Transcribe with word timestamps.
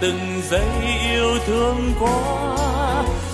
từng 0.00 0.42
giây 0.50 0.68
yêu 1.10 1.38
thương 1.46 1.94
quá 2.00 2.56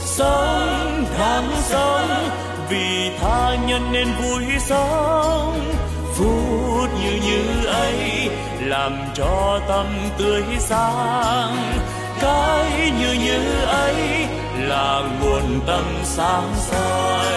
sống 0.05 1.05
đáng 1.19 1.51
sống 1.63 2.31
vì 2.69 3.11
tha 3.21 3.57
nhân 3.67 3.93
nên 3.93 4.09
vui 4.23 4.45
sống. 4.61 5.73
Phút 6.15 6.91
như 7.03 7.21
như 7.25 7.67
ấy 7.67 8.31
làm 8.61 8.93
cho 9.15 9.61
tâm 9.69 9.87
tươi 10.19 10.43
sáng. 10.59 11.79
Cái 12.21 12.91
như 13.01 13.13
như 13.13 13.61
ấy 13.67 14.27
là 14.59 15.03
nguồn 15.21 15.61
tâm 15.67 15.85
sáng 16.05 16.55
soi. 16.57 17.33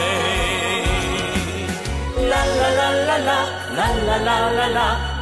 La 2.15 2.45
la 2.45 2.69
la 2.69 2.91
la 2.91 3.17
la 3.17 3.47
la 3.75 3.87
la 3.97 4.17
la 4.17 4.49
la 4.49 4.67
la 4.67 4.67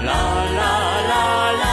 la 0.01 0.45
la 0.51 1.01
la 1.07 1.51
la 1.51 1.72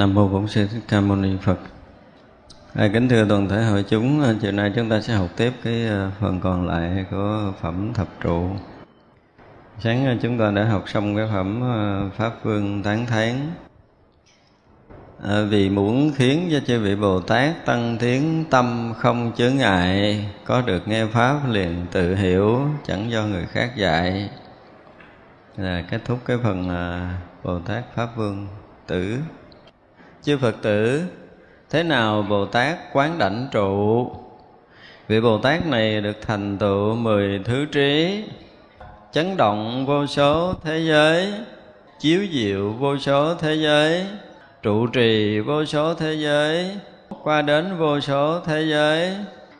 Nam 0.00 0.14
mô 0.14 0.28
Bổn 0.28 0.48
Sư 0.48 0.66
Thích 0.72 0.82
Ca 0.88 1.00
Mâu 1.00 1.16
Ni 1.16 1.36
Phật. 1.42 1.58
À, 2.74 2.88
kính 2.92 3.08
thưa 3.08 3.26
toàn 3.28 3.48
thể 3.48 3.64
hội 3.64 3.84
chúng, 3.88 4.22
à, 4.22 4.34
chiều 4.40 4.52
nay 4.52 4.72
chúng 4.76 4.88
ta 4.88 5.00
sẽ 5.00 5.14
học 5.14 5.28
tiếp 5.36 5.52
cái 5.64 5.86
à, 5.88 6.10
phần 6.20 6.40
còn 6.40 6.66
lại 6.66 7.04
của 7.10 7.52
phẩm 7.60 7.92
thập 7.94 8.08
trụ. 8.20 8.50
Sáng 9.78 10.06
à, 10.06 10.16
chúng 10.22 10.38
ta 10.38 10.50
đã 10.50 10.64
học 10.64 10.88
xong 10.88 11.16
cái 11.16 11.26
phẩm 11.32 11.62
Pháp 12.16 12.44
Vương 12.44 12.82
Tán 12.82 13.06
Thán. 13.06 13.50
À, 15.22 15.42
vì 15.50 15.70
muốn 15.70 16.12
khiến 16.16 16.48
cho 16.52 16.60
chư 16.66 16.80
vị 16.80 16.96
Bồ 16.96 17.20
Tát 17.20 17.66
tăng 17.66 17.96
tiến 18.00 18.44
tâm 18.50 18.92
không 18.96 19.32
chướng 19.36 19.56
ngại, 19.56 20.24
có 20.44 20.62
được 20.62 20.88
nghe 20.88 21.06
Pháp 21.06 21.40
liền 21.48 21.86
tự 21.92 22.14
hiểu, 22.14 22.60
chẳng 22.86 23.10
do 23.10 23.22
người 23.22 23.46
khác 23.46 23.76
dạy. 23.76 24.30
Là 25.56 25.82
kết 25.90 26.00
thúc 26.04 26.18
cái 26.24 26.36
phần 26.42 26.68
Bồ 27.44 27.58
Tát 27.58 27.84
Pháp 27.94 28.16
Vương 28.16 28.46
tử 28.86 29.18
chư 30.22 30.38
phật 30.38 30.56
tử, 30.62 31.02
thế 31.70 31.82
nào 31.82 32.22
bồ 32.22 32.46
tát 32.46 32.78
quán 32.92 33.18
đảnh 33.18 33.48
trụ? 33.52 34.10
Vị 35.08 35.20
bồ 35.20 35.38
tát 35.38 35.66
này 35.66 36.00
được 36.00 36.16
thành 36.26 36.58
tựu 36.58 36.94
mười 36.94 37.40
thứ 37.44 37.64
trí, 37.64 38.24
chấn 39.12 39.36
động 39.36 39.86
vô 39.86 40.06
số 40.06 40.54
thế 40.64 40.78
giới, 40.78 41.32
chiếu 42.00 42.26
diệu 42.32 42.72
vô 42.72 42.98
số 42.98 43.34
thế 43.34 43.54
giới, 43.54 44.06
trụ 44.62 44.86
trì 44.86 45.40
vô 45.40 45.64
số 45.64 45.94
thế 45.94 46.14
giới, 46.14 46.70
qua 47.22 47.42
đến 47.42 47.78
vô 47.78 48.00
số 48.00 48.40
thế 48.46 48.62
giới, 48.62 49.16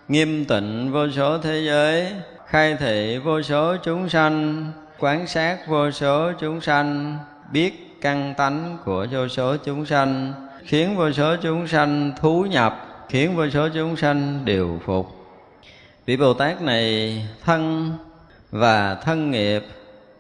nghiêm 0.09 0.45
tịnh 0.45 0.93
vô 0.93 1.09
số 1.17 1.39
thế 1.39 1.61
giới, 1.67 2.13
khai 2.47 2.77
thị 2.81 3.19
vô 3.19 3.43
số 3.43 3.77
chúng 3.83 4.09
sanh, 4.09 4.67
quán 4.99 5.27
sát 5.27 5.59
vô 5.69 5.91
số 5.91 6.33
chúng 6.41 6.61
sanh, 6.61 7.19
biết 7.53 8.01
căn 8.01 8.35
tánh 8.37 8.79
của 8.85 9.07
vô 9.13 9.29
số 9.29 9.57
chúng 9.65 9.87
sanh 9.87 10.33
khiến 10.65 10.97
vô 10.97 11.13
số 11.13 11.37
chúng 11.43 11.67
sanh 11.67 12.13
thú 12.21 12.47
nhập, 12.51 12.87
khiến 13.09 13.37
vô 13.37 13.51
số 13.51 13.69
chúng 13.75 13.97
sanh 13.97 14.45
đều 14.45 14.79
phục. 14.87 15.07
Vị 16.07 16.17
bồ 16.17 16.35
tát 16.35 16.63
này 16.63 17.23
thân 17.45 17.93
và 18.51 18.95
thân 18.95 19.31
nghiệp, 19.31 19.63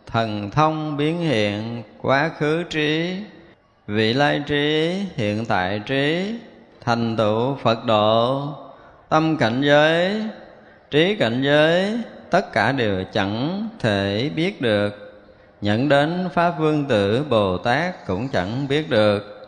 thần 0.06 0.50
thông 0.50 0.96
biến 0.96 1.18
hiện, 1.18 1.82
quá 2.02 2.30
khứ 2.38 2.62
trí, 2.62 3.16
vị 3.86 4.12
lai 4.12 4.42
trí, 4.46 4.94
hiện 5.16 5.44
tại 5.46 5.80
trí, 5.86 6.34
thành 6.84 7.16
tựu 7.16 7.56
phật 7.62 7.84
độ, 7.84 8.48
tâm 9.08 9.36
cảnh 9.36 9.60
giới, 9.64 10.22
trí 10.90 11.14
cảnh 11.14 11.42
giới, 11.42 11.98
tất 12.30 12.52
cả 12.52 12.72
đều 12.72 13.04
chẳng 13.12 13.68
thể 13.78 14.30
biết 14.36 14.60
được. 14.60 15.22
Nhận 15.60 15.88
đến 15.88 16.28
pháp 16.34 16.50
vương 16.58 16.84
tử 16.84 17.24
bồ 17.28 17.58
tát 17.58 18.06
cũng 18.06 18.28
chẳng 18.28 18.68
biết 18.68 18.90
được 18.90 19.39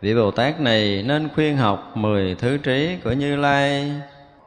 vị 0.00 0.14
bồ 0.14 0.30
tát 0.30 0.60
này 0.60 1.02
nên 1.06 1.28
khuyên 1.34 1.56
học 1.56 1.92
mười 1.96 2.34
thứ 2.34 2.56
trí 2.56 2.88
của 3.04 3.12
như 3.12 3.36
lai. 3.36 3.92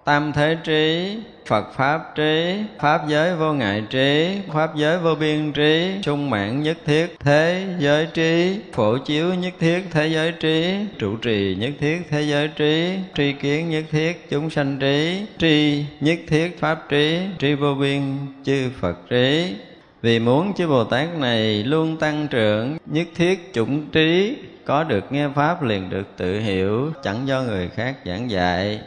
Tam 0.06 0.32
thế 0.34 0.58
trí, 0.64 1.18
phật 1.48 1.74
pháp 1.76 2.16
trí, 2.16 2.56
pháp 2.80 3.02
giới 3.08 3.36
vô 3.36 3.54
ngại 3.54 3.84
trí, 3.90 4.38
pháp 4.54 4.76
giới 4.76 4.98
vô 4.98 5.16
biên 5.16 5.54
trí, 5.54 5.92
trung 6.02 6.30
mạng 6.30 6.64
nhất 6.64 6.78
thiết 6.86 7.16
thế 7.20 7.66
giới 7.80 8.08
trí, 8.14 8.60
phổ 8.74 8.98
chiếu 8.98 9.34
nhất 9.34 9.54
thiết 9.60 9.84
thế 9.92 10.08
giới 10.08 10.32
trí, 10.32 10.76
trụ 11.00 11.16
trì 11.16 11.56
nhất 11.56 11.72
thiết 11.80 12.02
thế 12.10 12.22
giới 12.22 12.48
trí, 12.48 12.94
tri 13.18 13.34
kiến 13.34 13.70
nhất 13.70 13.84
thiết 13.92 14.30
chúng 14.30 14.50
sanh 14.50 14.80
trí, 14.80 15.22
tri 15.38 15.86
nhất 16.00 16.20
thiết 16.28 16.60
pháp 16.60 16.90
trí, 16.90 17.20
tri 17.40 17.54
vô 17.54 17.76
biên 17.76 18.02
chư 18.44 18.70
phật 18.80 19.10
trí. 19.10 19.56
Vì 20.02 20.20
muốn 20.20 20.54
chư 20.54 20.68
Bồ 20.68 20.84
Tát 20.84 21.18
này 21.18 21.64
luôn 21.64 21.98
tăng 21.98 22.28
trưởng, 22.28 22.78
nhất 22.86 23.08
thiết 23.16 23.54
chủng 23.54 23.86
trí 23.92 24.36
có 24.66 24.84
được 24.84 25.12
nghe 25.12 25.30
pháp 25.36 25.64
liền 25.64 25.90
được 25.90 26.04
tự 26.18 26.40
hiểu, 26.40 26.92
chẳng 27.04 27.28
do 27.28 27.42
người 27.42 27.70
khác 27.70 27.98
giảng 28.06 28.32
dạy. 28.32 28.82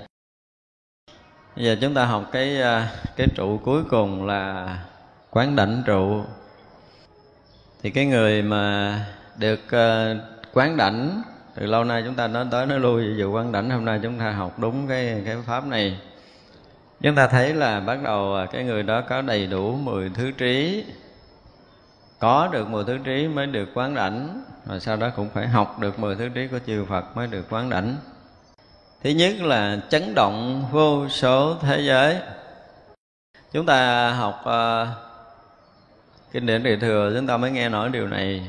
Bây 1.56 1.64
giờ 1.64 1.76
chúng 1.80 1.94
ta 1.94 2.04
học 2.04 2.24
cái 2.32 2.62
à, 2.62 2.92
cái 3.16 3.26
trụ 3.34 3.60
cuối 3.64 3.84
cùng 3.84 4.26
là 4.26 4.68
quán 5.30 5.56
đảnh 5.56 5.82
trụ. 5.86 6.24
Thì 7.82 7.90
cái 7.90 8.06
người 8.06 8.42
mà 8.42 9.00
được 9.36 9.70
à, 9.70 10.14
quán 10.52 10.76
đảnh, 10.76 11.22
từ 11.54 11.66
lâu 11.66 11.84
nay 11.84 12.02
chúng 12.06 12.14
ta 12.14 12.26
nói 12.26 12.46
tới 12.50 12.66
nói 12.66 12.80
lui 12.80 13.16
dù 13.16 13.32
quán 13.32 13.52
đảnh, 13.52 13.70
hôm 13.70 13.84
nay 13.84 14.00
chúng 14.02 14.18
ta 14.18 14.30
học 14.30 14.58
đúng 14.58 14.88
cái 14.88 15.22
cái 15.24 15.36
pháp 15.46 15.66
này. 15.66 16.00
Chúng 17.00 17.14
ta 17.14 17.26
thấy 17.26 17.54
là 17.54 17.80
bắt 17.80 18.02
đầu 18.02 18.34
à, 18.34 18.46
cái 18.46 18.64
người 18.64 18.82
đó 18.82 19.00
có 19.00 19.22
đầy 19.22 19.46
đủ 19.46 19.74
10 19.74 20.10
thứ 20.14 20.30
trí. 20.30 20.84
Có 22.18 22.48
được 22.52 22.68
mười 22.68 22.84
thứ 22.84 22.98
trí 23.04 23.28
mới 23.28 23.46
được 23.46 23.68
quán 23.74 23.94
đảnh 23.94 24.44
rồi 24.66 24.80
sau 24.80 24.96
đó 24.96 25.10
cũng 25.16 25.28
phải 25.30 25.48
học 25.48 25.78
được 25.78 25.98
mười 25.98 26.16
thứ 26.16 26.28
trí 26.28 26.48
của 26.48 26.58
chư 26.66 26.84
Phật 26.84 27.16
mới 27.16 27.26
được 27.26 27.46
quán 27.50 27.70
đảnh. 27.70 27.96
Thứ 29.02 29.10
nhất 29.10 29.34
là 29.40 29.80
chấn 29.90 30.14
động 30.14 30.68
vô 30.72 31.08
số 31.08 31.56
thế 31.60 31.80
giới. 31.80 32.16
Chúng 33.52 33.66
ta 33.66 34.10
học 34.12 34.44
uh, 34.44 34.88
kinh 36.32 36.46
điển 36.46 36.62
địa 36.62 36.76
thừa 36.80 37.12
chúng 37.16 37.26
ta 37.26 37.36
mới 37.36 37.50
nghe 37.50 37.68
nói 37.68 37.88
điều 37.88 38.06
này. 38.06 38.48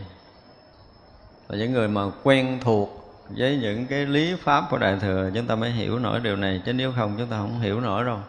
Và 1.47 1.57
những 1.57 1.74
người 1.74 1.88
mà 1.88 2.01
quen 2.24 2.59
thuộc 2.62 2.89
với 3.29 3.57
những 3.57 3.88
cái 3.88 4.05
lý 4.05 4.36
pháp 4.43 4.63
của 4.69 4.77
đại 4.77 4.97
thừa 5.01 5.31
chúng 5.33 5.47
ta 5.47 5.55
mới 5.55 5.71
hiểu 5.71 6.00
nổi 6.00 6.19
điều 6.19 6.36
này. 6.36 6.62
Chứ 6.65 6.74
nếu 6.74 6.93
không 6.95 7.15
chúng 7.17 7.27
ta 7.27 7.38
không 7.38 7.59
hiểu 7.59 7.81
nổi 7.81 8.05
đâu. 8.05 8.19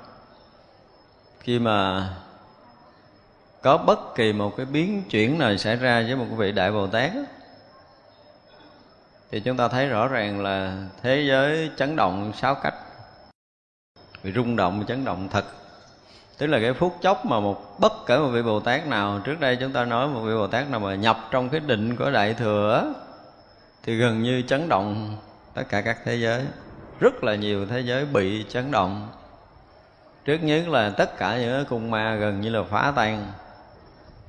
Khi 1.41 1.59
mà 1.59 2.09
có 3.63 3.77
bất 3.77 4.15
kỳ 4.15 4.33
một 4.33 4.57
cái 4.57 4.67
biến 4.67 5.03
chuyển 5.11 5.39
nào 5.39 5.57
xảy 5.57 5.77
ra 5.77 6.03
với 6.07 6.17
một 6.17 6.27
vị 6.37 6.53
đại 6.53 6.73
bồ 6.73 6.87
tát 6.87 7.13
thì 9.31 9.41
chúng 9.41 9.57
ta 9.57 9.69
thấy 9.69 9.89
rõ 9.89 10.09
ràng 10.09 10.43
là 10.43 10.77
thế 11.03 11.25
giới 11.29 11.71
chấn 11.77 11.97
động 11.97 12.33
sáu 12.35 12.55
cách. 12.55 12.75
Bị 14.25 14.33
rung 14.33 14.57
động, 14.57 14.85
chấn 14.89 15.05
động 15.05 15.29
thật. 15.31 15.45
Tức 16.39 16.47
là 16.47 16.59
cái 16.61 16.73
phút 16.73 16.97
chốc 17.03 17.27
mà 17.27 17.41
một 17.41 17.81
bất 17.81 17.93
kể 18.07 18.19
một 18.19 18.29
vị 18.29 18.43
bồ 18.43 18.61
tát 18.61 18.87
nào, 18.87 19.21
trước 19.25 19.41
đây 19.41 19.57
chúng 19.57 19.73
ta 19.73 19.85
nói 19.85 20.09
một 20.09 20.21
vị 20.21 20.35
bồ 20.35 20.47
tát 20.47 20.71
nào 20.71 20.81
mà 20.81 20.95
nhập 20.95 21.19
trong 21.31 21.49
cái 21.49 21.61
định 21.61 21.97
của 21.97 22.11
đại 22.11 22.35
thừa 22.35 22.95
thì 23.83 23.97
gần 23.97 24.23
như 24.23 24.43
chấn 24.43 24.69
động 24.69 25.17
tất 25.55 25.63
cả 25.69 25.81
các 25.81 25.99
thế 26.05 26.17
giới. 26.17 26.45
Rất 27.01 27.25
là 27.25 27.35
nhiều 27.35 27.67
thế 27.67 27.81
giới 27.81 28.05
bị 28.05 28.45
chấn 28.49 28.71
động. 28.71 29.09
Trước 30.25 30.39
nhất 30.43 30.69
là 30.69 30.91
tất 30.91 31.19
cả 31.19 31.39
những 31.39 31.65
cung 31.65 31.91
ma 31.91 32.15
gần 32.15 32.41
như 32.41 32.51
là 32.51 32.63
phá 32.71 32.93
tan 32.97 33.33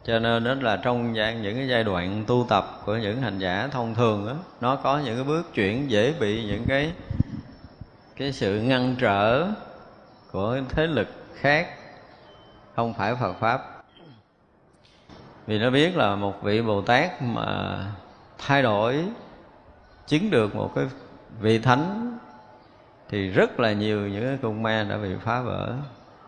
cho 0.03 0.19
nên 0.19 0.43
đó 0.43 0.53
là 0.61 0.77
trong 0.77 1.13
những 1.13 1.55
cái 1.55 1.67
giai 1.67 1.83
đoạn 1.83 2.23
tu 2.27 2.45
tập 2.49 2.81
của 2.85 2.95
những 2.95 3.21
hành 3.21 3.39
giả 3.39 3.67
thông 3.71 3.95
thường 3.95 4.27
đó, 4.27 4.33
nó 4.61 4.75
có 4.75 4.99
những 4.99 5.15
cái 5.15 5.23
bước 5.23 5.53
chuyển 5.53 5.91
dễ 5.91 6.13
bị 6.19 6.45
những 6.45 6.65
cái 6.67 6.91
cái 8.15 8.31
sự 8.31 8.61
ngăn 8.61 8.95
trở 8.99 9.47
của 10.31 10.57
thế 10.69 10.87
lực 10.87 11.07
khác 11.33 11.67
không 12.75 12.93
phải 12.93 13.15
Phật 13.15 13.33
pháp. 13.33 13.83
Vì 15.47 15.59
nó 15.59 15.69
biết 15.69 15.97
là 15.97 16.15
một 16.15 16.43
vị 16.43 16.61
Bồ 16.61 16.81
Tát 16.81 17.21
mà 17.21 17.77
thay 18.37 18.61
đổi 18.61 19.05
chứng 20.07 20.29
được 20.29 20.55
một 20.55 20.71
cái 20.75 20.85
vị 21.39 21.59
thánh 21.59 22.17
thì 23.09 23.29
rất 23.29 23.59
là 23.59 23.71
nhiều 23.71 24.07
những 24.07 24.23
cái 24.23 24.37
cung 24.41 24.63
ma 24.63 24.85
đã 24.89 24.97
bị 24.97 25.09
phá 25.23 25.41
vỡ 25.41 25.73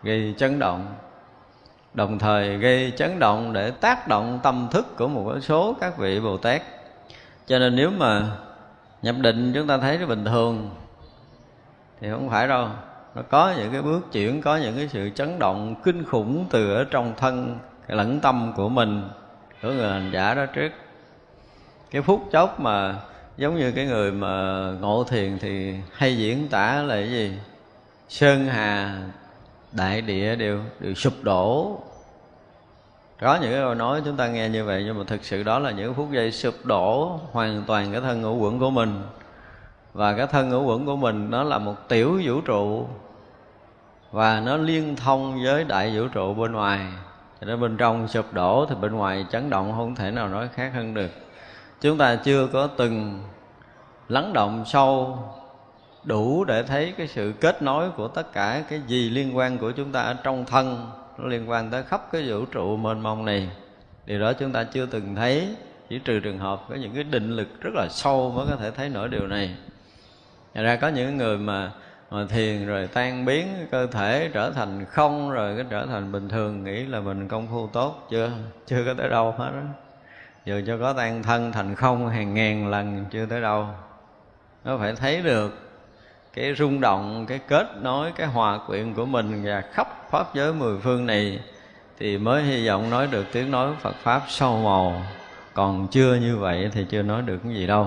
gây 0.02 0.34
chấn 0.38 0.58
động 0.58 0.94
đồng 1.94 2.18
thời 2.18 2.58
gây 2.58 2.92
chấn 2.96 3.18
động 3.18 3.52
để 3.52 3.70
tác 3.70 4.08
động 4.08 4.40
tâm 4.42 4.68
thức 4.70 4.96
của 4.96 5.08
một 5.08 5.40
số 5.40 5.76
các 5.80 5.98
vị 5.98 6.20
bồ 6.20 6.36
tát. 6.36 6.62
Cho 7.46 7.58
nên 7.58 7.76
nếu 7.76 7.90
mà 7.90 8.22
nhập 9.02 9.14
định 9.18 9.52
chúng 9.54 9.66
ta 9.66 9.78
thấy 9.78 9.98
nó 9.98 10.06
bình 10.06 10.24
thường, 10.24 10.70
thì 12.00 12.10
không 12.10 12.30
phải 12.30 12.48
đâu. 12.48 12.68
Nó 13.14 13.22
có 13.22 13.54
những 13.58 13.72
cái 13.72 13.82
bước 13.82 14.12
chuyển, 14.12 14.42
có 14.42 14.56
những 14.56 14.76
cái 14.76 14.88
sự 14.88 15.10
chấn 15.14 15.38
động 15.38 15.74
kinh 15.84 16.04
khủng 16.04 16.46
từ 16.50 16.74
ở 16.74 16.84
trong 16.90 17.14
thân, 17.16 17.58
cái 17.88 17.96
lẫn 17.96 18.20
tâm 18.20 18.52
của 18.56 18.68
mình, 18.68 19.08
của 19.62 19.68
người 19.68 19.90
hành 19.90 20.10
giả 20.12 20.34
đó 20.34 20.46
trước. 20.46 20.72
Cái 21.90 22.02
phút 22.02 22.28
chốc 22.32 22.60
mà 22.60 22.94
giống 23.36 23.58
như 23.58 23.72
cái 23.72 23.86
người 23.86 24.12
mà 24.12 24.64
ngộ 24.80 25.04
thiền 25.04 25.38
thì 25.38 25.74
hay 25.92 26.18
diễn 26.18 26.48
tả 26.48 26.82
là 26.82 26.94
cái 26.94 27.10
gì? 27.10 27.32
Sơn 28.08 28.46
hà 28.46 29.02
đại 29.72 30.00
địa 30.00 30.36
đều 30.36 30.60
đều 30.80 30.94
sụp 30.94 31.12
đổ. 31.22 31.78
Có 33.20 33.34
những 33.34 33.52
cái 33.52 33.60
câu 33.60 33.74
nói 33.74 34.02
chúng 34.04 34.16
ta 34.16 34.28
nghe 34.28 34.48
như 34.48 34.64
vậy, 34.64 34.82
nhưng 34.86 34.98
mà 34.98 35.04
thực 35.06 35.24
sự 35.24 35.42
đó 35.42 35.58
là 35.58 35.70
những 35.70 35.94
phút 35.94 36.08
giây 36.12 36.32
sụp 36.32 36.54
đổ 36.64 37.20
hoàn 37.32 37.64
toàn 37.66 37.92
cái 37.92 38.00
thân 38.00 38.22
ngũ 38.22 38.36
quẩn 38.36 38.58
của 38.58 38.70
mình. 38.70 39.02
Và 39.92 40.16
cái 40.16 40.26
thân 40.26 40.48
ngũ 40.48 40.64
quẩn 40.64 40.86
của 40.86 40.96
mình 40.96 41.30
nó 41.30 41.42
là 41.42 41.58
một 41.58 41.74
tiểu 41.88 42.20
vũ 42.24 42.40
trụ, 42.40 42.86
và 44.10 44.40
nó 44.40 44.56
liên 44.56 44.96
thông 44.96 45.42
với 45.44 45.64
đại 45.64 45.98
vũ 45.98 46.08
trụ 46.08 46.34
bên 46.34 46.52
ngoài. 46.52 46.86
Cho 47.40 47.46
nên 47.46 47.60
bên 47.60 47.76
trong 47.76 48.08
sụp 48.08 48.32
đổ 48.32 48.66
thì 48.68 48.74
bên 48.80 48.92
ngoài 48.92 49.26
chấn 49.30 49.50
động, 49.50 49.72
không 49.76 49.94
thể 49.94 50.10
nào 50.10 50.28
nói 50.28 50.48
khác 50.54 50.72
hơn 50.74 50.94
được. 50.94 51.10
Chúng 51.80 51.98
ta 51.98 52.16
chưa 52.16 52.46
có 52.46 52.66
từng 52.66 53.22
lắng 54.08 54.32
động 54.32 54.64
sâu 54.66 55.18
đủ 56.04 56.44
để 56.44 56.62
thấy 56.62 56.94
cái 56.98 57.08
sự 57.08 57.32
kết 57.40 57.62
nối 57.62 57.90
của 57.90 58.08
tất 58.08 58.32
cả 58.32 58.64
cái 58.68 58.80
gì 58.86 59.10
liên 59.10 59.36
quan 59.36 59.58
của 59.58 59.70
chúng 59.70 59.92
ta 59.92 60.02
ở 60.02 60.14
trong 60.24 60.44
thân, 60.44 60.90
nó 61.18 61.26
liên 61.26 61.50
quan 61.50 61.70
tới 61.70 61.82
khắp 61.82 62.12
cái 62.12 62.22
vũ 62.28 62.44
trụ 62.44 62.76
mênh 62.76 63.00
mông 63.00 63.24
này. 63.24 63.48
Điều 64.06 64.20
đó 64.20 64.32
chúng 64.32 64.52
ta 64.52 64.64
chưa 64.64 64.86
từng 64.86 65.14
thấy, 65.14 65.56
chỉ 65.88 65.98
trừ 65.98 66.20
trường 66.20 66.38
hợp 66.38 66.62
có 66.68 66.74
những 66.74 66.94
cái 66.94 67.04
định 67.04 67.30
lực 67.30 67.48
rất 67.60 67.70
là 67.74 67.88
sâu 67.90 68.32
mới 68.36 68.46
có 68.50 68.56
thể 68.56 68.70
thấy 68.70 68.88
nổi 68.88 69.08
điều 69.08 69.26
này. 69.26 69.54
Thật 70.54 70.62
ra 70.62 70.76
có 70.76 70.88
những 70.88 71.16
người 71.16 71.38
mà 71.38 71.72
mà 72.10 72.26
thiền 72.28 72.66
rồi 72.66 72.86
tan 72.86 73.24
biến, 73.24 73.48
cơ 73.70 73.86
thể 73.86 74.30
trở 74.32 74.50
thành 74.50 74.84
không, 74.84 75.30
rồi 75.30 75.56
cái 75.56 75.66
trở 75.70 75.86
thành 75.86 76.12
bình 76.12 76.28
thường, 76.28 76.64
nghĩ 76.64 76.86
là 76.86 77.00
mình 77.00 77.28
công 77.28 77.48
phu 77.50 77.66
tốt, 77.66 78.06
chưa 78.10 78.30
chưa 78.66 78.84
có 78.86 78.94
tới 78.94 79.08
đâu 79.08 79.34
hết 79.38 79.50
đó 79.52 79.62
dù 80.44 80.60
cho 80.66 80.78
có 80.78 80.92
tan 80.92 81.22
thân 81.22 81.52
thành 81.52 81.74
không 81.74 82.08
hàng 82.08 82.34
ngàn 82.34 82.68
lần, 82.68 83.04
chưa 83.10 83.26
tới 83.26 83.40
đâu. 83.40 83.66
Nó 84.64 84.78
phải 84.78 84.94
thấy 84.94 85.22
được 85.22 85.71
cái 86.32 86.54
rung 86.54 86.80
động 86.80 87.26
cái 87.26 87.38
kết 87.38 87.66
nối 87.80 88.12
cái 88.12 88.26
hòa 88.26 88.58
quyện 88.66 88.94
của 88.94 89.06
mình 89.06 89.42
và 89.44 89.62
khắp 89.72 90.10
pháp 90.10 90.34
giới 90.34 90.52
mười 90.52 90.78
phương 90.78 91.06
này 91.06 91.40
thì 91.98 92.18
mới 92.18 92.42
hy 92.42 92.68
vọng 92.68 92.90
nói 92.90 93.06
được 93.06 93.26
tiếng 93.32 93.50
nói 93.50 93.72
Phật 93.80 93.94
pháp 94.02 94.22
sâu 94.28 94.62
màu. 94.62 95.02
Còn 95.54 95.88
chưa 95.88 96.14
như 96.14 96.36
vậy 96.36 96.70
thì 96.72 96.86
chưa 96.90 97.02
nói 97.02 97.22
được 97.22 97.38
cái 97.44 97.54
gì 97.54 97.66
đâu. 97.66 97.86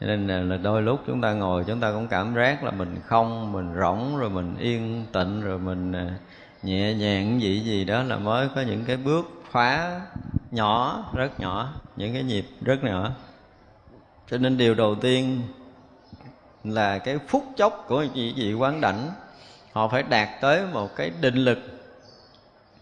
Cho 0.00 0.06
nên 0.06 0.26
là, 0.26 0.40
là 0.40 0.56
đôi 0.56 0.82
lúc 0.82 1.02
chúng 1.06 1.20
ta 1.20 1.32
ngồi 1.32 1.64
chúng 1.66 1.80
ta 1.80 1.92
cũng 1.92 2.08
cảm 2.08 2.34
giác 2.34 2.64
là 2.64 2.70
mình 2.70 2.96
không 3.04 3.52
mình 3.52 3.74
rỗng 3.80 4.16
rồi 4.18 4.30
mình 4.30 4.56
yên 4.58 5.04
tịnh 5.12 5.40
rồi 5.40 5.58
mình 5.58 5.92
à, 5.92 6.14
nhẹ 6.62 6.94
nhàng 6.94 7.40
gì 7.40 7.60
gì 7.60 7.84
đó 7.84 8.02
là 8.02 8.16
mới 8.16 8.48
có 8.54 8.60
những 8.60 8.84
cái 8.84 8.96
bước 8.96 9.42
phá 9.50 10.00
nhỏ 10.50 11.04
rất 11.14 11.40
nhỏ 11.40 11.68
những 11.96 12.12
cái 12.12 12.22
nhịp 12.22 12.46
rất 12.62 12.84
nhỏ. 12.84 13.10
Cho 14.30 14.38
nên 14.38 14.56
điều 14.56 14.74
đầu 14.74 14.94
tiên 14.94 15.42
là 16.64 16.98
cái 16.98 17.18
phút 17.28 17.44
chốc 17.56 17.84
của 17.88 18.06
vị 18.14 18.32
vị 18.36 18.54
quán 18.54 18.80
đảnh 18.80 19.10
họ 19.72 19.88
phải 19.88 20.02
đạt 20.02 20.28
tới 20.40 20.62
một 20.72 20.96
cái 20.96 21.10
định 21.20 21.36
lực 21.36 21.58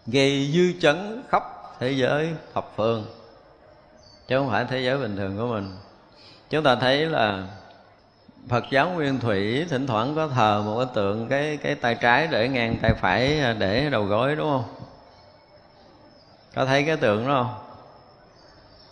gây 0.05 0.51
dư 0.53 0.79
chấn 0.81 1.23
khắp 1.29 1.43
thế 1.79 1.91
giới 1.91 2.29
thập 2.53 2.71
phương 2.75 3.05
chứ 4.27 4.37
không 4.37 4.49
phải 4.49 4.65
thế 4.69 4.79
giới 4.79 4.97
bình 4.97 5.17
thường 5.17 5.37
của 5.37 5.47
mình 5.47 5.75
chúng 6.49 6.63
ta 6.63 6.75
thấy 6.75 7.05
là 7.05 7.47
Phật 8.49 8.63
giáo 8.71 8.89
Nguyên 8.89 9.19
Thủy 9.19 9.65
thỉnh 9.69 9.87
thoảng 9.87 10.15
có 10.15 10.27
thờ 10.27 10.61
một 10.65 10.77
cái 10.77 10.87
tượng 10.93 11.27
cái 11.27 11.57
cái 11.57 11.75
tay 11.75 11.95
trái 11.95 12.27
để 12.27 12.49
ngang 12.49 12.77
tay 12.81 12.91
phải 13.01 13.41
để 13.59 13.89
đầu 13.89 14.03
gối 14.03 14.35
đúng 14.35 14.49
không? 14.49 14.63
Có 16.55 16.65
thấy 16.65 16.83
cái 16.83 16.97
tượng 16.97 17.27
đó 17.27 17.43
không? 17.43 17.75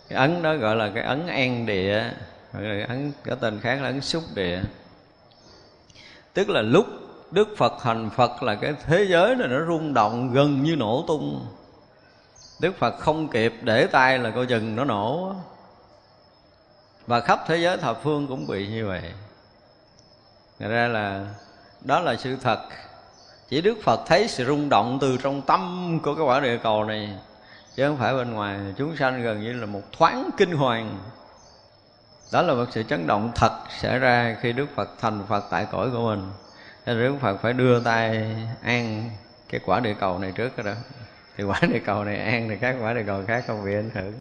Cái 0.08 0.18
ấn 0.18 0.42
đó 0.42 0.54
gọi 0.54 0.76
là 0.76 0.90
cái 0.94 1.04
ấn 1.04 1.26
an 1.26 1.66
địa, 1.66 2.04
cái 2.52 2.82
ấn 2.82 3.12
có 3.24 3.34
tên 3.34 3.60
khác 3.60 3.78
là 3.82 3.88
ấn 3.88 4.00
xúc 4.00 4.22
địa 4.34 4.60
tức 6.34 6.48
là 6.48 6.62
lúc 6.62 6.86
đức 7.30 7.48
phật 7.56 7.82
hành 7.82 8.10
phật 8.10 8.42
là 8.42 8.54
cái 8.54 8.74
thế 8.86 9.06
giới 9.08 9.34
này 9.34 9.48
nó 9.48 9.66
rung 9.66 9.94
động 9.94 10.32
gần 10.32 10.62
như 10.62 10.76
nổ 10.76 11.04
tung. 11.06 11.46
Đức 12.60 12.78
phật 12.78 12.98
không 12.98 13.28
kịp 13.28 13.54
để 13.62 13.86
tay 13.86 14.18
là 14.18 14.30
coi 14.30 14.46
chừng 14.46 14.76
nó 14.76 14.84
nổ. 14.84 15.34
Và 17.06 17.20
khắp 17.20 17.40
thế 17.46 17.56
giới 17.56 17.76
thập 17.76 18.02
phương 18.02 18.26
cũng 18.26 18.46
bị 18.46 18.68
như 18.68 18.86
vậy. 18.86 19.02
Thật 20.58 20.68
ra 20.68 20.88
là, 20.88 21.26
đó 21.80 22.00
là 22.00 22.16
sự 22.16 22.36
thật. 22.36 22.60
Chỉ 23.48 23.60
đức 23.60 23.78
phật 23.82 24.00
thấy 24.06 24.28
sự 24.28 24.44
rung 24.44 24.68
động 24.68 24.98
từ 25.00 25.16
trong 25.22 25.42
tâm 25.42 25.98
của 26.02 26.14
cái 26.14 26.24
quả 26.24 26.40
địa 26.40 26.58
cầu 26.62 26.84
này, 26.84 27.18
chứ 27.76 27.88
không 27.88 27.96
phải 27.96 28.14
bên 28.14 28.30
ngoài. 28.30 28.58
Chúng 28.78 28.96
sanh 28.96 29.22
gần 29.22 29.40
như 29.40 29.52
là 29.52 29.66
một 29.66 29.82
thoáng 29.92 30.30
kinh 30.36 30.52
hoàng 30.52 30.98
đó 32.32 32.42
là 32.42 32.54
một 32.54 32.64
sự 32.70 32.82
chấn 32.82 33.06
động 33.06 33.32
thật 33.34 33.52
xảy 33.80 33.98
ra 33.98 34.36
khi 34.40 34.52
đức 34.52 34.66
phật 34.74 34.90
thành 35.00 35.22
phật 35.28 35.44
tại 35.50 35.66
cõi 35.72 35.90
của 35.90 36.08
mình. 36.08 36.30
Nên 36.86 36.98
đức 36.98 37.14
phật 37.20 37.36
phải 37.42 37.52
đưa 37.52 37.80
tay 37.80 38.36
an 38.62 39.10
cái 39.48 39.60
quả 39.64 39.80
địa 39.80 39.94
cầu 40.00 40.18
này 40.18 40.32
trước 40.32 40.64
đó. 40.64 40.72
Thì 41.36 41.44
quả 41.44 41.60
địa 41.72 41.80
cầu 41.86 42.04
này 42.04 42.18
an 42.18 42.48
thì 42.48 42.56
các 42.60 42.76
quả 42.80 42.94
địa 42.94 43.02
cầu 43.06 43.24
khác 43.26 43.44
không 43.46 43.64
bị 43.64 43.74
ảnh 43.74 43.90
hưởng. 43.94 44.12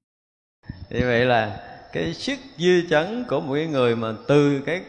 Như 0.90 1.00
vậy 1.08 1.26
là 1.26 1.58
cái 1.94 2.14
sức 2.14 2.40
dư 2.58 2.90
chấn 2.90 3.26
của 3.30 3.42
một 3.42 3.56
người 3.70 3.96
mà 3.96 4.14
từ 4.28 4.62
cái 4.66 4.82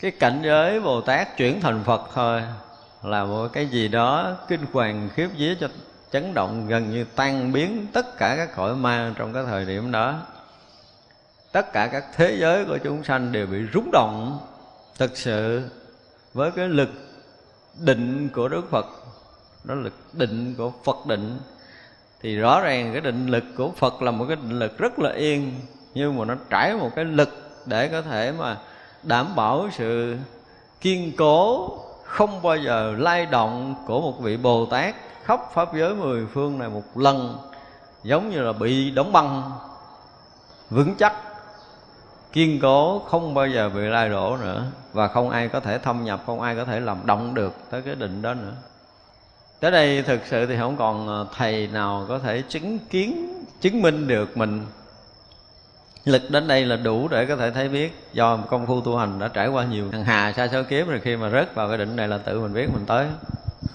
cái 0.00 0.10
cảnh 0.10 0.40
giới 0.44 0.80
bồ 0.80 1.00
tát 1.00 1.36
chuyển 1.36 1.60
thành 1.60 1.82
phật 1.84 2.10
thôi 2.14 2.42
là 3.02 3.24
một 3.24 3.48
cái 3.52 3.66
gì 3.66 3.88
đó 3.88 4.36
kinh 4.48 4.60
hoàng 4.72 5.08
khiếp 5.14 5.28
vía 5.36 5.54
cho 5.60 5.68
chấn 6.10 6.34
động 6.34 6.66
gần 6.68 6.90
như 6.90 7.04
tan 7.16 7.52
biến 7.52 7.86
tất 7.92 8.18
cả 8.18 8.34
các 8.36 8.56
cõi 8.56 8.76
ma 8.76 9.14
trong 9.16 9.32
cái 9.32 9.42
thời 9.46 9.64
điểm 9.64 9.92
đó 9.92 10.26
tất 11.52 11.72
cả 11.72 11.86
các 11.92 12.04
thế 12.16 12.36
giới 12.40 12.64
của 12.64 12.78
chúng 12.78 13.04
sanh 13.04 13.32
đều 13.32 13.46
bị 13.46 13.58
rúng 13.74 13.90
động 13.92 14.38
thực 14.98 15.16
sự 15.16 15.62
với 16.34 16.50
cái 16.50 16.68
lực 16.68 16.90
định 17.78 18.28
của 18.34 18.48
Đức 18.48 18.70
Phật. 18.70 18.86
Đó 19.64 19.74
là 19.74 19.82
lực 19.82 19.94
định 20.12 20.54
của 20.58 20.72
Phật 20.84 21.06
định. 21.06 21.38
Thì 22.22 22.36
rõ 22.36 22.60
ràng 22.60 22.92
cái 22.92 23.00
định 23.00 23.26
lực 23.26 23.44
của 23.56 23.70
Phật 23.76 24.02
là 24.02 24.10
một 24.10 24.24
cái 24.28 24.36
định 24.36 24.58
lực 24.58 24.78
rất 24.78 24.98
là 24.98 25.12
yên, 25.12 25.52
nhưng 25.94 26.18
mà 26.18 26.24
nó 26.24 26.34
trải 26.50 26.74
một 26.74 26.90
cái 26.96 27.04
lực 27.04 27.28
để 27.66 27.88
có 27.88 28.02
thể 28.02 28.32
mà 28.38 28.56
đảm 29.02 29.36
bảo 29.36 29.68
sự 29.72 30.16
kiên 30.80 31.12
cố, 31.16 31.68
không 32.04 32.42
bao 32.42 32.56
giờ 32.56 32.94
lay 32.98 33.26
động 33.26 33.74
của 33.86 34.00
một 34.00 34.20
vị 34.20 34.36
Bồ 34.36 34.66
Tát 34.66 34.94
khắp 35.24 35.40
pháp 35.54 35.74
giới 35.74 35.94
mười 35.94 36.26
phương 36.26 36.58
này 36.58 36.68
một 36.68 36.82
lần, 36.94 37.38
giống 38.02 38.30
như 38.30 38.40
là 38.40 38.52
bị 38.52 38.90
đóng 38.90 39.12
băng 39.12 39.52
vững 40.70 40.94
chắc 40.98 41.14
kiên 42.32 42.60
cố 42.60 42.98
không 42.98 43.34
bao 43.34 43.48
giờ 43.48 43.68
bị 43.68 43.80
lai 43.80 44.08
đổ 44.08 44.36
nữa 44.36 44.64
và 44.92 45.08
không 45.08 45.30
ai 45.30 45.48
có 45.48 45.60
thể 45.60 45.78
thâm 45.78 46.04
nhập 46.04 46.22
không 46.26 46.40
ai 46.40 46.56
có 46.56 46.64
thể 46.64 46.80
làm 46.80 47.06
động 47.06 47.34
được 47.34 47.54
tới 47.70 47.82
cái 47.82 47.94
định 47.94 48.22
đó 48.22 48.34
nữa. 48.34 48.52
Tới 49.60 49.70
đây 49.70 50.02
thực 50.02 50.20
sự 50.26 50.46
thì 50.46 50.56
không 50.58 50.76
còn 50.76 51.08
ờ, 51.08 51.26
thầy 51.36 51.66
nào 51.66 52.06
có 52.08 52.18
thể 52.18 52.42
chứng 52.48 52.78
kiến 52.78 53.42
chứng 53.60 53.82
minh 53.82 54.08
được 54.08 54.36
mình. 54.36 54.66
Lực 56.04 56.22
đến 56.30 56.48
đây 56.48 56.64
là 56.64 56.76
đủ 56.76 57.08
để 57.08 57.26
có 57.26 57.36
thể 57.36 57.50
thấy 57.50 57.68
biết 57.68 58.08
do 58.12 58.36
công 58.36 58.66
phu 58.66 58.80
tu 58.80 58.96
hành 58.96 59.18
đã 59.18 59.28
trải 59.28 59.48
qua 59.48 59.64
nhiều. 59.64 59.90
Hàng 59.92 60.04
hà 60.04 60.32
xa 60.32 60.48
số 60.48 60.62
kiếp 60.62 60.88
rồi 60.88 61.00
khi 61.00 61.16
mà 61.16 61.30
rớt 61.30 61.54
vào 61.54 61.68
cái 61.68 61.78
định 61.78 61.96
này 61.96 62.08
là 62.08 62.18
tự 62.18 62.40
mình 62.40 62.52
biết 62.52 62.66
mình 62.72 62.86
tới. 62.86 63.06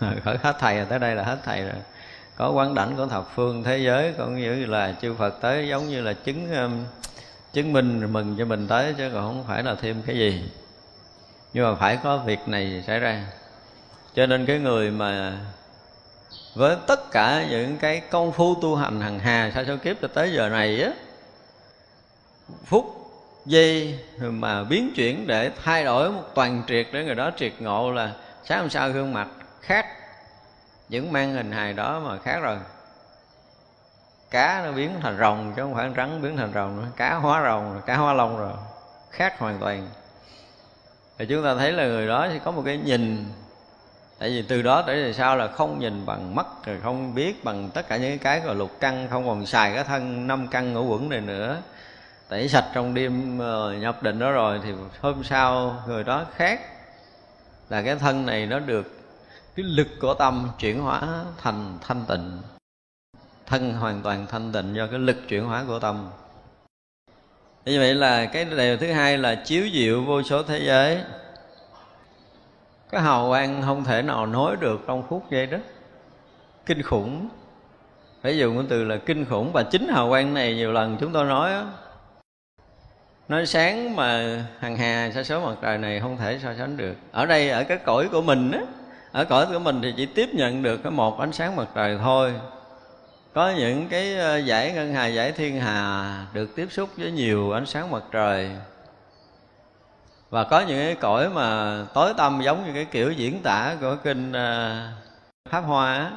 Khởi 0.23 0.37
hết 0.43 0.55
thầy 0.59 0.77
rồi 0.77 0.85
tới 0.89 0.99
đây 0.99 1.15
là 1.15 1.23
hết 1.23 1.37
thầy 1.45 1.61
rồi. 1.61 1.75
Có 2.35 2.51
quán 2.51 2.75
đảnh 2.75 2.95
của 2.97 3.05
thập 3.05 3.29
phương 3.35 3.63
thế 3.63 3.77
giới 3.77 4.13
cũng 4.17 4.35
như 4.35 4.65
là 4.65 4.95
chư 5.01 5.13
Phật 5.13 5.41
tới 5.41 5.67
giống 5.67 5.89
như 5.89 6.01
là 6.01 6.13
chứng 6.13 6.53
um, 6.53 6.83
chứng 7.55 7.73
minh 7.73 8.13
mừng 8.13 8.35
cho 8.37 8.45
mình 8.45 8.67
tới 8.67 8.93
chứ 8.97 9.09
còn 9.13 9.23
không 9.23 9.43
phải 9.47 9.63
là 9.63 9.75
thêm 9.75 10.01
cái 10.05 10.17
gì. 10.17 10.43
Nhưng 11.53 11.63
mà 11.63 11.75
phải 11.75 11.99
có 12.03 12.17
việc 12.17 12.39
này 12.47 12.83
xảy 12.87 12.99
ra. 12.99 13.25
Cho 14.15 14.25
nên 14.25 14.45
cái 14.45 14.59
người 14.59 14.91
mà 14.91 15.37
với 16.55 16.77
tất 16.87 17.11
cả 17.11 17.45
những 17.49 17.77
cái 17.77 17.99
công 17.99 18.31
phu 18.31 18.55
tu 18.61 18.75
hành 18.75 19.01
hằng 19.01 19.19
hà 19.19 19.51
sao 19.53 19.65
số 19.65 19.77
kiếp 19.77 19.97
cho 20.01 20.07
tới 20.07 20.33
giờ 20.33 20.49
này 20.49 20.81
á, 20.83 20.91
phút 22.65 22.85
giây 23.45 23.99
mà 24.19 24.63
biến 24.63 24.91
chuyển 24.95 25.27
để 25.27 25.51
thay 25.63 25.83
đổi 25.83 26.11
một 26.11 26.23
toàn 26.35 26.63
triệt 26.67 26.87
để 26.91 27.03
người 27.03 27.15
đó 27.15 27.31
triệt 27.37 27.53
ngộ 27.59 27.91
là 27.91 28.13
sáng 28.43 28.59
hôm 28.59 28.69
sau 28.69 28.89
gương 28.89 29.13
mặt 29.13 29.27
khác 29.61 29.85
những 30.89 31.11
mang 31.11 31.33
hình 31.33 31.51
hài 31.51 31.73
đó 31.73 31.99
mà 31.99 32.17
khác 32.17 32.39
rồi 32.39 32.57
cá 34.35 34.61
nó 34.65 34.71
biến 34.71 34.91
thành 35.01 35.17
rồng 35.17 35.53
chứ 35.55 35.61
không 35.61 35.73
phải 35.73 35.91
rắn 35.97 36.21
biến 36.21 36.37
thành 36.37 36.53
rồng 36.53 36.77
nữa. 36.77 36.87
Cá 36.95 37.15
hóa 37.15 37.43
rồng 37.43 37.81
cá 37.85 37.97
hóa 37.97 38.13
long 38.13 38.37
rồi. 38.37 38.53
Khác 39.11 39.39
hoàn 39.39 39.59
toàn. 39.59 39.87
Thì 41.17 41.25
chúng 41.25 41.43
ta 41.43 41.55
thấy 41.55 41.71
là 41.71 41.85
người 41.85 42.07
đó 42.07 42.27
sẽ 42.31 42.39
có 42.39 42.51
một 42.51 42.61
cái 42.65 42.77
nhìn. 42.77 43.25
Tại 44.19 44.29
vì 44.29 44.41
từ 44.41 44.61
đó 44.61 44.81
tới 44.81 45.03
về 45.03 45.13
sau 45.13 45.37
là 45.37 45.47
không 45.47 45.79
nhìn 45.79 46.05
bằng 46.05 46.35
mắt, 46.35 46.45
rồi 46.65 46.77
không 46.83 47.15
biết 47.15 47.43
bằng 47.43 47.69
tất 47.73 47.87
cả 47.87 47.97
những 47.97 48.19
cái 48.19 48.39
gọi 48.39 48.55
lục 48.55 48.71
căn, 48.79 49.07
không 49.09 49.27
còn 49.27 49.45
xài 49.45 49.73
cái 49.75 49.83
thân 49.83 50.27
năm 50.27 50.47
căn 50.47 50.73
ngũ 50.73 50.87
quẩn 50.87 51.09
này 51.09 51.21
nữa. 51.21 51.57
Tẩy 52.29 52.49
sạch 52.49 52.65
trong 52.73 52.93
đêm 52.93 53.39
ờ, 53.39 53.73
nhập 53.73 54.03
định 54.03 54.19
đó 54.19 54.31
rồi 54.31 54.61
thì 54.63 54.71
hôm 55.01 55.23
sau 55.23 55.75
người 55.87 56.03
đó 56.03 56.25
khác. 56.35 56.61
Là 57.69 57.81
cái 57.81 57.95
thân 57.95 58.25
này 58.25 58.45
nó 58.45 58.59
được, 58.59 58.99
cái 59.55 59.65
lực 59.65 59.87
của 60.01 60.13
tâm 60.13 60.49
chuyển 60.59 60.81
hóa 60.81 61.01
thành 61.41 61.77
thanh 61.81 62.05
tịnh 62.07 62.54
thân 63.47 63.73
hoàn 63.73 64.01
toàn 64.01 64.25
thanh 64.27 64.51
tịnh 64.51 64.75
do 64.75 64.87
cái 64.87 64.99
lực 64.99 65.17
chuyển 65.27 65.45
hóa 65.45 65.63
của 65.67 65.79
tâm. 65.79 66.09
Như 67.65 67.79
vậy 67.79 67.95
là 67.95 68.25
cái 68.25 68.45
điều 68.45 68.77
thứ 68.77 68.91
hai 68.91 69.17
là 69.17 69.35
chiếu 69.35 69.67
diệu 69.73 70.03
vô 70.03 70.23
số 70.23 70.43
thế 70.43 70.59
giới. 70.59 70.99
Cái 72.91 73.01
hào 73.01 73.29
quang 73.29 73.61
không 73.61 73.83
thể 73.83 74.01
nào 74.01 74.25
nói 74.25 74.55
được 74.59 74.81
trong 74.87 75.03
phút 75.09 75.31
giây 75.31 75.45
đó. 75.45 75.57
Kinh 76.65 76.81
khủng. 76.81 77.29
Phải 78.21 78.37
dùng 78.37 78.57
cái 78.57 78.65
từ 78.69 78.83
là 78.83 78.97
kinh 78.97 79.25
khủng 79.25 79.51
và 79.51 79.63
chính 79.63 79.87
hào 79.87 80.09
quang 80.09 80.33
này 80.33 80.55
nhiều 80.55 80.71
lần 80.71 80.97
chúng 80.99 81.11
tôi 81.11 81.25
nói 81.25 81.51
đó, 81.51 81.65
nói 83.27 83.45
sáng 83.45 83.95
mà 83.95 84.39
hằng 84.59 84.77
hà 84.77 85.11
sa 85.15 85.23
số 85.23 85.45
mặt 85.45 85.55
trời 85.61 85.77
này 85.77 85.99
không 85.99 86.17
thể 86.17 86.39
so 86.43 86.53
sánh 86.57 86.77
được. 86.77 86.95
Ở 87.11 87.25
đây 87.25 87.49
ở 87.49 87.63
cái 87.63 87.77
cõi 87.77 88.09
của 88.11 88.21
mình 88.21 88.51
á 88.51 88.59
ở 89.11 89.25
cõi 89.25 89.45
của 89.53 89.59
mình 89.59 89.81
thì 89.81 89.93
chỉ 89.97 90.05
tiếp 90.05 90.29
nhận 90.33 90.63
được 90.63 90.77
cái 90.83 90.91
một 90.91 91.19
ánh 91.19 91.31
sáng 91.31 91.55
mặt 91.55 91.67
trời 91.75 91.97
thôi 92.03 92.33
có 93.35 93.49
những 93.49 93.87
cái 93.87 94.17
ờ, 94.17 94.37
giải 94.37 94.71
ngân 94.71 94.93
hà, 94.93 95.07
giải 95.07 95.31
thiên 95.31 95.59
hà 95.59 96.25
được 96.33 96.55
tiếp 96.55 96.67
xúc 96.71 96.89
với 96.97 97.11
nhiều 97.11 97.51
ánh 97.51 97.65
sáng 97.65 97.91
mặt 97.91 98.03
trời. 98.11 98.51
Và 100.29 100.43
có 100.43 100.59
những 100.59 100.79
cái 100.79 100.95
cõi 100.95 101.29
mà 101.29 101.77
tối 101.93 102.13
tâm 102.17 102.41
giống 102.43 102.65
như 102.65 102.73
cái 102.73 102.85
kiểu 102.85 103.11
diễn 103.11 103.41
tả 103.43 103.75
của 103.81 103.97
kinh 104.03 104.33
ờ, 104.33 104.81
pháp 105.49 105.61
hoa 105.61 106.11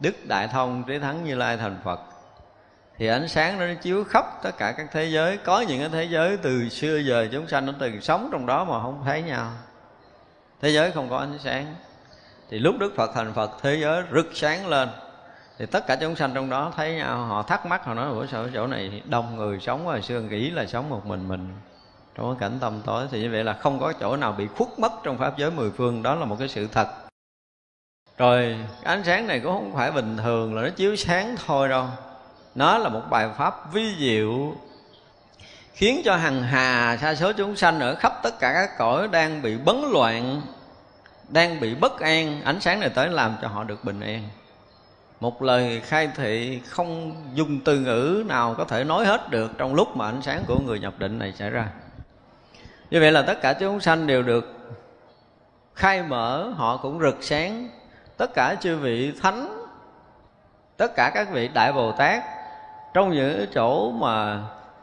đức 0.00 0.14
đại 0.28 0.48
thông, 0.48 0.84
trí 0.84 0.98
thắng 0.98 1.24
như 1.24 1.34
lai 1.34 1.56
thành 1.56 1.76
phật. 1.84 2.00
Thì 2.98 3.06
ánh 3.06 3.28
sáng 3.28 3.58
nó 3.58 3.66
chiếu 3.82 4.04
khắp 4.04 4.24
tất 4.42 4.52
cả 4.58 4.72
các 4.72 4.86
thế 4.92 5.04
giới. 5.04 5.36
Có 5.36 5.60
những 5.60 5.80
cái 5.80 5.88
thế 5.88 6.04
giới 6.04 6.36
từ 6.36 6.68
xưa 6.68 6.96
giờ 6.98 7.28
chúng 7.32 7.48
sanh 7.48 7.66
nó 7.66 7.72
từng 7.78 8.00
sống 8.00 8.28
trong 8.32 8.46
đó 8.46 8.64
mà 8.64 8.82
không 8.82 9.02
thấy 9.04 9.22
nhau. 9.22 9.52
Thế 10.60 10.68
giới 10.68 10.90
không 10.90 11.10
có 11.10 11.18
ánh 11.18 11.38
sáng. 11.38 11.74
Thì 12.50 12.58
lúc 12.58 12.74
đức 12.78 12.92
phật 12.96 13.10
thành 13.14 13.32
phật, 13.32 13.50
thế 13.62 13.78
giới 13.80 14.02
rực 14.12 14.26
sáng 14.34 14.66
lên 14.66 14.88
thì 15.58 15.66
tất 15.66 15.86
cả 15.86 15.96
chúng 15.96 16.16
sanh 16.16 16.34
trong 16.34 16.50
đó 16.50 16.72
thấy 16.76 16.94
nhau 16.94 17.24
họ 17.24 17.42
thắc 17.42 17.66
mắc, 17.66 17.84
họ 17.84 17.94
nói, 17.94 18.08
ủa, 18.08 18.26
sao 18.26 18.46
chỗ 18.54 18.66
này 18.66 19.02
đông 19.04 19.36
người 19.36 19.60
sống 19.60 19.86
hồi 19.86 20.02
xưa 20.02 20.20
nghĩ 20.20 20.50
là 20.50 20.66
sống 20.66 20.90
một 20.90 21.06
mình 21.06 21.28
mình? 21.28 21.54
Trong 22.14 22.34
cái 22.34 22.48
cảnh 22.48 22.58
tâm 22.60 22.80
tối 22.84 23.06
thì 23.10 23.22
như 23.22 23.30
vậy 23.30 23.44
là 23.44 23.52
không 23.52 23.80
có 23.80 23.92
chỗ 24.00 24.16
nào 24.16 24.32
bị 24.32 24.46
khuất 24.46 24.78
mất 24.78 24.92
trong 25.02 25.18
pháp 25.18 25.38
giới 25.38 25.50
mười 25.50 25.70
phương. 25.70 26.02
Đó 26.02 26.14
là 26.14 26.24
một 26.24 26.36
cái 26.38 26.48
sự 26.48 26.68
thật. 26.72 26.88
Rồi 28.18 28.56
ánh 28.84 29.04
sáng 29.04 29.26
này 29.26 29.40
cũng 29.40 29.52
không 29.52 29.72
phải 29.74 29.92
bình 29.92 30.16
thường 30.16 30.54
là 30.54 30.62
nó 30.62 30.68
chiếu 30.68 30.96
sáng 30.96 31.36
thôi 31.46 31.68
đâu. 31.68 31.86
Nó 32.54 32.78
là 32.78 32.88
một 32.88 33.02
bài 33.10 33.28
pháp 33.36 33.72
vi 33.72 33.94
diệu, 33.98 34.54
khiến 35.72 36.02
cho 36.04 36.16
hằng 36.16 36.42
hà 36.42 36.96
sa 36.96 37.14
số 37.14 37.32
chúng 37.32 37.56
sanh 37.56 37.80
ở 37.80 37.94
khắp 37.94 38.12
tất 38.22 38.38
cả 38.38 38.52
các 38.52 38.78
cõi 38.78 39.08
đang 39.08 39.42
bị 39.42 39.56
bấn 39.64 39.76
loạn, 39.92 40.42
đang 41.28 41.60
bị 41.60 41.74
bất 41.74 42.00
an. 42.00 42.42
Ánh 42.44 42.60
sáng 42.60 42.80
này 42.80 42.88
tới 42.88 43.08
làm 43.08 43.36
cho 43.42 43.48
họ 43.48 43.64
được 43.64 43.84
bình 43.84 44.00
an 44.00 44.28
một 45.20 45.42
lời 45.42 45.80
khai 45.80 46.10
thị 46.16 46.60
không 46.68 47.14
dùng 47.34 47.60
từ 47.64 47.78
ngữ 47.78 48.24
nào 48.26 48.54
có 48.58 48.64
thể 48.64 48.84
nói 48.84 49.06
hết 49.06 49.30
được 49.30 49.50
trong 49.58 49.74
lúc 49.74 49.96
mà 49.96 50.06
ánh 50.06 50.22
sáng 50.22 50.42
của 50.46 50.58
người 50.58 50.80
nhập 50.80 50.94
định 50.98 51.18
này 51.18 51.32
xảy 51.32 51.50
ra. 51.50 51.68
Như 52.90 53.00
vậy 53.00 53.12
là 53.12 53.22
tất 53.22 53.40
cả 53.42 53.52
chúng 53.52 53.80
sanh 53.80 54.06
đều 54.06 54.22
được 54.22 54.54
khai 55.74 56.02
mở, 56.02 56.52
họ 56.56 56.76
cũng 56.76 57.00
rực 57.00 57.16
sáng. 57.20 57.68
Tất 58.16 58.34
cả 58.34 58.56
chư 58.60 58.76
vị 58.76 59.12
thánh, 59.22 59.66
tất 60.76 60.94
cả 60.96 61.10
các 61.14 61.30
vị 61.32 61.48
đại 61.48 61.72
bồ 61.72 61.92
tát 61.92 62.22
trong 62.94 63.10
những 63.10 63.46
chỗ 63.54 63.90
mà 63.90 64.40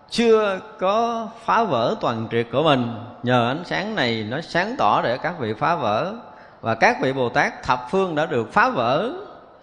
chưa 0.10 0.60
có 0.80 1.28
phá 1.46 1.64
vỡ 1.64 1.96
toàn 2.02 2.28
triệt 2.32 2.48
của 2.52 2.64
mình, 2.64 2.94
nhờ 3.24 3.48
ánh 3.48 3.64
sáng 3.66 3.96
này 3.96 4.28
nó 4.30 4.42
sáng 4.42 4.76
tỏ 4.78 5.02
để 5.02 5.18
các 5.18 5.40
vị 5.40 5.54
phá 5.54 5.76
vỡ 5.76 6.14
và 6.62 6.76
các 6.76 6.98
vị 7.02 7.14
bồ 7.14 7.30
tát 7.30 7.64
thập 7.64 7.88
phương 7.92 8.16
đã 8.16 8.26
được 8.26 8.54
phá 8.54 8.70
vỡ 8.70 9.14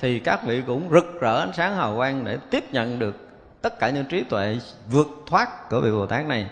thì 0.01 0.19
các 0.19 0.45
vị 0.45 0.63
cũng 0.67 0.89
rực 0.91 1.21
rỡ 1.21 1.39
ánh 1.39 1.53
sáng 1.53 1.77
hào 1.77 1.97
quang 1.97 2.25
để 2.25 2.39
tiếp 2.51 2.65
nhận 2.73 2.99
được 2.99 3.17
tất 3.63 3.79
cả 3.79 3.91
những 3.91 4.05
trí 4.05 4.23
tuệ 4.23 4.59
vượt 4.91 5.09
thoát 5.27 5.71
của 5.71 5.81
vị 5.81 5.91
bồ 5.91 6.07
tát 6.07 6.27
này. 6.27 6.47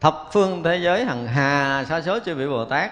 Thập 0.00 0.28
phương 0.32 0.62
thế 0.62 0.76
giới 0.76 1.04
hằng 1.04 1.26
hà 1.26 1.84
sa 1.88 2.00
số 2.00 2.18
chư 2.18 2.34
vị 2.34 2.46
bồ 2.46 2.64
tát, 2.64 2.90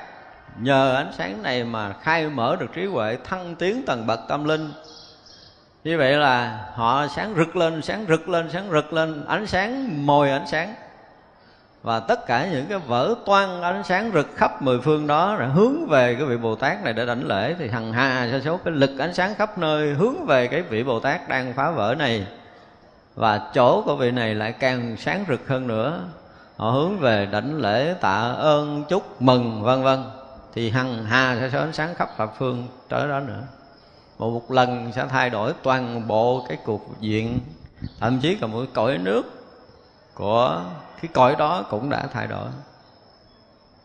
nhờ 0.61 0.95
ánh 0.95 1.13
sáng 1.19 1.43
này 1.43 1.65
mà 1.65 1.93
khai 1.93 2.29
mở 2.29 2.57
được 2.61 2.73
trí 2.75 2.87
huệ 2.87 3.19
thăng 3.25 3.55
tiến 3.55 3.83
tầng 3.87 4.07
bậc 4.07 4.21
tâm 4.29 4.45
linh. 4.45 4.73
Như 5.85 5.99
vậy 5.99 6.13
là 6.13 6.65
họ 6.75 7.07
sáng 7.07 7.35
rực 7.37 7.57
lên, 7.57 7.83
sáng 7.83 8.07
rực 8.09 8.29
lên, 8.29 8.51
sáng 8.53 8.71
rực 8.71 8.93
lên, 8.93 9.25
ánh 9.27 9.47
sáng 9.47 10.07
mồi 10.07 10.31
ánh 10.31 10.47
sáng 10.47 10.75
và 11.83 12.01
tất 12.01 12.27
cả 12.27 12.47
những 12.47 12.67
cái 12.67 12.79
vỡ 12.79 13.15
toan 13.27 13.63
ánh 13.63 13.83
sáng 13.85 14.11
rực 14.15 14.29
khắp 14.37 14.63
mười 14.63 14.81
phương 14.81 15.07
đó 15.07 15.35
là 15.35 15.47
hướng 15.47 15.87
về 15.87 16.15
cái 16.15 16.25
vị 16.25 16.37
Bồ 16.37 16.55
Tát 16.55 16.85
này 16.85 16.93
để 16.93 17.07
đảnh 17.07 17.27
lễ. 17.27 17.55
Thì 17.59 17.69
hằng 17.69 17.93
hà 17.93 18.29
sa 18.33 18.41
số 18.45 18.57
cái 18.57 18.75
lực 18.75 18.99
ánh 18.99 19.15
sáng 19.15 19.35
khắp 19.35 19.59
nơi 19.59 19.95
hướng 19.95 20.27
về 20.27 20.47
cái 20.47 20.63
vị 20.63 20.83
Bồ 20.83 21.01
Tát 21.01 21.29
đang 21.29 21.53
phá 21.53 21.71
vỡ 21.71 21.95
này. 21.99 22.27
Và 23.15 23.51
chỗ 23.55 23.83
của 23.83 23.97
vị 23.97 24.11
này 24.11 24.35
lại 24.35 24.53
càng 24.53 24.97
sáng 24.97 25.25
rực 25.29 25.49
hơn 25.49 25.67
nữa. 25.67 26.01
Họ 26.57 26.71
hướng 26.71 26.99
về 26.99 27.29
đảnh 27.33 27.61
lễ 27.61 27.95
tạ 28.01 28.33
ơn 28.33 28.85
chúc 28.89 29.23
mừng 29.23 29.63
vân 29.63 29.83
vân. 29.83 30.05
Thì 30.55 30.71
hằng 30.71 31.05
hà 31.05 31.37
sa 31.41 31.51
số 31.53 31.59
ánh 31.59 31.73
sáng 31.73 31.95
khắp 31.95 32.09
thập 32.17 32.39
phương 32.39 32.67
tới 32.89 33.09
đó 33.09 33.21
nữa. 33.21 33.43
Một, 34.19 34.31
một 34.31 34.51
lần 34.51 34.93
sẽ 34.93 35.07
thay 35.09 35.31
đổi 35.31 35.53
toàn 35.63 36.09
bộ 36.09 36.47
cái 36.49 36.59
cục 36.65 37.01
diện. 37.01 37.39
Thậm 38.01 38.21
chí 38.21 38.35
cả 38.35 38.47
một 38.47 38.65
cõi 38.73 38.99
nước 38.99 39.23
của 40.15 40.63
cái 41.03 41.11
cõi 41.15 41.37
đó 41.39 41.65
cũng 41.71 41.91
đã 41.91 42.07
thay 42.13 42.27
đổi. 42.27 42.49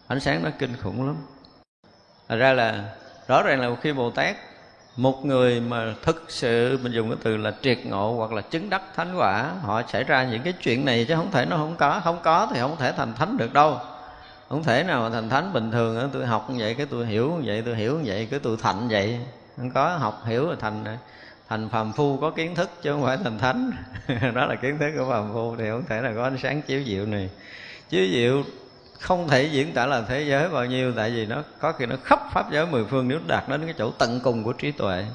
Ánh 0.08 0.20
sáng 0.20 0.44
nó 0.44 0.50
kinh 0.60 0.78
khủng 0.84 1.08
lắm. 1.08 1.16
Thật 2.30 2.36
ra 2.36 2.54
là 2.54 2.84
rõ 3.28 3.44
ràng 3.44 3.62
là 3.62 3.76
khi 3.82 3.94
Bồ 3.94 4.12
Tát, 4.12 4.36
một 4.96 5.26
người 5.26 5.60
mà 5.60 5.94
thực 6.04 6.26
sự 6.28 6.80
mình 6.84 6.92
dùng 6.92 7.10
cái 7.10 7.18
từ 7.24 7.38
là 7.38 7.54
triệt 7.62 7.86
ngộ 7.86 8.14
hoặc 8.18 8.32
là 8.32 8.42
chứng 8.42 8.70
đắc 8.70 8.82
thánh 8.96 9.16
quả, 9.18 9.52
họ 9.62 9.82
xảy 9.88 10.04
ra 10.04 10.24
những 10.24 10.42
cái 10.42 10.54
chuyện 10.54 10.86
này 10.86 11.06
chứ 11.08 11.16
không 11.16 11.32
thể 11.32 11.46
nó 11.46 11.58
không 11.58 11.76
có. 11.76 12.02
Không 12.04 12.20
có 12.24 12.48
thì 12.54 12.60
không 12.60 12.76
thể 12.78 12.92
thành 12.92 13.14
thánh 13.14 13.38
được 13.38 13.54
đâu. 13.54 13.80
Không 14.50 14.64
thể 14.64 14.84
nào 14.84 15.02
mà 15.02 15.10
thành 15.10 15.30
thánh 15.30 15.54
bình 15.54 15.72
thường. 15.72 16.10
Tôi 16.14 16.26
học 16.26 16.50
như 16.50 16.56
vậy, 16.60 16.76
cái 16.76 16.86
tôi 16.86 17.06
hiểu 17.06 17.32
như 17.32 17.42
vậy, 17.46 17.64
tôi 17.66 17.76
hiểu 17.76 17.96
như 17.96 18.04
vậy, 18.06 18.28
cái 18.32 18.40
tôi 18.40 18.58
thành 18.62 18.88
vậy. 18.88 19.20
Không 19.58 19.72
có, 19.72 19.98
học 19.98 20.22
hiểu 20.26 20.50
là 20.50 20.56
thành 20.60 20.98
thành 21.50 21.70
phàm 21.70 21.94
phu 21.94 22.18
có 22.18 22.30
kiến 22.30 22.56
thức 22.56 22.70
chứ 22.82 22.92
không 22.92 23.04
phải 23.04 23.18
thành 23.24 23.40
thánh. 23.40 23.72
Đó 24.34 24.46
là 24.46 24.56
kiến 24.56 24.78
thức 24.80 24.92
của 24.98 25.10
phàm 25.10 25.34
phu 25.34 25.56
thì 25.56 25.70
không 25.70 25.84
thể 25.90 26.02
là 26.02 26.14
có 26.16 26.24
ánh 26.24 26.38
sáng 26.38 26.62
chiếu 26.62 26.84
diệu 26.86 27.06
này. 27.06 27.30
Chiếu 27.90 28.08
diệu 28.14 28.44
không 29.00 29.28
thể 29.28 29.44
diễn 29.44 29.74
tả 29.74 29.86
là 29.86 30.02
thế 30.02 30.22
giới 30.22 30.50
bao 30.50 30.66
nhiêu, 30.66 30.94
tại 30.96 31.12
vì 31.12 31.26
nó, 31.26 31.44
có 31.60 31.72
khi 31.72 31.86
nó 31.86 31.96
khắp 32.04 32.20
pháp 32.34 32.52
giới 32.52 32.66
mười 32.66 32.86
phương 32.86 33.08
nếu 33.08 33.20
đạt 33.28 33.50
đến 33.50 33.66
cái 33.66 33.74
chỗ 33.78 33.92
tận 33.92 34.20
cùng 34.24 34.44
của 34.44 34.54
trí 34.54 34.72
tuệ. 34.72 35.06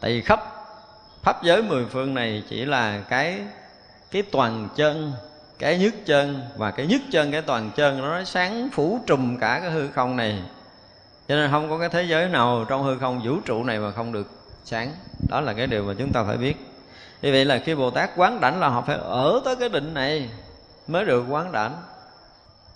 Tại 0.00 0.10
vì 0.10 0.20
khắp 0.20 0.40
pháp 1.22 1.42
giới 1.42 1.62
mười 1.62 1.84
phương 1.86 2.14
này 2.14 2.42
chỉ 2.48 2.64
là 2.64 3.00
cái 3.08 3.40
cái 4.10 4.22
toàn 4.22 4.68
chân, 4.76 5.12
cái 5.58 5.78
nhất 5.78 5.94
chân 6.06 6.40
và 6.56 6.70
cái 6.70 6.86
nhất 6.86 7.00
chân, 7.10 7.32
cái 7.32 7.42
toàn 7.42 7.70
chân 7.76 7.98
nó 7.98 8.24
sáng 8.24 8.68
phủ 8.72 9.00
trùm 9.06 9.36
cả 9.36 9.60
cái 9.62 9.70
hư 9.70 9.88
không 9.90 10.16
này. 10.16 10.42
Cho 11.28 11.34
nên 11.36 11.50
không 11.50 11.70
có 11.70 11.78
cái 11.78 11.88
thế 11.88 12.02
giới 12.02 12.28
nào 12.28 12.64
trong 12.68 12.82
hư 12.82 12.98
không 12.98 13.20
vũ 13.24 13.36
trụ 13.44 13.64
này 13.64 13.78
mà 13.78 13.90
không 13.90 14.12
được 14.12 14.37
sáng 14.68 14.92
đó 15.28 15.40
là 15.40 15.52
cái 15.52 15.66
điều 15.66 15.84
mà 15.84 15.94
chúng 15.98 16.12
ta 16.12 16.24
phải 16.24 16.36
biết. 16.36 16.56
Như 17.22 17.32
vậy 17.32 17.44
là 17.44 17.58
khi 17.58 17.74
bồ 17.74 17.90
tát 17.90 18.10
quán 18.16 18.40
đảnh 18.40 18.60
là 18.60 18.68
họ 18.68 18.82
phải 18.82 18.96
ở 18.96 19.40
tới 19.44 19.56
cái 19.56 19.68
định 19.68 19.94
này 19.94 20.30
mới 20.86 21.04
được 21.04 21.24
quán 21.28 21.52
đảnh. 21.52 21.76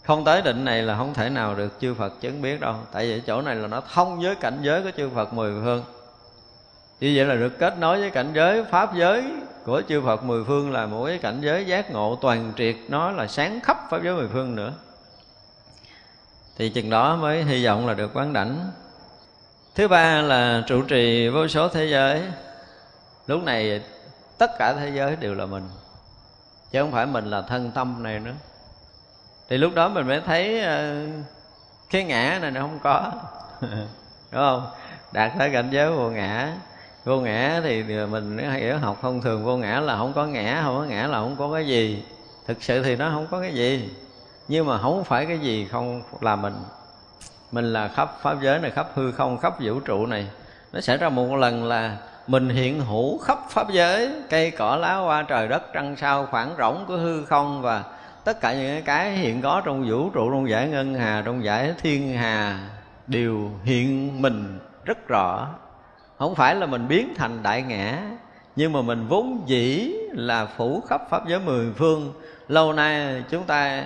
Không 0.02 0.24
tới 0.24 0.42
định 0.42 0.64
này 0.64 0.82
là 0.82 0.96
không 0.96 1.14
thể 1.14 1.28
nào 1.28 1.54
được 1.54 1.80
chư 1.80 1.94
Phật 1.94 2.20
chứng 2.20 2.42
biết 2.42 2.60
đâu. 2.60 2.74
Tại 2.92 3.06
vì 3.06 3.22
chỗ 3.26 3.42
này 3.42 3.54
là 3.54 3.68
nó 3.68 3.82
thông 3.94 4.20
với 4.20 4.34
cảnh 4.34 4.58
giới 4.62 4.82
của 4.82 4.90
chư 4.96 5.10
Phật 5.14 5.32
mười 5.32 5.52
phương. 5.64 5.84
Như 7.00 7.12
vậy 7.16 7.26
là 7.26 7.34
được 7.34 7.58
kết 7.58 7.78
nối 7.78 8.00
với 8.00 8.10
cảnh 8.10 8.30
giới 8.34 8.64
pháp 8.64 8.94
giới 8.94 9.24
của 9.64 9.82
chư 9.88 10.00
Phật 10.00 10.24
mười 10.24 10.44
phương 10.44 10.72
là 10.72 10.86
một 10.86 11.06
cái 11.06 11.18
cảnh 11.18 11.40
giới 11.40 11.64
giác 11.64 11.90
ngộ 11.90 12.18
toàn 12.20 12.52
triệt. 12.56 12.76
Nó 12.88 13.10
là 13.10 13.26
sáng 13.26 13.60
khắp 13.60 13.78
pháp 13.90 14.02
giới 14.04 14.14
mười 14.14 14.28
phương 14.28 14.54
nữa. 14.54 14.72
Thì 16.56 16.70
chừng 16.70 16.90
đó 16.90 17.16
mới 17.16 17.44
hy 17.44 17.64
vọng 17.64 17.86
là 17.86 17.94
được 17.94 18.10
quán 18.14 18.32
đảnh 18.32 18.70
thứ 19.74 19.88
ba 19.88 20.22
là 20.22 20.62
trụ 20.66 20.82
trì 20.82 21.28
vô 21.28 21.48
số 21.48 21.68
thế 21.68 21.86
giới. 21.86 22.22
Lúc 23.26 23.44
này, 23.44 23.82
tất 24.38 24.50
cả 24.58 24.74
thế 24.74 24.90
giới 24.94 25.16
đều 25.16 25.34
là 25.34 25.46
mình, 25.46 25.68
chứ 26.70 26.80
không 26.80 26.92
phải 26.92 27.06
mình 27.06 27.30
là 27.30 27.42
thân 27.42 27.70
tâm 27.74 28.02
này 28.02 28.18
nữa. 28.18 28.32
Thì 29.48 29.58
lúc 29.58 29.74
đó 29.74 29.88
mình 29.88 30.06
mới 30.06 30.20
thấy 30.20 30.60
ờ, 30.60 30.94
cái 31.90 32.04
ngã 32.04 32.38
này 32.42 32.50
nó 32.50 32.60
không 32.60 32.78
có. 32.82 33.12
Đúng 34.30 34.40
không? 34.40 34.66
Đạt 35.12 35.32
tới 35.38 35.50
cảnh 35.50 35.68
giới 35.70 35.92
vô 35.92 36.10
ngã. 36.10 36.52
Vô 37.04 37.20
ngã 37.20 37.60
thì 37.64 37.82
mình 37.82 38.38
hiểu 38.38 38.78
học 38.78 38.98
thông 39.02 39.20
thường, 39.20 39.44
vô 39.44 39.56
ngã 39.56 39.80
là 39.80 39.96
không 39.96 40.12
có 40.12 40.26
ngã, 40.26 40.60
không 40.64 40.78
có 40.78 40.84
ngã 40.84 41.06
là 41.06 41.18
không 41.18 41.36
có 41.38 41.52
cái 41.54 41.66
gì. 41.66 42.04
Thực 42.46 42.62
sự 42.62 42.82
thì 42.82 42.96
nó 42.96 43.10
không 43.10 43.26
có 43.30 43.40
cái 43.40 43.54
gì. 43.54 43.90
Nhưng 44.48 44.66
mà 44.66 44.78
không 44.78 45.04
phải 45.04 45.26
cái 45.26 45.38
gì 45.38 45.68
không 45.70 46.02
là 46.20 46.36
mình 46.36 46.54
mình 47.52 47.72
là 47.72 47.88
khắp 47.88 48.16
pháp 48.22 48.36
giới 48.42 48.58
này, 48.58 48.70
khắp 48.70 48.86
hư 48.94 49.12
không, 49.12 49.38
khắp 49.38 49.54
vũ 49.60 49.80
trụ 49.80 50.06
này. 50.06 50.26
Nó 50.72 50.80
xảy 50.80 50.96
ra 50.96 51.08
một 51.08 51.36
lần 51.36 51.64
là 51.64 51.96
mình 52.26 52.48
hiện 52.48 52.80
hữu 52.80 53.18
khắp 53.18 53.38
pháp 53.50 53.70
giới, 53.70 54.10
cây 54.30 54.50
cỏ, 54.50 54.76
lá 54.76 54.94
hoa, 54.94 55.22
trời 55.22 55.48
đất, 55.48 55.62
trăng 55.72 55.96
sao, 55.96 56.26
khoảng 56.30 56.54
rỗng 56.58 56.84
của 56.88 56.96
hư 56.96 57.24
không 57.24 57.62
và 57.62 57.84
tất 58.24 58.40
cả 58.40 58.54
những 58.54 58.82
cái 58.84 59.10
hiện 59.12 59.42
có 59.42 59.62
trong 59.64 59.88
vũ 59.88 60.10
trụ, 60.10 60.30
trong 60.30 60.48
giải 60.48 60.68
ngân 60.68 60.94
hà, 60.94 61.22
trong 61.24 61.44
giải 61.44 61.74
thiên 61.82 62.16
hà 62.16 62.58
đều 63.06 63.50
hiện 63.64 64.22
mình 64.22 64.58
rất 64.84 65.08
rõ. 65.08 65.48
Không 66.18 66.34
phải 66.34 66.54
là 66.54 66.66
mình 66.66 66.88
biến 66.88 67.14
thành 67.16 67.42
đại 67.42 67.62
ngã, 67.62 67.98
nhưng 68.56 68.72
mà 68.72 68.82
mình 68.82 69.06
vốn 69.08 69.42
dĩ 69.46 69.92
là 70.12 70.46
phủ 70.46 70.82
khắp 70.88 71.02
pháp 71.10 71.28
giới 71.28 71.40
mười 71.40 71.72
phương. 71.76 72.12
Lâu 72.48 72.72
nay 72.72 73.22
chúng 73.30 73.44
ta 73.44 73.84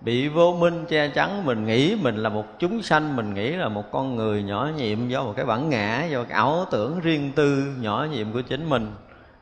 bị 0.00 0.28
vô 0.28 0.56
minh 0.60 0.84
che 0.88 1.08
chắn, 1.08 1.44
mình 1.44 1.66
nghĩ 1.66 1.96
mình 2.02 2.16
là 2.16 2.28
một 2.28 2.44
chúng 2.58 2.82
sanh, 2.82 3.16
mình 3.16 3.34
nghĩ 3.34 3.50
là 3.50 3.68
một 3.68 3.84
con 3.90 4.16
người 4.16 4.42
nhỏ 4.42 4.68
nhiệm 4.76 5.08
do 5.08 5.22
một 5.22 5.32
cái 5.36 5.44
bản 5.44 5.68
ngã, 5.68 6.04
do 6.04 6.24
cái 6.24 6.32
ảo 6.32 6.66
tưởng 6.70 7.00
riêng 7.00 7.32
tư 7.34 7.74
nhỏ 7.80 8.06
nhiệm 8.10 8.32
của 8.32 8.40
chính 8.40 8.68
mình. 8.68 8.92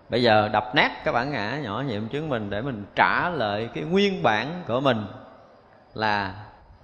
Bây 0.08 0.22
giờ 0.22 0.48
đập 0.52 0.70
nát 0.74 1.04
cái 1.04 1.14
bản 1.14 1.30
ngã 1.30 1.58
nhỏ 1.62 1.84
nhiệm 1.86 2.08
chứng 2.08 2.28
mình 2.28 2.50
để 2.50 2.62
mình 2.62 2.84
trả 2.94 3.30
lại 3.30 3.68
cái 3.74 3.84
nguyên 3.84 4.22
bản 4.22 4.62
của 4.66 4.80
mình 4.80 5.04
là 5.94 6.34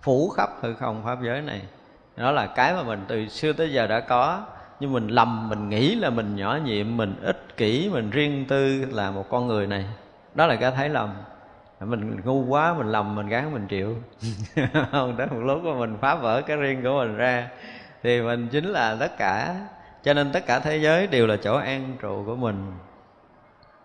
phủ 0.03 0.29
khắp 0.29 0.51
hư 0.61 0.75
không 0.75 1.03
pháp 1.05 1.19
giới 1.23 1.41
này. 1.41 1.63
Đó 2.17 2.31
là 2.31 2.47
cái 2.47 2.75
mà 2.75 2.83
mình 2.83 3.05
từ 3.09 3.29
xưa 3.29 3.53
tới 3.53 3.73
giờ 3.73 3.87
đã 3.87 4.01
có. 4.01 4.43
Nhưng 4.81 4.93
mình 4.93 5.09
lầm, 5.09 5.49
mình 5.49 5.69
nghĩ 5.69 5.95
là 5.95 6.11
mình 6.11 6.37
nhỏ 6.37 6.59
nhiệm, 6.65 6.97
mình 6.97 7.15
ích 7.23 7.57
kỷ, 7.57 7.91
mình 7.93 8.11
riêng 8.11 8.45
tư 8.49 8.85
là 8.91 9.11
một 9.11 9.27
con 9.31 9.47
người 9.47 9.67
này. 9.67 9.85
Đó 10.35 10.47
là 10.47 10.57
cái 10.57 10.71
thấy 10.71 10.89
lầm 10.89 11.11
mình 11.81 12.21
ngu 12.25 12.45
quá, 12.45 12.75
mình 12.79 12.93
lầm, 12.93 13.15
mình 13.15 13.29
gắn 13.29 13.53
mình 13.53 13.67
chịu. 13.67 13.97
Không 14.93 15.17
đến 15.17 15.29
một 15.31 15.41
lúc 15.45 15.65
mà 15.65 15.75
mình 15.75 15.97
phá 16.01 16.15
vỡ 16.15 16.43
cái 16.43 16.57
riêng 16.57 16.83
của 16.83 16.99
mình 16.99 17.17
ra. 17.17 17.49
Thì 18.03 18.23
mình 18.23 18.49
chính 18.49 18.65
là 18.65 18.97
tất 19.01 19.19
cả. 19.19 19.55
Cho 20.03 20.15
nên 20.15 20.33
tất 20.33 20.47
cả 20.47 20.59
thế 20.59 20.77
giới 20.77 21.07
đều 21.07 21.27
là 21.27 21.37
chỗ 21.37 21.57
an 21.57 21.97
trụ 22.01 22.23
của 22.27 22.37
mình. 22.37 22.73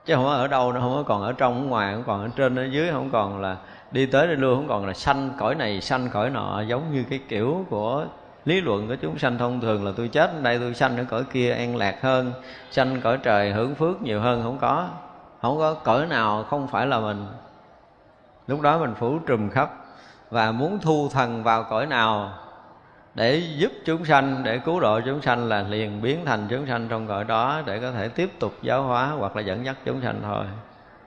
Chứ 0.05 0.15
không 0.15 0.25
ở 0.25 0.47
đâu 0.47 0.73
nó 0.73 0.79
không 0.79 0.93
có 0.95 1.03
còn 1.03 1.21
ở 1.21 1.33
trong 1.33 1.63
ở 1.63 1.67
ngoài, 1.67 1.93
không 1.93 2.03
còn 2.07 2.21
ở 2.21 2.29
trên, 2.35 2.55
ở 2.55 2.63
dưới, 2.63 2.91
không 2.91 3.09
còn 3.11 3.41
là 3.41 3.57
đi 3.91 4.05
tới 4.05 4.27
đi 4.27 4.35
lui, 4.35 4.55
không 4.55 4.67
còn 4.67 4.85
là 4.85 4.93
sanh 4.93 5.31
cõi 5.37 5.55
này, 5.55 5.81
sanh 5.81 6.09
cõi 6.09 6.29
nọ. 6.29 6.61
Giống 6.61 6.93
như 6.93 7.03
cái 7.09 7.19
kiểu 7.27 7.65
của 7.69 8.05
lý 8.45 8.61
luận 8.61 8.87
của 8.87 8.95
chúng 8.95 9.19
sanh 9.19 9.37
thông 9.37 9.61
thường 9.61 9.85
là 9.85 9.91
tôi 9.97 10.07
chết 10.07 10.31
ở 10.33 10.41
đây 10.41 10.59
tôi 10.59 10.73
sanh 10.73 10.97
ở 10.97 11.03
cõi 11.09 11.23
kia 11.33 11.51
an 11.51 11.75
lạc 11.75 12.01
hơn, 12.01 12.31
sanh 12.71 13.01
cõi 13.01 13.17
trời 13.23 13.51
hưởng 13.51 13.75
phước 13.75 14.01
nhiều 14.01 14.21
hơn. 14.21 14.43
Không 14.43 14.57
có 14.57 14.89
không 15.41 15.57
có 15.57 15.73
cõi 15.73 16.07
nào 16.07 16.43
không 16.43 16.67
phải 16.67 16.87
là 16.87 16.99
mình 16.99 17.25
lúc 18.49 18.61
đó 18.61 18.77
mình 18.77 18.93
phủ 18.99 19.19
trùm 19.19 19.49
khắp 19.49 19.69
và 20.29 20.51
muốn 20.51 20.79
thu 20.81 21.09
thần 21.13 21.43
vào 21.43 21.63
cõi 21.63 21.85
nào 21.85 22.33
để 23.15 23.43
giúp 23.57 23.71
chúng 23.85 24.05
sanh 24.05 24.41
để 24.43 24.57
cứu 24.57 24.79
độ 24.79 24.99
chúng 25.05 25.21
sanh 25.21 25.49
là 25.49 25.61
liền 25.61 26.01
biến 26.01 26.25
thành 26.25 26.47
chúng 26.49 26.67
sanh 26.67 26.87
trong 26.89 27.07
cõi 27.07 27.23
đó 27.23 27.61
để 27.65 27.79
có 27.79 27.91
thể 27.91 28.07
tiếp 28.07 28.29
tục 28.39 28.53
giáo 28.61 28.83
hóa 28.83 29.11
hoặc 29.17 29.35
là 29.35 29.41
dẫn 29.41 29.65
dắt 29.65 29.77
chúng 29.85 30.01
sanh 30.01 30.19
thôi. 30.23 30.45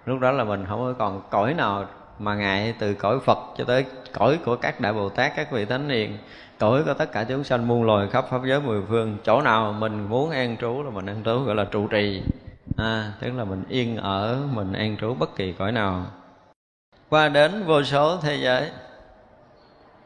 Lúc 0.07 0.20
đó 0.20 0.31
là 0.31 0.44
mình 0.44 0.64
không 0.68 0.94
còn 0.98 1.22
cõi 1.31 1.55
nào 1.55 1.85
mà 2.18 2.35
ngại 2.35 2.74
từ 2.78 2.94
cõi 2.94 3.18
Phật 3.24 3.38
cho 3.57 3.64
tới 3.64 3.85
cõi 4.12 4.38
của 4.44 4.57
các 4.57 4.81
đại 4.81 4.92
Bồ 4.92 5.09
Tát 5.09 5.33
các 5.37 5.52
vị 5.52 5.64
thánh 5.64 5.88
hiền 5.88 6.18
cõi 6.59 6.83
của 6.85 6.94
tất 6.94 7.12
cả 7.12 7.24
chúng 7.24 7.44
sanh 7.44 7.68
muôn 7.68 7.85
loài 7.85 8.09
khắp 8.11 8.24
pháp 8.31 8.40
giới 8.44 8.61
mười 8.61 8.83
phương. 8.88 9.16
Chỗ 9.24 9.40
nào 9.40 9.72
mình 9.72 10.09
muốn 10.09 10.31
an 10.31 10.57
trú 10.57 10.83
là 10.83 10.90
mình 10.90 11.07
an 11.07 11.22
trú 11.24 11.38
gọi 11.38 11.55
là 11.55 11.64
trụ 11.64 11.87
trì. 11.87 12.22
À, 12.76 13.12
tức 13.20 13.31
là 13.37 13.44
mình 13.44 13.64
yên 13.68 13.96
ở 13.96 14.38
mình 14.52 14.72
an 14.72 14.96
trú 15.00 15.14
bất 15.14 15.37
kỳ 15.37 15.52
cõi 15.52 15.72
nào 15.72 16.07
qua 17.12 17.29
đến 17.29 17.64
vô 17.66 17.83
số 17.83 18.16
thế 18.16 18.37
giới. 18.37 18.70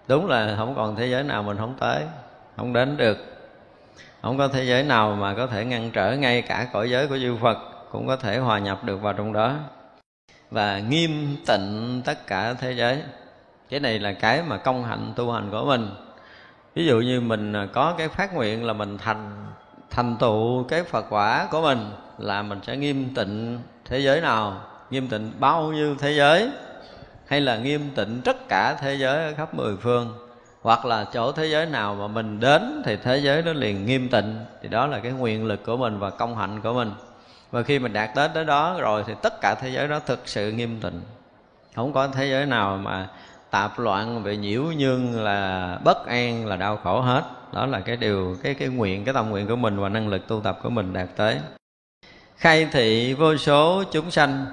Đúng 0.09 0.27
là 0.27 0.55
không 0.57 0.75
còn 0.75 0.97
thế 0.97 1.07
giới 1.07 1.23
nào 1.23 1.43
mình 1.43 1.57
không 1.57 1.75
tới, 1.81 2.03
không 2.57 2.73
đến 2.73 2.97
được. 2.97 3.19
Không 4.23 4.39
có 4.39 4.49
thế 4.49 4.65
giới 4.65 4.83
nào 4.83 5.17
mà 5.21 5.35
có 5.35 5.47
thể 5.47 5.65
ngăn 5.65 5.91
trở 5.91 6.13
ngay 6.13 6.43
cả 6.43 6.67
cõi 6.73 6.91
giới 6.91 7.09
của 7.09 7.19
chư 7.19 7.37
Phật 7.43 7.59
cũng 7.93 8.07
có 8.07 8.17
thể 8.17 8.39
hòa 8.39 8.59
nhập 8.59 8.85
được 8.85 9.03
vào 9.03 9.13
trong 9.13 9.33
đó. 9.33 9.55
Và 10.51 10.79
nghiêm 10.79 11.37
tịnh 11.47 12.03
tất 12.05 12.27
cả 12.27 12.55
thế 12.55 12.73
giới. 12.73 13.03
Cái 13.69 13.81
này 13.81 13.99
là 13.99 14.13
cái 14.13 14.43
mà 14.43 14.57
công 14.57 14.85
hạnh 14.85 15.13
tu 15.17 15.33
hành 15.33 15.51
của 15.51 15.65
mình. 15.65 15.91
Ví 16.75 16.87
dụ 16.87 17.01
như 17.01 17.21
mình 17.21 17.55
có 17.73 17.95
cái 17.99 18.09
phát 18.09 18.35
nguyện 18.35 18.65
là 18.65 18.73
mình 18.73 18.99
thành 18.99 19.47
thành 19.91 20.17
tựu 20.21 20.65
cái 20.65 20.83
Phật 20.83 21.07
quả 21.11 21.49
của 21.51 21.63
mình 21.63 21.91
là 22.19 22.43
mình 22.43 22.61
sẽ 22.67 22.77
nghiêm 22.77 23.15
tịnh 23.15 23.59
thế 23.85 23.99
giới 23.99 24.21
nào? 24.21 24.61
Nghiêm 24.91 25.09
tịnh 25.09 25.33
bao 25.39 25.73
nhiêu 25.73 25.97
thế 25.99 26.13
giới? 26.13 26.51
Hay 27.27 27.41
là 27.41 27.57
nghiêm 27.57 27.91
tịnh 27.95 28.21
tất 28.25 28.49
cả 28.49 28.75
thế 28.81 28.95
giới 28.95 29.25
ở 29.25 29.33
khắp 29.37 29.55
mười 29.55 29.77
phương, 29.77 30.15
hoặc 30.63 30.85
là 30.85 31.05
chỗ 31.13 31.33
thế 31.33 31.47
giới 31.47 31.67
nào 31.67 31.95
mà 31.95 32.07
mình 32.07 32.41
đến 32.41 32.83
thì 32.85 32.97
thế 32.97 33.19
giới 33.19 33.43
đó 33.43 33.53
liền 33.53 33.87
nghiêm 33.87 34.09
tịnh. 34.09 34.35
Thì 34.63 34.69
đó 34.69 34.87
là 34.87 34.99
cái 34.99 35.13
nguyện 35.13 35.47
lực 35.47 35.65
của 35.67 35.77
mình 35.77 35.99
và 35.99 36.11
công 36.11 36.37
hạnh 36.37 36.61
của 36.61 36.73
mình. 36.73 36.93
Và 37.51 37.63
khi 37.63 37.79
mình 37.79 37.93
đạt 37.93 38.15
tới 38.15 38.29
tới 38.35 38.45
đó 38.45 38.77
rồi 38.81 39.05
thì 39.07 39.13
tất 39.23 39.41
cả 39.41 39.55
thế 39.55 39.69
giới 39.69 39.89
đó 39.89 40.01
thực 40.07 40.29
sự 40.29 40.53
nghiêm 40.53 40.81
tịnh. 40.81 41.01
Không 41.75 41.93
có 41.93 42.09
thế 42.09 42.27
giới 42.27 42.47
nào 42.47 42.77
mà 42.77 43.09
tạp 43.51 43.79
loạn 43.79 44.23
về 44.23 44.37
nhiễu 44.37 44.63
nhương 44.63 45.21
là 45.21 45.79
bất 45.85 46.07
an, 46.07 46.47
là 46.47 46.57
đau 46.57 46.77
khổ 46.77 47.01
hết. 47.01 47.23
Đó 47.53 47.67
là 47.67 47.81
cái 47.81 47.97
điều, 47.97 48.37
cái 48.43 48.55
cái 48.55 48.69
nguyện, 48.69 49.05
cái 49.05 49.15
tâm 49.15 49.31
nguyện 49.31 49.49
của 49.49 49.57
mình 49.57 49.79
và 49.79 49.89
năng 49.89 50.09
lực 50.09 50.29
tu 50.29 50.41
tập 50.41 50.59
của 50.63 50.71
mình 50.71 50.93
đạt 50.93 51.09
tới. 51.17 51.37
Khai 52.37 52.69
thị 52.73 53.15
vô 53.15 53.37
số 53.37 53.83
chúng 53.93 54.11
sanh 54.11 54.47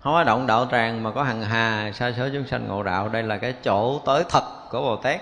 không 0.00 0.12
có 0.12 0.24
động 0.24 0.46
đạo 0.46 0.68
tràng 0.70 1.02
mà 1.02 1.10
có 1.10 1.22
hằng 1.22 1.42
hà, 1.42 1.90
sa 1.94 2.12
số 2.18 2.28
chúng 2.32 2.46
sanh 2.46 2.68
ngộ 2.68 2.82
đạo. 2.82 3.08
Đây 3.08 3.22
là 3.22 3.38
cái 3.38 3.54
chỗ 3.64 3.98
tới 4.06 4.24
thật 4.28 4.42
của 4.70 4.80
bồ 4.80 4.96
tát. 4.96 5.20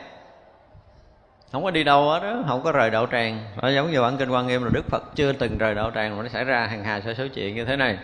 Không 1.53 1.65
có 1.65 1.71
đi 1.71 1.85
đâu 1.85 2.09
hết 2.09 2.21
đó 2.23 2.43
không 2.49 2.63
có 2.63 2.73
rời 2.73 2.91
đạo 2.91 3.07
tràng. 3.13 3.45
Nó 3.63 3.69
giống 3.69 3.91
như 3.91 4.03
bản 4.03 4.17
kinh 4.17 4.31
quan 4.31 4.47
nghiêm 4.47 4.65
là 4.65 4.71
đức 4.73 4.91
phật 4.91 5.03
chưa 5.15 5.33
từng 5.33 5.59
rời 5.59 5.75
đạo 5.75 5.91
tràng 5.95 6.17
mà 6.17 6.23
nó 6.23 6.29
xảy 6.29 6.45
ra 6.45 6.67
hằng 6.67 6.85
hà, 6.85 7.01
sa 7.01 7.15
số 7.19 7.25
chuyện 7.35 7.55
như 7.55 7.65
thế 7.65 7.77
này. 7.77 7.99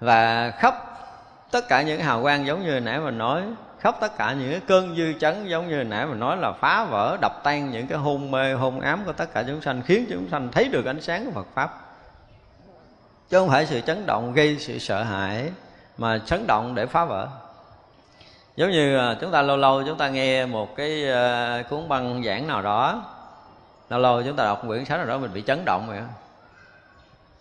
Và 0.00 0.50
khắp 0.50 0.74
tất 1.50 1.68
cả 1.68 1.82
những 1.82 2.00
hào 2.00 2.22
quang 2.22 2.46
giống 2.46 2.62
như 2.64 2.80
nãy 2.80 3.00
mình 3.00 3.18
nói, 3.18 3.42
khắp 3.80 3.94
tất 4.00 4.16
cả 4.18 4.32
những 4.32 4.50
cái 4.50 4.60
cơn 4.66 4.96
dư 4.96 5.12
chấn 5.12 5.46
giống 5.46 5.68
như 5.68 5.84
nãy 5.84 6.06
mình 6.06 6.20
nói 6.20 6.36
là 6.36 6.52
phá 6.52 6.84
vỡ, 6.84 7.16
đập 7.20 7.40
tan 7.44 7.70
những 7.70 7.86
cái 7.86 7.98
hôn 7.98 8.30
mê, 8.30 8.52
hôn 8.52 8.80
ám 8.80 9.04
của 9.06 9.12
tất 9.12 9.34
cả 9.34 9.44
chúng 9.46 9.60
sanh, 9.60 9.82
khiến 9.82 10.06
chúng 10.10 10.28
sanh 10.30 10.48
thấy 10.52 10.68
được 10.68 10.86
ánh 10.86 11.00
sáng 11.00 11.24
của 11.24 11.30
Phật 11.30 11.46
pháp 11.54 11.83
chứ 13.30 13.38
không 13.38 13.48
phải 13.48 13.66
sự 13.66 13.80
chấn 13.80 14.06
động 14.06 14.32
gây 14.32 14.56
sự 14.58 14.78
sợ 14.78 15.02
hãi, 15.02 15.50
mà 15.98 16.18
chấn 16.18 16.46
động 16.46 16.74
để 16.74 16.86
phá 16.86 17.04
vỡ. 17.04 17.28
Giống 18.56 18.70
như 18.70 18.98
à, 18.98 19.16
chúng 19.20 19.30
ta 19.30 19.42
lâu 19.42 19.56
lâu 19.56 19.82
chúng 19.86 19.98
ta 19.98 20.08
nghe 20.08 20.46
một 20.46 20.76
cái 20.76 21.12
à, 21.12 21.62
cuốn 21.70 21.88
băng 21.88 22.22
giảng 22.24 22.46
nào 22.46 22.62
đó, 22.62 23.04
lâu 23.90 24.00
lâu 24.00 24.22
chúng 24.22 24.36
ta 24.36 24.44
đọc 24.44 24.62
quyển 24.66 24.84
sách 24.84 24.98
nào 24.98 25.06
đó 25.06 25.18
mình 25.18 25.32
bị 25.32 25.42
chấn 25.46 25.64
động 25.64 25.86
vậy 25.88 26.00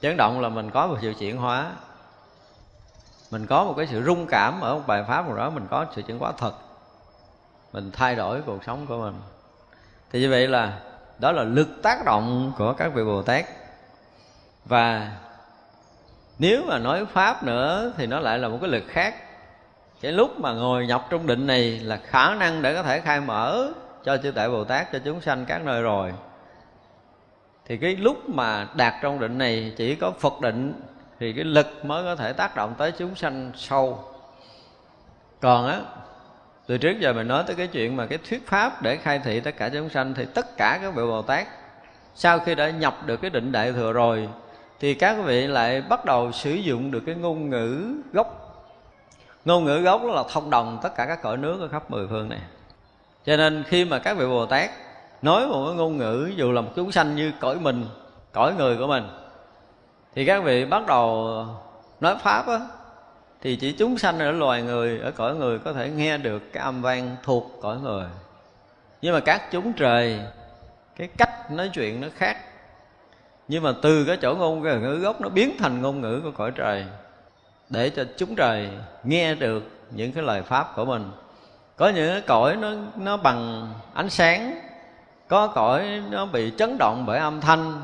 chấn 0.04 0.18
động 0.18 0.42
là 0.42 0.50
mình 0.50 0.70
có 0.72 0.88
một 0.88 0.98
sự 1.02 1.14
chuyển 1.20 1.38
hóa. 1.38 1.72
Mình 3.32 3.46
có 3.46 3.64
một 3.64 3.74
cái 3.78 3.88
sự 3.88 4.04
rung 4.04 4.28
cảm 4.28 4.62
ở 4.62 4.76
một 4.76 4.82
bài 4.88 5.04
pháp 5.08 5.28
nào 5.28 5.36
đó, 5.38 5.50
mình 5.50 5.68
có 5.70 5.86
sự 5.96 6.02
chuyển 6.02 6.20
hóa 6.20 6.32
thật. 6.38 6.54
Mình 7.74 7.92
thay 7.92 8.16
đổi 8.16 8.42
cuộc 8.42 8.64
sống 8.64 8.86
của 8.88 8.98
mình. 8.98 9.14
Thì 10.12 10.22
như 10.22 10.30
vậy 10.30 10.48
là, 10.48 10.80
đó 11.20 11.32
là 11.32 11.44
lực 11.44 11.68
tác 11.84 12.06
động 12.06 12.52
của 12.58 12.74
các 12.74 12.94
vị 12.94 13.04
bồ 13.04 13.22
tát. 13.22 13.46
Và 14.66 15.12
nếu 16.44 16.64
mà 16.68 16.80
nói 16.80 17.06
pháp 17.06 17.44
nữa 17.44 17.94
thì 17.98 18.08
nó 18.08 18.20
lại 18.20 18.40
là 18.40 18.48
một 18.48 18.58
cái 18.62 18.70
lực 18.70 18.84
khác. 18.88 19.16
Cái 20.02 20.12
lúc 20.12 20.40
mà 20.40 20.54
ngồi 20.54 20.88
nhập 20.88 21.08
trong 21.10 21.28
định 21.28 21.48
này 21.48 21.80
là 21.80 21.98
khả 21.98 22.36
năng 22.36 22.62
để 22.62 22.74
có 22.76 22.84
thể 22.84 23.00
khai 23.00 23.22
mở 23.22 23.72
cho 24.04 24.18
chư 24.18 24.32
tại 24.32 24.50
bồ 24.50 24.64
tát, 24.64 24.92
cho 24.92 25.00
chúng 25.06 25.22
sanh 25.22 25.46
các 25.46 25.66
nơi 25.66 25.82
rồi. 25.82 26.14
Thì 27.66 27.78
cái 27.78 27.96
lúc 27.96 28.30
mà 28.30 28.68
đạt 28.76 28.94
trong 29.02 29.20
định 29.20 29.38
này, 29.38 29.74
chỉ 29.78 29.96
có 29.96 30.12
phật 30.12 30.42
định, 30.42 30.82
thì 31.20 31.34
cái 31.34 31.44
lực 31.44 31.86
mới 31.86 32.04
có 32.04 32.16
thể 32.16 32.34
tác 32.34 32.56
động 32.56 32.76
tới 32.78 32.92
chúng 32.92 33.16
sanh 33.16 33.52
sâu. 33.56 34.04
Còn 35.42 35.68
á, 35.68 35.80
từ 36.68 36.78
trước 36.78 37.00
giờ 37.00 37.14
mình 37.14 37.28
nói 37.28 37.44
tới 37.48 37.56
cái 37.56 37.68
chuyện 37.68 37.96
mà 37.96 38.06
cái 38.06 38.20
thuyết 38.30 38.48
pháp 38.48 38.82
để 38.82 38.98
khai 38.98 39.20
thị 39.20 39.40
tất 39.40 39.58
cả 39.58 39.70
chúng 39.70 39.90
sanh, 39.90 40.14
thì 40.14 40.26
tất 40.34 40.58
cả 40.58 40.80
các 40.82 40.94
vị 40.96 41.04
bồ 41.04 41.22
tát, 41.22 41.48
sau 42.16 42.40
khi 42.40 42.56
đã 42.56 42.70
nhập 42.70 42.98
được 43.06 43.18
cái 43.18 43.30
định 43.30 43.52
đại 43.52 43.72
thừa 43.72 43.94
rồi 43.94 44.30
thì 44.80 44.94
các 44.94 45.18
vị 45.26 45.48
lại 45.48 45.82
bắt 45.82 46.06
đầu 46.06 46.32
sử 46.32 46.52
dụng 46.54 46.92
được 46.92 47.04
cái 47.06 47.16
ngôn 47.16 47.50
ngữ 47.50 47.96
gốc. 48.14 48.40
Ngôn 49.46 49.66
ngữ 49.66 49.78
gốc 49.78 50.02
đó 50.04 50.08
là 50.08 50.24
thông 50.30 50.50
đồng 50.50 50.80
tất 50.84 50.96
cả 50.96 51.06
các 51.06 51.22
cõi 51.22 51.38
nước 51.38 51.62
ở 51.62 51.68
khắp 51.68 51.92
mười 51.92 52.08
phương 52.08 52.30
này. 52.30 52.42
Cho 53.26 53.38
nên 53.38 53.64
khi 53.68 53.86
mà 53.86 54.00
các 54.00 54.18
vị 54.18 54.26
bồ 54.26 54.46
tát 54.46 54.70
nói 55.22 55.48
một 55.48 55.66
cái 55.68 55.76
ngôn 55.76 55.98
ngữ 55.98 56.32
dù 56.36 56.52
là 56.52 56.62
một 56.62 56.72
chúng 56.76 56.92
sanh 56.92 57.16
như 57.16 57.32
cõi 57.40 57.56
mình, 57.60 57.86
cõi 58.32 58.54
người 58.58 58.78
của 58.78 58.88
mình, 58.88 59.04
thì 60.16 60.26
các 60.26 60.44
vị 60.44 60.66
bắt 60.66 60.88
đầu 60.88 61.30
nói 62.00 62.16
pháp 62.22 62.48
á, 62.48 62.60
thì 63.42 63.56
chỉ 63.56 63.72
chúng 63.72 63.98
sanh 63.98 64.20
ở 64.20 64.32
loài 64.32 64.62
người, 64.62 65.00
ở 65.00 65.12
cõi 65.12 65.36
người 65.36 65.60
có 65.60 65.74
thể 65.74 65.90
nghe 65.90 66.18
được 66.18 66.54
cái 66.54 66.64
âm 66.64 66.82
vang 66.82 67.16
thuộc 67.24 67.52
cõi 67.62 67.78
người. 67.84 68.06
Nhưng 69.02 69.14
mà 69.14 69.20
các 69.20 69.52
chúng 69.52 69.74
trời, 69.74 70.20
cái 70.96 71.10
cách 71.18 71.52
nói 71.52 71.70
chuyện 71.74 72.02
nó 72.02 72.08
khác 72.16 72.38
nhưng 73.48 73.64
mà 73.64 73.74
từ 73.82 74.06
cái 74.06 74.18
chỗ 74.22 74.36
ngôn 74.36 74.62
ngữ 74.62 74.96
gốc 74.96 75.22
nó 75.22 75.30
biến 75.30 75.56
thành 75.60 75.82
ngôn 75.82 76.02
ngữ 76.02 76.22
của 76.24 76.32
cõi 76.32 76.52
trời, 76.56 76.86
để 77.70 77.90
cho 77.90 78.04
chúng 78.18 78.36
trời 78.36 78.70
nghe 79.04 79.36
được 79.36 79.64
những 79.92 80.12
cái 80.12 80.24
lời 80.24 80.42
pháp 80.42 80.76
của 80.76 80.86
mình. 80.86 81.12
Có 81.76 81.90
những 81.90 82.10
cái 82.10 82.22
cõi 82.22 82.56
nó 82.56 82.72
nó 82.96 83.18
bằng 83.18 83.70
ánh 83.94 84.10
sáng, 84.10 84.60
có 85.28 85.48
cõi 85.48 86.02
nó 86.12 86.26
bị 86.26 86.52
chấn 86.58 86.78
động 86.78 87.04
bởi 87.08 87.20
âm 87.20 87.42
thanh, 87.42 87.82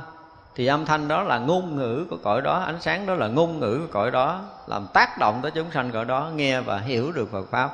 thì 0.56 0.66
âm 0.66 0.86
thanh 0.86 1.08
đó 1.08 1.24
là 1.24 1.40
ngôn 1.40 1.76
ngữ 1.76 2.06
của 2.10 2.18
cõi 2.24 2.42
đó, 2.42 2.60
ánh 2.60 2.82
sáng 2.82 3.06
đó 3.06 3.14
là 3.14 3.28
ngôn 3.28 3.60
ngữ 3.60 3.80
của 3.80 3.94
cõi 3.94 4.12
đó, 4.12 4.42
làm 4.68 4.88
tác 4.94 5.18
động 5.20 5.40
tới 5.42 5.52
chúng 5.52 5.72
sanh 5.72 5.92
cõi 5.92 6.06
đó, 6.06 6.30
nghe 6.36 6.62
và 6.62 6.80
hiểu 6.80 7.12
được 7.12 7.32
Phật 7.32 7.46
pháp. 7.52 7.70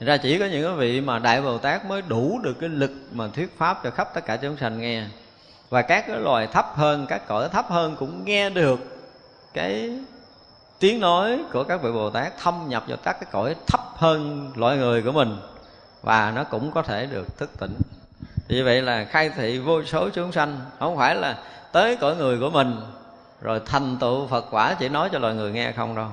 Thật 0.00 0.06
ra 0.06 0.16
chỉ 0.16 0.38
có 0.38 0.46
những 0.46 0.66
cái 0.66 0.76
vị 0.76 1.00
mà 1.00 1.18
đại 1.18 1.42
bồ 1.42 1.58
tát 1.58 1.84
mới 1.84 2.02
đủ 2.02 2.40
được 2.42 2.54
cái 2.60 2.68
lực 2.68 2.90
mà 3.12 3.28
thuyết 3.28 3.58
pháp 3.58 3.80
cho 3.84 3.90
khắp 3.90 4.08
tất 4.14 4.26
cả 4.26 4.36
chúng 4.36 4.56
sanh 4.56 4.80
nghe 4.80 5.04
và 5.70 5.82
các 5.82 6.04
cái 6.08 6.20
loài 6.20 6.46
thấp 6.46 6.66
hơn, 6.74 7.06
các 7.06 7.28
cõi 7.28 7.48
thấp 7.48 7.66
hơn 7.68 7.96
cũng 7.98 8.24
nghe 8.24 8.50
được 8.50 8.80
cái 9.54 9.98
tiếng 10.78 11.00
nói 11.00 11.44
của 11.52 11.64
các 11.64 11.82
vị 11.82 11.92
bồ 11.92 12.10
tát 12.10 12.38
thâm 12.38 12.64
nhập 12.68 12.84
vào 12.86 12.96
các 13.02 13.12
cái 13.12 13.30
cõi 13.32 13.54
thấp 13.66 13.80
hơn 13.94 14.50
loại 14.56 14.76
người 14.76 15.02
của 15.02 15.12
mình. 15.12 15.36
Và 16.02 16.32
nó 16.36 16.44
cũng 16.44 16.72
có 16.72 16.82
thể 16.82 17.06
được 17.06 17.38
thức 17.38 17.50
tỉnh. 17.58 17.74
Vì 18.48 18.62
vậy 18.62 18.82
là 18.82 19.04
khai 19.04 19.30
thị 19.30 19.58
vô 19.58 19.82
số 19.82 20.08
chúng 20.08 20.32
sanh, 20.32 20.60
không 20.78 20.96
phải 20.96 21.14
là 21.14 21.38
tới 21.72 21.96
cõi 21.96 22.16
người 22.16 22.40
của 22.40 22.50
mình, 22.50 22.80
rồi 23.40 23.60
thành 23.66 23.96
tựu 24.00 24.26
phật 24.26 24.44
quả 24.50 24.74
chỉ 24.78 24.88
nói 24.88 25.08
cho 25.12 25.18
loài 25.18 25.34
người 25.34 25.52
nghe 25.52 25.72
không 25.72 25.94
đâu. 25.94 26.08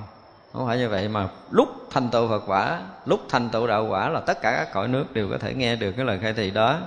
Không 0.52 0.66
phải 0.66 0.78
như 0.78 0.88
vậy 0.88 1.08
mà 1.08 1.28
lúc 1.50 1.68
thành 1.90 2.10
tựu 2.10 2.28
phật 2.28 2.42
quả, 2.46 2.80
lúc 3.06 3.20
thành 3.28 3.50
tựu 3.50 3.66
đạo 3.66 3.86
quả 3.90 4.08
là 4.08 4.20
tất 4.20 4.42
cả 4.42 4.52
các 4.52 4.72
cõi 4.72 4.88
nước 4.88 5.12
đều 5.12 5.28
có 5.30 5.38
thể 5.38 5.54
nghe 5.54 5.76
được 5.76 5.92
cái 5.92 6.04
lời 6.04 6.18
khai 6.22 6.32
thị 6.32 6.50
đó 6.50 6.78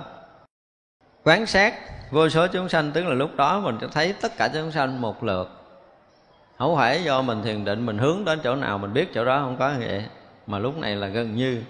quán 1.28 1.46
sát. 1.46 1.74
Vô 2.10 2.28
số 2.28 2.46
chúng 2.46 2.68
sanh 2.68 2.92
tức 2.92 3.04
là 3.04 3.14
lúc 3.14 3.36
đó 3.36 3.60
mình 3.60 3.78
sẽ 3.80 3.86
thấy 3.92 4.14
tất 4.20 4.36
cả 4.36 4.48
chúng 4.54 4.72
sanh 4.72 5.00
một 5.00 5.24
lượt. 5.24 5.50
Không 6.58 6.76
phải 6.76 7.04
do 7.04 7.22
mình 7.22 7.42
thiền 7.42 7.64
định, 7.64 7.86
mình 7.86 7.98
hướng 7.98 8.24
đến 8.24 8.40
chỗ 8.44 8.54
nào, 8.54 8.78
mình 8.78 8.92
biết 8.92 9.14
chỗ 9.14 9.24
đó 9.24 9.40
không 9.40 9.56
có 9.58 9.72
vậy. 9.78 10.04
Mà 10.46 10.58
lúc 10.58 10.76
này 10.76 10.96
là 10.96 11.06
gần 11.06 11.36
như, 11.36 11.62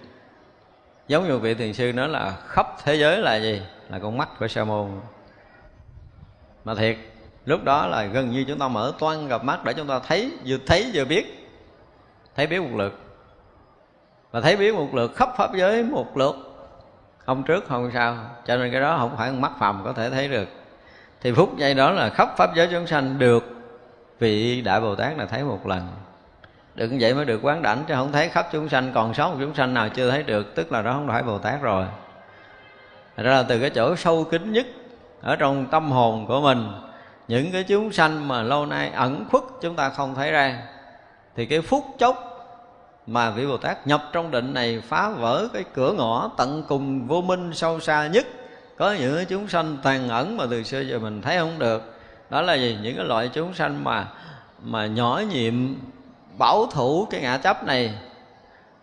giống 1.08 1.28
như 1.28 1.38
vị 1.38 1.54
thiền 1.54 1.72
sư 1.72 1.92
nói 1.92 2.08
là 2.08 2.32
khắp 2.46 2.66
thế 2.84 2.94
giới 2.94 3.18
là 3.18 3.36
gì? 3.36 3.62
Là 3.88 3.98
con 3.98 4.16
mắt 4.16 4.28
của 4.38 4.48
sa 4.48 4.64
môn. 4.64 4.88
Mà 6.64 6.74
thiệt, 6.74 6.96
lúc 7.46 7.64
đó 7.64 7.86
là 7.86 8.04
gần 8.04 8.30
như 8.30 8.44
chúng 8.48 8.58
ta 8.58 8.68
mở 8.68 8.92
toan 8.98 9.28
gặp 9.28 9.44
mắt 9.44 9.64
để 9.64 9.72
chúng 9.72 9.86
ta 9.86 9.98
thấy, 9.98 10.32
vừa 10.46 10.58
thấy 10.66 10.90
vừa 10.94 11.04
biết. 11.04 11.48
Thấy 12.36 12.46
biết 12.46 12.60
một 12.60 12.76
lượt. 12.76 12.98
Và 14.30 14.40
thấy 14.40 14.56
biết 14.56 14.74
một 14.74 14.94
lượt 14.94 15.14
khắp 15.16 15.28
pháp 15.36 15.54
giới, 15.54 15.82
một 15.82 16.16
lượt 16.16 16.47
không 17.28 17.42
trước 17.42 17.68
không 17.68 17.90
sau. 17.94 18.16
Cho 18.46 18.56
nên 18.56 18.72
cái 18.72 18.80
đó 18.80 18.96
không 18.98 19.16
phải 19.16 19.32
mắt 19.32 19.52
phàm 19.58 19.82
có 19.84 19.92
thể 19.92 20.10
thấy 20.10 20.28
được. 20.28 20.48
Thì 21.20 21.32
phút 21.32 21.56
giây 21.56 21.74
đó 21.74 21.90
là 21.90 22.10
khắp 22.10 22.28
pháp 22.36 22.54
giới 22.54 22.68
chúng 22.70 22.86
sanh 22.86 23.18
được 23.18 23.44
vị 24.18 24.60
đại 24.60 24.80
bồ 24.80 24.94
tát 24.94 25.18
là 25.18 25.26
thấy 25.26 25.44
một 25.44 25.66
lần. 25.66 25.88
Được 26.74 26.86
như 26.86 26.96
vậy 27.00 27.14
mới 27.14 27.24
được 27.24 27.40
quán 27.42 27.62
đảnh 27.62 27.84
chứ 27.88 27.94
không 27.94 28.12
thấy 28.12 28.28
khắp 28.28 28.48
chúng 28.52 28.68
sanh, 28.68 28.92
còn 28.94 29.14
sót 29.14 29.30
một 29.30 29.36
chúng 29.40 29.54
sanh 29.54 29.74
nào 29.74 29.88
chưa 29.88 30.10
thấy 30.10 30.22
được, 30.22 30.54
tức 30.54 30.72
là 30.72 30.82
đó 30.82 30.92
không 30.92 31.08
phải 31.08 31.22
bồ 31.22 31.38
tát 31.38 31.62
rồi. 31.62 31.86
Thật 33.16 33.22
ra 33.22 33.30
là 33.30 33.42
từ 33.42 33.60
cái 33.60 33.70
chỗ 33.70 33.96
sâu 33.96 34.24
kín 34.24 34.52
nhất 34.52 34.66
ở 35.22 35.36
trong 35.36 35.66
tâm 35.66 35.90
hồn 35.90 36.26
của 36.26 36.40
mình, 36.40 36.68
những 37.28 37.52
cái 37.52 37.64
chúng 37.64 37.92
sanh 37.92 38.28
mà 38.28 38.42
lâu 38.42 38.66
nay 38.66 38.90
ẩn 38.94 39.24
khuất 39.30 39.42
chúng 39.60 39.76
ta 39.76 39.88
không 39.88 40.14
thấy 40.14 40.30
ra, 40.30 40.58
thì 41.36 41.46
cái 41.46 41.60
phút 41.60 41.84
chốc 41.98 42.37
mà 43.10 43.30
vị 43.30 43.46
Bồ 43.46 43.56
Tát 43.56 43.86
nhập 43.86 44.04
trong 44.12 44.30
định 44.30 44.54
này 44.54 44.82
phá 44.88 45.08
vỡ 45.08 45.48
cái 45.52 45.64
cửa 45.74 45.92
ngõ 45.92 46.30
tận 46.36 46.64
cùng 46.68 47.06
vô 47.06 47.20
minh 47.20 47.54
sâu 47.54 47.80
xa 47.80 48.06
nhất. 48.06 48.26
Có 48.78 48.92
những 48.92 49.16
cái 49.16 49.24
chúng 49.24 49.48
sanh 49.48 49.76
tàn 49.82 50.08
ẩn 50.08 50.36
mà 50.36 50.44
từ 50.50 50.62
xưa 50.62 50.80
giờ 50.80 50.98
mình 50.98 51.22
thấy 51.22 51.38
không 51.38 51.58
được. 51.58 51.94
Đó 52.30 52.42
là 52.42 52.54
gì? 52.54 52.78
Những 52.82 52.96
cái 52.96 53.04
loại 53.04 53.30
chúng 53.32 53.54
sanh 53.54 53.84
mà 53.84 54.06
mà 54.62 54.86
nhỏ 54.86 55.22
nhiệm, 55.30 55.54
bảo 56.38 56.66
thủ 56.66 57.06
cái 57.10 57.20
ngã 57.20 57.38
chấp 57.38 57.64
này. 57.64 57.94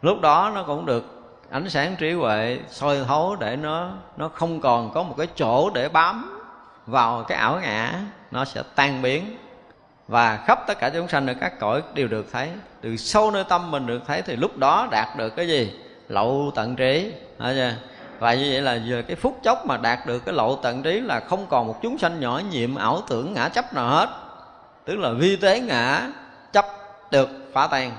Lúc 0.01 0.21
đó 0.21 0.51
nó 0.55 0.63
cũng 0.63 0.85
được 0.85 1.05
ánh 1.49 1.69
sáng 1.69 1.95
trí 1.95 2.11
huệ 2.11 2.59
soi 2.69 3.03
thấu 3.07 3.35
để 3.39 3.55
nó 3.55 3.89
nó 4.17 4.29
không 4.29 4.61
còn 4.61 4.91
có 4.93 5.03
một 5.03 5.15
cái 5.17 5.27
chỗ 5.35 5.69
để 5.69 5.89
bám 5.89 6.39
vào 6.87 7.23
cái 7.23 7.37
ảo 7.37 7.59
ngã. 7.61 7.93
Nó 8.31 8.45
sẽ 8.45 8.63
tan 8.75 9.01
biến 9.01 9.37
và 10.07 10.37
khắp 10.47 10.59
tất 10.67 10.79
cả 10.79 10.89
chúng 10.89 11.07
sanh 11.07 11.27
ở 11.27 11.33
các 11.33 11.59
cõi 11.59 11.81
đều 11.93 12.07
được 12.07 12.25
thấy. 12.31 12.49
Từ 12.81 12.97
sâu 12.97 13.31
nơi 13.31 13.43
tâm 13.49 13.71
mình 13.71 13.85
được 13.85 14.01
thấy 14.07 14.21
thì 14.21 14.35
lúc 14.35 14.57
đó 14.57 14.87
đạt 14.91 15.17
được 15.17 15.35
cái 15.35 15.47
gì? 15.47 15.73
Lậu 16.09 16.51
tận 16.55 16.75
trí. 16.75 17.11
Chưa? 17.39 17.71
và 18.19 18.33
như 18.33 18.49
vậy 18.51 18.61
là 18.61 18.75
giờ 18.75 19.03
cái 19.07 19.15
phút 19.15 19.39
chốc 19.43 19.65
mà 19.65 19.77
đạt 19.77 19.99
được 20.07 20.25
cái 20.25 20.35
lộ 20.35 20.55
tận 20.55 20.83
trí 20.83 20.99
là 20.99 21.19
không 21.19 21.45
còn 21.49 21.67
một 21.67 21.81
chúng 21.81 21.97
sanh 21.97 22.19
nhỏ 22.19 22.41
nhiệm 22.51 22.75
ảo 22.75 23.01
tưởng 23.09 23.33
ngã 23.33 23.49
chấp 23.49 23.73
nào 23.73 23.89
hết. 23.89 24.09
Tức 24.85 24.99
là 24.99 25.11
vi 25.11 25.35
tế 25.35 25.59
ngã 25.59 26.11
chấp 26.53 26.65
được 27.11 27.29
phá 27.53 27.67
tan. 27.67 27.91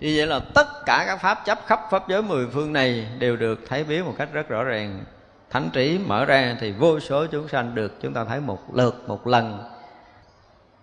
Như 0.00 0.14
vậy 0.16 0.26
là 0.26 0.40
tất 0.54 0.66
cả 0.86 1.04
các 1.06 1.16
pháp 1.16 1.44
chấp 1.44 1.58
khắp 1.66 1.80
pháp 1.90 2.08
giới 2.08 2.22
mười 2.22 2.46
phương 2.52 2.72
này 2.72 3.06
đều 3.18 3.36
được 3.36 3.60
thấy 3.68 3.84
biết 3.84 4.04
một 4.04 4.14
cách 4.18 4.28
rất 4.32 4.48
rõ 4.48 4.64
ràng. 4.64 5.04
Thánh 5.50 5.70
trí 5.72 5.98
mở 6.06 6.24
ra 6.24 6.56
thì 6.60 6.72
vô 6.72 7.00
số 7.00 7.26
chúng 7.26 7.48
sanh 7.48 7.74
được 7.74 8.02
chúng 8.02 8.14
ta 8.14 8.24
thấy 8.24 8.40
một 8.40 8.74
lượt, 8.74 9.08
một 9.08 9.26
lần 9.26 9.58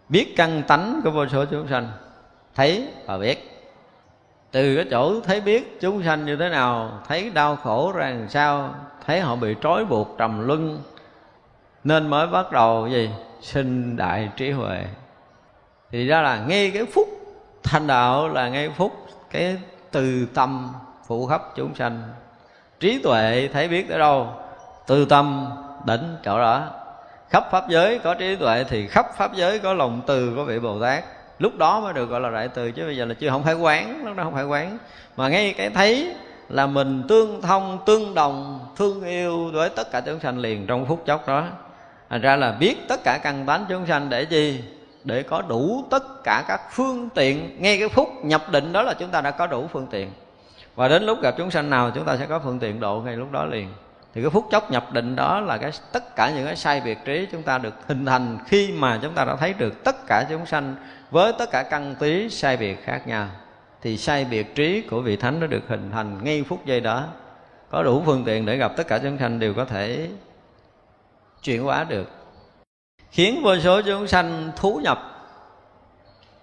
biết 0.09 0.33
căn 0.37 0.63
tánh 0.67 1.01
của 1.03 1.11
vô 1.11 1.27
số 1.27 1.45
chúng 1.45 1.67
sanh, 1.67 1.87
thấy 2.55 2.87
và 3.05 3.17
biết. 3.17 3.51
Từ 4.51 4.75
cái 4.75 4.85
chỗ 4.91 5.21
thấy 5.21 5.41
biết 5.41 5.77
chúng 5.81 6.03
sanh 6.03 6.25
như 6.25 6.35
thế 6.35 6.49
nào, 6.49 6.99
thấy 7.07 7.29
đau 7.29 7.55
khổ 7.55 7.91
ra 7.95 8.09
làm 8.09 8.29
sao, 8.29 8.75
thấy 9.05 9.19
họ 9.19 9.35
bị 9.35 9.55
trói 9.63 9.85
buộc 9.85 10.15
trầm 10.17 10.47
luân, 10.47 10.81
nên 11.83 12.07
mới 12.07 12.27
bắt 12.27 12.51
đầu 12.51 12.87
gì? 12.87 13.09
Sinh 13.41 13.97
đại 13.97 14.29
trí 14.37 14.51
huệ. 14.51 14.85
Thì 15.91 16.07
ra 16.07 16.21
là 16.21 16.45
ngay 16.47 16.71
cái 16.71 16.85
phút 16.85 17.07
thành 17.63 17.87
đạo 17.87 18.27
là 18.27 18.49
ngay 18.49 18.69
phút 18.69 19.07
cái 19.31 19.57
từ 19.91 20.27
tâm 20.33 20.73
phụ 21.07 21.27
khắp 21.27 21.41
chúng 21.55 21.75
sanh. 21.75 22.03
Trí 22.79 22.99
tuệ 23.03 23.49
thấy 23.53 23.67
biết 23.67 23.89
tới 23.89 23.99
đâu, 23.99 24.29
từ 24.87 25.05
tâm 25.05 25.47
đến 25.85 26.17
chỗ 26.23 26.39
đó 26.39 26.69
khắp 27.29 27.47
pháp 27.51 27.69
giới 27.69 27.99
có 27.99 28.13
trí 28.13 28.35
tuệ 28.35 28.63
thì 28.69 28.87
khắp 28.87 29.05
pháp 29.17 29.33
giới 29.35 29.59
có 29.59 29.73
lòng 29.73 30.01
từ 30.07 30.33
của 30.35 30.43
vị 30.43 30.59
bồ 30.59 30.81
tát. 30.81 31.03
Lúc 31.39 31.57
đó 31.57 31.79
mới 31.79 31.93
được 31.93 32.09
gọi 32.09 32.21
là 32.21 32.29
đại 32.29 32.47
từ, 32.47 32.71
chứ 32.71 32.83
bây 32.85 32.97
giờ 32.97 33.05
là 33.05 33.13
chưa, 33.13 33.29
không 33.29 33.43
phải 33.43 33.53
quán, 33.53 34.05
lúc 34.05 34.17
đó 34.17 34.23
không 34.23 34.33
phải 34.33 34.43
quán. 34.43 34.77
Mà 35.17 35.29
ngay 35.29 35.53
cái 35.57 35.69
thấy 35.69 36.13
là 36.49 36.67
mình 36.67 37.03
tương 37.07 37.41
thông, 37.41 37.79
tương 37.85 38.13
đồng, 38.13 38.59
thương 38.75 39.03
yêu 39.03 39.49
với 39.53 39.69
tất 39.69 39.91
cả 39.91 40.01
chúng 40.01 40.19
sanh 40.19 40.37
liền 40.37 40.67
trong 40.67 40.85
phút 40.85 41.05
chốc 41.05 41.27
đó. 41.27 41.47
Thành 42.09 42.21
ra 42.21 42.35
là 42.35 42.51
biết 42.51 42.87
tất 42.87 43.03
cả 43.03 43.19
căn 43.23 43.45
tánh 43.45 43.65
chúng 43.69 43.85
sanh 43.85 44.09
để 44.09 44.25
chi? 44.25 44.61
Để 45.03 45.23
có 45.23 45.41
đủ 45.41 45.83
tất 45.89 46.23
cả 46.23 46.43
các 46.47 46.61
phương 46.71 47.09
tiện. 47.09 47.61
Ngay 47.61 47.79
cái 47.79 47.89
phút 47.89 48.09
nhập 48.23 48.51
định 48.51 48.73
đó 48.73 48.81
là 48.81 48.93
chúng 48.93 49.09
ta 49.09 49.21
đã 49.21 49.31
có 49.31 49.47
đủ 49.47 49.67
phương 49.73 49.87
tiện. 49.91 50.11
Và 50.75 50.87
đến 50.87 51.03
lúc 51.03 51.21
gặp 51.21 51.35
chúng 51.37 51.51
sanh 51.51 51.69
nào, 51.69 51.91
chúng 51.95 52.05
ta 52.05 52.17
sẽ 52.17 52.25
có 52.25 52.39
phương 52.39 52.59
tiện 52.59 52.79
độ 52.79 53.01
ngay 53.05 53.15
lúc 53.15 53.31
đó 53.31 53.45
liền 53.45 53.67
thì 54.15 54.21
cái 54.21 54.29
phút 54.29 54.47
chốc 54.51 54.71
nhập 54.71 54.93
định 54.93 55.15
đó 55.15 55.39
là 55.39 55.57
cái 55.57 55.71
tất 55.91 56.15
cả 56.15 56.31
những 56.35 56.45
cái 56.45 56.55
sai 56.55 56.81
biệt 56.81 56.97
trí 57.05 57.27
chúng 57.31 57.43
ta 57.43 57.57
được 57.57 57.73
hình 57.87 58.05
thành 58.05 58.37
khi 58.47 58.71
mà 58.71 58.99
chúng 59.01 59.13
ta 59.13 59.25
đã 59.25 59.35
thấy 59.35 59.53
được 59.53 59.83
tất 59.83 60.07
cả 60.07 60.25
chúng 60.29 60.45
sanh 60.45 60.75
với 61.11 61.33
tất 61.39 61.51
cả 61.51 61.63
căn 61.63 61.95
tí 61.99 62.29
sai 62.29 62.57
biệt 62.57 62.83
khác 62.83 63.07
nhau. 63.07 63.27
Thì 63.81 63.97
sai 63.97 64.25
biệt 64.25 64.55
trí 64.55 64.81
của 64.81 65.01
vị 65.01 65.15
thánh 65.15 65.39
nó 65.39 65.47
được 65.47 65.63
hình 65.67 65.89
thành 65.91 66.23
ngay 66.23 66.43
phút 66.43 66.65
giây 66.65 66.79
đó. 66.79 67.03
Có 67.69 67.83
đủ 67.83 68.03
phương 68.05 68.23
tiện 68.25 68.45
để 68.45 68.57
gặp 68.57 68.71
tất 68.77 68.87
cả 68.87 68.97
chúng 68.97 69.17
sanh 69.17 69.39
đều 69.39 69.53
có 69.53 69.65
thể 69.65 70.09
chuyển 71.43 71.63
hóa 71.63 71.83
được. 71.83 72.09
Khiến 73.11 73.41
vô 73.43 73.59
số 73.59 73.81
chúng 73.81 74.07
sanh 74.07 74.51
thú 74.55 74.79
nhập. 74.83 75.27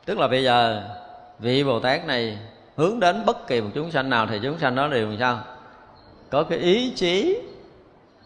Tức 0.05 0.19
là 0.19 0.29
bây 0.29 0.45
giờ 0.45 0.83
vị 1.39 1.65
bồ 1.65 1.81
tát 1.81 2.07
này 2.07 2.39
hướng 2.77 3.01
đến 3.01 3.27
bất 3.27 3.47
kỳ 3.47 3.61
một 3.61 3.71
chúng 3.75 3.91
sanh 3.91 4.11
nào 4.11 4.27
thì 4.27 4.41
chúng 4.43 4.59
sanh 4.59 4.75
đó 4.75 4.89
đều 4.89 5.09
làm 5.09 5.19
sao? 5.19 5.41
Có 6.31 6.43
cái 6.43 6.59
ý 6.59 6.93
chí 6.97 7.39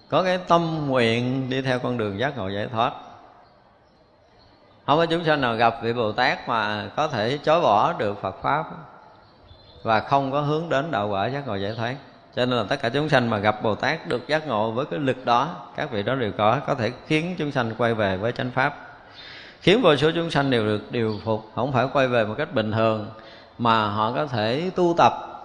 có 0.08 0.22
cái 0.22 0.38
tâm 0.38 0.86
nguyện 0.88 1.50
đi 1.50 1.62
theo 1.62 1.78
con 1.78 1.98
đường 1.98 2.18
giác 2.18 2.36
ngộ 2.36 2.48
giải 2.48 2.68
thoát. 2.72 2.92
Không 4.86 4.98
có 4.98 5.06
chúng 5.06 5.24
sanh 5.24 5.40
nào 5.40 5.56
gặp 5.56 5.74
vị 5.82 5.92
bồ 5.92 6.12
tát 6.12 6.48
mà 6.48 6.90
có 6.96 7.08
thể 7.08 7.38
chối 7.42 7.60
bỏ 7.60 7.92
được 7.92 8.22
phật 8.22 8.42
pháp 8.42 8.64
và 9.82 10.00
không 10.00 10.32
có 10.32 10.40
hướng 10.40 10.68
đến 10.68 10.90
đạo 10.90 11.08
quả 11.08 11.26
giác 11.26 11.46
ngộ 11.46 11.54
giải 11.54 11.74
thoát. 11.76 11.94
Cho 12.36 12.46
nên 12.46 12.58
là 12.58 12.64
tất 12.68 12.82
cả 12.82 12.88
chúng 12.88 13.08
sanh 13.08 13.30
mà 13.30 13.38
gặp 13.38 13.62
bồ 13.62 13.74
tát 13.74 14.08
được 14.08 14.28
giác 14.28 14.46
ngộ 14.46 14.70
với 14.70 14.86
cái 14.86 14.98
lực 14.98 15.24
đó, 15.24 15.56
các 15.76 15.90
vị 15.90 16.02
đó 16.02 16.14
đều 16.14 16.32
có 16.38 16.60
có 16.66 16.74
thể 16.74 16.92
khiến 17.06 17.34
chúng 17.38 17.52
sanh 17.52 17.74
quay 17.78 17.94
về 17.94 18.16
với 18.16 18.32
chánh 18.32 18.50
pháp. 18.50 18.98
Khiến 19.60 19.82
vô 19.82 19.96
số 19.96 20.10
chúng 20.14 20.30
sanh 20.30 20.50
đều 20.50 20.66
được 20.66 20.92
điều 20.92 21.20
phục, 21.24 21.50
không 21.54 21.72
phải 21.72 21.86
quay 21.92 22.08
về 22.08 22.24
một 22.24 22.34
cách 22.38 22.54
bình 22.54 22.72
thường, 22.72 23.06
mà 23.58 23.88
họ 23.88 24.12
có 24.12 24.26
thể 24.26 24.70
tu 24.76 24.94
tập 24.98 25.35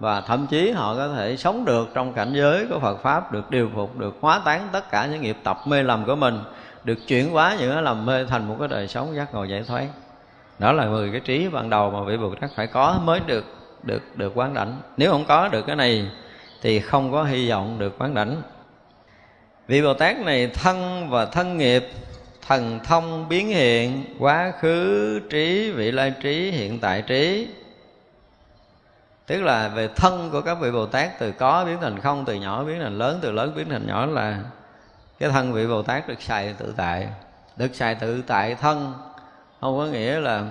và 0.00 0.20
thậm 0.20 0.46
chí 0.46 0.70
họ 0.70 0.94
có 0.96 1.08
thể 1.08 1.36
sống 1.36 1.64
được 1.64 1.88
trong 1.94 2.12
cảnh 2.12 2.32
giới 2.34 2.66
của 2.66 2.78
Phật 2.78 3.02
pháp, 3.02 3.32
được 3.32 3.50
điều 3.50 3.70
phục, 3.74 3.98
được 3.98 4.16
hóa 4.20 4.40
tán 4.44 4.68
tất 4.72 4.90
cả 4.90 5.06
những 5.06 5.22
nghiệp 5.22 5.36
tập 5.44 5.58
mê 5.66 5.82
lầm 5.82 6.04
của 6.04 6.16
mình, 6.16 6.38
được 6.84 6.98
chuyển 7.06 7.30
hóa 7.30 7.56
những 7.60 7.72
cái 7.72 7.82
lầm 7.82 8.06
mê 8.06 8.24
thành 8.24 8.48
một 8.48 8.56
cái 8.58 8.68
đời 8.68 8.88
sống 8.88 9.14
giác 9.14 9.34
ngộ 9.34 9.44
giải 9.44 9.62
thoát. 9.62 9.86
Đó 10.58 10.72
là 10.72 10.86
10 10.86 11.10
cái 11.10 11.20
trí 11.20 11.48
ban 11.48 11.70
đầu 11.70 11.90
mà 11.90 12.02
vị 12.02 12.16
Bồ 12.16 12.34
Tát 12.34 12.50
phải 12.56 12.66
có 12.66 13.00
mới 13.04 13.20
được 13.26 13.44
được 13.82 14.02
được 14.16 14.32
quán 14.34 14.54
đảnh. 14.54 14.76
Nếu 14.96 15.10
không 15.10 15.24
có 15.24 15.48
được 15.48 15.66
cái 15.66 15.76
này 15.76 16.10
thì 16.62 16.80
không 16.80 17.12
có 17.12 17.24
hy 17.24 17.50
vọng 17.50 17.78
được 17.78 17.98
quán 17.98 18.14
đảnh. 18.14 18.42
Vị 19.68 19.82
Bồ 19.82 19.94
Tát 19.94 20.18
này 20.18 20.46
thân 20.46 21.08
và 21.10 21.26
thân 21.26 21.58
nghiệp, 21.58 21.88
thần 22.46 22.80
thông 22.84 23.28
biến 23.28 23.48
hiện, 23.48 24.04
quá 24.18 24.52
khứ 24.60 25.20
trí, 25.30 25.72
vị 25.72 25.90
lai 25.90 26.12
trí, 26.22 26.50
hiện 26.50 26.78
tại 26.78 27.02
trí 27.02 27.48
tức 29.30 29.42
là 29.42 29.68
về 29.68 29.88
thân 29.96 30.28
của 30.32 30.40
các 30.40 30.54
vị 30.60 30.70
bồ 30.70 30.86
tát 30.86 31.18
từ 31.18 31.32
có 31.32 31.64
biến 31.64 31.78
thành 31.80 32.00
không 32.00 32.24
từ 32.24 32.34
nhỏ 32.34 32.64
biến 32.64 32.80
thành 32.80 32.98
lớn 32.98 33.18
từ 33.22 33.32
lớn 33.32 33.52
biến 33.56 33.68
thành 33.68 33.86
nhỏ 33.86 34.06
là 34.06 34.38
cái 35.18 35.30
thân 35.30 35.52
vị 35.52 35.66
bồ 35.66 35.82
tát 35.82 36.08
được 36.08 36.22
xài 36.22 36.54
tự 36.58 36.74
tại. 36.76 37.08
Được 37.56 37.74
xài 37.74 37.94
tự 37.94 38.22
tại 38.22 38.54
thân. 38.54 38.94
Không 39.60 39.78
có 39.78 39.84
nghĩa 39.84 40.20
là 40.20 40.44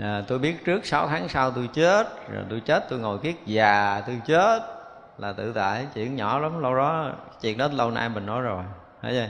à, 0.00 0.22
tôi 0.28 0.38
biết 0.38 0.64
trước 0.64 0.86
6 0.86 1.08
tháng 1.08 1.28
sau 1.28 1.50
tôi 1.50 1.68
chết 1.72 2.28
rồi 2.30 2.44
tôi 2.50 2.60
chết 2.60 2.86
tôi 2.90 2.98
ngồi 2.98 3.18
kiết 3.18 3.34
già 3.46 4.02
tôi 4.06 4.20
chết 4.26 4.62
là 5.18 5.32
tự 5.32 5.52
tại. 5.52 5.86
Chuyện 5.94 6.16
nhỏ 6.16 6.38
lắm 6.38 6.62
lâu 6.62 6.74
đó 6.74 7.12
chuyện 7.40 7.58
đó 7.58 7.68
lâu 7.72 7.90
nay 7.90 8.08
mình 8.08 8.26
nói 8.26 8.40
rồi. 8.40 8.62
Thấy 9.02 9.12
chưa? 9.12 9.28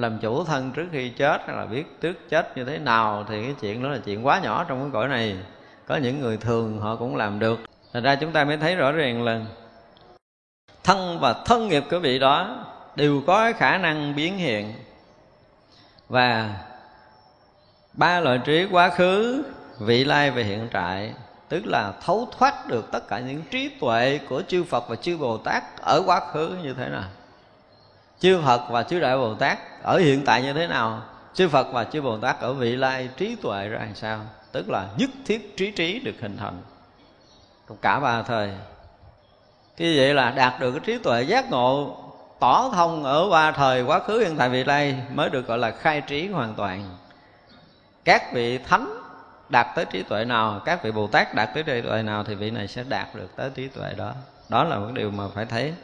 Làm 0.00 0.18
chủ 0.18 0.44
thân 0.44 0.70
trước 0.70 0.86
khi 0.92 1.08
chết 1.08 1.40
hay 1.46 1.56
là 1.56 1.66
biết 1.66 2.00
trước 2.00 2.16
chết 2.28 2.56
như 2.56 2.64
thế 2.64 2.78
nào 2.78 3.24
thì 3.28 3.42
cái 3.42 3.54
chuyện 3.60 3.82
đó 3.82 3.88
là 3.88 3.98
chuyện 4.04 4.26
quá 4.26 4.40
nhỏ 4.40 4.64
trong 4.68 4.80
cái 4.80 4.90
cõi 4.92 5.08
này. 5.08 5.36
Có 5.86 5.96
những 5.96 6.20
người 6.20 6.36
thường 6.36 6.80
họ 6.80 6.96
cũng 6.96 7.16
làm 7.16 7.38
được 7.38 7.60
thành 7.96 8.02
ra 8.02 8.14
chúng 8.14 8.32
ta 8.32 8.44
mới 8.44 8.56
thấy 8.56 8.76
rõ 8.76 8.92
ràng 8.92 9.22
là 9.22 9.40
thân 10.84 11.18
và 11.20 11.32
thân 11.32 11.68
nghiệp 11.68 11.84
của 11.90 11.98
vị 11.98 12.18
đó 12.18 12.64
đều 12.96 13.22
có 13.26 13.52
khả 13.56 13.78
năng 13.78 14.16
biến 14.16 14.38
hiện. 14.38 14.72
Và 16.08 16.58
ba 17.92 18.20
loại 18.20 18.40
trí 18.44 18.66
quá 18.70 18.88
khứ, 18.88 19.42
vị 19.80 20.04
lai 20.04 20.30
và 20.30 20.42
hiện 20.42 20.68
tại, 20.72 21.14
tức 21.48 21.66
là 21.66 21.92
thấu 22.04 22.28
thoát 22.38 22.66
được 22.66 22.88
tất 22.92 23.08
cả 23.08 23.18
những 23.18 23.42
trí 23.50 23.68
tuệ 23.68 24.20
của 24.28 24.42
chư 24.48 24.64
Phật 24.64 24.88
và 24.88 24.96
chư 24.96 25.18
Bồ 25.18 25.38
Tát 25.38 25.64
ở 25.80 26.02
quá 26.06 26.20
khứ 26.32 26.56
như 26.62 26.74
thế 26.74 26.88
nào. 26.88 27.08
Chư 28.18 28.40
Phật 28.44 28.62
và 28.70 28.82
chư 28.82 29.00
Đại 29.00 29.16
Bồ 29.16 29.34
Tát 29.34 29.58
ở 29.82 29.98
hiện 29.98 30.24
tại 30.24 30.42
như 30.42 30.52
thế 30.52 30.66
nào? 30.66 31.02
Chư 31.34 31.48
Phật 31.48 31.72
và 31.72 31.84
chư 31.84 32.02
Bồ 32.02 32.18
Tát 32.18 32.40
ở 32.40 32.52
vị 32.52 32.76
lai 32.76 33.08
trí 33.16 33.36
tuệ 33.42 33.68
ra 33.68 33.78
làm 33.78 33.94
sao? 33.94 34.20
Tức 34.52 34.68
là 34.68 34.88
nhất 34.98 35.10
thiết 35.26 35.56
trí 35.56 35.70
trí 35.70 36.00
được 36.00 36.14
hình 36.20 36.36
thành 36.36 36.62
trong 37.68 37.76
cả 37.82 38.00
ba 38.00 38.22
thời. 38.22 38.50
Như 39.78 39.94
vậy 39.98 40.14
là 40.14 40.30
đạt 40.30 40.60
được 40.60 40.70
cái 40.70 40.80
trí 40.84 40.98
tuệ 40.98 41.22
giác 41.22 41.50
ngộ 41.50 41.96
tỏ 42.40 42.70
thông 42.74 43.04
ở 43.04 43.30
ba 43.30 43.52
thời 43.52 43.82
quá 43.82 44.00
khứ, 44.00 44.18
hiện 44.18 44.36
tại, 44.36 44.48
vị 44.48 44.64
lai 44.64 45.02
mới 45.14 45.30
được 45.30 45.46
gọi 45.46 45.58
là 45.58 45.70
khai 45.70 46.00
trí 46.00 46.28
hoàn 46.28 46.54
toàn. 46.54 46.96
Các 48.04 48.32
vị 48.32 48.58
thánh 48.58 48.88
đạt 49.48 49.66
tới 49.74 49.84
trí 49.84 50.02
tuệ 50.02 50.24
nào, 50.24 50.60
các 50.64 50.82
vị 50.82 50.90
bồ 50.90 51.06
tát 51.06 51.34
đạt 51.34 51.50
tới 51.54 51.62
trí 51.62 51.80
tuệ 51.80 52.02
nào 52.02 52.24
thì 52.24 52.34
vị 52.34 52.50
này 52.50 52.68
sẽ 52.68 52.84
đạt 52.88 53.14
được 53.14 53.36
tới 53.36 53.50
trí 53.54 53.68
tuệ 53.68 53.94
đó. 53.96 54.12
Đó 54.48 54.64
là 54.64 54.78
một 54.78 54.88
điều 54.94 55.10
mà 55.10 55.24
phải 55.34 55.46
thấy. 55.46 55.74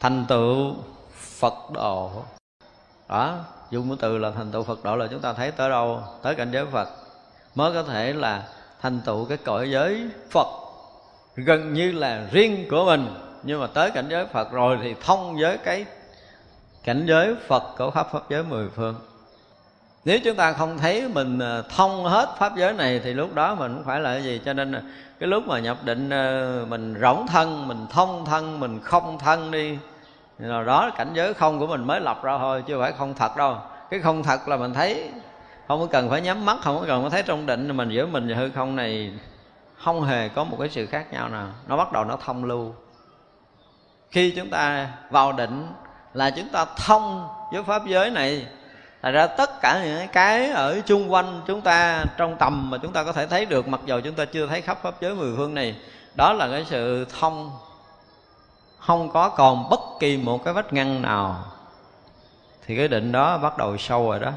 Thành 0.00 0.24
tựu 0.28 0.74
phật 1.14 1.54
độ. 1.72 2.10
Đó, 3.08 3.34
dùng 3.70 3.88
cái 3.88 3.98
từ 4.00 4.18
là 4.18 4.30
thành 4.30 4.50
tựu 4.50 4.62
phật 4.62 4.84
độ 4.84 4.96
là 4.96 5.06
chúng 5.10 5.20
ta 5.20 5.32
thấy 5.32 5.50
tới 5.50 5.70
đâu? 5.70 6.02
Tới 6.22 6.34
cảnh 6.34 6.50
giới 6.52 6.66
phật. 6.66 6.88
Mới 7.54 7.72
có 7.72 7.82
thể 7.82 8.12
là 8.12 8.42
thành 8.80 9.00
tựu 9.00 9.24
cái 9.24 9.38
cõi 9.38 9.70
giới 9.70 10.08
phật 10.30 10.63
gần 11.36 11.74
như 11.74 11.92
là 11.92 12.22
riêng 12.32 12.66
của 12.70 12.84
mình. 12.84 13.06
Nhưng 13.42 13.60
mà 13.60 13.66
tới 13.66 13.90
cảnh 13.90 14.06
giới 14.08 14.26
phật 14.26 14.52
rồi 14.52 14.78
thì 14.82 14.94
thông 15.00 15.36
với 15.40 15.58
cái 15.58 15.86
cảnh 16.84 17.04
giới 17.06 17.34
phật 17.46 17.62
của 17.78 17.90
pháp 17.90 18.12
pháp 18.12 18.22
giới 18.30 18.42
mười 18.42 18.68
phương. 18.76 18.94
Nếu 20.04 20.18
chúng 20.24 20.36
ta 20.36 20.52
không 20.52 20.78
thấy 20.78 21.08
mình 21.08 21.38
à, 21.38 21.62
thông 21.76 22.04
hết 22.04 22.28
pháp 22.38 22.56
giới 22.56 22.72
này 22.72 23.00
thì 23.04 23.12
lúc 23.12 23.34
đó 23.34 23.54
mình 23.54 23.74
cũng 23.74 23.84
phải 23.84 24.00
là 24.00 24.12
cái 24.12 24.22
gì. 24.22 24.40
Cho 24.44 24.52
nên 24.52 24.72
à, 24.72 24.82
cái 25.20 25.28
lúc 25.28 25.46
mà 25.46 25.58
nhập 25.58 25.76
định 25.84 26.10
à, 26.10 26.50
mình 26.68 26.94
rỗng 27.00 27.26
thân, 27.26 27.68
mình 27.68 27.86
thông 27.90 28.24
thân, 28.24 28.60
mình 28.60 28.80
không 28.80 29.18
thân 29.18 29.50
đi 29.50 29.78
rồi 30.38 30.64
đó 30.64 30.90
cảnh 30.96 31.10
giới 31.14 31.34
không 31.34 31.58
của 31.58 31.66
mình 31.66 31.84
mới 31.86 32.00
lập 32.00 32.20
ra 32.22 32.38
thôi, 32.38 32.62
chứ 32.66 32.74
không 32.74 32.82
phải 32.82 32.92
không 32.98 33.14
thật 33.14 33.36
đâu. 33.36 33.56
Cái 33.90 34.00
không 34.00 34.22
thật 34.22 34.48
là 34.48 34.56
mình 34.56 34.74
thấy 34.74 35.10
không 35.68 35.80
có 35.80 35.86
cần 35.86 36.10
phải 36.10 36.20
nhắm 36.20 36.44
mắt, 36.44 36.56
không 36.62 36.78
có 36.80 36.84
cần 36.86 37.02
phải 37.02 37.10
thấy 37.10 37.22
trong 37.22 37.46
định 37.46 37.76
mình 37.76 37.90
giữa 37.90 38.06
mình 38.06 38.28
và 38.28 38.36
hư 38.36 38.50
không 38.50 38.76
này 38.76 39.12
không 39.84 40.02
hề 40.02 40.28
có 40.28 40.44
một 40.44 40.56
cái 40.60 40.68
sự 40.68 40.86
khác 40.86 41.12
nhau 41.12 41.28
nào. 41.28 41.48
Nó 41.68 41.76
bắt 41.76 41.92
đầu 41.92 42.04
nó 42.04 42.16
thông 42.16 42.44
lưu. 42.44 42.74
Khi 44.10 44.32
chúng 44.36 44.50
ta 44.50 44.88
vào 45.10 45.32
định 45.32 45.72
là 46.12 46.30
chúng 46.30 46.48
ta 46.48 46.64
thông 46.76 47.28
với 47.52 47.62
pháp 47.62 47.86
giới 47.86 48.10
này 48.10 48.46
Thật 49.04 49.10
ra 49.10 49.26
tất 49.26 49.60
cả 49.60 49.84
những 49.84 50.08
cái 50.12 50.50
ở 50.50 50.80
chung 50.86 51.12
quanh 51.12 51.42
chúng 51.46 51.60
ta, 51.60 52.04
trong 52.16 52.36
tầm 52.38 52.70
mà 52.70 52.78
chúng 52.78 52.92
ta 52.92 53.04
có 53.04 53.12
thể 53.12 53.26
thấy 53.26 53.46
được, 53.46 53.68
mặc 53.68 53.80
dù 53.86 54.00
chúng 54.04 54.14
ta 54.14 54.24
chưa 54.24 54.46
thấy 54.46 54.60
khắp 54.60 54.78
pháp 54.82 54.94
giới 55.00 55.14
mười 55.14 55.36
phương 55.36 55.54
này, 55.54 55.76
đó 56.14 56.32
là 56.32 56.48
cái 56.48 56.64
sự 56.70 57.06
thông. 57.20 57.50
Không 58.78 59.10
có 59.12 59.28
còn 59.28 59.68
bất 59.70 59.80
kỳ 60.00 60.16
một 60.16 60.44
cái 60.44 60.54
vách 60.54 60.72
ngăn 60.72 61.02
nào. 61.02 61.44
Thì 62.66 62.76
cái 62.76 62.88
định 62.88 63.12
đó 63.12 63.38
bắt 63.38 63.58
đầu 63.58 63.76
sâu 63.78 64.10
rồi 64.10 64.20
đó 64.20 64.32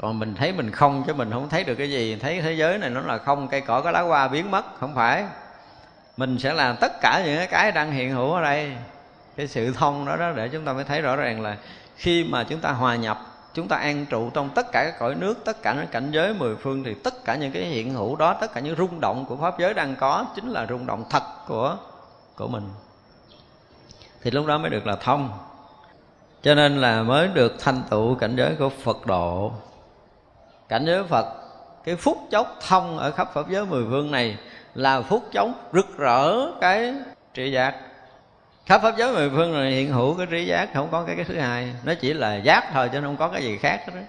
còn 0.00 0.18
mình 0.18 0.34
thấy 0.34 0.52
mình 0.52 0.70
không 0.70 1.04
chứ 1.06 1.14
mình 1.14 1.30
không 1.30 1.48
thấy 1.48 1.64
được 1.64 1.74
cái 1.74 1.90
gì. 1.90 2.16
Thấy 2.16 2.40
thế 2.40 2.52
giới 2.52 2.78
này 2.78 2.90
nó 2.90 3.00
là 3.00 3.18
không, 3.18 3.48
cây 3.48 3.60
cỏ 3.60 3.80
có 3.80 3.90
lá 3.90 4.00
hoa 4.00 4.28
biến 4.28 4.50
mất, 4.50 4.64
không 4.80 4.94
phải. 4.94 5.24
Mình 6.16 6.38
sẽ 6.38 6.52
làm 6.52 6.76
tất 6.80 7.00
cả 7.00 7.22
những 7.26 7.46
cái 7.50 7.72
đang 7.72 7.92
hiện 7.92 8.14
hữu 8.14 8.32
ở 8.32 8.42
đây. 8.42 8.72
Cái 9.36 9.48
sự 9.48 9.72
thông 9.72 10.04
đó 10.04 10.16
đó 10.16 10.32
để 10.36 10.48
chúng 10.48 10.64
ta 10.64 10.72
mới 10.72 10.84
thấy 10.84 11.02
rõ 11.02 11.16
ràng 11.16 11.40
là 11.40 11.56
khi 11.96 12.24
mà 12.24 12.44
chúng 12.44 12.60
ta 12.60 12.70
hòa 12.70 12.96
nhập, 12.96 13.26
chúng 13.54 13.68
ta 13.68 13.76
an 13.76 14.06
trụ 14.06 14.30
trong 14.30 14.48
tất 14.54 14.72
cả 14.72 14.84
các 14.84 14.98
cõi 14.98 15.14
nước, 15.14 15.44
tất 15.44 15.62
cả 15.62 15.74
những 15.74 15.86
cảnh 15.86 16.10
giới 16.10 16.34
mười 16.34 16.56
phương 16.56 16.84
thì 16.84 16.94
tất 16.94 17.24
cả 17.24 17.34
những 17.34 17.52
cái 17.52 17.62
hiện 17.62 17.94
hữu 17.94 18.16
đó, 18.16 18.34
tất 18.34 18.52
cả 18.54 18.60
những 18.60 18.76
rung 18.76 19.00
động 19.00 19.24
của 19.28 19.36
pháp 19.36 19.58
giới 19.58 19.74
đang 19.74 19.96
có 19.96 20.26
chính 20.34 20.48
là 20.48 20.66
rung 20.66 20.86
động 20.86 21.04
thật 21.10 21.22
của 21.48 21.76
của 22.36 22.48
mình. 22.48 22.68
Thì 24.22 24.30
lúc 24.30 24.46
đó 24.46 24.58
mới 24.58 24.70
được 24.70 24.86
là 24.86 24.96
thông. 24.96 25.30
Cho 26.42 26.54
nên 26.54 26.80
là 26.80 27.02
mới 27.02 27.28
được 27.28 27.56
thanh 27.60 27.82
tựu 27.90 28.14
cảnh 28.14 28.36
giới 28.36 28.54
của 28.58 28.68
phật 28.68 29.06
độ 29.06 29.52
cảnh 30.70 30.86
giới 30.86 31.04
phật 31.04 31.26
cái 31.84 31.96
phút 31.96 32.18
chốc 32.30 32.58
thông 32.68 32.98
ở 32.98 33.10
khắp 33.10 33.30
pháp 33.34 33.50
giới 33.50 33.66
mười 33.66 33.84
phương 33.90 34.10
này 34.10 34.36
là 34.74 35.02
phút 35.02 35.22
chốc 35.32 35.48
rực 35.72 35.98
rỡ 35.98 36.52
cái 36.60 36.94
trị 37.34 37.52
giác. 37.52 37.74
Khắp 38.66 38.82
pháp 38.82 38.94
giới 38.98 39.12
mười 39.12 39.30
phương 39.30 39.52
này 39.52 39.70
hiện 39.70 39.92
hữu 39.92 40.14
cái 40.14 40.26
trí 40.30 40.46
giác 40.46 40.74
không 40.74 40.88
có 40.90 41.04
cái, 41.06 41.16
cái 41.16 41.24
thứ 41.24 41.38
hai. 41.38 41.74
Nó 41.84 41.94
chỉ 41.94 42.14
là 42.14 42.36
giác 42.36 42.70
thôi 42.72 42.90
chứ 42.92 43.00
không 43.00 43.16
có 43.16 43.28
cái 43.28 43.42
gì 43.42 43.56
khác 43.56 43.80
hết 43.86 43.92
đó 43.94 44.00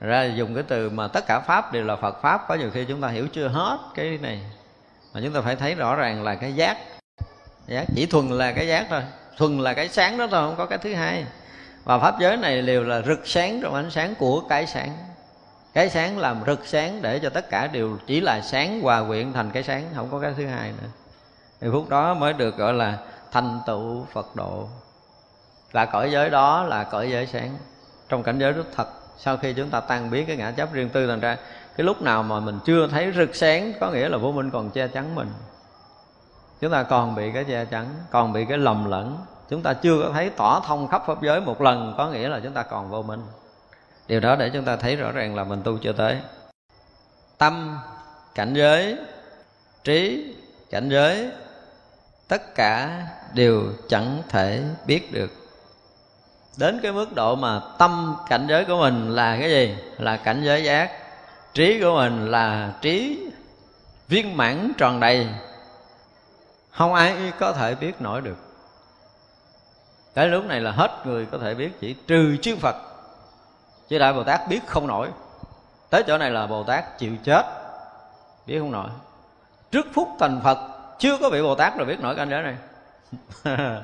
ra 0.00 0.24
dùng 0.24 0.54
cái 0.54 0.64
từ 0.68 0.90
mà 0.90 1.08
tất 1.08 1.26
cả 1.26 1.40
pháp 1.40 1.72
đều 1.72 1.84
là 1.84 1.96
phật 1.96 2.22
pháp 2.22 2.48
có 2.48 2.54
nhiều 2.54 2.70
khi 2.74 2.84
chúng 2.84 3.00
ta 3.00 3.08
hiểu 3.08 3.26
chưa 3.32 3.48
hết 3.48 3.78
cái 3.94 4.18
này. 4.22 4.40
Mà 5.14 5.20
chúng 5.24 5.32
ta 5.32 5.40
phải 5.40 5.56
thấy 5.56 5.74
rõ 5.74 5.96
ràng 5.96 6.24
là 6.24 6.34
cái 6.34 6.52
giác. 6.52 6.76
Giác 7.66 7.84
chỉ 7.96 8.06
thuần 8.06 8.28
là 8.28 8.52
cái 8.52 8.66
giác 8.66 8.86
thôi. 8.90 9.02
Thuần 9.36 9.58
là 9.58 9.72
cái 9.72 9.88
sáng 9.88 10.18
đó 10.18 10.26
thôi 10.30 10.46
không 10.46 10.56
có 10.56 10.66
cái 10.66 10.78
thứ 10.78 10.94
hai. 10.94 11.24
Và 11.84 11.98
pháp 11.98 12.14
giới 12.20 12.36
này 12.36 12.62
đều 12.62 12.84
là 12.84 13.02
rực 13.02 13.20
sáng 13.24 13.60
trong 13.62 13.74
ánh 13.74 13.90
sáng 13.90 14.14
của 14.14 14.40
cái 14.40 14.66
sáng 14.66 14.96
cái 15.74 15.90
sáng 15.90 16.18
làm 16.18 16.40
rực 16.46 16.66
sáng 16.66 17.02
để 17.02 17.18
cho 17.18 17.30
tất 17.30 17.50
cả 17.50 17.66
đều 17.66 17.98
chỉ 18.06 18.20
là 18.20 18.40
sáng 18.40 18.80
hòa 18.80 19.04
quyện 19.08 19.32
thành 19.32 19.50
cái 19.50 19.62
sáng, 19.62 19.84
không 19.94 20.08
có 20.10 20.20
cái 20.20 20.34
thứ 20.36 20.46
hai 20.46 20.70
nữa. 20.70 20.88
Thì 21.60 21.68
phút 21.72 21.88
đó 21.88 22.14
mới 22.14 22.32
được 22.32 22.56
gọi 22.56 22.74
là 22.74 22.98
thành 23.32 23.60
tựu 23.66 24.06
phật 24.12 24.36
độ. 24.36 24.68
Là 25.72 25.84
cõi 25.84 26.10
giới 26.10 26.30
đó 26.30 26.62
là 26.62 26.84
cõi 26.84 27.10
giới 27.10 27.26
sáng. 27.26 27.56
Trong 28.08 28.22
cảnh 28.22 28.38
giới 28.38 28.52
rất 28.52 28.66
thật, 28.76 28.88
sau 29.18 29.36
khi 29.36 29.52
chúng 29.52 29.70
ta 29.70 29.80
tan 29.80 30.10
biến 30.10 30.26
cái 30.26 30.36
ngã 30.36 30.50
chấp 30.50 30.72
riêng 30.72 30.88
tư 30.88 31.06
thành 31.06 31.20
ra, 31.20 31.36
cái 31.76 31.84
lúc 31.84 32.02
nào 32.02 32.22
mà 32.22 32.40
mình 32.40 32.58
chưa 32.64 32.86
thấy 32.86 33.12
rực 33.16 33.34
sáng, 33.34 33.72
có 33.80 33.90
nghĩa 33.90 34.08
là 34.08 34.18
vô 34.18 34.32
minh 34.32 34.50
còn 34.50 34.70
che 34.70 34.88
chắn 34.88 35.14
mình. 35.14 35.28
Chúng 36.60 36.72
ta 36.72 36.82
còn 36.82 37.14
bị 37.14 37.32
cái 37.32 37.44
che 37.44 37.64
chắn, 37.64 37.86
còn 38.10 38.32
bị 38.32 38.44
cái 38.44 38.58
lầm 38.58 38.90
lẫn. 38.90 39.18
Chúng 39.48 39.62
ta 39.62 39.72
chưa 39.72 40.02
có 40.02 40.10
thấy 40.12 40.30
tỏ 40.30 40.62
thông 40.66 40.88
khắp 40.88 41.02
pháp 41.06 41.22
giới 41.22 41.40
một 41.40 41.60
lần, 41.60 41.94
có 41.98 42.10
nghĩa 42.10 42.28
là 42.28 42.40
chúng 42.40 42.52
ta 42.52 42.62
còn 42.62 42.90
vô 42.90 43.02
minh 43.02 43.22
điều 44.08 44.20
đó 44.20 44.36
để 44.36 44.50
chúng 44.52 44.64
ta 44.64 44.76
thấy 44.76 44.96
rõ 44.96 45.12
ràng 45.12 45.34
là 45.34 45.44
mình 45.44 45.62
tu 45.64 45.78
chưa 45.78 45.92
tới. 45.92 46.18
Tâm, 47.38 47.78
cảnh 48.34 48.54
giới, 48.54 48.96
trí, 49.84 50.34
cảnh 50.70 50.88
giới, 50.88 51.30
tất 52.28 52.54
cả 52.54 53.06
đều 53.34 53.62
chẳng 53.88 54.22
thể 54.28 54.62
biết 54.86 55.12
được. 55.12 55.30
Đến 56.56 56.80
cái 56.82 56.92
mức 56.92 57.14
độ 57.14 57.34
mà 57.34 57.60
tâm, 57.78 58.16
cảnh 58.28 58.46
giới 58.48 58.64
của 58.64 58.76
mình 58.76 59.10
là 59.10 59.36
cái 59.40 59.50
gì? 59.50 59.76
Là 59.98 60.16
cảnh 60.16 60.42
giới 60.44 60.64
giác. 60.64 60.90
Trí 61.54 61.80
của 61.80 61.94
mình 61.94 62.30
là 62.30 62.72
trí 62.80 63.18
viên 64.08 64.36
mãn 64.36 64.72
tròn 64.78 65.00
đầy. 65.00 65.28
Không 66.70 66.94
ai 66.94 67.32
có 67.38 67.52
thể 67.52 67.74
biết 67.74 68.00
nổi 68.00 68.20
được. 68.20 68.36
Cái 70.14 70.28
lúc 70.28 70.44
này 70.44 70.60
là 70.60 70.70
hết 70.70 70.90
người 71.04 71.26
có 71.26 71.38
thể 71.38 71.54
biết, 71.54 71.70
chỉ 71.80 71.96
trừ 72.06 72.36
chư 72.42 72.56
phật 72.56 72.76
chứ 73.88 73.98
đại 73.98 74.12
bồ 74.12 74.24
tát 74.24 74.48
biết 74.48 74.60
không 74.66 74.86
nổi. 74.86 75.08
Tới 75.90 76.02
chỗ 76.06 76.18
này 76.18 76.30
là 76.30 76.46
bồ 76.46 76.62
tát 76.62 76.98
chịu 76.98 77.12
chết. 77.24 77.44
Biết 78.46 78.58
không 78.58 78.72
nổi. 78.72 78.88
Trước 79.70 79.86
phút 79.92 80.08
thành 80.18 80.40
phật, 80.44 80.58
chưa 80.98 81.18
có 81.18 81.30
vị 81.30 81.42
bồ 81.42 81.54
tát 81.54 81.76
rồi 81.76 81.86
biết 81.86 82.00
nổi 82.00 82.14
cảnh 82.14 82.30
giới 82.30 82.42
này. 82.42 82.56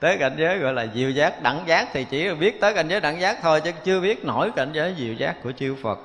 Tới 0.00 0.16
cảnh 0.18 0.34
giới 0.38 0.58
gọi 0.58 0.72
là 0.72 0.86
diệu 0.94 1.10
giác 1.10 1.42
đẳng 1.42 1.64
giác 1.66 1.88
thì 1.92 2.04
chỉ 2.04 2.34
biết 2.34 2.60
tới 2.60 2.74
cảnh 2.74 2.88
giới 2.88 3.00
đẳng 3.00 3.20
giác 3.20 3.38
thôi, 3.42 3.60
chứ 3.60 3.70
chưa 3.84 4.00
biết 4.00 4.24
nổi 4.24 4.50
cảnh 4.56 4.70
giới 4.72 4.94
diệu 4.98 5.14
giác 5.14 5.36
của 5.42 5.52
chư 5.52 5.76
phật. 5.82 5.98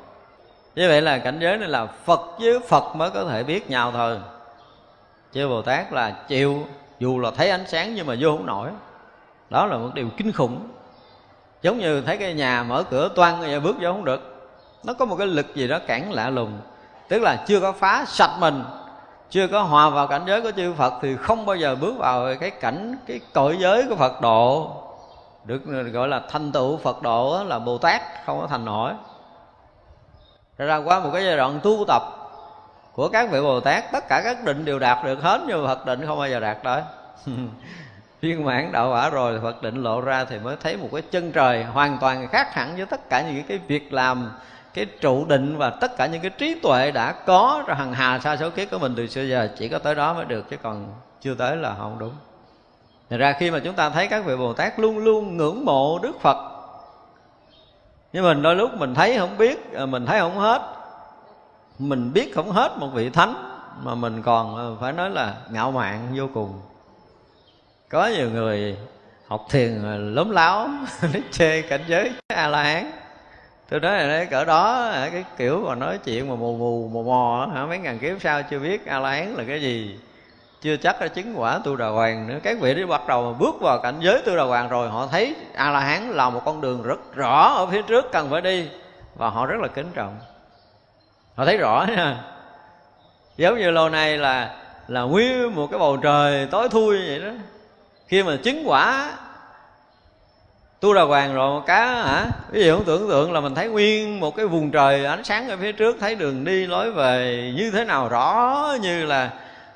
Như 0.76 0.88
vậy 0.88 1.02
là 1.02 1.18
cảnh 1.18 1.40
giới 1.40 1.58
này 1.58 1.70
là 1.70 1.86
phật 1.86 2.22
với 2.40 2.60
phật 2.68 2.96
mới 2.96 3.10
có 3.10 3.26
thể 3.26 3.44
biết 3.44 3.70
nhau 3.70 3.92
thôi. 3.92 4.18
Chứ 5.32 5.48
bồ 5.48 5.62
tát 5.62 5.94
là 5.94 6.12
chịu, 6.28 6.66
dù 7.00 7.20
là 7.20 7.32
thấy 7.38 7.50
ánh 7.50 7.68
sáng 7.68 7.96
nhưng 7.96 8.08
mà 8.08 8.16
vô 8.20 8.30
không 8.38 8.46
nổi. 8.46 8.70
Đó 9.50 9.66
là 9.66 9.78
một 9.78 9.90
điều 9.94 10.10
kinh 10.18 10.32
khủng 10.32 10.68
giống 11.62 11.78
như 11.78 12.02
thấy 12.02 12.18
cái 12.18 12.34
nhà 12.34 12.64
mở 12.64 12.84
cửa 12.84 13.10
toan 13.16 13.40
vậy, 13.40 13.60
bước 13.60 13.76
vô 13.82 13.92
không 13.92 14.06
được. 14.06 14.50
Nó 14.84 14.94
có 14.94 15.06
một 15.06 15.16
cái 15.16 15.28
lực 15.28 15.56
gì 15.56 15.68
đó 15.68 15.80
cản 15.88 16.12
lạ 16.12 16.30
lùng. 16.30 16.60
Tức 17.08 17.22
là 17.22 17.44
chưa 17.48 17.60
có 17.60 17.72
phá 17.72 18.06
sạch 18.08 18.38
mình, 18.40 18.64
chưa 19.30 19.48
có 19.48 19.62
hòa 19.62 19.90
vào 19.90 20.08
cảnh 20.08 20.24
giới 20.28 20.42
của 20.42 20.52
chư 20.52 20.74
Phật 20.74 20.94
thì 21.02 21.16
không 21.16 21.46
bao 21.46 21.56
giờ 21.56 21.76
bước 21.76 21.98
vào 21.98 22.28
cái 22.40 22.50
cảnh, 22.50 22.98
cái 23.08 23.20
cõi 23.34 23.58
giới 23.60 23.86
của 23.90 23.96
Phật 23.96 24.22
độ. 24.22 24.72
Được, 25.46 25.62
gọi 25.94 26.08
là 26.08 26.22
thanh 26.30 26.52
tựu 26.52 26.78
Phật 26.78 27.02
độ 27.02 27.44
là 27.48 27.60
Bồ 27.60 27.78
Tát, 27.78 28.02
không 28.26 28.42
có 28.42 28.48
thành 28.48 28.66
nổi. 28.66 28.94
Ra 30.58 30.78
qua 30.78 31.00
một 31.00 31.10
cái 31.14 31.26
giai 31.26 31.38
đoạn 31.38 31.60
tu 31.64 31.86
tập 31.88 32.02
của 32.94 33.08
các 33.08 33.32
vị 33.32 33.42
Bồ 33.42 33.60
Tát, 33.60 33.92
tất 33.92 34.08
cả 34.08 34.22
các 34.24 34.44
định 34.44 34.66
đều 34.66 34.80
đạt 34.80 35.06
được 35.06 35.22
hết, 35.22 35.42
nhưng 35.48 35.68
Phật 35.68 35.86
định 35.86 36.06
không 36.08 36.20
bao 36.20 36.30
giờ 36.30 36.40
đạt 36.40 36.58
tới. 36.64 36.82
viên 38.22 38.46
mãn 38.46 38.72
đạo 38.72 38.92
quả 38.92 39.10
rồi 39.10 39.40
Phật 39.42 39.62
định 39.62 39.84
lộ 39.84 40.02
ra 40.02 40.26
thì 40.26 40.40
mới 40.40 40.56
thấy 40.60 40.78
một 40.78 40.90
cái 40.94 41.02
chân 41.02 41.32
trời 41.32 41.64
hoàn 41.64 41.98
toàn 42.02 42.28
khác 42.28 42.54
hẳn 42.54 42.76
với 42.76 42.86
tất 42.86 43.10
cả 43.10 43.22
những 43.22 43.44
cái 43.44 43.60
việc 43.68 43.94
làm 43.94 44.32
cái 44.74 44.86
trụ 44.86 45.26
định 45.26 45.58
và 45.58 45.70
tất 45.70 45.98
cả 45.98 46.06
những 46.06 46.22
cái 46.22 46.32
trí 46.38 46.60
tuệ 46.64 46.92
đã 46.92 47.12
có 47.12 47.64
rồi 47.68 47.78
hằng 47.78 47.94
hà 47.94 48.20
sa 48.20 48.38
số 48.38 48.50
kiếp 48.50 48.72
của 48.72 48.80
mình 48.80 48.94
từ 48.98 49.08
xưa 49.08 49.22
giờ 49.22 49.50
chỉ 49.58 49.70
có 49.70 49.80
tới 49.80 49.96
đó 49.96 50.14
mới 50.14 50.26
được 50.26 50.50
chứ 50.50 50.58
còn 50.64 50.94
chưa 51.22 51.36
tới 51.36 51.58
là 51.58 51.76
không 51.78 52.00
đúng. 52.00 52.14
Thật 53.10 53.18
ra 53.18 53.36
khi 53.40 53.52
mà 53.52 53.60
chúng 53.60 53.74
ta 53.74 53.90
thấy 53.90 54.08
các 54.08 54.26
vị 54.26 54.36
Bồ 54.36 54.54
Tát 54.54 54.80
luôn 54.80 54.98
luôn 54.98 55.38
ngưỡng 55.38 55.66
mộ 55.66 56.00
Đức 56.00 56.22
Phật 56.22 56.38
Nhưng 58.14 58.24
mình 58.24 58.42
đôi 58.42 58.56
lúc 58.56 58.72
mình 58.78 58.94
thấy 58.96 59.18
không 59.18 59.38
biết, 59.38 59.74
à, 59.74 59.86
mình 59.86 60.06
thấy 60.06 60.20
không 60.20 60.40
hết 60.40 60.62
Mình 61.80 62.14
biết 62.14 62.36
không 62.36 62.52
hết 62.52 62.78
một 62.78 62.88
vị 62.94 63.10
Thánh 63.10 63.34
Mà 63.84 63.96
mình 63.96 64.22
còn 64.22 64.58
à, 64.58 64.66
phải 64.82 64.94
nói 64.94 65.10
là 65.10 65.34
ngạo 65.50 65.72
mạn 65.72 66.08
vô 66.16 66.28
cùng. 66.34 66.54
Có 67.92 68.08
nhiều 68.08 68.30
người 68.30 68.78
học 69.28 69.46
thiền 69.50 69.82
lớn 70.16 70.32
láo 70.32 70.70
Nó 71.02 71.20
chê 71.32 71.62
cảnh 71.62 71.82
giới 71.88 72.12
A-la-hán. 72.28 72.92
Tôi 73.70 73.80
nói 73.80 73.98
là 73.98 74.08
đấy 74.08 74.26
cỡ 74.26 74.46
đó 74.46 74.90
à, 74.90 75.10
cái 75.12 75.24
kiểu 75.38 75.64
mà 75.68 75.76
nói 75.76 75.98
chuyện 75.98 76.30
mà 76.30 76.36
mù 76.36 76.58
mù 76.58 76.88
mò 76.94 77.02
mò 77.02 77.50
hả? 77.54 77.66
Mấy 77.66 77.78
ngàn 77.78 78.00
kiếp 78.00 78.22
sau 78.22 78.44
chưa 78.44 78.60
biết 78.60 78.86
a 78.86 79.00
la 79.00 79.12
hán 79.12 79.34
là 79.36 79.44
cái 79.48 79.62
gì. 79.62 80.00
Chưa 80.62 80.78
chắc 80.78 81.02
là 81.02 81.08
chứng 81.08 81.34
quả 81.40 81.60
tu 81.64 81.76
đà 81.76 81.88
hoàng 81.88 82.28
nữa. 82.28 82.40
Các 82.44 82.58
vị 82.60 82.74
đi 82.74 82.86
bắt 82.86 83.08
đầu 83.08 83.32
mà 83.32 83.38
bước 83.40 83.56
vào 83.62 83.80
cảnh 83.80 83.96
giới 84.00 84.22
tu 84.26 84.36
đà 84.36 84.44
hoàng 84.44 84.70
rồi, 84.70 84.90
họ 84.90 85.08
thấy 85.08 85.36
a 85.54 85.72
la 85.72 85.80
hán 85.80 86.10
là 86.10 86.30
một 86.30 86.42
con 86.46 86.62
đường 86.62 86.84
rất 86.84 87.16
rõ 87.16 87.54
ở 87.56 87.68
phía 87.68 87.82
trước 87.82 88.12
cần 88.12 88.30
phải 88.30 88.42
đi 88.42 88.68
và 89.16 89.30
họ 89.30 89.46
rất 89.46 89.62
là 89.62 89.68
kính 89.68 89.92
trọng. 89.94 90.20
Họ 91.36 91.46
thấy 91.46 91.58
rõ 91.58 91.86
nha. 91.90 92.18
Giống 93.38 93.58
như 93.58 93.72
lâu 93.72 93.90
nay 93.90 94.18
là 94.18 94.56
là 94.88 95.02
nguyên 95.02 95.56
một 95.56 95.68
cái 95.72 95.80
bầu 95.80 95.98
trời 95.98 96.48
tối 96.52 96.70
thui 96.70 96.98
vậy 97.08 97.20
đó 97.20 97.32
khi 98.12 98.24
mà 98.24 98.38
chứng 98.44 98.70
quả, 98.70 99.12
tu 100.80 100.94
đà 100.94 101.02
hoàng 101.02 101.34
rồi 101.34 101.62
cá 101.68 101.86
hả? 101.86 102.26
Ví 102.50 102.66
dụ 102.66 102.84
tưởng 102.84 103.10
tượng 103.10 103.34
là 103.34 103.40
mình 103.40 103.56
thấy 103.56 103.68
nguyên 103.68 104.20
một 104.20 104.36
cái 104.36 104.46
vùng 104.46 104.72
trời 104.72 105.06
ánh 105.06 105.24
sáng 105.24 105.50
ở 105.50 105.58
phía 105.58 105.72
trước, 105.72 105.98
thấy 106.00 106.16
đường 106.16 106.46
đi 106.46 106.68
lối 106.68 106.92
về 106.92 107.54
như 107.58 107.72
thế 107.72 107.86
nào 107.86 108.10
rõ 108.10 108.68
như 108.82 109.06
là 109.06 109.34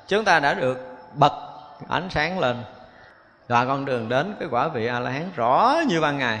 chúng 0.08 0.24
ta 0.24 0.40
đã 0.40 0.54
được 0.54 0.78
bật 1.14 1.32
ánh 1.88 2.08
sáng 2.10 2.38
lên. 2.38 2.56
Và 3.48 3.64
con 3.64 3.84
đường 3.84 4.08
đến 4.08 4.34
cái 4.40 4.48
quả 4.50 4.68
vị 4.68 4.86
a 4.86 5.00
la 5.00 5.10
hán 5.10 5.30
rõ 5.36 5.80
như 5.86 6.00
ban 6.00 6.18
ngày. 6.18 6.40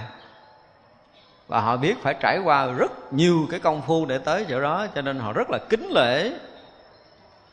Và 1.48 1.60
họ 1.60 1.76
biết 1.76 1.94
phải 2.02 2.14
trải 2.20 2.38
qua 2.44 2.66
rất 2.66 3.12
nhiều 3.12 3.46
cái 3.50 3.60
công 3.60 3.82
phu 3.82 4.06
để 4.06 4.18
tới 4.18 4.46
chỗ 4.48 4.60
đó, 4.60 4.86
cho 4.94 5.02
nên 5.02 5.18
họ 5.18 5.32
rất 5.32 5.50
là 5.50 5.58
kính 5.68 5.90
lễ. 5.90 6.32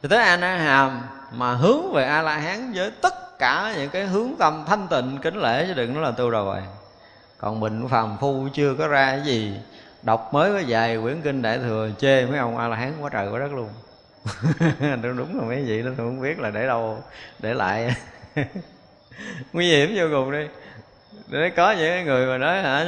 Thì 0.02 0.10
tới 0.10 0.20
a 0.20 0.38
na 0.38 0.56
hàm 0.56 1.02
mà 1.32 1.54
hướng 1.54 1.94
về 1.94 2.06
a 2.06 2.22
la 2.22 2.38
hán 2.38 2.72
với 2.76 2.92
tất 3.02 3.23
cả 3.44 3.74
những 3.78 3.90
cái 3.90 4.06
hướng 4.06 4.36
tâm 4.40 4.64
thanh 4.68 4.88
tịnh 4.88 5.18
kính 5.22 5.36
lễ 5.36 5.66
chứ 5.68 5.74
đừng 5.74 5.94
nói 5.94 6.04
là 6.04 6.12
tu 6.12 6.30
rồi. 6.30 6.44
Hoàng 6.44 6.68
còn 7.38 7.60
mình 7.60 7.88
phàm 7.88 8.18
phu 8.20 8.48
chưa 8.54 8.74
có 8.74 8.88
ra 8.88 9.10
cái 9.10 9.22
gì 9.22 9.54
đọc 10.04 10.34
mới 10.34 10.52
có 10.52 10.62
vài 10.68 10.98
quyển 11.02 11.22
kinh 11.22 11.42
đại 11.42 11.58
thừa 11.58 11.90
chê 11.98 12.26
mấy 12.26 12.40
ông 12.40 12.58
a 12.58 12.68
la 12.68 12.76
hán 12.76 12.94
quá 13.02 13.10
trời 13.14 13.30
quá 13.32 13.40
đất 13.40 13.52
luôn. 13.54 13.70
Đúng 15.18 15.40
là 15.40 15.46
mấy 15.48 15.64
vị 15.64 15.82
đó 15.82 15.92
tôi 15.98 16.08
không 16.08 16.22
biết 16.22 16.40
là 16.40 16.50
để 16.50 16.68
đâu 16.68 16.98
để 17.40 17.54
lại. 17.54 17.96
Nguy 19.54 19.70
hiểm 19.70 19.94
vô 19.96 20.06
cùng 20.12 20.32
đi. 20.32 20.48
Để 21.28 21.50
có 21.50 21.72
những 21.72 22.06
người 22.06 22.26
mà 22.28 22.38
nói 22.38 22.62
hả 22.62 22.86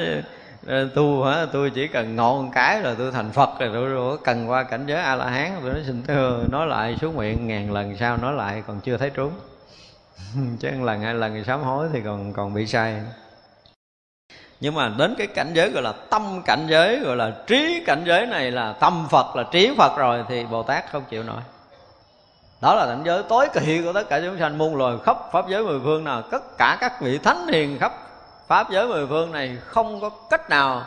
ờ, 0.68 0.90
tu 0.96 1.24
hả 1.24 1.46
tôi 1.54 1.70
chỉ 1.70 1.88
cần 1.88 2.16
ngọn 2.16 2.52
cái 2.52 2.82
rồi 2.82 2.96
tôi 2.98 3.12
thành 3.12 3.32
phật 3.32 3.50
rồi 3.60 3.70
tôi, 3.74 3.90
tôi 3.96 4.18
cần 4.24 4.50
qua 4.50 4.64
cảnh 4.64 4.84
giới 4.88 5.02
a 5.02 5.16
la 5.16 5.30
hán 5.30 5.52
tôi 5.62 5.74
nói 5.74 5.84
xin 5.88 6.04
thưa 6.04 6.44
nói 6.52 6.68
lại 6.68 6.98
xuống 7.02 7.18
miệng 7.18 7.48
ngàn 7.48 7.72
lần 7.72 7.98
sau 7.98 8.18
nói 8.18 8.34
lại 8.34 8.64
còn 8.68 8.80
chưa 8.80 8.98
thấy 8.98 9.10
trúng? 9.10 9.32
Chứ 10.60 10.70
lần 10.84 11.02
hai 11.02 11.14
lần 11.14 11.44
sám 11.44 11.64
hối 11.64 11.88
thì 11.94 12.02
còn 12.06 12.34
còn 12.34 12.54
bị 12.54 12.68
sai 12.68 13.02
nhưng 14.60 14.76
mà 14.76 14.92
đến 14.98 15.16
cái 15.18 15.28
cảnh 15.28 15.52
giới 15.54 15.70
gọi 15.70 15.84
là 15.84 15.94
tâm 16.10 16.42
cảnh 16.46 16.66
giới, 16.70 17.00
gọi 17.00 17.16
là 17.16 17.32
trí 17.48 17.84
cảnh 17.86 18.04
giới 18.08 18.26
này 18.26 18.52
là 18.52 18.74
tâm 18.74 19.08
phật, 19.10 19.36
là 19.36 19.44
trí 19.52 19.72
phật 19.78 19.98
rồi 19.98 20.24
thì 20.28 20.46
bồ 20.46 20.64
tát 20.64 20.92
không 20.92 21.04
chịu 21.10 21.24
nổi. 21.24 21.42
Đó 22.62 22.76
là 22.76 22.86
cảnh 22.86 23.02
giới 23.06 23.24
tối 23.24 23.48
kỵ 23.54 23.82
của 23.84 23.94
tất 23.94 24.10
cả 24.10 24.20
chúng 24.20 24.40
sanh, 24.40 24.58
muôn 24.58 24.76
loài 24.76 24.96
khắp 25.06 25.18
pháp 25.32 25.48
giới 25.50 25.64
mười 25.64 25.80
phương 25.84 26.04
nào, 26.04 26.22
tất 26.22 26.58
cả 26.58 26.78
các 26.82 27.02
vị 27.02 27.18
thánh 27.18 27.48
hiền 27.48 27.80
khắp 27.80 27.94
pháp 28.48 28.72
giới 28.72 28.88
mười 28.88 29.08
phương 29.08 29.32
này 29.32 29.58
không 29.66 30.02
có 30.02 30.10
cách 30.30 30.50
nào 30.50 30.86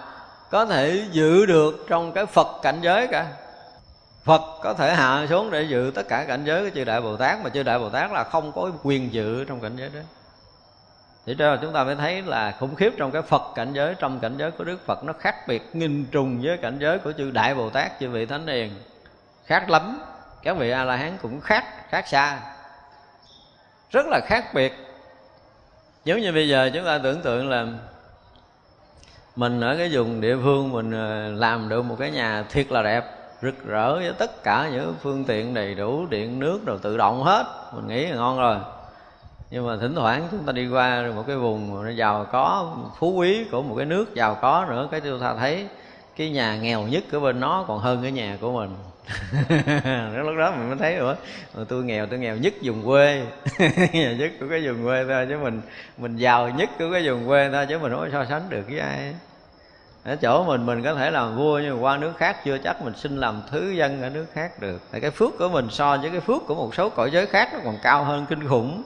có 0.51 0.67
thể 0.67 1.05
giữ 1.11 1.47
được 1.47 1.87
trong 1.89 2.13
cái 2.13 2.27
phật 2.27 2.49
cảnh 2.63 2.79
giới 2.83 3.07
cả. 3.07 3.27
Phật 4.25 4.43
có 4.63 4.75
thể 4.75 4.95
hạ 4.95 5.27
xuống 5.29 5.51
để 5.51 5.63
dự 5.63 5.93
tất 5.95 6.09
cả 6.09 6.25
cảnh 6.25 6.45
giới 6.45 6.65
của 6.65 6.75
chư 6.75 6.85
Đại 6.85 7.01
Bồ 7.01 7.17
Tát 7.17 7.45
Mà 7.45 7.51
chư 7.51 7.63
Đại 7.63 7.79
Bồ 7.79 7.91
Tát 7.91 8.13
là 8.13 8.25
không 8.25 8.53
có 8.53 8.71
quyền 8.83 9.13
dự 9.13 9.45
trong 9.45 9.61
cảnh 9.61 9.77
giới 9.77 9.89
đó. 9.89 10.01
Thì 11.27 11.35
đó 11.35 11.57
chúng 11.63 11.73
ta 11.73 11.85
mới 11.85 11.97
thấy 11.97 12.23
là 12.23 12.55
khủng 12.61 12.75
khiếp 12.75 12.93
trong 12.97 13.11
cái 13.11 13.23
Phật 13.23 13.43
cảnh 13.55 13.73
giới 13.73 13.95
Trong 13.95 14.21
cảnh 14.21 14.35
giới 14.39 14.51
của 14.51 14.65
Đức 14.65 14.87
Phật 14.87 15.05
nó 15.05 15.13
khác 15.13 15.49
biệt 15.49 15.63
nghìn 15.73 16.07
trùng 16.07 16.41
với 16.43 16.57
cảnh 16.57 16.79
giới 16.81 16.99
của 16.99 17.13
chư 17.13 17.31
Đại 17.31 17.55
Bồ 17.55 17.71
Tát 17.71 18.01
Chư 18.01 18.11
vị 18.11 18.27
Thánh 18.27 18.47
Hiền. 18.47 18.75
Khác 19.47 19.71
lắm 19.71 20.01
Các 20.43 20.57
vị 20.57 20.71
A-la-hán 20.71 21.19
cũng 21.23 21.41
khác, 21.41 21.65
khác 21.91 22.09
xa. 22.09 22.41
Rất 23.91 24.07
là 24.07 24.21
khác 24.27 24.45
biệt. 24.55 24.73
Giống 26.05 26.21
như 26.21 26.33
bây 26.33 26.49
giờ 26.49 26.71
chúng 26.75 26.85
ta 26.85 26.99
tưởng 26.99 27.23
tượng 27.23 27.49
là 27.49 27.67
Mình 29.37 29.61
ở 29.61 29.77
cái 29.77 29.89
vùng 29.93 30.21
địa 30.21 30.37
phương 30.45 30.73
Mình 30.73 30.93
ờ, 30.93 31.33
làm 31.33 31.69
được 31.69 31.83
một 31.83 31.97
cái 31.99 32.11
nhà 32.11 32.45
thiệt 32.51 32.73
là 32.73 32.83
đẹp 32.83 33.18
Rực 33.43 33.65
rỡ 33.65 33.95
với 33.95 34.13
tất 34.19 34.43
cả 34.45 34.69
những 34.73 34.95
phương 35.03 35.25
tiện 35.25 35.55
đầy 35.55 35.75
đủ, 35.75 36.07
Điện, 36.07 36.39
nước 36.39 36.61
rồi 36.67 36.79
tự 36.83 36.97
động 36.97 37.23
hết. 37.23 37.47
Mình 37.75 37.89
nghĩ 37.89 38.07
là 38.07 38.17
ngon 38.17 38.39
rồi. 38.39 38.57
Nhưng 39.51 39.67
mà 39.67 39.77
thỉnh 39.81 39.95
thoảng 39.95 40.29
chúng 40.31 40.45
ta 40.45 40.53
đi 40.53 40.69
qua 40.69 41.05
một 41.17 41.25
cái 41.27 41.37
vùng 41.37 41.85
nó 41.85 41.91
giàu 41.91 42.27
có, 42.33 42.77
phú 42.99 43.13
quý 43.13 43.45
của 43.51 43.63
một 43.63 43.75
cái 43.77 43.87
nước 43.87 44.15
giàu 44.15 44.39
có 44.43 44.67
nữa, 44.71 44.89
cái 44.91 45.01
chúng 45.01 45.21
ta 45.21 45.35
thấy 45.35 45.67
cái 46.17 46.31
nhà 46.31 46.57
nghèo 46.57 46.83
nhất 46.83 47.05
của 47.13 47.21
bên 47.21 47.41
nó 47.41 47.65
còn 47.69 47.79
hơn 47.79 48.03
cái 48.03 48.13
nhà 48.13 48.37
của 48.41 48.53
mình. 48.53 48.71
Lúc 50.25 50.37
đó 50.39 50.53
mình 50.57 50.69
mới 50.69 50.77
thấy 50.79 50.95
nữa 50.95 51.17
tôi 51.69 51.85
nghèo 51.85 52.07
tôi 52.07 52.19
nghèo 52.19 52.37
nhất 52.37 52.55
vùng 52.63 52.87
quê. 52.87 53.23
Nghèo 53.93 54.13
nhất 54.13 54.31
của 54.41 54.47
cái 54.51 54.69
vùng 54.69 54.85
quê 54.85 55.05
thôi 55.09 55.27
chứ 55.29 55.39
mình 55.39 55.61
mình 55.99 56.17
giàu 56.17 56.51
nhất 56.51 56.71
của 56.79 56.93
cái 56.93 57.09
vùng 57.09 57.27
quê 57.27 57.51
thôi 57.53 57.67
chứ 57.69 57.79
mình 57.79 57.93
không 57.93 58.01
có 58.01 58.09
so 58.13 58.25
sánh 58.25 58.43
được 58.49 58.63
với 58.69 58.79
ai 58.79 59.15
ở 60.09 60.17
chỗ 60.17 60.45
mình 60.45 60.67
mình 60.67 60.83
có 60.83 60.95
thể 60.95 61.11
làm 61.11 61.37
vua, 61.37 61.59
nhưng 61.59 61.75
mà 61.75 61.81
qua 61.81 61.97
nước 61.97 62.13
khác 62.17 62.45
chưa 62.45 62.59
chắc 62.59 62.83
mình 62.83 62.95
xin 62.97 63.17
làm 63.17 63.43
thứ 63.51 63.71
dân 63.71 64.03
ở 64.03 64.09
nước 64.09 64.27
khác 64.33 64.61
được. 64.61 64.81
Tại 64.91 65.01
cái 65.01 65.11
phước 65.11 65.39
của 65.39 65.49
mình 65.49 65.67
so 65.71 65.97
với 65.97 66.11
cái 66.11 66.21
phước 66.21 66.47
của 66.47 66.55
một 66.55 66.75
số 66.75 66.89
cõi 66.89 67.11
giới 67.11 67.27
khác 67.27 67.49
nó 67.53 67.59
còn 67.65 67.79
cao 67.83 68.05
hơn 68.05 68.27
kinh 68.29 68.49
khủng. 68.49 68.83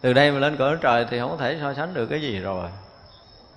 Từ 0.00 0.12
đây 0.12 0.30
mà 0.30 0.38
lên 0.38 0.56
cõi 0.56 0.76
trời 0.80 1.06
thì 1.10 1.18
không 1.18 1.30
có 1.30 1.36
thể 1.36 1.58
so 1.60 1.74
sánh 1.74 1.94
được 1.94 2.06
cái 2.06 2.22
gì 2.22 2.38
rồi. 2.38 2.66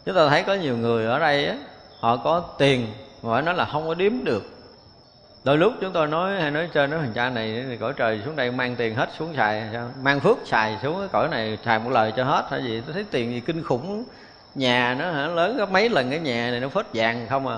Chúng 0.06 0.16
ta 0.16 0.30
thấy 0.30 0.44
có 0.44 0.54
nhiều 0.54 0.78
người 0.78 1.06
ở 1.06 1.20
đây 1.20 1.48
á, 1.48 1.56
họ 2.00 2.18
có 2.18 2.40
tiền, 2.58 2.88
mà 3.24 3.32
phải 3.34 3.42
nói 3.42 3.56
là 3.56 3.66
không 3.66 3.88
có 3.88 3.94
đếm 3.94 4.24
được. 4.24 4.44
Đôi 5.44 5.58
lúc 5.58 5.74
chúng 5.82 5.92
tôi 5.92 6.08
nói, 6.08 6.42
hay 6.42 6.52
nói 6.52 6.70
trên, 6.74 6.90
nói 6.90 7.00
thằng 7.00 7.14
cha 7.16 7.30
này 7.30 7.64
thì 7.70 7.78
cõi 7.78 7.94
trời 7.96 8.22
xuống 8.26 8.36
đây 8.36 8.52
mang 8.52 8.76
tiền 8.76 8.96
hết 8.96 9.10
xuống 9.18 9.34
xài, 9.36 9.64
sao? 9.74 9.90
Mang 10.02 10.20
phước 10.20 10.38
xài 10.46 10.78
xuống 10.82 11.00
cái 11.00 11.08
cõi 11.12 11.28
này, 11.28 11.58
xài 11.66 11.80
một 11.80 11.90
lời 11.90 12.14
cho 12.16 12.24
hết, 12.24 12.46
hay 12.50 12.64
gì? 12.64 12.82
Tôi 12.86 12.94
thấy 12.94 13.06
tiền 13.12 13.32
gì 13.32 13.40
kinh 13.40 13.64
khủng 13.64 14.04
nhà 14.56 14.96
nó 15.00 15.12
hả? 15.12 15.28
Lớn 15.28 15.58
gấp 15.58 15.72
mấy 15.72 15.90
lần 15.90 16.10
cái 16.10 16.20
nhà 16.20 16.52
này 16.52 16.60
nó 16.60 16.70
phết 16.70 16.86
vàng 16.94 17.28
không 17.30 17.48
à? 17.48 17.58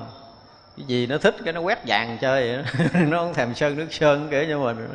Cái 0.78 0.86
gì 0.86 1.08
nó 1.08 1.18
thích 1.18 1.36
cái 1.44 1.54
nó 1.54 1.62
quét 1.62 1.80
vàng 1.88 2.18
chơi 2.22 2.48
vậy 2.48 2.64
đó. 2.64 2.90
nó 3.08 3.18
không 3.18 3.34
thèm 3.34 3.54
sơn 3.54 3.78
nước 3.78 3.94
sơn 3.94 4.28
kể 4.32 4.46
cho 4.50 4.60
mình. 4.60 4.88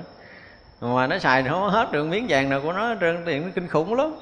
Mà 0.80 1.06
nó 1.06 1.18
xài 1.18 1.42
nó 1.42 1.68
hết 1.68 1.92
được 1.92 2.04
miếng 2.04 2.26
vàng 2.28 2.48
nào 2.48 2.60
của 2.62 2.72
nó 2.72 2.94
trơn, 3.00 3.22
tiền 3.26 3.42
nó 3.42 3.48
kinh 3.54 3.68
khủng 3.68 3.94
lắm. 3.94 4.14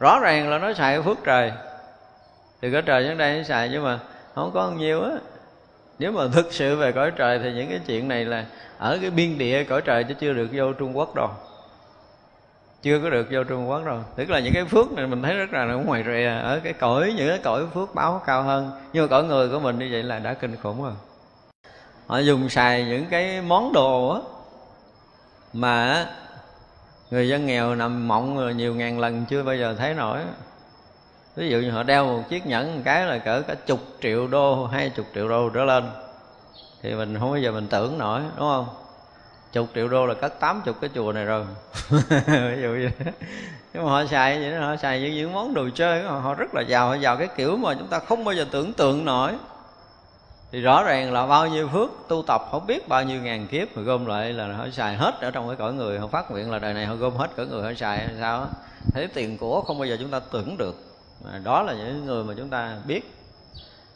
Rõ 0.00 0.20
ràng 0.20 0.50
là 0.50 0.58
nó 0.58 0.72
xài 0.72 1.02
phước 1.02 1.18
trời. 1.24 1.52
Thì 2.62 2.72
có 2.72 2.80
trời 2.80 3.06
xuống 3.08 3.18
đây 3.18 3.38
nó 3.38 3.42
xài 3.42 3.68
nhưng 3.68 3.84
mà 3.84 3.98
không 4.34 4.50
có 4.54 4.70
nhiều 4.70 5.02
á. 5.02 5.10
Nếu 5.98 6.12
mà 6.12 6.22
thực 6.32 6.52
sự 6.52 6.76
về 6.76 6.92
cõi 6.92 7.10
trời 7.16 7.38
thì 7.38 7.52
những 7.52 7.70
cái 7.70 7.80
chuyện 7.86 8.08
này 8.08 8.24
là 8.24 8.44
ở 8.78 8.98
cái 9.00 9.10
biên 9.10 9.38
địa 9.38 9.64
cõi 9.64 9.82
trời 9.82 10.04
chứ 10.04 10.14
chưa 10.14 10.32
được 10.32 10.48
vô 10.52 10.72
trung 10.72 10.96
quốc 10.96 11.14
đâu 11.14 11.30
chưa 12.82 13.00
có 13.02 13.10
được 13.10 13.26
vô 13.30 13.44
trung 13.44 13.70
quốc 13.70 13.84
rồi 13.84 14.00
tức 14.16 14.30
là 14.30 14.38
những 14.38 14.54
cái 14.54 14.64
phước 14.64 14.92
này 14.92 15.06
mình 15.06 15.22
thấy 15.22 15.34
rất 15.34 15.52
là 15.52 15.66
ở 15.66 15.76
ngoài 15.76 16.04
rìa, 16.06 16.40
ở 16.42 16.60
cái 16.64 16.72
cõi, 16.72 17.14
những 17.16 17.28
cái 17.28 17.38
cõi 17.38 17.66
phước 17.74 17.94
báo 17.94 18.22
cao 18.26 18.42
hơn. 18.42 18.70
Nhưng 18.92 19.02
mà 19.02 19.08
cõi 19.08 19.24
người 19.24 19.48
của 19.48 19.60
mình 19.60 19.78
như 19.78 19.88
vậy 19.92 20.02
là 20.02 20.18
đã 20.18 20.34
kinh 20.34 20.56
khủng 20.56 20.82
rồi. 20.82 20.92
Họ 22.06 22.18
dùng 22.18 22.48
xài 22.48 22.84
những 22.84 23.06
cái 23.10 23.40
món 23.40 23.72
đồ 23.72 24.08
á, 24.08 24.20
mà 25.52 26.06
người 27.10 27.28
dân 27.28 27.46
nghèo 27.46 27.74
nằm 27.74 28.08
mộng 28.08 28.56
nhiều 28.56 28.74
ngàn 28.74 29.00
lần 29.00 29.24
chưa 29.24 29.42
bao 29.42 29.56
giờ 29.56 29.74
thấy 29.78 29.94
nổi. 29.94 30.20
Ví 31.36 31.48
dụ 31.48 31.58
như 31.58 31.70
họ 31.70 31.82
đeo 31.82 32.06
một 32.06 32.22
chiếc 32.28 32.46
nhẫn 32.46 32.76
một 32.76 32.82
cái 32.84 33.06
là 33.06 33.18
cỡ 33.18 33.42
cả 33.42 33.54
chục 33.54 33.80
triệu 34.02 34.26
đô, 34.26 34.66
hai 34.66 34.90
chục 34.90 35.06
triệu 35.14 35.28
đô 35.28 35.48
trở 35.48 35.64
lên. 35.64 35.90
Thì 36.82 36.94
mình 36.94 37.18
không 37.18 37.30
bao 37.30 37.40
giờ 37.40 37.52
mình 37.52 37.66
tưởng 37.70 37.98
nổi, 37.98 38.20
đúng 38.36 38.48
không? 38.48 38.66
Chục 39.52 39.68
triệu 39.74 39.88
đô 39.88 40.06
là 40.06 40.14
cất 40.14 40.40
tám 40.40 40.62
chục 40.64 40.76
cái 40.80 40.90
chùa 40.94 41.12
này 41.12 41.24
rồi. 41.24 41.44
Ví 42.26 42.62
dụ 42.62 42.70
vậy 42.70 42.90
nhưng 43.74 43.84
mà 43.84 43.90
họ 43.90 44.06
xài 44.06 44.40
vậy 44.40 44.50
đó 44.50 44.66
họ 44.66 44.76
xài 44.76 45.00
những, 45.00 45.14
những 45.14 45.32
món 45.32 45.54
đồ 45.54 45.68
chơi 45.74 46.02
họ, 46.02 46.18
họ 46.18 46.34
rất 46.34 46.54
là 46.54 46.62
giàu 46.62 46.88
họ 46.88 46.94
giàu 46.94 47.16
cái 47.16 47.28
kiểu 47.36 47.56
mà 47.56 47.74
chúng 47.74 47.88
ta 47.88 47.98
không 47.98 48.24
bao 48.24 48.34
giờ 48.34 48.46
tưởng 48.50 48.72
tượng 48.72 49.04
nổi. 49.04 49.32
Thì 50.52 50.60
rõ 50.60 50.82
ràng 50.82 51.12
là 51.12 51.26
bao 51.26 51.46
nhiêu 51.46 51.68
phước 51.68 51.90
tu 52.08 52.22
tập 52.26 52.42
không 52.50 52.66
biết 52.66 52.88
bao 52.88 53.04
nhiêu 53.04 53.22
ngàn 53.22 53.46
kiếp 53.46 53.76
mà 53.76 53.82
gom 53.82 54.06
lại 54.06 54.32
là 54.32 54.52
họ 54.52 54.68
xài 54.72 54.96
hết 54.96 55.20
ở 55.20 55.30
trong 55.30 55.48
cái 55.48 55.56
cõi 55.56 55.72
người. 55.72 55.98
Họ 55.98 56.06
phát 56.06 56.30
nguyện 56.30 56.50
là 56.50 56.58
đời 56.58 56.74
này 56.74 56.86
họ 56.86 56.94
gom 56.94 57.16
hết 57.16 57.30
cõi 57.36 57.46
người 57.46 57.62
họ 57.62 57.72
xài 57.74 57.98
hay 57.98 58.14
sao 58.20 58.46
thế 58.92 59.06
tiền 59.06 59.38
của 59.38 59.60
không 59.60 59.78
bao 59.78 59.86
giờ 59.86 59.96
chúng 60.00 60.10
ta 60.10 60.20
tưởng 60.32 60.56
được. 60.58 60.76
Mà 61.24 61.40
đó 61.44 61.62
là 61.62 61.72
những 61.72 62.06
người 62.06 62.24
mà 62.24 62.34
chúng 62.36 62.48
ta 62.48 62.76
biết. 62.86 63.14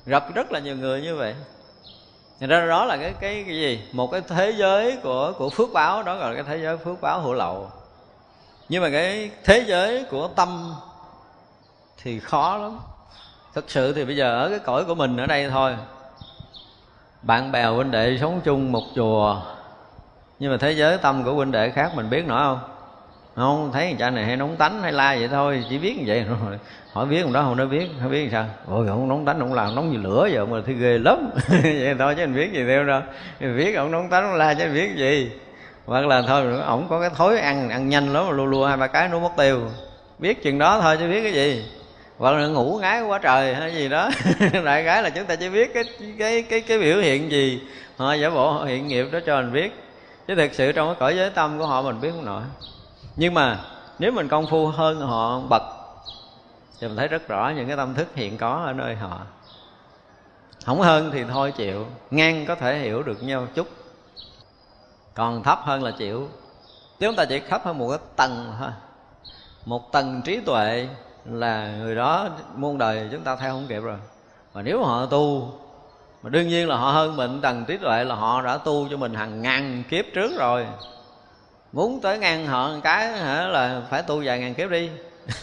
Gặp 0.07 0.34
rất 0.34 0.53
là 0.53 0.61
nhiều 0.61 0.76
người 0.76 1.03
như 1.03 1.16
vậy 1.16 1.34
Thành 2.41 2.49
ra 2.49 2.66
đó 2.66 2.85
là 2.85 2.97
cái, 2.97 3.14
cái 3.20 3.45
cái 3.47 3.57
gì? 3.57 3.83
Một 3.93 4.11
cái 4.11 4.20
thế 4.28 4.51
giới 4.51 4.97
của 5.03 5.33
của 5.39 5.51
phước 5.51 5.72
báo 5.72 6.03
đó 6.03 6.16
gọi 6.16 6.30
là 6.30 6.43
cái 6.43 6.45
thế 6.45 6.62
giới 6.62 6.76
phước 6.76 7.01
báo 7.01 7.20
hữu 7.20 7.33
lậu. 7.33 7.70
Nhưng 8.68 8.83
mà 8.83 8.91
cái 8.91 9.30
thế 9.45 9.64
giới 9.66 10.05
của 10.11 10.28
tâm 10.28 10.74
thì 12.03 12.20
khó 12.20 12.57
lắm. 12.57 12.78
Thực 13.55 13.70
sự 13.70 13.93
thì 13.93 14.05
bây 14.05 14.16
giờ 14.16 14.43
ở 14.43 14.49
cái 14.49 14.59
cõi 14.59 14.85
của 14.85 14.95
mình 14.95 15.16
ở 15.16 15.26
đây 15.26 15.51
thôi. 15.51 15.76
Bạn 17.22 17.53
bè 17.53 17.64
huynh 17.64 17.91
đệ 17.91 18.18
sống 18.20 18.41
chung 18.45 18.72
một 18.72 18.83
chùa 18.95 19.41
nhưng 20.39 20.53
mà 20.53 20.59
thế 20.61 20.72
giới 20.72 20.99
tâm 20.99 21.24
của 21.24 21.33
huynh 21.35 21.53
đệ 21.53 21.70
khác 21.70 21.93
mình 21.95 22.11
biết 22.11 22.26
nổi 22.26 22.41
không? 22.41 22.71
Không, 23.37 23.70
thấy 23.72 23.97
cha 23.99 24.11
này 24.11 24.24
hay 24.24 24.37
nóng 24.37 24.57
tánh, 24.57 24.83
hay 24.83 24.93
la 24.93 25.16
vậy 25.18 25.28
thôi, 25.28 25.64
chỉ 25.70 25.78
biết 25.78 25.97
như 25.99 26.05
vậy 26.07 26.24
rồi. 26.28 26.59
Hỏi 26.93 27.07
biết 27.07 27.22
không 27.22 27.33
đó 27.33 27.43
không 27.43 27.57
nó 27.57 27.66
biết, 27.66 27.89
không 28.03 28.11
biết 28.11 28.28
sao. 28.33 28.47
Ôi, 28.68 28.87
ông 28.89 29.09
nóng 29.09 29.24
tánh 29.24 29.41
ông 29.41 29.55
làm 29.55 29.74
nóng 29.74 29.93
như 29.93 29.99
lửa 29.99 30.28
giờ 30.33 30.47
mà 30.47 30.59
thì 30.66 30.74
ghê 30.74 30.99
lắm. 30.99 31.30
Vậy 31.62 31.95
thôi 31.99 32.14
chứ 32.16 32.22
anh 32.22 32.35
biết 32.35 32.53
gì 32.53 32.64
theo 32.66 32.85
đâu. 32.85 33.01
Mình 33.41 33.57
biết 33.57 33.74
ông 33.74 33.91
nóng 33.91 34.11
tánh 34.11 34.24
ông 34.24 34.35
la 34.35 34.55
chứ 34.55 34.64
anh 34.64 34.74
biết 34.74 34.97
gì. 34.97 35.30
Hoặc 35.87 36.07
là 36.07 36.22
thôi, 36.22 36.61
ổng 36.66 36.87
có 36.89 37.01
cái 37.01 37.11
thói 37.16 37.39
ăn 37.39 37.70
ăn 37.70 37.89
nhanh 37.89 38.12
lắm, 38.12 38.30
lua 38.30 38.45
lua 38.45 38.66
hai 38.66 38.76
ba 38.76 38.87
cái 38.87 39.09
nó 39.09 39.18
mất 39.18 39.30
tiêu. 39.37 39.61
Biết 40.18 40.43
chừng 40.43 40.59
đó 40.59 40.80
thôi 40.80 40.97
chứ 41.01 41.09
biết 41.09 41.22
cái 41.22 41.33
gì. 41.33 41.64
Hoặc 42.18 42.33
là 42.33 42.47
ngủ 42.47 42.78
ngái 42.83 43.03
quá 43.03 43.18
trời 43.18 43.55
hay 43.55 43.74
gì 43.74 43.89
đó. 43.89 44.11
Đại 44.64 44.83
gái 44.83 45.03
là 45.03 45.11
chúng 45.11 45.24
ta 45.24 45.37
chỉ 45.37 45.49
biết 45.49 45.74
cái 45.74 45.85
cái 46.18 46.43
cái 46.43 46.61
cái 46.61 46.78
biểu 46.78 46.99
hiện 46.99 47.30
gì. 47.30 47.62
Họ 47.97 48.14
giả 48.14 48.30
bộ 48.30 48.64
hiện 48.64 48.89
nghiệp 48.89 49.07
đó 49.12 49.18
cho 49.26 49.37
mình 49.37 49.53
biết. 49.53 49.72
Chứ 50.28 50.35
thực 50.35 50.55
sự 50.55 50.72
trong 50.72 50.89
cái 50.89 50.97
cõi 51.01 51.16
giới 51.16 51.30
tâm 51.30 51.59
của 51.59 51.66
họ 51.66 51.83
mình 51.83 52.01
biết 52.01 52.11
không 52.11 52.24
nổi 52.24 52.43
nhưng 53.16 53.34
mà 53.34 53.58
nếu 53.98 54.12
mình 54.12 54.28
công 54.28 54.46
phu 54.46 54.66
hơn 54.66 55.00
họ 55.00 55.40
bậc, 55.40 55.62
thì 56.80 56.88
mình 56.88 56.96
thấy 56.96 57.08
rất 57.08 57.28
rõ 57.28 57.52
những 57.56 57.66
cái 57.66 57.76
tâm 57.76 57.94
thức 57.94 58.08
hiện 58.14 58.38
có 58.38 58.62
ở 58.66 58.72
nơi 58.72 58.96
họ. 58.96 59.20
Không 60.64 60.80
hơn 60.80 61.10
thì 61.12 61.24
thôi 61.24 61.52
chịu, 61.56 61.86
ngang 62.10 62.46
có 62.46 62.54
thể 62.54 62.78
hiểu 62.78 63.02
được 63.02 63.22
nhau 63.22 63.46
chút. 63.54 63.68
Còn 65.14 65.42
thấp 65.42 65.58
hơn 65.62 65.82
là 65.82 65.90
chịu. 65.90 66.28
Nếu 67.00 67.10
chúng 67.10 67.16
ta 67.16 67.24
chỉ 67.24 67.40
thấp 67.48 67.64
hơn 67.64 67.78
một 67.78 67.88
cái 67.88 67.98
tầng 68.16 68.52
thôi, 68.58 68.70
một 69.66 69.92
tầng 69.92 70.22
trí 70.24 70.40
tuệ 70.40 70.88
là 71.24 71.76
người 71.76 71.94
đó 71.94 72.28
muôn 72.54 72.78
đời 72.78 73.08
chúng 73.12 73.22
ta 73.22 73.36
theo 73.36 73.52
không 73.52 73.66
kịp 73.68 73.80
rồi. 73.80 73.98
Mà 74.54 74.62
nếu 74.62 74.84
họ 74.84 75.06
tu, 75.06 75.52
mà 76.22 76.30
đương 76.30 76.48
nhiên 76.48 76.68
là 76.68 76.76
họ 76.76 76.90
hơn 76.90 77.16
mình, 77.16 77.40
tầng 77.40 77.64
trí 77.64 77.76
tuệ 77.76 78.04
là 78.04 78.14
họ 78.14 78.42
đã 78.42 78.58
tu 78.58 78.88
cho 78.90 78.96
mình 78.96 79.14
hàng 79.14 79.42
ngàn 79.42 79.82
kiếp 79.90 80.04
trước 80.14 80.32
rồi 80.38 80.66
muốn 81.72 82.00
tới 82.00 82.18
ngăn 82.18 82.46
họ 82.46 82.68
một 82.68 82.80
cái 82.84 83.08
hả 83.08 83.48
là 83.48 83.82
phải 83.90 84.02
tu 84.02 84.22
vài 84.24 84.38
ngàn 84.38 84.54
kiếp 84.54 84.70
đi. 84.70 84.90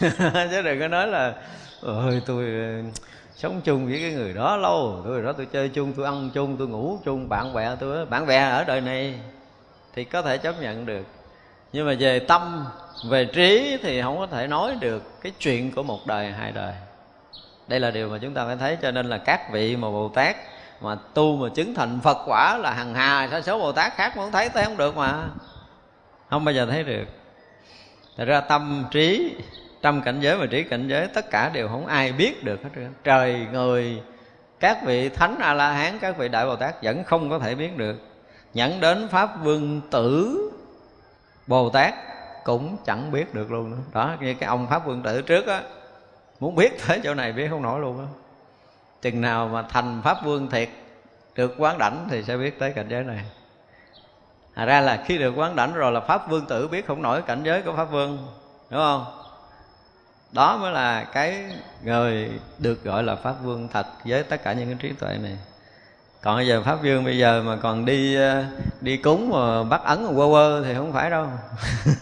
Chứ 0.50 0.62
đừng 0.62 0.80
có 0.80 0.88
nói 0.88 1.06
là 1.06 1.34
ơi 1.82 2.22
tôi 2.26 2.44
ờ, 2.44 2.90
sống 3.36 3.60
chung 3.64 3.86
với 3.86 4.00
cái 4.00 4.12
người 4.12 4.32
đó 4.32 4.56
lâu, 4.56 5.02
tôi 5.04 5.22
đó 5.22 5.32
tôi 5.32 5.46
chơi 5.46 5.68
chung, 5.68 5.92
tôi 5.92 6.06
ăn 6.06 6.30
chung, 6.34 6.56
tôi 6.56 6.68
ngủ 6.68 6.98
chung, 7.04 7.28
bạn 7.28 7.54
bè 7.54 7.76
tôi, 7.80 8.06
bạn 8.06 8.26
bè 8.26 8.38
ở 8.38 8.64
đời 8.64 8.80
này. 8.80 9.14
Thì 9.94 10.04
có 10.04 10.22
thể 10.22 10.38
chấp 10.38 10.60
nhận 10.60 10.86
được. 10.86 11.06
Nhưng 11.72 11.86
mà 11.86 11.94
về 11.98 12.18
tâm, 12.18 12.66
về 13.10 13.24
trí 13.24 13.78
thì 13.82 14.02
không 14.02 14.18
có 14.18 14.26
thể 14.26 14.46
nói 14.46 14.76
được 14.80 15.22
cái 15.22 15.32
chuyện 15.38 15.72
của 15.72 15.82
một 15.82 16.06
đời, 16.06 16.32
hai 16.32 16.52
đời. 16.52 16.72
Đây 17.68 17.80
là 17.80 17.90
điều 17.90 18.08
mà 18.08 18.18
chúng 18.18 18.34
ta 18.34 18.46
phải 18.46 18.56
thấy, 18.56 18.76
cho 18.82 18.90
nên 18.90 19.06
là 19.06 19.18
các 19.18 19.52
vị 19.52 19.76
mà 19.76 19.90
bồ 19.90 20.08
tát 20.08 20.36
mà 20.80 20.96
tu 21.14 21.36
mà 21.36 21.48
chứng 21.54 21.74
thành 21.74 22.00
phật 22.02 22.18
quả 22.26 22.58
là 22.58 22.70
hằng 22.70 22.94
hà 22.94 23.28
sa 23.30 23.40
số 23.40 23.58
bồ 23.58 23.72
tát 23.72 23.92
khác 23.96 24.16
muốn 24.16 24.32
thấy 24.32 24.48
thấy 24.48 24.64
không 24.64 24.76
được 24.76 24.96
mà 24.96 25.24
không 26.30 26.44
bao 26.44 26.54
giờ 26.54 26.66
thấy 26.66 26.84
được. 26.84 27.04
Thật 28.16 28.24
ra 28.24 28.40
tâm 28.40 28.84
trí 28.90 29.36
Trong 29.82 30.02
cảnh 30.02 30.20
giới 30.20 30.36
và 30.36 30.46
trí 30.46 30.62
cảnh 30.62 30.88
giới 30.88 31.06
Tất 31.06 31.30
cả 31.30 31.48
đều 31.48 31.68
không 31.68 31.86
ai 31.86 32.12
biết 32.12 32.44
được 32.44 32.62
hết 32.62 32.70
trơn. 32.74 32.92
Trời, 33.04 33.46
người, 33.52 34.02
các 34.60 34.78
vị 34.84 35.08
thánh 35.08 35.38
A-la-hán 35.38 35.98
Các 35.98 36.16
vị 36.16 36.28
Đại 36.28 36.46
Bồ 36.46 36.56
Tát 36.56 36.82
vẫn 36.82 37.04
không 37.04 37.30
có 37.30 37.38
thể 37.38 37.54
biết 37.54 37.76
được. 37.76 37.96
Nhẫn 38.54 38.80
đến 38.80 39.08
Pháp 39.08 39.44
Vương 39.44 39.80
Tử 39.90 40.36
Bồ 41.46 41.70
Tát 41.70 41.94
cũng 42.44 42.76
chẳng 42.86 43.12
biết 43.12 43.34
được 43.34 43.50
luôn 43.50 43.70
nữa. 43.70 43.82
Đó, 43.92 44.16
như 44.20 44.34
cái 44.34 44.48
ông 44.48 44.66
Pháp 44.70 44.86
Vương 44.86 45.02
Tử 45.02 45.22
trước 45.22 45.46
á 45.46 45.62
Muốn 46.40 46.54
biết 46.54 46.72
tới 46.86 47.00
chỗ 47.04 47.14
này 47.14 47.32
biết 47.32 47.48
không 47.50 47.62
nổi 47.62 47.80
luôn 47.80 47.98
á. 47.98 48.06
Chừng 49.02 49.20
nào 49.20 49.48
mà 49.48 49.62
thành 49.62 50.00
Pháp 50.04 50.24
Vương 50.24 50.50
thiệt 50.50 50.68
Được 51.34 51.54
quán 51.58 51.78
đảnh 51.78 52.06
thì 52.10 52.22
sẽ 52.22 52.36
biết 52.36 52.58
tới 52.58 52.72
cảnh 52.72 52.86
giới 52.88 53.04
này 53.04 53.24
à 54.54 54.64
ra 54.64 54.80
là 54.80 55.02
khi 55.06 55.18
được 55.18 55.34
quán 55.36 55.56
đảnh 55.56 55.74
rồi 55.74 55.92
là 55.92 56.00
pháp 56.00 56.30
vương 56.30 56.46
tử 56.46 56.68
biết 56.68 56.86
không 56.86 57.02
nổi 57.02 57.22
cảnh 57.22 57.42
giới 57.44 57.62
của 57.62 57.72
pháp 57.76 57.84
vương, 57.84 58.18
đúng 58.70 58.80
không? 58.80 59.04
Đó 60.32 60.56
mới 60.56 60.72
là 60.72 61.04
cái 61.04 61.44
người 61.84 62.30
được 62.58 62.84
gọi 62.84 63.02
là 63.02 63.16
pháp 63.16 63.34
vương 63.42 63.68
thật 63.72 63.86
với 64.04 64.22
tất 64.22 64.42
cả 64.44 64.52
những 64.52 64.66
cái 64.66 64.76
trí 64.80 64.92
tuệ 64.92 65.18
này. 65.22 65.38
Còn 66.22 66.36
bây 66.36 66.46
giờ 66.46 66.62
pháp 66.62 66.76
vương 66.82 67.04
bây 67.04 67.18
giờ 67.18 67.42
mà 67.46 67.56
còn 67.56 67.84
đi 67.84 68.16
ờ, 68.16 68.44
đi 68.80 68.96
cúng 68.96 69.30
mà 69.30 69.62
bắt 69.64 69.80
ấn 69.84 70.04
mà 70.04 70.10
quơ 70.16 70.26
quơ 70.26 70.62
thì 70.64 70.74
không 70.74 70.92
phải 70.92 71.10
đâu. 71.10 71.26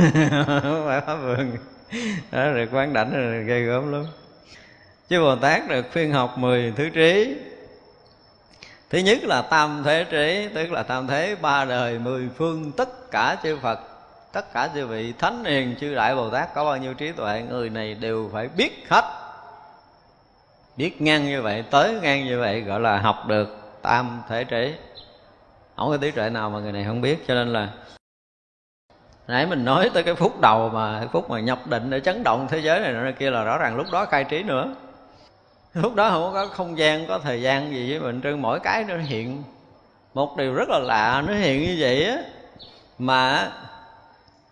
Không 0.63 0.85
phải 0.87 1.01
pháp 1.01 1.17
vương. 1.17 1.57
Đó, 2.33 2.53
được 2.53 2.69
quán 2.73 2.93
đảnh 2.93 3.13
rồi 3.13 3.45
ghê 3.45 3.61
gớm 3.61 3.93
lắm. 3.93 4.05
Chứ 5.09 5.21
bồ 5.21 5.37
tát 5.37 5.69
được 5.69 5.93
phiên 5.93 6.13
học 6.13 6.39
10 6.39 6.73
thứ 6.77 6.89
trí 6.89 7.37
thứ 8.91 8.99
nhất 8.99 9.19
là 9.23 9.43
tam 9.43 9.83
thế 9.85 10.05
trí, 10.11 10.49
tức 10.55 10.73
là 10.73 10.83
tam 10.83 11.07
thế 11.07 11.37
ba 11.41 11.65
đời, 11.65 11.99
mười 11.99 12.29
phương, 12.37 12.73
tất 12.73 13.11
cả 13.11 13.37
chư 13.43 13.59
phật, 13.63 13.81
tất 14.33 14.53
cả 14.53 14.69
chư 14.75 14.87
vị 14.87 15.13
thánh 15.19 15.45
hiền, 15.45 15.75
chư 15.81 15.95
đại 15.95 16.15
bồ 16.15 16.31
tát, 16.31 16.55
có 16.55 16.65
bao 16.65 16.77
nhiêu 16.77 16.95
trí 16.95 17.13
tuệ, 17.13 17.43
người 17.51 17.71
này 17.71 17.95
đều 17.95 18.31
phải 18.33 18.49
biết 18.57 18.87
hết. 18.91 19.05
Biết 20.77 21.03
ngang 21.03 21.25
như 21.25 21.43
vậy, 21.43 21.65
tới 21.71 21.99
ngang 22.03 22.25
như 22.25 22.41
vậy, 22.41 22.61
gọi 22.61 22.81
là 22.81 22.99
học 22.99 23.27
được 23.27 23.59
tam 23.83 24.23
thể 24.29 24.45
trí. 24.45 24.75
Không 25.77 25.91
có 25.91 25.97
trí 25.97 26.11
tuệ 26.11 26.31
nào 26.31 26.51
mà 26.51 26.59
người 26.59 26.73
này 26.73 26.85
không 26.85 27.01
biết, 27.01 27.25
cho 27.29 27.35
nên 27.35 27.53
là 27.53 27.69
nãy 29.29 29.47
mình 29.47 29.65
nói 29.65 29.91
tới 29.95 30.03
cái 30.03 30.15
phút 30.15 30.41
đầu 30.41 30.69
mà 30.69 31.07
phút 31.13 31.31
mà 31.31 31.41
nhập 31.41 31.67
định 31.67 31.91
để 31.91 32.01
chấn 32.01 32.23
động 32.23 32.47
thế 32.51 32.59
giới 32.59 32.81
này 32.81 32.93
nọ 32.93 33.11
kia 33.19 33.31
là 33.31 33.45
rõ 33.45 33.59
ràng 33.59 33.77
lúc 33.77 33.87
đó 33.93 34.05
khai 34.05 34.25
trí 34.25 34.43
nữa 34.43 34.75
lúc 35.83 35.95
đó 35.95 36.11
không 36.11 36.33
có 36.33 36.47
không 36.47 36.79
gian, 36.79 37.07
có 37.07 37.19
thời 37.19 37.43
gian 37.43 37.71
gì 37.73 37.91
với 37.91 38.01
mình 38.01 38.23
trơn, 38.23 38.43
mỗi 38.43 38.61
cái 38.61 38.85
nó 38.85 38.97
hiện. 38.97 39.43
Một 40.15 40.37
điều 40.37 40.55
rất 40.55 40.69
là 40.69 40.79
lạ, 40.79 41.25
nó 41.27 41.35
hiện 41.35 41.63
như 41.63 41.77
vậy 41.79 42.05
á, 42.05 42.17
mà 42.99 43.53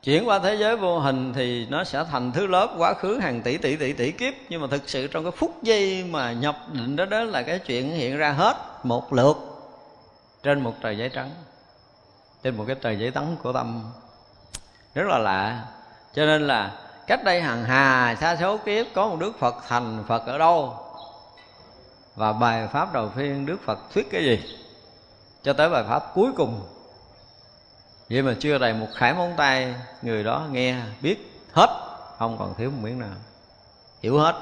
chuyển 0.02 0.28
qua 0.28 0.38
thế 0.38 0.54
giới 0.54 0.76
vô 0.76 0.98
hình 0.98 1.32
thì 1.32 1.66
nó 1.70 1.84
sẽ 1.84 2.04
thành 2.10 2.32
thứ 2.32 2.46
lớp 2.46 2.68
quá 2.78 2.94
khứ 2.94 3.18
hàng 3.18 3.42
tỷ 3.42 3.56
tỷ 3.56 3.76
tỷ 3.76 3.92
tỷ 3.92 4.12
kiếp. 4.12 4.34
Nhưng 4.48 4.60
mà 4.60 4.66
thực 4.70 4.88
sự 4.88 5.06
trong 5.06 5.24
cái 5.24 5.32
phút 5.36 5.62
giây 5.62 6.04
mà 6.10 6.32
nhập 6.32 6.56
định 6.72 6.96
đó 6.96 7.04
đó 7.04 7.20
là 7.20 7.42
cái 7.42 7.58
chuyện 7.58 7.90
hiện 7.90 8.16
ra 8.16 8.30
hết 8.30 8.56
một 8.82 9.12
lượt 9.12 9.36
trên 10.42 10.60
một 10.60 10.74
tờ 10.82 10.90
giấy 10.90 11.08
trắng, 11.08 11.30
trên 12.42 12.56
một 12.56 12.64
cái 12.66 12.76
tờ 12.76 12.90
giấy 12.90 13.10
trắng 13.14 13.36
của 13.42 13.52
tâm. 13.52 13.82
Rất 14.94 15.06
là 15.06 15.18
lạ. 15.18 15.64
Cho 16.14 16.26
nên 16.26 16.46
là 16.46 16.72
cách 17.06 17.24
đây 17.24 17.40
hàng 17.40 17.64
hà, 17.64 18.16
xa 18.20 18.36
số 18.40 18.56
kiếp, 18.56 18.86
có 18.94 19.08
một 19.08 19.16
đức 19.20 19.38
phật 19.38 19.54
thành 19.68 20.04
phật 20.08 20.26
ở 20.26 20.38
đâu? 20.38 20.85
Và 22.16 22.32
bài 22.32 22.68
pháp 22.68 22.92
đầu 22.92 23.08
tiên 23.16 23.46
đức 23.46 23.56
phật 23.64 23.78
thuyết 23.94 24.08
cái 24.10 24.24
gì? 24.24 24.58
Cho 25.42 25.52
tới 25.52 25.70
bài 25.70 25.84
pháp 25.88 26.02
cuối 26.14 26.32
cùng. 26.36 26.60
Vậy 28.10 28.22
mà 28.22 28.34
chưa 28.40 28.58
đầy 28.58 28.74
một 28.74 28.86
khải 28.94 29.14
móng 29.14 29.34
tay, 29.36 29.74
người 30.02 30.24
đó 30.24 30.46
nghe, 30.50 30.76
biết 31.02 31.42
hết, 31.52 31.68
không 32.18 32.38
còn 32.38 32.54
thiếu 32.54 32.70
một 32.70 32.78
miếng 32.82 32.98
nào. 32.98 33.14
Hiểu 34.02 34.18
hết. 34.18 34.34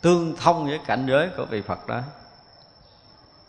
Tương 0.00 0.36
thông 0.36 0.66
với 0.66 0.80
cảnh 0.86 1.06
giới 1.08 1.28
của 1.36 1.44
vị 1.44 1.62
phật 1.62 1.86
đó. 1.86 2.00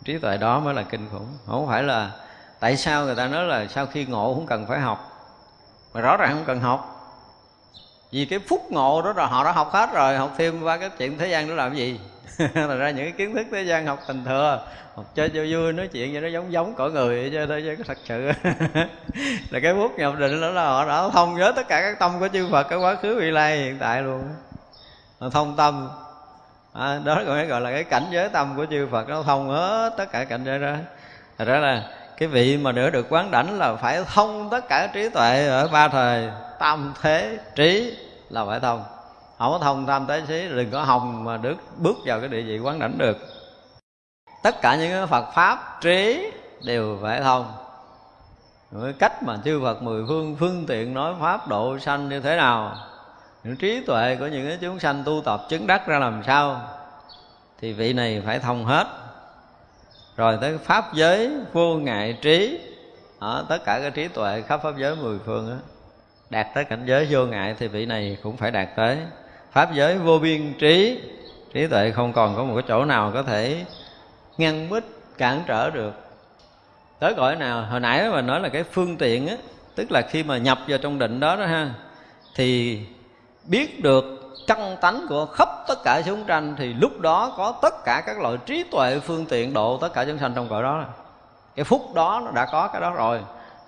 Trí 0.05 0.18
tuệ 0.18 0.38
đó 0.38 0.59
mới 0.59 0.74
là 0.74 0.84
kinh 0.84 1.09
khủng. 1.11 1.38
Không 1.45 1.68
phải 1.68 1.84
là 1.84 2.11
tại 2.59 2.78
sao 2.78 3.05
người 3.05 3.15
ta 3.15 3.28
nói 3.28 3.45
là 3.45 3.68
sau 3.68 3.86
khi 3.86 4.05
ngộ 4.05 4.34
không 4.34 4.45
cần 4.45 4.65
phải 4.68 4.80
học. 4.80 5.11
Mà 5.93 6.01
rõ 6.01 6.18
ràng 6.18 6.34
không 6.34 6.45
cần 6.45 6.59
học. 6.59 6.93
Vì 8.11 8.26
cái 8.26 8.39
phúc 8.39 8.61
ngộ 8.70 9.01
đó 9.01 9.13
rồi 9.13 9.28
họ 9.28 9.43
đã 9.43 9.51
học 9.51 9.70
hết 9.74 9.93
rồi, 9.93 10.18
học 10.18 10.32
thêm 10.38 10.63
qua 10.63 10.78
cái 10.78 10.89
chuyện 10.89 11.18
thế 11.18 11.28
gian 11.28 11.49
đó 11.49 11.55
làm 11.55 11.70
cái 11.72 11.78
gì? 11.78 11.99
là 12.53 12.75
ra 12.75 12.89
những 12.89 13.05
cái 13.05 13.11
kiến 13.11 13.36
thức 13.36 13.47
thế 13.51 13.63
gian 13.63 13.86
học 13.86 13.99
tình 14.07 14.23
thừa. 14.25 14.61
Học 14.95 15.05
chơi 15.15 15.30
cho 15.30 15.45
vui 15.49 15.73
nói 15.73 15.88
chuyện 15.88 16.13
vậy 16.13 16.21
nó 16.21 16.28
giống 16.28 16.51
giống 16.51 16.73
cõi 16.75 16.91
người 16.91 17.32
cho 17.34 17.45
thôi 17.47 17.63
chứ 17.65 17.84
thật 17.88 17.97
sự. 18.03 18.32
Là 19.49 19.59
cái 19.63 19.73
bút 19.73 19.91
nhập 19.97 20.13
định 20.19 20.41
đó 20.41 20.47
là 20.49 20.65
họ 20.65 20.86
đã 20.86 21.09
thông 21.13 21.36
nhớ 21.36 21.51
tất 21.55 21.67
cả 21.67 21.82
các 21.82 21.99
tâm 21.99 22.19
của 22.19 22.28
chư 22.28 22.47
Phật 22.51 22.63
cái 22.63 22.80
quá 22.80 22.95
khứ 22.95 23.15
vị 23.19 23.32
lai 23.32 23.57
hiện 23.57 23.78
tại 23.80 24.01
luôn. 24.01 24.23
Họ 25.19 25.30
thông 25.30 25.55
tâm. 25.57 25.89
À, 26.73 26.99
đó 27.05 27.23
gọi 27.23 27.45
gọi 27.45 27.61
là 27.61 27.71
cái 27.71 27.84
cảnh 27.84 28.05
giới 28.11 28.30
tâm 28.30 28.53
của 28.55 28.65
chư 28.69 28.88
Phật 28.91 29.09
nó 29.09 29.23
thông 29.23 29.49
hết 29.49 29.93
tất 29.97 30.11
cả 30.11 30.23
cảnh 30.23 30.41
giới 30.45 30.59
đó. 30.59 30.73
Thật 31.38 31.45
ra 31.45 31.59
là 31.59 31.84
cái 32.17 32.30
vị 32.30 32.57
mà 32.57 32.71
nữa 32.71 32.89
được 32.89 33.05
quán 33.09 33.32
đảnh 33.32 33.57
là 33.57 33.75
phải 33.75 34.03
thông 34.13 34.49
tất 34.49 34.67
cả 34.69 34.89
trí 34.93 35.09
tuệ 35.09 35.47
ở 35.47 35.67
ba 35.67 35.88
thời 35.88 36.30
tâm 36.59 36.93
thế 37.01 37.38
trí 37.55 37.97
là 38.30 38.45
phải 38.45 38.59
thông 38.59 38.84
không 39.38 39.52
có 39.52 39.60
thông 39.60 39.86
tam 39.86 40.06
thế 40.08 40.24
xí 40.28 40.48
đừng 40.50 40.72
có 40.72 40.84
hồng 40.84 41.24
mà 41.24 41.38
được 41.38 41.56
bước 41.78 41.98
vào 42.06 42.20
cái 42.20 42.30
địa 42.30 42.42
vị 42.42 42.60
quán 42.60 42.80
đảnh 42.80 42.98
được. 42.98 43.18
Tất 44.44 44.62
cả 44.62 44.76
những 44.76 44.92
cái 44.92 45.08
phật 45.08 45.32
pháp 45.34 45.78
trí 45.82 46.32
đều 46.64 46.98
phải 47.02 47.22
thông. 47.22 47.54
Cái 48.84 48.94
cách 49.00 49.24
mà 49.24 49.38
chư 49.46 49.62
Phật 49.64 49.84
mười 49.84 50.04
phương 50.08 50.36
phương 50.40 50.66
tiện 50.68 50.94
nói 50.94 51.14
pháp 51.22 51.48
độ 51.48 51.80
sanh 51.80 52.10
như 52.10 52.20
thế 52.20 52.36
nào 52.36 52.76
những 53.44 53.56
trí 53.56 53.82
tuệ 53.86 54.16
của 54.20 54.28
những 54.28 54.48
cái 54.48 54.58
chúng 54.62 54.80
sanh 54.80 55.04
tu 55.06 55.22
tập 55.26 55.42
chứng 55.50 55.68
đắc 55.68 55.88
ra 55.88 56.00
làm 56.00 56.24
sao 56.26 56.62
thì 57.62 57.74
vị 57.74 57.94
này 57.94 58.22
phải 58.26 58.40
thông 58.40 58.66
hết. 58.66 58.88
Rồi 60.16 60.38
tới 60.42 60.58
pháp 60.58 60.94
giới 60.94 61.32
vô 61.54 61.76
ngại 61.76 62.18
trí 62.22 62.60
ở 63.20 63.46
tất 63.50 63.58
cả 63.66 63.80
cái 63.80 63.92
trí 63.92 64.08
tuệ 64.08 64.42
khắp 64.42 64.62
pháp 64.64 64.78
giới 64.78 64.96
mười 64.96 65.20
phương 65.26 65.50
đó, 65.50 65.56
đạt 66.30 66.48
tới 66.56 66.66
cảnh 66.66 66.86
giới 66.86 67.08
vô 67.10 67.26
ngại 67.26 67.56
thì 67.60 67.68
vị 67.68 67.86
này 67.86 68.18
cũng 68.24 68.38
phải 68.38 68.52
đạt 68.52 68.68
tới 68.76 68.98
pháp 69.52 69.74
giới 69.74 69.98
vô 69.98 70.20
biên 70.20 70.54
trí. 70.60 71.02
Trí 71.54 71.68
tuệ 71.68 71.91
không 71.91 72.14
còn 72.14 72.36
có 72.36 72.43
một 72.43 72.54
cái 72.56 72.64
chỗ 72.68 72.86
nào 72.86 73.12
có 73.14 73.24
thể 73.24 73.66
ngăn 74.38 74.70
bích 74.70 74.84
cản 75.18 75.43
trở 75.48 75.70
được. 75.70 75.93
Tới 77.00 77.14
cõi 77.18 77.36
nào, 77.36 77.62
hồi 77.62 77.80
nãy 77.80 78.10
mà 78.10 78.22
nói 78.22 78.39
là 78.39 78.50
cái 78.50 78.64
phương 78.64 78.98
tiện 78.98 79.28
á, 79.28 79.36
tức 79.76 79.91
là 79.91 80.02
khi 80.02 80.24
mà 80.24 80.38
nhập 80.38 80.60
vào 80.68 80.78
trong 80.78 81.00
định 81.00 81.20
đó 81.20 81.36
đó 81.36 81.45
ha, 81.45 81.70
thì 82.36 82.80
biết 83.43 83.84
được 83.84 84.06
căn 84.48 84.78
tánh 84.82 85.06
của 85.10 85.26
khắp 85.26 85.50
tất 85.68 85.84
cả 85.84 86.02
chúng 86.06 86.26
sanh, 86.28 86.56
thì 86.58 86.74
lúc 86.74 87.00
đó 87.00 87.34
có 87.38 87.54
tất 87.62 87.74
cả 87.86 88.04
các 88.06 88.20
loại 88.20 88.38
trí 88.45 88.64
tuệ, 88.64 89.00
phương 89.00 89.26
tiện 89.26 89.54
độ 89.54 89.78
tất 89.78 89.93
cả 89.93 90.06
chúng 90.06 90.18
sanh 90.18 90.34
trong 90.36 90.50
cõi 90.50 90.64
đó. 90.64 90.84
Cái 91.56 91.64
phúc 91.64 91.93
đó 91.93 92.22
nó 92.26 92.32
đã 92.32 92.45
có 92.52 92.68
cái 92.68 92.82
đó 92.82 92.89
rồi, 92.89 93.20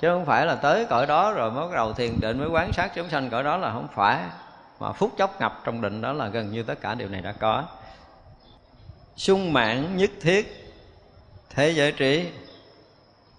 chứ 0.01 0.09
không 0.09 0.25
phải 0.25 0.45
là 0.45 0.55
tới 0.55 0.85
cõi 0.85 1.05
đó 1.05 1.31
rồi 1.31 1.51
mới 1.51 1.67
bắt 1.67 1.75
đầu 1.75 1.93
thiền 1.93 2.19
định 2.21 2.39
mới 2.39 2.49
quán 2.49 2.73
sát 2.73 2.91
chúng 2.95 3.09
sanh 3.09 3.29
cõi 3.29 3.43
đó 3.43 3.57
là 3.57 3.71
không 3.71 3.87
phải 3.95 4.19
mà 4.79 4.91
phút 4.91 5.11
chốc 5.17 5.41
ngập 5.41 5.61
trong 5.63 5.81
định 5.81 6.01
đó 6.01 6.13
là 6.13 6.27
gần 6.27 6.51
như 6.51 6.63
tất 6.63 6.81
cả 6.81 6.95
điều 6.95 7.09
này 7.09 7.21
đã 7.21 7.31
có. 7.31 7.63
Sung 9.15 9.53
mãn 9.53 9.97
nhất 9.97 10.11
thiết 10.21 10.73
thế 11.49 11.69
giới 11.69 11.91
trí. 11.91 12.25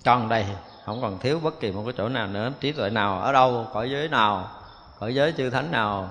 Tròn 0.04 0.28
đầy 0.28 0.46
không 0.84 1.00
còn 1.00 1.18
thiếu 1.18 1.40
bất 1.40 1.60
kỳ 1.60 1.72
một 1.72 1.82
cái 1.84 1.94
chỗ 1.98 2.08
nào 2.08 2.26
nữa. 2.26 2.52
Trí 2.60 2.72
tuệ 2.72 2.90
nào 2.90 3.20
ở 3.20 3.32
đâu, 3.32 3.66
cõi 3.72 3.90
giới 3.90 4.08
nào, 4.08 4.50
cõi 4.98 5.14
giới 5.14 5.32
chư 5.36 5.50
thánh 5.50 5.70
nào, 5.70 6.10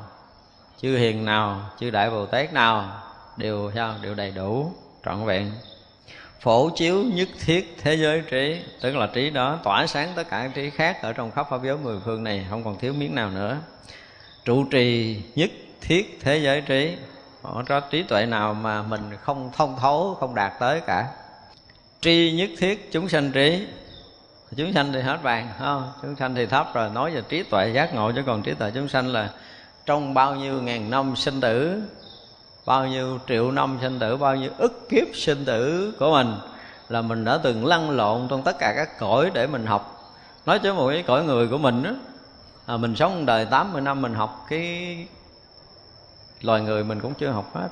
chư 0.82 0.98
hiền 0.98 1.26
nào, 1.26 1.70
chư 1.80 1.90
đại 1.90 2.10
bồ 2.10 2.26
tát 2.26 2.54
nào, 2.54 3.04
đều 3.38 3.72
sao 3.76 3.96
đều 4.02 4.16
đầy 4.16 4.32
đủ, 4.32 4.74
trọn 5.06 5.26
vẹn. 5.26 5.52
Phổ 6.40 6.70
chiếu 6.70 7.04
nhất 7.04 7.28
thiết 7.46 7.78
thế 7.82 7.96
giới 7.96 8.24
trí, 8.32 8.62
tức 8.82 8.96
là 8.96 9.08
trí 9.08 9.30
đó, 9.30 9.60
tỏa 9.64 9.88
sáng 9.88 10.14
tất 10.16 10.30
cả 10.30 10.50
trí 10.56 10.70
khác 10.70 11.02
ở 11.02 11.14
trong 11.14 11.32
khắp 11.32 11.48
pháp 11.50 11.64
giới 11.64 11.78
mười 11.78 12.00
phương 12.06 12.24
này, 12.24 12.46
không 12.50 12.64
còn 12.64 12.78
thiếu 12.78 12.94
miếng 12.94 13.16
nào 13.16 13.30
nữa 13.30 13.58
trụ 14.50 14.64
trì 14.64 15.18
nhất 15.36 15.50
thiết 15.82 16.20
thế 16.22 16.38
giới 16.38 16.62
trí. 16.62 16.98
Họ 17.42 17.64
có 17.68 17.80
trí 17.80 18.04
tuệ 18.04 18.26
nào 18.26 18.54
mà 18.54 18.82
mình 18.82 19.02
không 19.22 19.52
thông 19.58 19.76
thấu, 19.80 20.18
không 20.20 20.36
đạt 20.36 20.54
tới 20.60 20.82
cả? 20.82 21.08
Tri 22.02 22.32
nhất 22.32 22.50
thiết 22.60 22.92
chúng 22.92 23.10
sanh 23.10 23.32
trí. 23.32 23.68
Chúng 24.56 24.74
sanh 24.74 24.94
thì 24.94 25.02
hết 25.02 25.18
vàng 25.22 25.50
không? 25.60 25.92
Chúng 26.02 26.16
sanh 26.16 26.36
thì 26.36 26.46
thấp 26.46 26.74
rồi, 26.74 26.90
nói 26.90 27.12
về 27.12 27.22
trí 27.30 27.44
tuệ 27.44 27.72
giác 27.74 27.96
ngộ, 27.96 28.12
chứ 28.12 28.24
còn 28.26 28.42
trí 28.42 28.54
tuệ 28.54 28.72
chúng 28.76 28.88
sanh 28.88 29.08
là 29.08 29.30
trong 29.86 30.14
bao 30.14 30.36
nhiêu 30.36 30.62
ngàn 30.62 30.90
năm 30.90 31.16
sinh 31.16 31.42
tử, 31.42 31.82
bao 32.66 32.88
nhiêu 32.88 33.20
triệu 33.28 33.52
năm 33.52 33.78
sinh 33.82 34.00
tử, 34.00 34.18
bao 34.18 34.36
nhiêu 34.36 34.50
ức 34.58 34.90
kiếp 34.90 35.08
sinh 35.14 35.46
tử 35.46 35.94
của 36.00 36.12
mình, 36.12 36.36
là 36.90 37.02
mình 37.02 37.26
đã 37.26 37.40
từng 37.44 37.66
lăn 37.66 37.90
lộn 37.90 38.28
trong 38.30 38.44
tất 38.44 38.60
cả 38.60 38.74
các 38.76 39.00
cõi 39.00 39.32
để 39.34 39.48
mình 39.48 39.66
học. 39.66 40.14
Nói 40.46 40.60
chứ 40.60 40.74
một 40.74 40.90
cái 40.90 41.04
cõi 41.08 41.24
người 41.24 41.48
của 41.48 41.58
mình 41.58 41.84
đó 41.84 41.92
à, 42.70 42.78
mình 42.78 42.96
sống 42.96 43.26
đời 43.26 43.46
80 43.46 43.82
năm 43.82 44.02
mình 44.02 44.14
học 44.14 44.46
cái 44.50 44.98
loài 46.42 46.62
người 46.62 46.84
mình 46.84 47.00
cũng 47.00 47.14
chưa 47.14 47.30
học 47.30 47.56
hết. 47.56 47.68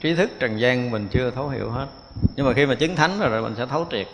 Trí 0.00 0.14
thức 0.14 0.30
trần 0.38 0.60
gian 0.60 0.90
mình 0.90 1.08
chưa 1.10 1.30
thấu 1.30 1.48
hiểu 1.48 1.70
hết. 1.70 1.86
Nhưng 2.36 2.46
mà 2.46 2.52
khi 2.52 2.66
mà 2.66 2.74
chứng 2.74 2.96
thánh 2.96 3.20
rồi, 3.20 3.28
rồi 3.28 3.42
mình 3.42 3.54
sẽ 3.56 3.66
thấu 3.66 3.86
triệt. 3.90 4.06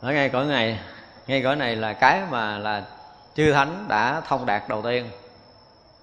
Ở 0.00 0.12
ngay 0.12 0.28
cõi 0.28 0.46
này 0.46 0.80
ngay 1.26 1.42
cõi 1.42 1.56
này 1.56 1.76
là 1.76 1.92
cái 1.92 2.22
mà 2.30 2.58
là 2.58 2.84
chư 3.34 3.52
thánh 3.52 3.84
đã 3.88 4.20
thông 4.20 4.46
đạt 4.46 4.68
đầu 4.68 4.82
tiên. 4.82 5.10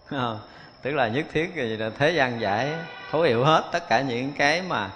Ờ, 0.09 0.39
tức 0.81 0.91
là 0.91 1.07
nhất 1.07 1.25
thiết 1.33 1.51
là 1.55 1.89
thế 1.97 2.11
gian 2.11 2.41
giải 2.41 2.73
thấu 3.11 3.21
hiểu 3.21 3.45
hết 3.45 3.63
tất 3.71 3.89
cả 3.89 4.01
những 4.01 4.31
cái 4.31 4.61
mà 4.61 4.89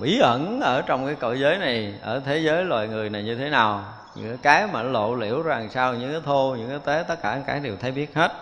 bí 0.00 0.18
ẩn 0.18 0.60
ở 0.60 0.82
trong 0.82 1.06
cái 1.06 1.14
cõi 1.14 1.40
giới 1.40 1.58
này 1.58 1.94
ở 2.02 2.20
thế 2.20 2.38
giới 2.38 2.64
loài 2.64 2.88
người 2.88 3.10
này 3.10 3.22
như 3.22 3.34
thế 3.34 3.50
nào 3.50 3.84
những 4.16 4.38
cái 4.38 4.66
mà 4.66 4.82
lộ 4.82 5.14
liễu 5.14 5.42
ra 5.42 5.58
làm 5.58 5.70
sao, 5.70 5.94
những 5.94 6.12
cái 6.12 6.20
thô, 6.24 6.56
những 6.58 6.68
cái 6.68 6.78
tế, 6.84 7.04
tất 7.08 7.22
cả 7.22 7.42
cái 7.46 7.60
đều 7.60 7.76
thấy 7.76 7.92
biết 7.92 8.14
hết. 8.14 8.32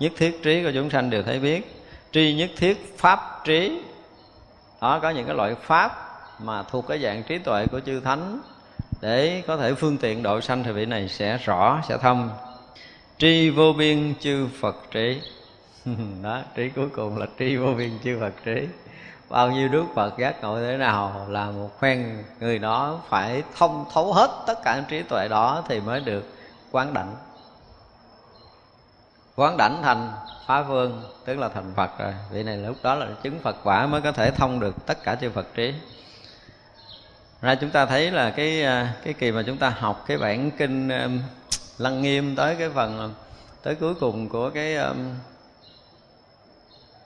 Nhất 0.00 0.12
thiết 0.16 0.42
trí 0.42 0.62
của 0.62 0.70
chúng 0.74 0.90
sanh 0.90 1.10
đều 1.10 1.22
thấy 1.22 1.40
biết. 1.40 1.82
Tri 2.12 2.34
nhất 2.34 2.50
thiết 2.56 2.98
pháp 2.98 3.40
trí. 3.44 3.80
Đó, 4.80 4.98
có 5.02 5.10
những 5.10 5.26
cái 5.26 5.34
loại 5.34 5.54
pháp 5.54 5.92
mà 6.38 6.62
thuộc 6.62 6.88
cái 6.88 6.98
dạng 6.98 7.22
trí 7.22 7.38
tuệ 7.38 7.66
của 7.66 7.80
chư 7.80 8.00
thánh. 8.00 8.40
Để 9.00 9.42
có 9.46 9.56
thể 9.56 9.74
phương 9.74 9.96
tiện 9.96 10.22
độ 10.22 10.40
sanh 10.40 10.64
thì 10.64 10.72
vị 10.72 10.86
này 10.86 11.08
sẽ 11.08 11.38
rõ, 11.38 11.80
sẽ 11.88 11.98
thông 11.98 12.30
tri 13.18 13.50
vô 13.50 13.72
biên 13.72 14.14
chư 14.20 14.48
phật 14.60 14.76
trí. 14.90 15.20
Đó, 16.22 16.42
trí 16.54 16.68
cuối 16.68 16.88
cùng 16.88 17.18
là 17.18 17.26
tri 17.38 17.56
vô 17.56 17.74
biên 17.74 17.90
chư 18.04 18.16
phật 18.20 18.32
trí 18.44 18.66
bao 19.34 19.50
nhiêu 19.50 19.68
đức 19.68 19.84
phật 19.94 20.18
giác 20.18 20.42
ngộ 20.42 20.60
thế 20.60 20.76
nào 20.76 21.26
là 21.28 21.50
một 21.50 21.70
khoen 21.78 22.24
người 22.40 22.58
đó 22.58 23.00
phải 23.08 23.42
thông 23.56 23.84
thấu 23.92 24.12
hết 24.12 24.30
tất 24.46 24.62
cả 24.64 24.82
trí 24.88 25.02
tuệ 25.02 25.28
đó 25.28 25.64
thì 25.68 25.80
mới 25.80 26.00
được 26.00 26.34
quán 26.70 26.94
đảnh. 26.94 27.16
Quán 29.36 29.56
đảnh 29.56 29.82
thành 29.82 30.12
phá 30.46 30.62
vương 30.62 31.02
tức 31.24 31.38
là 31.38 31.48
thành 31.48 31.72
phật 31.76 31.98
rồi. 31.98 32.14
Vị 32.30 32.42
này 32.42 32.56
lúc 32.56 32.76
đó 32.82 32.94
là 32.94 33.06
chứng 33.22 33.38
phật 33.38 33.56
quả 33.62 33.86
mới 33.86 34.00
có 34.00 34.12
thể 34.12 34.30
thông 34.30 34.60
được 34.60 34.86
tất 34.86 35.02
cả 35.02 35.14
chư 35.14 35.30
phật 35.30 35.46
trí. 35.54 35.74
Ra 37.40 37.54
chúng 37.54 37.70
ta 37.70 37.86
thấy 37.86 38.10
là 38.10 38.30
cái 38.30 38.62
cái 39.04 39.14
kỳ 39.18 39.32
mà 39.32 39.42
chúng 39.46 39.58
ta 39.58 39.70
học 39.70 40.04
cái 40.06 40.18
bản 40.18 40.50
kinh 40.50 40.88
um, 40.88 41.20
lăng 41.78 42.02
nghiêm 42.02 42.36
tới 42.36 42.56
cái 42.56 42.70
phần 42.70 42.98
um, 42.98 43.12
tới 43.62 43.74
cuối 43.74 43.94
cùng 43.94 44.28
của 44.28 44.50
cái 44.50 44.76
um, 44.76 45.14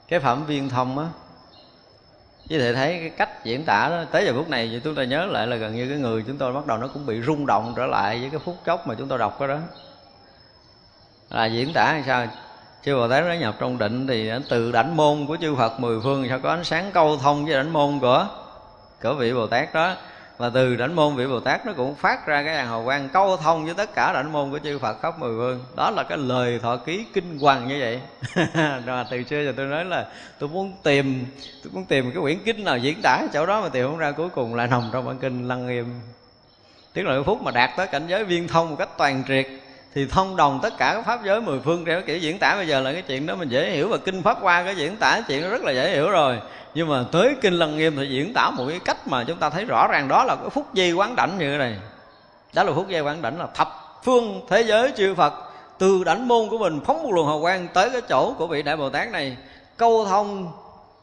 cái 0.08 0.20
phẩm 0.20 0.46
viên 0.46 0.68
thông 0.68 0.98
á 0.98 1.06
chứ 2.48 2.58
thể 2.58 2.74
thấy 2.74 2.98
cái 3.00 3.10
cách 3.10 3.44
diễn 3.44 3.64
tả 3.64 3.88
đó, 3.88 4.04
tới 4.12 4.24
giờ 4.24 4.32
phút 4.36 4.48
này 4.48 4.68
thì 4.72 4.80
chúng 4.84 4.94
ta 4.94 5.04
nhớ 5.04 5.26
lại 5.26 5.46
là 5.46 5.56
gần 5.56 5.76
như 5.76 5.88
cái 5.88 5.98
người 5.98 6.24
chúng 6.26 6.36
tôi 6.36 6.52
bắt 6.52 6.66
đầu 6.66 6.78
nó 6.78 6.88
cũng 6.88 7.06
bị 7.06 7.22
rung 7.22 7.46
động 7.46 7.74
trở 7.76 7.86
lại 7.86 8.18
với 8.20 8.30
cái 8.30 8.40
phút 8.44 8.56
chốc 8.64 8.86
mà 8.86 8.94
chúng 8.98 9.08
tôi 9.08 9.18
đọc 9.18 9.36
cái 9.38 9.48
đó. 9.48 9.58
Là 11.30 11.46
diễn 11.46 11.72
tả 11.72 11.92
hay 11.92 12.02
sao? 12.06 12.26
Chư 12.84 12.96
bồ 12.96 13.08
tát 13.08 13.24
nó 13.24 13.32
nhập 13.32 13.54
trong 13.58 13.78
định 13.78 14.06
thì 14.06 14.30
từ 14.48 14.72
đảnh 14.72 14.96
môn 14.96 15.26
của 15.26 15.36
chư 15.40 15.54
phật 15.54 15.80
mười 15.80 16.00
phương 16.00 16.26
sao 16.28 16.38
có 16.38 16.50
ánh 16.50 16.64
sáng 16.64 16.90
câu 16.92 17.18
thông 17.18 17.44
với 17.44 17.54
đảnh 17.54 17.72
môn 17.72 17.98
của 17.98 18.26
của 19.02 19.14
vị 19.14 19.32
bồ 19.32 19.46
tát 19.46 19.74
đó? 19.74 19.94
Và 20.38 20.50
từ 20.54 20.76
đảnh 20.76 20.96
môn 20.96 21.14
vị 21.14 21.26
bồ 21.26 21.40
tát 21.40 21.66
nó 21.66 21.72
cũng 21.72 21.94
phát 21.94 22.26
ra 22.26 22.42
cái 22.42 22.56
hàng 22.56 22.68
hào 22.68 22.84
quang 22.84 23.08
câu 23.08 23.36
thông 23.36 23.64
với 23.64 23.74
tất 23.74 23.94
cả 23.94 24.12
đảnh 24.12 24.32
môn 24.32 24.50
của 24.50 24.58
chư 24.58 24.78
phật 24.78 25.02
khắp 25.02 25.18
mười 25.18 25.30
phương 25.36 25.64
đó 25.76 25.90
là 25.90 26.02
cái 26.02 26.18
lời 26.18 26.58
thọ 26.62 26.76
ký 26.76 27.04
kinh 27.12 27.38
hoàng 27.38 27.68
như 27.68 27.76
vậy. 27.80 28.00
Rồi 28.86 29.04
từ 29.10 29.22
xưa 29.22 29.44
giờ 29.44 29.52
tôi 29.56 29.66
nói 29.66 29.84
là 29.84 30.06
tôi 30.38 30.48
muốn 30.48 30.72
tìm, 30.82 31.26
tôi 31.64 31.72
muốn 31.72 31.84
tìm 31.84 32.10
cái 32.12 32.22
quyển 32.22 32.38
kinh 32.44 32.64
nào 32.64 32.78
diễn 32.78 33.02
tả 33.02 33.22
chỗ 33.32 33.46
đó 33.46 33.62
mà 33.62 33.68
tìm 33.68 33.86
không 33.86 33.98
ra, 33.98 34.10
cuối 34.10 34.28
cùng 34.28 34.54
lại 34.54 34.66
nằm 34.66 34.90
trong 34.92 35.06
bản 35.06 35.18
kinh 35.18 35.48
lăng 35.48 35.66
nghiêm. 35.66 36.00
Tức 36.92 37.02
là 37.02 37.14
cái 37.14 37.22
phút 37.26 37.42
mà 37.42 37.50
đạt 37.50 37.70
tới 37.76 37.86
cảnh 37.86 38.06
giới 38.08 38.24
viên 38.24 38.48
thông 38.48 38.70
một 38.70 38.76
cách 38.78 38.88
toàn 38.98 39.22
triệt, 39.28 39.46
thì 39.94 40.06
thông 40.06 40.36
đồng 40.36 40.60
tất 40.62 40.72
cả 40.78 40.92
các 40.94 41.06
pháp 41.06 41.20
giới 41.24 41.40
mười 41.40 41.60
phương 41.60 41.84
theo 41.84 42.02
kiểu 42.02 42.18
diễn 42.18 42.38
tả. 42.38 42.54
Bây 42.54 42.68
giờ 42.68 42.80
là 42.80 42.92
cái 42.92 43.02
chuyện 43.02 43.26
đó 43.26 43.34
mình 43.34 43.48
dễ 43.48 43.70
hiểu 43.70 43.88
và 43.88 43.96
kinh 43.96 44.22
pháp 44.22 44.38
qua 44.40 44.62
cái 44.62 44.76
diễn 44.76 44.96
tả 44.96 45.20
chuyện 45.28 45.42
nó 45.42 45.48
rất 45.48 45.62
là 45.62 45.72
dễ 45.72 45.90
hiểu 45.90 46.10
rồi 46.10 46.38
nhưng 46.78 46.88
mà 46.88 47.04
tới 47.12 47.36
kinh 47.40 47.54
lăng 47.54 47.76
nghiêm 47.76 47.96
thì 47.96 48.06
diễn 48.08 48.34
tả 48.34 48.50
một 48.50 48.64
cái 48.68 48.80
cách 48.84 49.08
mà 49.08 49.24
chúng 49.24 49.36
ta 49.36 49.50
thấy 49.50 49.64
rõ 49.64 49.86
ràng 49.86 50.08
đó 50.08 50.24
là 50.24 50.36
cái 50.36 50.50
phút 50.50 50.74
giây 50.74 50.92
quán 50.92 51.16
đảnh 51.16 51.38
như 51.38 51.52
thế 51.52 51.58
này. 51.58 51.76
Đó 52.54 52.62
là 52.62 52.72
phút 52.72 52.88
giây 52.88 53.00
quán 53.00 53.22
đảnh 53.22 53.38
là 53.38 53.46
thập 53.54 53.68
phương 54.04 54.40
thế 54.48 54.60
giới 54.62 54.92
chư 54.96 55.14
phật 55.14 55.34
từ 55.78 56.04
đảnh 56.04 56.28
môn 56.28 56.48
của 56.48 56.58
mình 56.58 56.80
phóng 56.84 57.02
một 57.02 57.12
luồng 57.12 57.26
hào 57.26 57.40
quang 57.40 57.68
tới 57.68 57.90
cái 57.90 58.00
chỗ 58.08 58.34
của 58.38 58.46
vị 58.46 58.62
đại 58.62 58.76
bồ 58.76 58.90
tát 58.90 59.08
này 59.08 59.36
câu 59.76 60.04
thông 60.04 60.52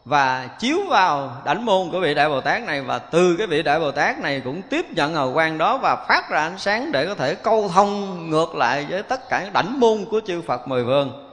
và 0.05 0.49
chiếu 0.59 0.77
vào 0.89 1.31
đảnh 1.45 1.65
môn 1.65 1.89
của 1.91 1.99
vị 1.99 2.13
đại 2.13 2.29
bồ 2.29 2.41
tát 2.41 2.63
này 2.63 2.81
và 2.81 2.99
từ 2.99 3.35
cái 3.37 3.47
vị 3.47 3.63
đại 3.63 3.79
bồ 3.79 3.91
tát 3.91 4.19
này 4.19 4.41
cũng 4.45 4.61
tiếp 4.61 4.85
nhận 4.91 5.15
hào 5.15 5.33
quang 5.33 5.57
đó 5.57 5.77
và 5.77 5.95
phát 5.95 6.29
ra 6.29 6.39
ánh 6.39 6.57
sáng 6.57 6.91
để 6.91 7.05
có 7.05 7.15
thể 7.15 7.35
câu 7.35 7.69
thông 7.73 8.29
ngược 8.29 8.55
lại 8.55 8.85
với 8.89 9.03
tất 9.03 9.29
cả 9.29 9.49
đảnh 9.53 9.79
môn 9.79 10.05
của 10.11 10.21
chư 10.27 10.41
phật 10.41 10.67
mười 10.67 10.83
phương. 10.85 11.31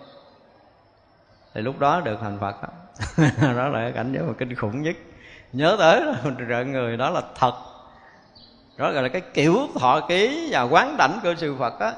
Thì 1.55 1.61
lúc 1.61 1.79
đó 1.79 2.01
được 2.01 2.19
thành 2.21 2.39
phật 2.41 2.63
đó, 2.63 2.69
đó 3.57 3.69
là 3.69 3.79
cái 3.79 3.93
cảnh 3.93 4.13
giới 4.13 4.23
mà 4.23 4.33
kinh 4.39 4.55
khủng 4.55 4.83
nhất. 4.83 4.97
Nhớ 5.53 5.77
tới 5.79 6.01
là 6.01 6.15
rợn 6.39 6.73
người 6.73 6.97
đó 6.97 7.11
là 7.11 7.23
thật. 7.39 7.55
Đó 8.77 8.93
gọi 8.93 9.03
là 9.03 9.09
cái 9.09 9.23
kiểu 9.35 9.59
thọ 9.81 10.01
ký 10.01 10.49
và 10.51 10.63
quán 10.63 10.97
đảnh 10.99 11.21
của 11.23 11.35
sư 11.35 11.57
phật 11.59 11.81
á. 11.81 11.93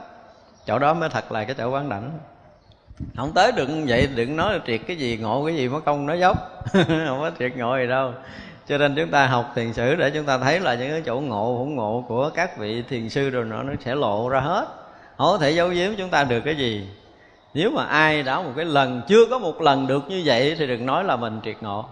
Chỗ 0.66 0.78
đó 0.78 0.95
mới 0.95 1.09
thật 1.09 1.32
là 1.32 1.45
cái 1.45 1.55
chỗ 1.59 1.70
quán 1.70 1.88
đảnh. 1.88 2.11
Không 3.16 3.32
tới 3.34 3.53
đừng 3.53 3.86
vậy, 3.88 4.09
đừng 4.14 4.36
nói 4.36 4.53
là 4.53 4.61
triệt 4.66 4.80
cái 4.86 4.97
gì, 4.97 5.16
ngộ 5.16 5.47
cái 5.47 5.57
gì 5.57 5.68
mất 5.68 5.84
công 5.84 6.07
nói 6.07 6.20
dốc. 6.20 6.36
Không 6.72 7.20
có 7.20 7.30
triệt 7.38 7.57
ngộ 7.57 7.76
gì 7.76 7.86
đâu. 7.86 8.12
Cho 8.68 8.78
nên 8.78 8.95
chúng 8.95 9.11
ta 9.11 9.26
học 9.26 9.53
thiền 9.55 9.72
sử 9.72 9.95
để 9.95 10.11
chúng 10.11 10.24
ta 10.24 10.38
thấy 10.38 10.61
là 10.61 10.74
những 10.74 10.90
cái 10.90 11.03
chỗ 11.07 11.20
ngộ 11.20 11.57
không 11.59 11.76
ngộ 11.76 12.05
của 12.09 12.30
các 12.34 12.59
vị 12.59 12.82
thiền 12.88 13.09
sư 13.09 13.30
rồi 13.30 13.45
nó 13.45 13.62
nó 13.62 13.72
sẽ 13.84 13.95
lộ 13.95 14.28
ra 14.28 14.40
hết. 14.40 14.66
Không 15.18 15.26
có 15.26 15.38
thể 15.38 15.51
giấu 15.51 15.68
giếm 15.68 15.95
chúng 15.99 16.11
ta 16.11 16.24
được 16.24 16.40
cái 16.40 16.57
gì 16.57 16.88
nếu 17.55 17.70
mà 17.70 17.84
ai 17.84 18.22
đã 18.22 18.40
một 18.40 18.52
cái 18.57 18.64
lần 18.64 19.02
chưa 19.09 19.26
có 19.26 19.38
một 19.38 19.61
lần 19.61 19.86
được 19.86 20.09
như 20.09 20.22
vậy 20.24 20.57
thì 20.59 20.66
đừng 20.66 20.86
nói 20.86 21.05
là 21.05 21.16
mình 21.16 21.40
triệt 21.44 21.57
ngộ. 21.61 21.84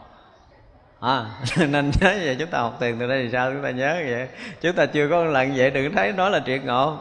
À, 1.00 1.24
nên 1.56 1.90
nhớ 2.00 2.14
vậy 2.24 2.36
chúng 2.38 2.48
ta 2.48 2.58
học 2.58 2.76
tiền 2.80 2.96
từ 3.00 3.06
đây 3.06 3.22
thì 3.22 3.28
sao? 3.32 3.52
Chúng 3.52 3.62
ta 3.62 3.70
nhớ 3.70 3.94
vậy. 4.08 4.28
Chúng 4.60 4.72
ta 4.72 4.86
chưa 4.86 5.08
có 5.10 5.24
một 5.24 5.30
lần 5.30 5.52
vậy 5.56 5.70
đừng 5.70 5.94
thấy 5.94 6.12
nói 6.12 6.30
là 6.30 6.42
triệt 6.46 6.64
ngộ. 6.64 6.96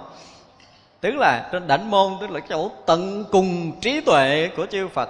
Tức 1.02 1.16
là 1.16 1.50
trên 1.52 1.68
đảnh 1.68 1.92
môn 1.92 2.12
tức 2.22 2.32
là 2.32 2.40
chỗ 2.50 2.72
tận 2.86 3.26
cùng 3.32 3.80
trí 3.82 4.02
tuệ 4.02 4.50
của 4.58 4.66
chư 4.66 4.88
phật 4.88 5.10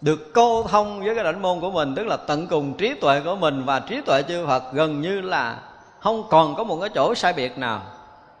được 0.00 0.34
cô 0.34 0.62
thông 0.62 1.00
với 1.04 1.14
cái 1.14 1.24
đảnh 1.24 1.42
môn 1.42 1.60
của 1.60 1.70
mình 1.70 1.94
tức 1.94 2.06
là 2.06 2.16
tận 2.16 2.46
cùng 2.46 2.74
trí 2.74 2.94
tuệ 2.94 3.20
của 3.20 3.36
mình 3.36 3.64
và 3.64 3.80
trí 3.80 4.00
tuệ 4.00 4.22
chư 4.28 4.46
phật 4.46 4.62
gần 4.72 5.00
như 5.00 5.20
là 5.20 5.58
không 6.00 6.24
còn 6.30 6.54
có 6.54 6.64
một 6.64 6.78
cái 6.80 6.90
chỗ 6.94 7.14
sai 7.14 7.32
biệt 7.32 7.58
nào 7.58 7.82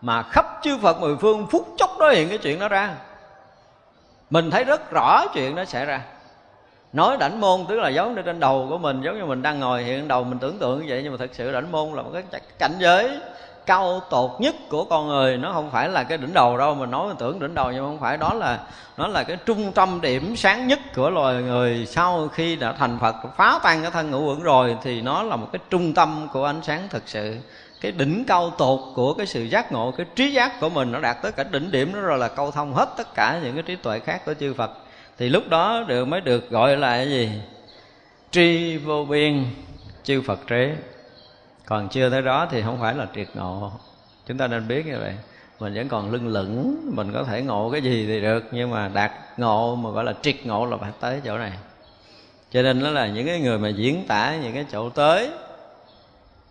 mà 0.00 0.22
khắp 0.22 0.46
chư 0.62 0.78
phật 0.78 1.00
mười 1.00 1.16
phương 1.16 1.46
phút 1.50 1.68
chốc 1.78 1.98
đó 1.98 2.10
hiện 2.10 2.28
cái 2.28 2.38
chuyện 2.38 2.58
đó 2.58 2.68
ra 2.68 2.94
mình 4.34 4.50
thấy 4.50 4.64
rất 4.64 4.90
rõ 4.90 5.26
chuyện 5.34 5.54
nó 5.54 5.64
xảy 5.64 5.86
ra. 5.86 6.00
Nói 6.92 7.16
đảnh 7.16 7.40
môn, 7.40 7.64
tức 7.68 7.76
là 7.76 7.88
giống 7.88 8.14
như 8.14 8.22
trên 8.22 8.40
đầu 8.40 8.66
của 8.70 8.78
mình, 8.78 9.02
giống 9.02 9.18
như 9.18 9.24
mình 9.24 9.42
đang 9.42 9.60
ngồi 9.60 9.82
hiện 9.82 10.08
đầu, 10.08 10.24
mình 10.24 10.38
tưởng 10.38 10.58
tượng 10.58 10.80
như 10.80 10.86
vậy, 10.88 11.00
nhưng 11.02 11.12
mà 11.12 11.18
thật 11.18 11.30
sự 11.32 11.52
đảnh 11.52 11.72
môn 11.72 11.88
là 11.92 12.02
một 12.02 12.10
cái 12.12 12.40
cảnh 12.58 12.72
giới 12.78 13.10
cao 13.66 14.00
tột 14.10 14.30
nhất 14.38 14.54
của 14.70 14.84
con 14.84 15.08
người. 15.08 15.36
Nó 15.36 15.52
không 15.52 15.70
phải 15.70 15.88
là 15.88 16.04
cái 16.04 16.18
đỉnh 16.18 16.34
đầu 16.34 16.58
đâu, 16.58 16.74
mình 16.74 16.90
nói 16.90 17.08
mình 17.08 17.16
tưởng 17.16 17.40
đỉnh 17.40 17.54
đầu, 17.54 17.72
nhưng 17.72 17.84
không 17.84 18.00
phải. 18.00 18.16
Đó 18.16 18.34
là, 18.34 18.58
nó 18.96 19.06
là 19.06 19.24
cái 19.24 19.36
trung 19.46 19.72
tâm 19.72 20.00
điểm 20.00 20.36
sáng 20.36 20.66
nhất 20.66 20.78
của 20.94 21.10
loài 21.10 21.34
người. 21.34 21.86
Sau 21.86 22.28
khi 22.28 22.56
đã 22.56 22.72
thành 22.72 22.98
phật, 23.00 23.14
phá 23.36 23.58
tan 23.62 23.82
cái 23.82 23.90
thân 23.90 24.10
ngũ 24.10 24.28
uẩn 24.28 24.42
rồi, 24.42 24.76
thì 24.82 25.00
nó 25.00 25.22
là 25.22 25.36
một 25.36 25.48
cái 25.52 25.60
trung 25.70 25.94
tâm 25.94 26.28
của 26.32 26.44
ánh 26.44 26.60
sáng 26.62 26.88
thực 26.90 27.02
sự 27.06 27.36
cái 27.84 27.92
đỉnh 27.92 28.24
cao 28.24 28.50
tột 28.50 28.80
của 28.94 29.14
cái 29.14 29.26
sự 29.26 29.42
giác 29.42 29.72
ngộ, 29.72 29.90
cái 29.96 30.06
trí 30.16 30.32
giác 30.32 30.60
của 30.60 30.68
mình 30.68 30.92
nó 30.92 31.00
đạt 31.00 31.22
tới 31.22 31.32
cả 31.32 31.44
đỉnh 31.44 31.70
điểm 31.70 31.94
đó 31.94 32.00
rồi 32.00 32.18
là 32.18 32.28
câu 32.28 32.50
thông 32.50 32.74
hết 32.74 32.88
tất 32.96 33.14
cả 33.14 33.40
những 33.44 33.54
cái 33.54 33.62
trí 33.62 33.76
tuệ 33.76 33.98
khác 33.98 34.22
của 34.26 34.34
chư 34.34 34.54
Phật. 34.54 34.70
Thì 35.18 35.28
lúc 35.28 35.48
đó 35.48 35.84
được 35.88 36.04
mới 36.04 36.20
được 36.20 36.50
gọi 36.50 36.76
là 36.76 36.96
cái 36.96 37.08
gì? 37.08 37.30
Tri 38.30 38.76
vô 38.76 39.04
biên, 39.04 39.44
chư 40.04 40.22
Phật 40.22 40.46
trí 40.46 40.68
còn 41.66 41.88
chưa 41.88 42.10
tới 42.10 42.22
đó 42.22 42.48
thì 42.50 42.62
không 42.62 42.78
phải 42.80 42.94
là 42.94 43.06
triệt 43.14 43.28
ngộ. 43.34 43.72
Chúng 44.26 44.38
ta 44.38 44.46
nên 44.46 44.68
biết 44.68 44.86
như 44.86 44.98
vậy. 45.00 45.12
Mình 45.60 45.74
vẫn 45.74 45.88
còn 45.88 46.12
lưng 46.12 46.28
lửng, 46.28 46.76
mình 46.92 47.12
có 47.12 47.24
thể 47.24 47.42
ngộ 47.42 47.70
cái 47.70 47.82
gì 47.82 48.06
thì 48.06 48.20
được, 48.20 48.44
nhưng 48.52 48.70
mà 48.70 48.90
đạt 48.94 49.12
ngộ 49.36 49.76
mà 49.76 49.90
gọi 49.90 50.04
là 50.04 50.14
triệt 50.22 50.46
ngộ 50.46 50.66
là 50.66 50.76
phải 50.76 50.90
tới 51.00 51.20
chỗ 51.24 51.38
này. 51.38 51.52
Cho 52.52 52.62
nên 52.62 52.82
nó 52.82 52.90
là 52.90 53.06
những 53.06 53.26
cái 53.26 53.40
người 53.40 53.58
mà 53.58 53.68
diễn 53.68 54.06
tả 54.06 54.36
những 54.42 54.54
cái 54.54 54.66
chỗ 54.72 54.90
tới 54.90 55.30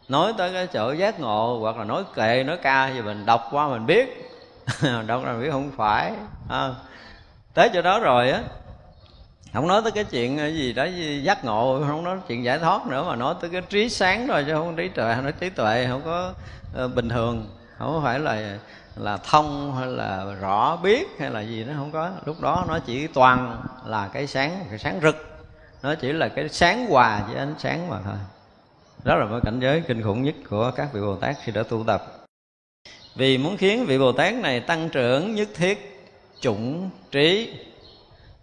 nói 0.07 0.33
tới 0.37 0.53
cái 0.53 0.67
chỗ 0.67 0.91
giác 0.91 1.19
ngộ 1.19 1.59
hoặc 1.61 1.77
là 1.77 1.83
nói 1.83 2.03
kệ 2.15 2.43
nói 2.43 2.57
ca 2.57 2.89
thì 2.93 3.01
mình 3.01 3.25
đọc 3.25 3.47
qua 3.51 3.67
mình 3.67 3.85
biết. 3.85 4.29
Đọc 5.07 5.23
ra 5.25 5.33
biết 5.33 5.51
không 5.51 5.71
phải 5.77 6.11
à, 6.49 6.69
tới 7.53 7.69
chỗ 7.73 7.81
đó 7.81 7.99
rồi 7.99 8.31
á 8.31 8.41
không 9.53 9.67
nói 9.67 9.81
tới 9.81 9.91
cái 9.91 10.03
chuyện 10.03 10.37
gì 10.37 10.73
đó 10.73 10.85
giác 11.23 11.45
ngộ 11.45 11.83
không 11.87 12.03
nói 12.03 12.17
chuyện 12.27 12.43
giải 12.43 12.59
thoát 12.59 12.87
nữa 12.87 13.03
mà 13.07 13.15
nói 13.15 13.35
tới 13.41 13.49
cái 13.49 13.61
trí 13.61 13.89
sáng 13.89 14.27
rồi 14.27 14.43
chứ 14.47 14.53
không 14.53 14.75
trí 14.75 14.89
tuệ 14.89 15.15
nói 15.23 15.31
trí 15.39 15.49
tuệ 15.49 15.87
không 15.89 16.01
có 16.05 16.33
uh, 16.83 16.95
bình 16.95 17.09
thường. 17.09 17.47
Không 17.77 18.01
phải 18.03 18.19
là 18.19 18.57
là 18.95 19.17
thông 19.17 19.75
hay 19.75 19.87
là 19.87 20.25
rõ 20.41 20.75
biết 20.75 21.07
hay 21.19 21.29
là 21.29 21.41
gì 21.41 21.63
nó 21.63 21.73
không 21.77 21.91
có. 21.91 22.09
Lúc 22.25 22.41
đó 22.41 22.65
nó 22.67 22.79
chỉ 22.79 23.07
toàn 23.07 23.63
là 23.85 24.09
cái 24.13 24.27
sáng 24.27 24.65
cái 24.69 24.79
sáng 24.79 24.99
rực. 25.03 25.45
Nó 25.83 25.95
chỉ 25.95 26.13
là 26.13 26.27
cái 26.27 26.49
sáng 26.49 26.85
hòa 26.89 27.21
với 27.27 27.35
ánh 27.35 27.55
sáng 27.57 27.89
mà 27.89 27.97
thôi 28.05 28.15
đó 29.03 29.15
là 29.15 29.25
một 29.25 29.39
cảnh 29.43 29.59
giới 29.59 29.81
kinh 29.87 30.03
khủng 30.03 30.23
nhất 30.23 30.35
của 30.49 30.71
các 30.75 30.89
vị 30.93 31.01
bồ 31.01 31.15
tát 31.15 31.35
khi 31.43 31.51
đã 31.51 31.63
tu 31.63 31.83
tập. 31.87 32.25
Vì 33.15 33.37
muốn 33.37 33.57
khiến 33.57 33.85
vị 33.85 33.97
bồ 33.99 34.11
tát 34.11 34.33
này 34.33 34.59
tăng 34.59 34.89
trưởng 34.89 35.35
nhất 35.35 35.47
thiết, 35.55 36.07
chủng 36.39 36.89
trí, 37.11 37.53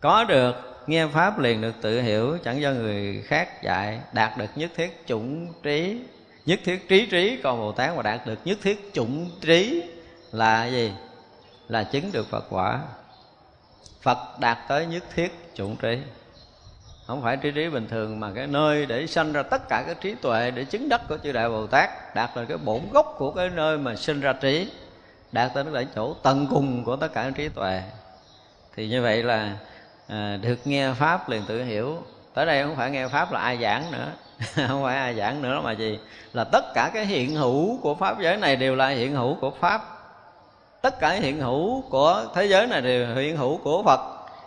có 0.01 0.25
được, 0.25 0.55
nghe 0.87 1.07
pháp 1.07 1.39
liền 1.39 1.61
được 1.61 1.75
tự 1.81 2.03
hiểu, 2.03 2.39
chẳng 2.45 2.61
do 2.61 2.71
người 2.71 3.23
khác 3.27 3.63
dạy, 3.63 4.01
đạt 4.13 4.39
được 4.39 4.51
nhất 4.57 4.71
thiết 4.77 5.07
chủng 5.07 5.53
trí, 5.63 6.01
nhất 6.47 6.61
thiết 6.65 6.89
trí 6.89 7.07
trí, 7.07 7.39
còn 7.43 7.59
bồ 7.59 7.73
tát 7.73 7.97
mà 7.97 8.03
đạt 8.03 8.27
được 8.27 8.39
nhất 8.45 8.59
thiết 8.63 8.91
chủng 8.93 9.31
trí 9.41 9.83
là 10.33 10.67
gì? 10.67 10.93
Là 11.69 11.85
chứng 11.85 12.13
được 12.13 12.27
phật 12.31 12.45
quả. 12.51 12.81
Phật 14.03 14.41
đạt 14.41 14.59
tới 14.69 14.87
nhất 14.87 15.05
thiết 15.15 15.33
chủng 15.55 15.77
trí 15.77 15.99
không 17.11 17.23
phải 17.23 17.37
trí 17.37 17.51
trí 17.51 17.69
bình 17.69 17.89
thường 17.89 18.21
mà 18.21 18.31
cái 18.35 18.47
nơi 18.47 18.87
để 18.87 19.07
sanh 19.07 19.33
ra 19.33 19.43
tất 19.43 19.69
cả 19.69 19.83
cái 19.87 19.95
trí 20.01 20.15
tuệ 20.15 20.51
để 20.51 20.65
chứng 20.65 20.89
đắc 20.89 21.01
của 21.09 21.19
chư 21.23 21.33
đại 21.33 21.49
bồ 21.49 21.67
tát 21.67 22.15
đạt 22.15 22.31
là 22.35 22.45
cái 22.45 22.57
bổn 22.57 22.81
gốc 22.93 23.15
của 23.19 23.31
cái 23.31 23.51
nơi 23.51 23.79
mà 23.79 23.95
sinh 23.97 24.21
ra 24.21 24.33
trí 24.33 24.69
đạt 25.33 25.55
tới 25.55 25.65
cái 25.75 25.87
chỗ 25.95 26.15
tận 26.23 26.47
cùng 26.51 26.85
của 26.85 26.97
tất 26.97 27.13
cả 27.13 27.31
trí 27.37 27.49
tuệ. 27.49 27.83
Thì 28.77 28.89
như 28.89 29.03
vậy 29.03 29.23
là 29.23 29.57
à, 30.09 30.39
được 30.43 30.57
nghe 30.65 30.93
pháp 30.93 31.29
liền 31.29 31.43
tự 31.47 31.65
hiểu. 31.65 31.99
Tới 32.35 32.47
đây 32.47 32.63
không 32.63 32.77
phải 32.77 32.91
nghe 32.91 33.09
pháp 33.09 33.33
là 33.33 33.41
ai 33.41 33.59
giảng 33.63 33.93
nữa. 33.93 34.09
Không 34.69 34.83
phải 34.83 34.97
ai 34.97 35.15
giảng 35.15 35.43
nữa 35.43 35.61
mà 35.65 35.73
gì? 35.73 35.99
Là 36.33 36.45
tất 36.45 36.75
cả 36.75 36.91
cái 36.95 37.07
hiện 37.07 37.37
hữu 37.37 37.79
của 37.79 37.95
pháp 37.95 38.21
giới 38.21 38.37
này 38.37 38.57
đều 38.57 38.77
là 38.77 38.89
hiện 38.89 39.15
hữu 39.15 39.35
của 39.35 39.51
pháp. 39.51 39.83
Tất 40.83 41.01
cả 41.01 41.11
hiện 41.11 41.41
hữu 41.41 41.83
của 41.91 42.25
thế 42.35 42.47
giới 42.47 42.67
này 42.67 42.81
đều 42.81 43.15
hiện 43.15 43.37
hữu 43.37 43.57
của 43.57 43.83
phật 43.83 44.01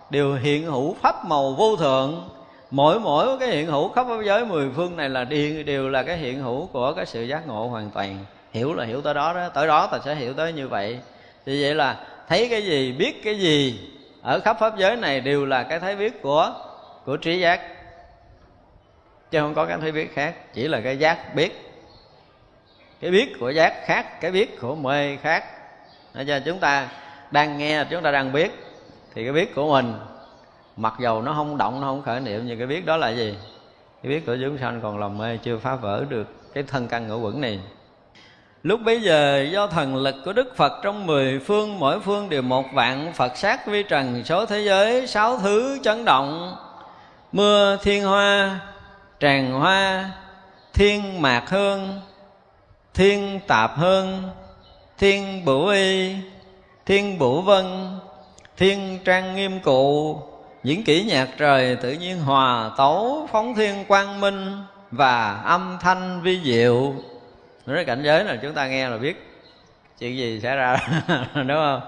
đều 0.09 0.35
hiện 0.35 0.65
hữu 0.65 0.95
pháp 1.01 1.25
màu 1.25 1.53
vô 1.53 1.75
thượng 1.75 2.29
mỗi 2.73 2.99
mỗi 2.99 3.39
cái 3.39 3.49
hiện 3.49 3.67
hữu 3.67 3.89
khắp 3.89 4.05
pháp 4.09 4.23
giới 4.25 4.45
mười 4.45 4.69
phương 4.75 4.97
này 4.97 5.09
là 5.09 5.23
đều, 5.23 5.63
đều 5.63 5.89
là 5.89 6.03
cái 6.03 6.17
hiện 6.17 6.39
hữu 6.39 6.67
của 6.67 6.93
cái 6.93 7.05
sự 7.05 7.23
giác 7.23 7.47
ngộ 7.47 7.67
hoàn 7.67 7.89
toàn. 7.89 8.25
Hiểu 8.51 8.73
là 8.73 8.85
hiểu 8.85 9.01
tới 9.01 9.13
đó 9.13 9.33
đó 9.33 9.49
tới 9.49 9.67
đó 9.67 9.87
ta 9.87 9.99
sẽ 10.05 10.15
hiểu 10.15 10.33
tới 10.33 10.53
như 10.53 10.67
vậy. 10.67 10.99
Thì 11.45 11.63
vậy 11.63 11.75
là 11.75 12.05
thấy 12.29 12.47
cái 12.49 12.65
gì 12.65 12.91
biết 12.91 13.23
cái 13.23 13.39
gì 13.39 13.79
ở 14.21 14.39
khắp 14.39 14.57
pháp 14.59 14.77
giới 14.77 14.95
này 14.95 15.21
đều 15.21 15.45
là 15.45 15.63
cái 15.63 15.79
thấy 15.79 15.95
biết 15.95 16.21
của 16.21 16.53
của 17.05 17.17
trí 17.17 17.39
giác. 17.39 17.61
Chứ 19.31 19.39
không 19.39 19.53
có 19.53 19.65
cái 19.65 19.77
thấy 19.81 19.91
biết 19.91 20.15
khác 20.15 20.33
chỉ 20.53 20.67
là 20.67 20.81
cái 20.83 20.97
giác 20.97 21.35
biết. 21.35 21.51
Cái 23.01 23.11
biết 23.11 23.39
của 23.39 23.49
giác 23.49 23.85
khác 23.85 24.21
cái 24.21 24.31
biết 24.31 24.59
của 24.61 24.75
mê 24.75 25.17
khác. 25.17 25.43
Cho 26.27 26.39
chúng 26.45 26.59
ta 26.59 26.87
đang 27.31 27.57
nghe 27.57 27.85
chúng 27.89 28.03
ta 28.03 28.11
đang 28.11 28.33
biết 28.33 28.51
thì 29.15 29.23
cái 29.23 29.33
biết 29.33 29.55
của 29.55 29.71
mình 29.71 29.93
mặc 30.77 30.93
dầu 30.99 31.21
nó 31.21 31.33
không 31.33 31.57
động 31.57 31.81
nó 31.81 31.87
không 31.87 32.01
khởi 32.01 32.19
niệm 32.19 32.41
nhưng 32.45 32.57
cái 32.57 32.67
biết 32.67 32.85
đó 32.85 32.97
là 32.97 33.09
gì? 33.09 33.37
Cái 34.03 34.09
biết 34.09 34.25
của 34.25 34.37
chúng 34.41 34.57
sanh 34.57 34.81
còn 34.81 34.97
lòng 34.97 35.17
mê 35.17 35.37
chưa 35.37 35.57
phá 35.57 35.75
vỡ 35.75 36.05
được 36.09 36.53
cái 36.53 36.63
thân 36.63 36.87
căn 36.87 37.07
ngũ 37.07 37.19
quẩn 37.19 37.41
này. 37.41 37.59
Lúc 38.63 38.79
bấy 38.85 39.01
giờ 39.01 39.45
do 39.51 39.67
thần 39.67 39.95
lực 39.95 40.15
của 40.25 40.33
Đức 40.33 40.55
Phật 40.55 40.73
trong 40.83 41.07
mười 41.07 41.39
phương 41.39 41.79
Mỗi 41.79 41.99
phương 41.99 42.29
đều 42.29 42.41
một 42.41 42.65
vạn 42.73 43.13
Phật 43.13 43.37
sát 43.37 43.67
vi 43.67 43.83
trần 43.83 44.23
số 44.23 44.45
thế 44.45 44.59
giới 44.59 45.07
Sáu 45.07 45.37
thứ 45.37 45.79
chấn 45.83 46.05
động. 46.05 46.55
Mưa 47.31 47.77
thiên 47.83 48.03
hoa, 48.03 48.59
tràng 49.19 49.51
hoa 49.51 50.11
Thiên 50.73 51.21
mạc 51.21 51.49
hương, 51.49 52.01
thiên 52.93 53.39
tạp 53.47 53.71
hương 53.77 54.23
Thiên 54.97 55.45
bửu 55.45 55.67
y, 55.67 56.15
thiên 56.85 57.19
bửu 57.19 57.41
vân 57.41 57.65
Thiên 58.57 58.99
trang 59.05 59.35
nghiêm 59.35 59.59
cụ 59.59 60.19
những 60.63 60.83
kỹ 60.83 61.03
nhạc 61.03 61.29
trời 61.37 61.75
tự 61.75 61.91
nhiên 61.91 62.19
hòa 62.19 62.71
tấu, 62.77 63.29
phóng 63.31 63.55
thiên 63.55 63.85
quang 63.85 64.21
minh 64.21 64.63
và 64.91 65.41
âm 65.45 65.77
thanh 65.81 66.21
vi 66.21 66.39
diệu. 66.43 66.93
Nói 67.65 67.85
cảnh 67.85 68.03
giới 68.03 68.23
là 68.23 68.35
chúng 68.41 68.53
ta 68.53 68.67
nghe 68.67 68.89
là 68.89 68.97
biết 68.97 69.29
chuyện 69.99 70.17
gì 70.17 70.39
xảy 70.43 70.55
ra, 70.55 70.77
đúng 71.35 71.47
không? 71.47 71.81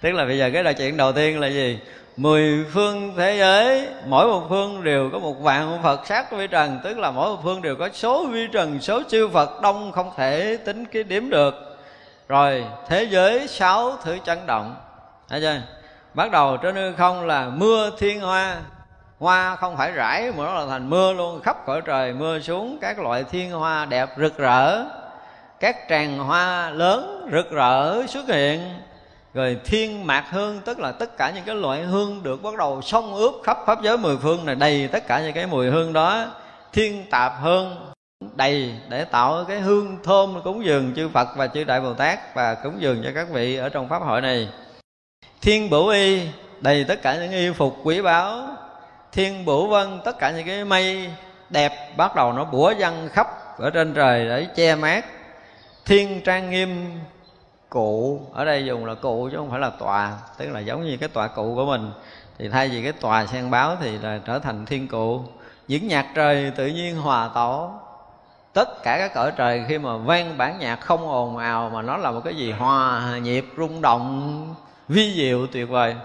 Tức 0.00 0.12
là 0.12 0.24
bây 0.24 0.38
giờ 0.38 0.50
cái 0.52 0.64
là 0.64 0.72
chuyện 0.72 0.96
đầu 0.96 1.12
tiên 1.12 1.40
là 1.40 1.48
gì? 1.48 1.78
Mười 2.16 2.64
phương 2.72 3.14
thế 3.16 3.36
giới, 3.38 3.88
mỗi 4.06 4.26
một 4.26 4.46
phương 4.48 4.84
đều 4.84 5.10
có 5.12 5.18
một 5.18 5.40
vạn 5.40 5.78
phật 5.82 6.06
sát 6.06 6.32
vi 6.32 6.46
trần, 6.46 6.80
tức 6.84 6.98
là 6.98 7.10
mỗi 7.10 7.30
một 7.30 7.40
phương 7.42 7.62
đều 7.62 7.76
có 7.76 7.88
số 7.92 8.26
vi 8.26 8.46
trần, 8.52 8.80
số 8.80 9.02
chư 9.08 9.28
phật 9.28 9.62
đông 9.62 9.92
không 9.92 10.10
thể 10.16 10.58
tính 10.64 10.84
cái 10.84 11.02
điểm 11.02 11.30
được. 11.30 11.78
Rồi, 12.28 12.64
thế 12.88 13.06
giới 13.10 13.48
sáu 13.48 13.96
thứ 14.04 14.18
chấn 14.24 14.38
động. 14.46 14.74
Thấy 15.28 15.40
chưa? 15.40 15.60
Bắt 16.14 16.30
đầu 16.30 16.56
trên 16.56 16.74
hư 16.74 16.92
không 16.92 17.26
là 17.26 17.48
mưa 17.48 17.90
thiên 17.98 18.20
hoa. 18.20 18.56
Hoa 19.18 19.56
không 19.56 19.76
phải 19.76 19.92
rải 19.92 20.32
mà 20.36 20.44
nó 20.44 20.54
là 20.54 20.66
thành 20.66 20.90
mưa 20.90 21.12
luôn. 21.12 21.40
Khắp 21.40 21.66
cõi 21.66 21.80
trời 21.84 22.12
mưa 22.12 22.40
xuống, 22.40 22.78
các 22.80 22.98
loại 22.98 23.24
thiên 23.24 23.50
hoa 23.50 23.84
đẹp 23.84 24.08
rực 24.16 24.38
rỡ. 24.38 24.84
Các 25.60 25.76
tràng 25.88 26.18
hoa 26.18 26.70
lớn 26.70 27.28
rực 27.32 27.50
rỡ 27.50 28.06
xuất 28.06 28.28
hiện. 28.28 28.60
Rồi 29.34 29.56
thiên 29.64 30.06
mạc 30.06 30.24
hương, 30.30 30.60
tức 30.60 30.78
là 30.78 30.92
tất 30.92 31.16
cả 31.16 31.30
những 31.30 31.44
cái 31.44 31.54
loại 31.54 31.82
hương 31.82 32.22
được 32.22 32.42
bắt 32.42 32.56
đầu 32.58 32.82
xông 32.82 33.14
ướp 33.14 33.34
khắp 33.44 33.58
pháp 33.66 33.82
giới 33.82 33.98
mười 33.98 34.16
phương 34.16 34.46
này, 34.46 34.54
đầy 34.54 34.88
tất 34.92 35.06
cả 35.06 35.20
những 35.20 35.32
cái 35.32 35.46
mùi 35.46 35.70
hương 35.70 35.92
đó. 35.92 36.26
Thiên 36.72 37.10
tạp 37.10 37.32
hương 37.42 37.76
đầy 38.34 38.74
để 38.88 39.04
tạo 39.04 39.44
cái 39.48 39.60
hương 39.60 39.96
thơm 40.04 40.42
cúng 40.44 40.64
dường 40.64 40.92
chư 40.96 41.08
Phật 41.08 41.28
và 41.36 41.46
chư 41.46 41.64
Đại 41.64 41.80
Bồ 41.80 41.94
Tát 41.94 42.34
và 42.34 42.54
cúng 42.54 42.74
dường 42.78 43.02
cho 43.04 43.10
các 43.14 43.28
vị 43.30 43.56
ở 43.56 43.68
trong 43.68 43.88
pháp 43.88 44.02
hội 44.02 44.20
này 44.20 44.48
thiên 45.42 45.70
bửu 45.70 45.88
y, 45.88 46.28
đầy 46.60 46.84
tất 46.84 47.02
cả 47.02 47.16
những 47.16 47.30
y 47.30 47.50
phục 47.50 47.76
quý 47.84 48.02
báu. 48.02 48.46
Thiên 49.12 49.44
bửu 49.44 49.66
vân, 49.66 50.00
tất 50.04 50.18
cả 50.18 50.30
những 50.30 50.46
cái 50.46 50.64
mây 50.64 51.10
đẹp 51.50 51.96
bắt 51.96 52.16
đầu 52.16 52.32
nó 52.32 52.44
bủa 52.44 52.74
văng 52.78 53.08
khắp 53.08 53.26
ở 53.58 53.70
trên 53.70 53.94
trời 53.94 54.24
để 54.24 54.46
che 54.56 54.74
mát. 54.74 55.04
Thiên 55.84 56.20
trang 56.24 56.50
nghiêm, 56.50 57.00
cụ, 57.68 58.20
ở 58.32 58.44
đây 58.44 58.64
dùng 58.64 58.86
là 58.86 58.94
cụ 58.94 59.28
chứ 59.32 59.36
không 59.36 59.50
phải 59.50 59.60
là 59.60 59.70
tòa, 59.70 60.12
tức 60.38 60.50
là 60.50 60.60
giống 60.60 60.84
như 60.84 60.96
cái 60.96 61.08
tòa 61.08 61.28
cụ 61.28 61.54
của 61.54 61.66
mình. 61.66 61.90
Thì 62.38 62.48
thay 62.48 62.68
vì 62.68 62.82
cái 62.82 62.92
tòa 62.92 63.26
sen 63.26 63.50
báo 63.50 63.76
thì 63.80 63.98
là 63.98 64.20
trở 64.26 64.38
thành 64.38 64.66
thiên 64.66 64.88
cụ. 64.88 65.20
Những 65.68 65.88
nhạc 65.88 66.06
trời 66.14 66.52
tự 66.56 66.66
nhiên 66.66 66.96
hòa 66.96 67.30
tổ 67.34 67.70
tất 68.52 68.82
cả 68.82 68.98
các 68.98 69.14
cõi 69.14 69.32
trời 69.36 69.64
khi 69.68 69.78
mà 69.78 69.96
vang 69.96 70.38
bản 70.38 70.58
nhạc 70.58 70.80
không 70.80 71.08
ồn 71.08 71.36
ào 71.36 71.70
mà 71.74 71.82
nó 71.82 71.96
là 71.96 72.10
một 72.10 72.20
cái 72.24 72.34
gì 72.34 72.52
hòa 72.52 73.02
nhịp 73.22 73.46
rung 73.56 73.82
động 73.82 74.54
vi 74.88 75.14
diệu 75.16 75.46
tuyệt 75.46 75.68
vời. 75.68 75.96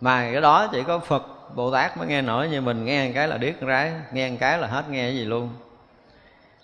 Mà 0.00 0.28
cái 0.32 0.40
đó 0.40 0.66
chỉ 0.72 0.82
có 0.82 0.98
phật, 0.98 1.54
bồ 1.54 1.70
tát 1.70 1.96
mới 1.96 2.06
nghe 2.06 2.22
nổi 2.22 2.48
như 2.48 2.60
mình 2.60 2.84
nghe 2.84 3.06
một 3.06 3.12
cái 3.14 3.28
là 3.28 3.38
điếc 3.38 3.54
rái, 3.66 3.92
nghe 4.12 4.30
một 4.30 4.36
cái 4.40 4.58
là 4.58 4.66
hết 4.66 4.90
nghe 4.90 5.02
cái 5.02 5.16
gì 5.16 5.24
luôn. 5.24 5.50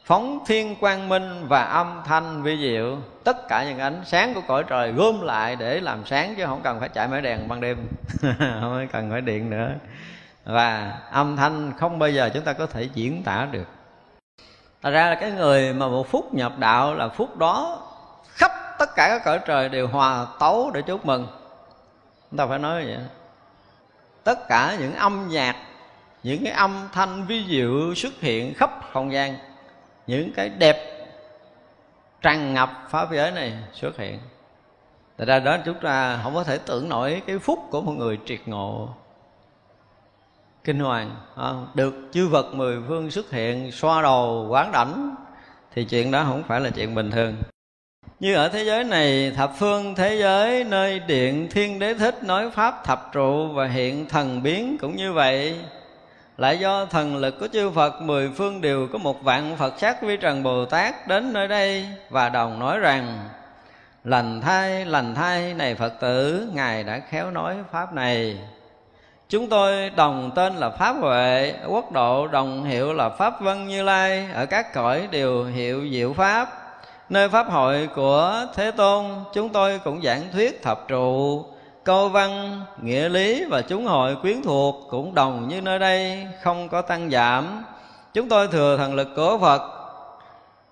Phóng 0.05 0.39
thiên 0.47 0.77
quang 0.77 1.09
minh 1.09 1.47
và 1.49 1.65
âm 1.65 2.03
thanh 2.07 2.43
vi 2.43 2.59
diệu, 2.59 2.99
tất 3.25 3.49
cả 3.49 3.65
những 3.65 3.79
ánh 3.79 4.03
sáng 4.05 4.35
của 4.35 4.41
cõi 4.47 4.65
trời 4.69 4.93
gom 4.93 5.21
lại 5.21 5.57
để 5.57 5.81
làm 5.81 6.07
sáng 6.07 6.35
chứ 6.35 6.47
không 6.47 6.61
cần 6.65 6.81
phải 6.81 6.89
chạy 6.89 7.09
máy 7.09 7.23
đèn 7.23 7.49
ban 7.49 7.61
đêm. 7.61 7.87
Không 8.39 8.89
cần 8.93 9.11
phải 9.11 9.21
điện 9.21 9.51
nữa. 9.51 9.71
Và 10.45 10.99
âm 11.11 11.37
thanh 11.37 11.73
không 11.79 11.99
bao 11.99 12.11
giờ 12.11 12.31
chúng 12.35 12.43
ta 12.43 12.53
có 12.53 12.67
thể 12.67 12.89
diễn 12.95 13.23
tả 13.23 13.49
được. 13.51 13.67
Thật 14.83 14.91
ra 14.91 15.11
là 15.11 15.15
cái 15.15 15.31
người 15.31 15.73
mà 15.73 15.89
một 15.89 16.11
phút 16.11 16.35
nhập 16.35 16.53
đạo 16.59 16.95
là 16.95 17.09
phút 17.09 17.37
đó 17.37 17.83
khắp 18.27 18.51
tất 18.85 18.95
cả 18.97 19.09
các 19.09 19.25
cõi 19.25 19.41
trời 19.47 19.69
đều 19.69 19.89
hòa 19.89 20.27
tấu 20.39 20.71
để 20.75 20.83
chúc 20.83 21.07
mừng. 21.07 21.27
Chúng 22.31 22.39
ta 22.39 22.47
phải 22.47 22.59
nói 22.59 22.85
vậy. 22.85 22.99
Tất 24.25 24.49
cả 24.49 24.77
những 24.81 24.95
âm 24.95 25.29
nhạc, 25.29 25.57
những 26.23 26.45
cái 26.45 26.53
âm 26.53 26.89
thanh 26.93 27.27
vi 27.27 27.45
diệu 27.49 27.95
xuất 27.95 28.13
hiện 28.21 28.55
khắp 28.55 28.71
không 28.93 29.13
gian, 29.13 29.37
những 30.07 30.33
cái 30.37 30.49
đẹp 30.49 31.07
tràn 32.23 32.55
ngập 32.55 32.71
pháp 32.91 33.13
giới 33.13 33.31
này 33.31 33.53
xuất 33.73 33.97
hiện. 33.97 34.19
Tại 35.17 35.27
ra 35.27 35.39
đó 35.39 35.57
chúng 35.65 35.81
ta 35.83 36.21
không 36.23 36.35
có 36.35 36.45
thể 36.45 36.59
tưởng 36.59 36.89
nổi 36.89 37.23
cái 37.27 37.39
phúc 37.39 37.59
của 37.71 37.81
một 37.81 37.93
người 37.93 38.19
triệt 38.27 38.41
ngộ. 38.47 38.89
Kinh 40.65 40.81
hoàng 40.81 41.17
à, 41.37 41.53
Được 41.75 41.95
chư 42.13 42.29
vật 42.29 42.55
mười 42.55 42.79
phương 42.89 43.11
xuất 43.11 43.31
hiện, 43.31 43.73
xoa 43.73 44.03
đầu 44.03 44.47
quán 44.51 44.73
đảnh, 44.73 45.15
Thì 45.75 45.85
chuyện 45.85 46.11
đó 46.11 46.25
không 46.25 46.43
phải 46.43 46.61
là 46.61 46.71
chuyện 46.71 46.95
bình 46.95 47.11
thường 47.11 47.35
như 48.25 48.35
ở 48.35 48.49
thế 48.49 48.65
giới 48.65 48.85
này, 48.85 49.33
thập 49.37 49.53
phương 49.59 49.95
thế 49.95 50.17
giới, 50.17 50.65
nơi 50.65 50.99
điện 50.99 51.49
thiên 51.51 51.79
đế 51.79 51.95
thích 51.95 52.25
nói 52.25 52.51
pháp 52.51 52.85
thập 52.85 53.13
trụ 53.13 53.49
và 53.49 53.67
hiện 53.67 54.09
thần 54.09 54.43
biến 54.43 54.77
cũng 54.81 54.97
như 54.97 55.13
vậy. 55.13 55.59
Lại 56.39 56.59
do 56.59 56.87
thần 56.87 57.17
lực 57.17 57.41
của 57.41 57.49
chư 57.53 57.71
Phật, 57.71 58.03
mười 58.03 58.31
phương 58.37 58.61
đều 58.61 58.89
có 58.93 58.99
một 58.99 59.23
vạn 59.23 59.57
Phật 59.57 59.75
sát 59.79 60.03
vi 60.03 60.17
trần 60.17 60.43
Bồ 60.43 60.65
Tát 60.65 61.09
đến 61.09 61.33
nơi 61.33 61.49
đây 61.49 61.87
và 62.11 62.29
đồng 62.29 62.59
nói 62.59 62.79
rằng, 62.79 63.19
lành 64.05 64.41
thai 64.41 64.85
lành 64.85 65.15
thai 65.15 65.55
này 65.55 65.75
Phật 65.75 65.93
tử, 66.01 66.49
ngài 66.55 66.85
đã 66.85 67.01
khéo 67.11 67.31
nói 67.31 67.57
pháp 67.73 67.93
này. 67.93 68.37
Chúng 69.29 69.49
tôi 69.49 69.91
đồng 69.91 70.31
tên 70.35 70.57
là 70.57 70.71
pháp 70.71 70.93
huệ, 70.93 71.55
quốc 71.69 71.93
độ 71.93 72.27
đồng 72.27 72.65
hiệu 72.65 72.93
là 72.93 73.09
pháp 73.09 73.41
vân 73.41 73.67
như 73.67 73.83
lai, 73.83 74.29
ở 74.35 74.47
các 74.47 74.75
cõi 74.75 75.09
đều 75.11 75.45
hiệu 75.45 75.89
diệu 75.91 76.13
pháp 76.13 76.64
nơi 77.09 77.29
pháp 77.29 77.51
hội 77.51 77.89
của 77.95 78.47
thế 78.55 78.71
tôn, 78.71 79.05
chúng 79.35 79.49
tôi 79.49 79.81
cũng 79.85 80.03
giảng 80.03 80.23
thuyết 80.33 80.63
thập 80.63 80.89
trụ. 80.89 81.45
Câu 81.85 82.09
văn, 82.09 82.63
nghĩa 82.83 83.09
lý 83.09 83.45
và 83.45 83.63
chúng 83.63 83.87
hội 83.87 84.17
quyến 84.23 84.43
thuộc 84.43 84.75
cũng 84.91 85.15
đồng 85.15 85.49
như 85.49 85.61
nơi 85.61 85.79
đây, 85.79 86.27
không 86.43 86.69
có 86.69 86.83
tăng 86.83 87.11
giảm. 87.11 87.65
Chúng 88.15 88.29
tôi 88.29 88.49
thừa 88.49 88.77
thần 88.77 88.95
lực 88.95 89.09
của 89.17 89.39
phật 89.41 89.63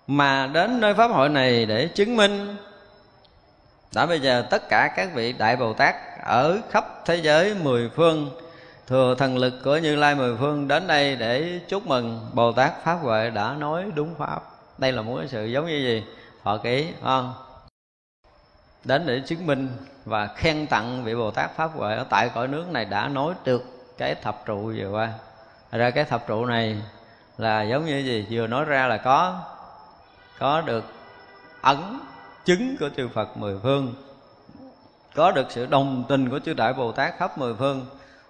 mà 0.06 0.46
đến 0.46 0.80
nơi 0.80 0.94
pháp 0.94 1.10
hội 1.10 1.28
này 1.28 1.66
để 1.66 1.88
chứng 1.88 2.16
minh. 2.16 2.56
Đã 3.94 4.06
bây 4.06 4.20
giờ 4.20 4.44
tất 4.50 4.68
cả 4.68 4.92
các 4.96 5.08
vị 5.14 5.32
đại 5.32 5.56
bồ 5.56 5.72
tát 5.72 5.94
ở 6.24 6.58
khắp 6.70 7.04
thế 7.04 7.16
giới 7.16 7.54
mười 7.62 7.90
phương, 7.96 8.30
thừa 8.86 9.14
thần 9.18 9.38
lực 9.38 9.54
của 9.64 9.76
như 9.76 9.96
lai 9.96 10.14
mười 10.14 10.36
phương 10.36 10.68
đến 10.68 10.86
đây 10.86 11.16
để 11.16 11.60
chúc 11.68 11.86
mừng 11.86 12.20
bồ 12.32 12.52
tát 12.52 12.84
pháp 12.84 12.98
huệ 13.02 13.30
đã 13.30 13.54
nói 13.58 13.84
đúng 13.94 14.14
pháp. 14.18 14.40
Đây 14.78 14.92
là 14.92 15.02
một 15.02 15.16
cái 15.18 15.28
sự 15.28 15.44
giống 15.44 15.66
như 15.66 15.76
gì? 15.76 16.04
Họ 16.42 16.56
ký 16.56 16.92
không? 17.02 17.34
Đến 18.84 19.06
để 19.06 19.20
chứng 19.26 19.46
minh 19.46 19.68
và 20.04 20.26
khen 20.26 20.66
tặng 20.66 21.04
vị 21.04 21.14
Bồ 21.14 21.30
Tát 21.30 21.56
Pháp 21.56 21.70
Huệ 21.74 21.96
ở 21.96 22.04
tại 22.10 22.30
cõi 22.34 22.48
nước 22.48 22.68
này 22.68 22.84
đã 22.84 23.08
nói 23.08 23.34
được 23.44 23.62
cái 23.98 24.14
thập 24.14 24.46
trụ 24.46 24.72
vừa 24.76 24.90
qua. 24.90 25.12
Ra 25.70 25.90
cái 25.90 26.04
thập 26.04 26.26
trụ 26.26 26.46
này 26.46 26.82
là 27.38 27.62
giống 27.62 27.86
như 27.86 27.98
gì? 27.98 28.26
Vừa 28.30 28.46
nói 28.46 28.64
ra 28.64 28.86
là 28.86 28.96
có 28.96 29.40
có 30.38 30.60
được 30.60 30.84
ấn 31.60 31.78
chứng 32.44 32.76
của 32.80 32.88
chư 32.96 33.08
Phật 33.08 33.36
mười 33.36 33.58
phương, 33.62 33.94
có 35.14 35.30
được 35.30 35.46
sự 35.50 35.66
đồng 35.66 36.04
tình 36.08 36.30
của 36.30 36.38
chư 36.38 36.54
Đại 36.54 36.72
Bồ 36.72 36.92
Tát 36.92 37.18
khắp 37.18 37.38
mười 37.38 37.54
phương. 37.54 37.86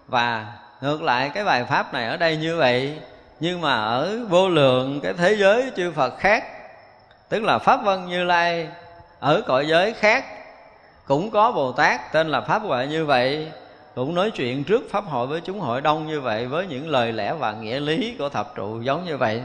Và 0.06 0.58
ngược 0.80 1.02
lại, 1.02 1.30
cái 1.34 1.44
bài 1.44 1.64
pháp 1.64 1.94
này 1.94 2.08
ở 2.08 2.16
đây 2.16 2.36
như 2.36 2.56
vậy, 2.56 3.00
nhưng 3.40 3.60
mà 3.60 3.74
ở 3.84 4.18
vô 4.28 4.48
lượng 4.48 5.00
cái 5.02 5.12
thế 5.12 5.36
giới 5.36 5.70
chư 5.76 5.92
Phật 5.92 6.18
khác 6.18 6.44
tức 7.32 7.42
là 7.42 7.58
pháp 7.58 7.84
vân 7.84 8.06
như 8.06 8.24
lai 8.24 8.68
ở 9.20 9.42
cõi 9.46 9.68
giới 9.68 9.92
khác 9.92 10.24
cũng 11.06 11.30
có 11.30 11.52
bồ 11.52 11.72
tát 11.72 12.12
tên 12.12 12.28
là 12.28 12.40
pháp 12.40 12.62
huệ 12.62 12.86
như 12.86 13.06
vậy, 13.06 13.52
cũng 13.94 14.14
nói 14.14 14.30
chuyện 14.30 14.64
trước 14.64 14.82
pháp 14.90 15.04
hội 15.04 15.26
với 15.26 15.40
chúng 15.40 15.60
hội 15.60 15.80
đông 15.80 16.06
như 16.06 16.20
vậy 16.20 16.46
với 16.46 16.66
những 16.66 16.88
lời 16.88 17.12
lẽ 17.12 17.32
và 17.32 17.52
nghĩa 17.52 17.80
lý 17.80 18.16
của 18.18 18.28
thập 18.28 18.54
trụ 18.54 18.80
giống 18.80 19.04
như 19.04 19.16
vậy. 19.16 19.42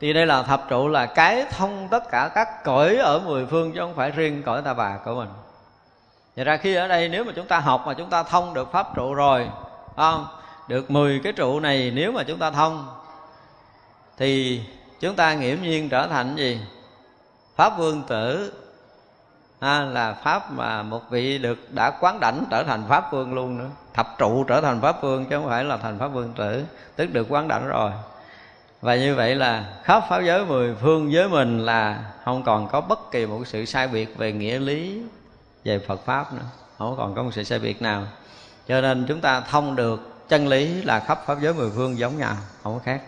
Thì 0.00 0.12
đây 0.12 0.26
là 0.26 0.42
thập 0.42 0.68
trụ 0.68 0.88
là 0.88 1.06
cái 1.06 1.44
thông 1.50 1.88
tất 1.90 2.10
cả 2.10 2.30
các 2.34 2.64
cõi 2.64 2.96
ở 2.96 3.18
mười 3.18 3.46
phương 3.46 3.72
chứ 3.72 3.80
không 3.80 3.94
phải 3.94 4.10
riêng 4.10 4.42
cõi 4.42 4.62
ta 4.62 4.74
bà 4.74 4.98
của 5.04 5.14
mình. 5.14 5.28
Vậy 6.36 6.44
ra 6.44 6.56
khi 6.56 6.74
ở 6.74 6.88
đây 6.88 7.08
nếu 7.08 7.24
mà 7.24 7.32
chúng 7.36 7.46
ta 7.46 7.58
học 7.58 7.82
mà 7.86 7.94
chúng 7.94 8.10
ta 8.10 8.22
thông 8.22 8.54
được 8.54 8.72
pháp 8.72 8.96
trụ 8.96 9.14
rồi 9.14 9.48
không? 9.96 10.26
Được 10.68 10.90
10 10.90 11.20
cái 11.24 11.32
trụ 11.32 11.60
này 11.60 11.92
nếu 11.94 12.12
mà 12.12 12.22
chúng 12.22 12.38
ta 12.38 12.50
thông, 12.50 12.86
thì 14.18 14.62
chúng 15.00 15.14
ta 15.14 15.34
nghiễm 15.34 15.62
nhiên 15.62 15.88
trở 15.88 16.06
thành 16.06 16.36
gì? 16.36 16.60
Pháp 17.56 17.78
vương 17.78 18.02
tử 18.02 18.52
à, 19.58 19.84
là 19.84 20.12
pháp 20.12 20.52
mà 20.52 20.82
một 20.82 21.10
vị 21.10 21.38
được 21.38 21.58
đã 21.72 21.90
quán 21.90 22.20
đảnh 22.20 22.44
trở 22.50 22.64
thành 22.64 22.82
pháp 22.88 23.12
vương 23.12 23.34
luôn 23.34 23.58
nữa. 23.58 23.68
Thập 23.94 24.18
trụ 24.18 24.44
trở 24.44 24.60
thành 24.60 24.80
pháp 24.80 25.02
vương 25.02 25.24
chứ 25.24 25.36
không 25.36 25.48
phải 25.48 25.64
là 25.64 25.76
thành 25.76 25.98
pháp 25.98 26.08
vương 26.08 26.32
tử 26.32 26.64
tức 26.96 27.06
được 27.06 27.26
quán 27.30 27.48
đảnh 27.48 27.68
rồi. 27.68 27.90
Và 28.80 28.96
như 28.96 29.14
vậy 29.14 29.34
là 29.34 29.64
khắp 29.84 30.04
pháp 30.08 30.20
giới 30.22 30.44
mười 30.44 30.74
phương 30.74 31.10
với 31.12 31.28
mình 31.28 31.64
là 31.64 32.04
không 32.24 32.42
còn 32.42 32.68
có 32.68 32.80
bất 32.80 33.10
kỳ 33.10 33.26
một 33.26 33.46
sự 33.46 33.64
sai 33.64 33.88
biệt 33.88 34.16
về 34.16 34.32
nghĩa 34.32 34.58
lý 34.58 35.02
về 35.64 35.78
Phật 35.78 36.00
pháp 36.04 36.32
nữa. 36.32 36.44
Không 36.78 36.96
còn 36.96 37.14
có 37.14 37.22
một 37.22 37.30
sự 37.34 37.44
sai 37.44 37.58
biệt 37.58 37.82
nào. 37.82 38.02
Cho 38.68 38.80
nên 38.80 39.04
chúng 39.08 39.20
ta 39.20 39.40
thông 39.40 39.76
được 39.76 40.28
chân 40.28 40.48
lý 40.48 40.82
là 40.82 41.00
khắp 41.00 41.22
pháp 41.26 41.38
giới 41.40 41.54
mười 41.54 41.70
phương 41.70 41.98
giống 41.98 42.18
nhau 42.18 42.36
không 42.62 42.74
có 42.74 42.80
khác 42.84 43.00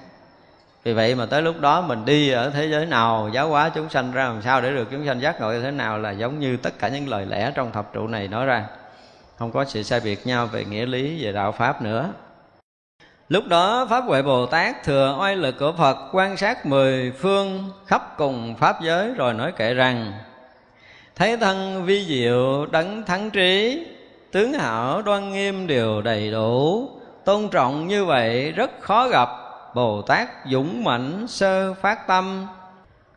vì 0.85 0.93
vậy 0.93 1.15
mà 1.15 1.27
tới 1.27 1.43
lúc 1.43 1.61
đó 1.61 1.81
mình 1.81 2.05
đi 2.05 2.31
ở 2.31 2.51
thế 2.51 2.69
giới 2.69 2.87
nào, 2.87 3.31
giáo 3.33 3.49
hóa 3.49 3.69
chúng 3.69 3.89
sanh 3.89 4.13
ra 4.13 4.25
làm 4.25 4.43
sao 4.43 4.61
để 4.61 4.71
được 4.71 4.89
chúng 4.91 5.07
sanh 5.07 5.21
giác 5.21 5.41
ngộ 5.41 5.53
như 5.53 5.63
thế 5.63 5.71
nào 5.71 5.99
là 5.99 6.11
giống 6.11 6.39
như 6.39 6.57
tất 6.57 6.79
cả 6.79 6.89
những 6.89 7.09
lời 7.09 7.27
lẽ 7.27 7.53
trong 7.55 7.73
thập 7.73 7.93
trụ 7.93 8.07
này 8.07 8.29
nói 8.29 8.47
ra. 8.47 8.67
Không 9.39 9.53
có 9.53 9.65
sự 9.65 9.83
sai 9.83 10.01
biệt 10.05 10.27
nhau 10.27 10.47
về 10.47 10.65
nghĩa 10.65 10.87
lý, 10.87 11.25
về 11.25 11.33
đạo 11.33 11.53
pháp 11.53 11.83
nữa. 11.83 12.13
Lúc 13.29 13.45
đó 13.49 13.87
Pháp 13.91 14.01
Huệ 14.01 14.23
Bồ 14.23 14.47
Tát 14.47 14.83
thừa 14.85 15.17
oai 15.21 15.37
lực 15.37 15.59
của 15.59 15.73
Phật 15.79 15.97
quan 16.13 16.37
sát 16.37 16.67
mười 16.67 17.13
phương 17.19 17.71
khắp 17.87 18.15
cùng 18.17 18.55
Pháp 18.59 18.83
giới 18.83 19.15
rồi 19.15 19.35
nói 19.35 19.53
kệ 19.53 19.75
rằng 19.75 20.13
Thấy 21.17 21.37
thân 21.37 21.85
vi 21.85 22.05
diệu 22.07 22.67
đấng 22.67 23.03
thắng 23.03 23.31
trí, 23.31 23.87
Tướng 24.33 24.53
hảo 24.53 25.03
đoan 25.03 25.33
nghiêm 25.33 25.67
đều 25.67 26.03
đầy 26.03 26.31
đủ, 26.31 26.89
Tôn 27.25 27.49
trọng 27.49 27.87
như 27.87 28.05
vậy 28.05 28.53
rất 28.53 28.71
khó 28.81 29.09
gặp. 29.09 29.29
Bồ 29.79 30.03
Tát 30.03 30.29
dũng 30.51 30.85
mãnh 30.85 31.27
sơ 31.29 31.75
phát 31.75 32.07
tâm. 32.07 32.47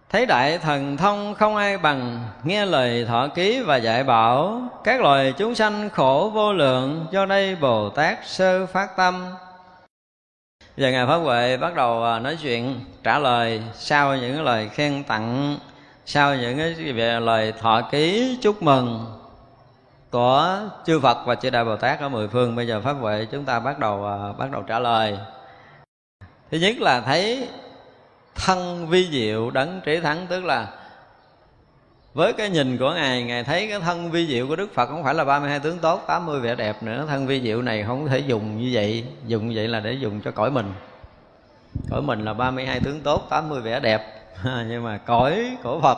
Thấy 0.09 0.25
đại 0.25 0.57
thần 0.57 0.97
thông 0.97 1.35
không 1.35 1.55
ai 1.55 1.77
bằng, 1.77 2.19
nghe 2.43 2.65
lời 2.65 3.05
thọ 3.05 3.27
ký 3.27 3.61
và 3.61 3.75
dạy 3.77 4.03
bảo. 4.03 4.61
Các 4.83 5.01
loài 5.01 5.33
chúng 5.37 5.55
sanh 5.55 5.89
khổ 5.89 6.31
vô 6.33 6.53
lượng, 6.53 7.05
do 7.11 7.25
đây 7.25 7.55
bồ 7.55 7.89
tát 7.89 8.17
sơ 8.25 8.65
phát 8.65 8.97
tâm. 8.97 9.25
Giờ 10.77 10.91
ngài 10.91 11.07
pháp 11.07 11.17
huệ 11.17 11.57
bắt 11.57 11.75
đầu 11.75 12.03
à, 12.03 12.19
nói 12.19 12.37
chuyện, 12.41 12.79
trả 13.03 13.19
lời 13.19 13.63
sau 13.73 14.17
những 14.17 14.43
lời 14.43 14.69
khen 14.69 15.03
tặng, 15.03 15.57
sau 16.05 16.35
những 16.35 16.57
cái 16.57 16.73
về 16.73 17.19
lời 17.19 17.53
thọ 17.61 17.81
ký 17.81 18.37
chúc 18.41 18.63
mừng 18.63 19.05
của 20.11 20.59
chư 20.85 20.99
Phật 20.99 21.17
và 21.25 21.35
chư 21.35 21.49
Đại 21.49 21.65
Bồ 21.65 21.75
Tát 21.75 21.99
ở 21.99 22.09
mười 22.09 22.27
phương. 22.27 22.55
Bây 22.55 22.67
giờ 22.67 22.81
pháp 22.81 22.93
huệ 22.93 23.27
chúng 23.31 23.45
ta 23.45 23.59
bắt 23.59 23.79
đầu 23.79 24.05
à, 24.05 24.17
bắt 24.37 24.51
đầu 24.51 24.61
trả 24.61 24.79
lời 24.79 25.17
thứ 26.51 26.57
nhất 26.57 26.79
là 26.79 27.01
thấy 27.01 27.47
thân 28.35 28.87
vi 28.87 29.09
diệu 29.11 29.49
đấng 29.49 29.81
trí 29.85 29.99
thắng, 29.99 30.27
tức 30.29 30.45
là 30.45 30.67
với 32.13 32.33
cái 32.33 32.49
nhìn 32.49 32.77
của 32.77 32.93
ngài 32.93 33.23
ngài 33.23 33.43
thấy 33.43 33.67
cái 33.67 33.79
thân 33.79 34.11
vi 34.11 34.27
diệu 34.27 34.47
của 34.47 34.55
đức 34.55 34.73
phật 34.73 34.85
không 34.85 35.03
phải 35.03 35.13
là 35.13 35.23
32 35.23 35.59
tướng 35.59 35.79
tốt 35.79 36.03
80 36.07 36.39
vẻ 36.39 36.55
đẹp 36.55 36.83
nữa. 36.83 37.05
Thân 37.07 37.27
vi 37.27 37.41
diệu 37.41 37.61
này 37.61 37.83
không 37.83 38.07
thể 38.07 38.19
dùng 38.19 38.61
như 38.61 38.69
vậy, 38.73 39.05
dùng 39.27 39.49
như 39.49 39.55
vậy 39.55 39.67
là 39.67 39.79
để 39.79 39.93
dùng 39.93 40.21
cho 40.21 40.31
cõi 40.31 40.51
mình. 40.51 40.73
Cõi 41.89 42.01
mình 42.01 42.25
là 42.25 42.33
32 42.33 42.79
tướng 42.79 43.01
tốt 43.01 43.27
80 43.29 43.61
vẻ 43.61 43.79
đẹp. 43.79 44.01
Nhưng 44.43 44.83
mà 44.83 44.97
cõi 44.97 45.57
của 45.63 45.79
phật 45.81 45.97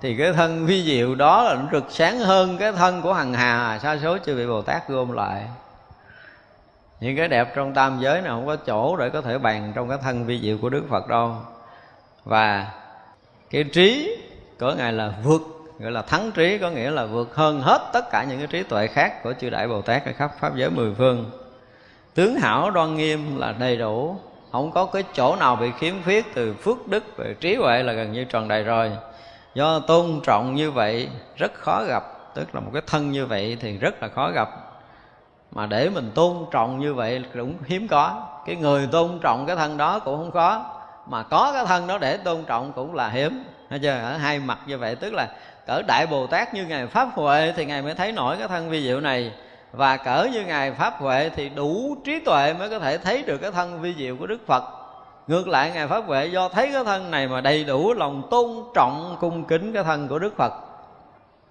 thì 0.00 0.16
cái 0.16 0.32
thân 0.32 0.66
vi 0.66 0.84
diệu 0.84 1.14
đó 1.14 1.42
là 1.42 1.54
nó 1.54 1.68
rực 1.72 1.84
sáng 1.90 2.18
hơn 2.18 2.58
cái 2.58 2.72
thân 2.72 3.02
của 3.02 3.12
hằng 3.12 3.34
hà, 3.34 3.78
sa 3.82 3.98
số 4.02 4.18
chư 4.26 4.34
vị 4.34 4.46
bồ 4.46 4.62
tát 4.62 4.88
gom 4.88 5.12
lại 5.12 5.44
những 7.02 7.16
cái 7.16 7.28
đẹp 7.28 7.54
trong 7.54 7.74
tam 7.74 7.98
giới 8.00 8.20
nào 8.20 8.36
không 8.36 8.46
có 8.46 8.56
chỗ 8.56 8.96
để 8.96 9.10
có 9.10 9.20
thể 9.20 9.38
bàn 9.38 9.72
trong 9.74 9.88
cái 9.88 9.98
thân 10.02 10.26
vi 10.26 10.40
diệu 10.40 10.58
của 10.58 10.68
đức 10.68 10.84
phật 10.90 11.08
đâu. 11.08 11.36
Và 12.24 12.66
cái 13.50 13.64
trí 13.64 14.16
của 14.60 14.74
ngài 14.78 14.92
là 14.92 15.12
vượt, 15.24 15.42
gọi 15.78 15.90
là 15.90 16.02
thắng 16.02 16.32
trí, 16.32 16.58
có 16.58 16.70
nghĩa 16.70 16.90
là 16.90 17.06
vượt 17.06 17.34
hơn 17.34 17.60
hết 17.60 17.90
tất 17.92 18.10
cả 18.10 18.24
những 18.24 18.38
cái 18.38 18.46
trí 18.46 18.62
tuệ 18.62 18.86
khác 18.86 19.22
của 19.22 19.32
chư 19.40 19.50
đại 19.50 19.68
bồ 19.68 19.82
tát 19.82 20.06
ở 20.06 20.12
khắp 20.16 20.30
pháp 20.40 20.56
giới 20.56 20.70
mười 20.70 20.94
phương. 20.94 21.30
Tướng 22.14 22.34
hảo 22.34 22.70
đoan 22.70 22.96
nghiêm 22.96 23.38
là 23.38 23.52
đầy 23.52 23.76
đủ, 23.76 24.16
không 24.52 24.72
có 24.72 24.86
cái 24.86 25.04
chỗ 25.14 25.36
nào 25.36 25.56
bị 25.56 25.70
khiếm 25.78 25.94
khuyết 26.04 26.34
từ 26.34 26.54
phước 26.54 26.88
đức 26.88 27.04
về 27.16 27.34
trí 27.40 27.54
huệ 27.54 27.82
là 27.82 27.92
gần 27.92 28.12
như 28.12 28.24
tròn 28.24 28.48
đầy 28.48 28.64
rồi. 28.64 28.90
Do 29.54 29.78
tôn 29.78 30.20
trọng 30.24 30.54
như 30.54 30.70
vậy, 30.70 31.08
rất 31.36 31.54
khó 31.54 31.84
gặp, 31.84 32.04
tức 32.34 32.54
là 32.54 32.60
một 32.60 32.70
cái 32.72 32.82
thân 32.86 33.12
như 33.12 33.26
vậy 33.26 33.56
thì 33.60 33.78
rất 33.78 34.02
là 34.02 34.08
khó 34.08 34.30
gặp 34.30 34.48
mà 35.52 35.66
để 35.66 35.90
mình 35.90 36.10
tôn 36.14 36.36
trọng 36.50 36.78
như 36.78 36.94
vậy 36.94 37.24
cũng 37.34 37.54
hiếm 37.64 37.88
có. 37.88 38.26
Cái 38.46 38.56
người 38.56 38.88
tôn 38.92 39.18
trọng 39.22 39.46
cái 39.46 39.56
thân 39.56 39.76
đó 39.76 39.98
cũng 39.98 40.16
không 40.16 40.30
có 40.30 40.64
mà 41.06 41.22
có 41.22 41.50
cái 41.54 41.64
thân 41.64 41.86
đó 41.86 41.98
để 41.98 42.16
tôn 42.16 42.44
trọng 42.44 42.72
cũng 42.72 42.94
là 42.94 43.08
hiếm. 43.08 43.44
Thấy 43.70 43.78
chưa? 43.78 43.90
ở 43.90 44.16
hai 44.16 44.38
mặt 44.38 44.58
như 44.66 44.78
vậy. 44.78 44.94
Tức 44.96 45.12
là 45.14 45.28
cỡ 45.66 45.82
đại 45.82 46.06
bồ 46.06 46.26
tát 46.26 46.54
như 46.54 46.66
ngài 46.66 46.86
pháp 46.86 47.08
huệ 47.14 47.52
thì 47.56 47.64
ngài 47.64 47.82
mới 47.82 47.94
thấy 47.94 48.12
nổi 48.12 48.36
cái 48.38 48.48
thân 48.48 48.70
vi 48.70 48.82
diệu 48.82 49.00
này. 49.00 49.32
Và 49.72 49.96
cỡ 49.96 50.28
như 50.32 50.44
ngài 50.44 50.72
pháp 50.72 50.94
huệ 50.98 51.30
thì 51.36 51.48
đủ 51.48 51.96
trí 52.04 52.20
tuệ 52.20 52.54
mới 52.58 52.70
có 52.70 52.78
thể 52.78 52.98
thấy 52.98 53.22
được 53.22 53.38
cái 53.38 53.50
thân 53.50 53.80
vi 53.80 53.94
diệu 53.94 54.16
của 54.16 54.26
đức 54.26 54.46
phật. 54.46 54.62
Ngược 55.26 55.48
lại, 55.48 55.70
ngài 55.74 55.86
pháp 55.86 56.04
huệ 56.06 56.26
do 56.26 56.48
thấy 56.48 56.70
cái 56.72 56.84
thân 56.84 57.10
này 57.10 57.28
mà 57.28 57.40
đầy 57.40 57.64
đủ 57.64 57.92
lòng 57.92 58.22
tôn 58.30 58.50
trọng, 58.74 59.16
cung 59.20 59.44
kính 59.44 59.72
cái 59.72 59.84
thân 59.84 60.08
của 60.08 60.18
đức 60.18 60.36
phật 60.36 60.52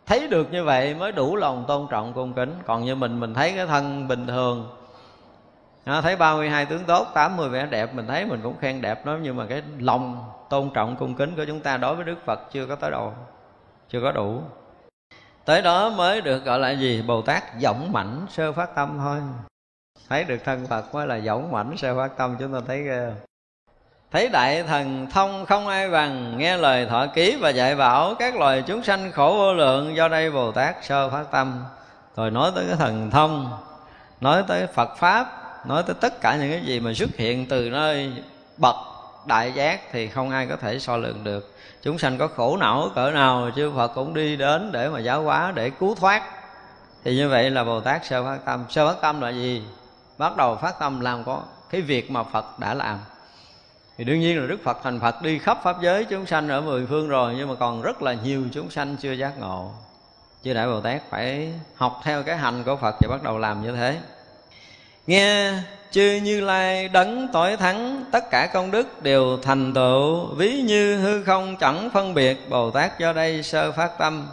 thấy 0.05 0.27
được 0.27 0.51
như 0.51 0.63
vậy 0.63 0.95
mới 0.95 1.11
đủ 1.11 1.35
lòng 1.35 1.65
tôn 1.67 1.87
trọng 1.89 2.13
cung 2.13 2.33
kính. 2.33 2.55
Còn 2.65 2.85
như 2.85 2.95
mình 2.95 3.19
mình 3.19 3.33
thấy 3.33 3.53
cái 3.55 3.67
thân 3.67 4.07
bình 4.07 4.27
thường. 4.27 4.69
À, 5.83 6.01
thấy 6.01 6.15
32 6.15 6.65
tướng 6.65 6.83
tốt 6.83 7.07
80 7.13 7.49
vẻ 7.49 7.65
đẹp 7.65 7.93
mình 7.93 8.07
thấy 8.07 8.25
mình 8.25 8.39
cũng 8.43 8.57
khen 8.57 8.81
đẹp 8.81 9.05
nó 9.05 9.17
nhưng 9.21 9.35
mà 9.35 9.45
cái 9.45 9.63
lòng 9.79 10.29
tôn 10.49 10.69
trọng 10.73 10.95
cung 10.95 11.15
kính 11.15 11.35
của 11.35 11.45
chúng 11.45 11.59
ta 11.59 11.77
đối 11.77 11.95
với 11.95 12.05
đức 12.05 12.17
phật 12.25 12.39
chưa 12.51 12.65
có 12.65 12.75
tới 12.75 12.91
đâu 12.91 13.13
chưa 13.89 14.01
có 14.01 14.11
đủ. 14.11 14.41
Tới 15.45 15.61
đó 15.61 15.89
mới 15.89 16.21
được 16.21 16.45
gọi 16.45 16.59
là 16.59 16.71
gì? 16.71 17.01
Bồ 17.07 17.21
tát 17.21 17.43
dõng 17.59 17.91
mảnh 17.91 18.25
sơ 18.29 18.51
phát 18.51 18.75
tâm 18.75 18.97
thôi. 18.97 19.19
Thấy 20.09 20.23
được 20.23 20.37
thân 20.45 20.67
phật 20.67 20.93
mới 20.93 21.07
là 21.07 21.19
dõng 21.19 21.51
mảnh 21.51 21.77
sơ 21.77 21.95
phát 21.95 22.17
tâm 22.17 22.35
chúng 22.39 22.53
ta 22.53 22.59
thấy 22.67 22.83
ghê 22.83 23.13
thấy 24.11 24.29
đại 24.29 24.63
thần 24.63 25.07
thông 25.09 25.45
không 25.45 25.67
ai 25.67 25.89
bằng, 25.89 26.37
nghe 26.37 26.57
lời 26.57 26.85
thọ 26.85 27.07
ký 27.07 27.37
và 27.41 27.49
dạy 27.49 27.75
bảo 27.75 28.15
các 28.19 28.35
loài 28.35 28.63
chúng 28.67 28.83
sanh 28.83 29.11
khổ 29.11 29.35
vô 29.37 29.53
lượng, 29.53 29.95
do 29.95 30.07
đây 30.07 30.31
bồ 30.31 30.51
tát 30.51 30.75
sơ 30.85 31.09
phát 31.09 31.31
tâm. 31.31 31.63
Rồi 32.15 32.31
nói 32.31 32.51
tới 32.55 32.65
cái 32.67 32.75
thần 32.75 33.11
thông, 33.11 33.57
nói 34.21 34.43
tới 34.47 34.67
phật 34.67 34.97
pháp, 34.97 35.27
nói 35.67 35.83
tới 35.83 35.95
tất 36.01 36.21
cả 36.21 36.35
những 36.35 36.51
cái 36.51 36.61
gì 36.65 36.79
mà 36.79 36.93
xuất 36.93 37.09
hiện 37.17 37.45
từ 37.45 37.69
nơi 37.69 38.13
bậc 38.57 38.75
đại 39.25 39.53
giác 39.53 39.79
thì 39.91 40.07
không 40.07 40.29
ai 40.29 40.47
có 40.47 40.55
thể 40.55 40.79
so 40.79 40.97
lượng 40.97 41.23
được. 41.23 41.55
Chúng 41.81 41.97
sanh 41.97 42.17
có 42.17 42.27
khổ 42.27 42.57
não 42.57 42.89
cỡ 42.95 43.11
nào 43.11 43.49
chư 43.55 43.71
Phật 43.75 43.87
cũng 43.87 44.13
đi 44.13 44.35
đến 44.35 44.71
để 44.71 44.89
mà 44.89 44.99
giáo 44.99 45.23
hóa, 45.23 45.51
để 45.55 45.69
cứu 45.69 45.95
thoát. 45.95 46.23
Thì 47.03 47.15
như 47.15 47.29
vậy 47.29 47.49
là 47.49 47.63
Bồ 47.63 47.79
Tát 47.79 48.05
sơ 48.05 48.23
phát 48.23 48.37
tâm. 48.45 48.65
Sơ 48.69 48.87
phát 48.87 49.01
tâm 49.01 49.21
là 49.21 49.29
gì? 49.29 49.63
Bắt 50.17 50.37
đầu 50.37 50.55
phát 50.55 50.79
tâm 50.79 50.99
làm 50.99 51.23
có 51.23 51.41
cái 51.69 51.81
việc 51.81 52.11
mà 52.11 52.23
Phật 52.23 52.59
đã 52.59 52.73
làm 52.73 52.99
thì 54.01 54.05
đương 54.05 54.19
nhiên 54.19 54.41
là 54.41 54.47
Đức 54.47 54.63
Phật 54.63 54.77
thành 54.83 54.99
Phật 54.99 55.21
đi 55.21 55.39
khắp 55.39 55.57
pháp 55.63 55.81
giới, 55.81 56.05
chúng 56.05 56.25
sanh 56.25 56.49
ở 56.49 56.61
mười 56.61 56.85
phương 56.85 57.09
rồi, 57.09 57.33
nhưng 57.37 57.49
mà 57.49 57.55
còn 57.59 57.81
rất 57.81 58.01
là 58.01 58.13
nhiều 58.13 58.43
chúng 58.53 58.71
sanh 58.71 58.95
chưa 58.97 59.11
giác 59.11 59.39
ngộ. 59.39 59.71
Chư 60.43 60.53
đại 60.53 60.67
Bồ 60.67 60.81
Tát 60.81 61.01
phải 61.09 61.53
học 61.75 62.01
theo 62.03 62.23
cái 62.23 62.37
hành 62.37 62.63
của 62.63 62.75
Phật 62.75 62.95
và 63.01 63.07
bắt 63.09 63.23
đầu 63.23 63.37
làm 63.37 63.63
như 63.63 63.71
thế. 63.71 63.97
Nghe 65.07 65.53
chư 65.91 66.19
như 66.23 66.41
lai 66.41 66.87
đấng 66.87 67.27
tối 67.33 67.57
thắng, 67.57 68.05
tất 68.11 68.29
cả 68.31 68.47
công 68.53 68.71
đức 68.71 69.03
đều 69.03 69.37
thành 69.43 69.73
tựu. 69.73 70.35
Ví 70.35 70.61
như 70.61 70.97
hư 70.97 71.23
không 71.23 71.57
chẳng 71.57 71.89
phân 71.93 72.13
biệt, 72.13 72.49
bồ 72.49 72.71
tát 72.71 72.99
do 72.99 73.13
đây 73.13 73.43
sơ 73.43 73.71
phát 73.71 73.91
tâm. 73.97 74.27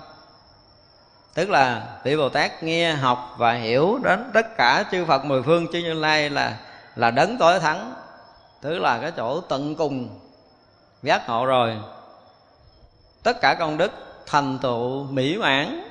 Tức 1.35 1.51
là 1.51 1.83
vị 2.05 2.16
bồ 2.16 2.29
tát 2.29 2.62
nghe, 2.62 2.93
học 2.93 3.35
và 3.39 3.53
hiểu 3.53 3.99
đến 4.05 4.31
tất 4.35 4.57
cả 4.57 4.85
chư 4.93 5.05
phật 5.05 5.25
mười 5.25 5.43
phương, 5.43 5.66
chư 5.73 5.79
như 5.79 5.93
lai 5.93 6.31
là 6.31 6.57
là 6.97 7.11
đấng 7.11 7.39
tối 7.39 7.61
thắng 7.61 7.95
tức 8.61 8.79
là 8.79 8.99
cái 8.99 9.13
chỗ 9.17 9.41
tận 9.41 9.75
cùng 9.75 10.09
giác 11.03 11.29
ngộ 11.29 11.47
rồi. 11.47 11.77
Tất 13.23 13.41
cả 13.41 13.55
công 13.59 13.79
đức 13.79 13.93
thành 14.27 14.59
tựu 14.59 15.05
mỹ 15.05 15.37
mãn. 15.37 15.83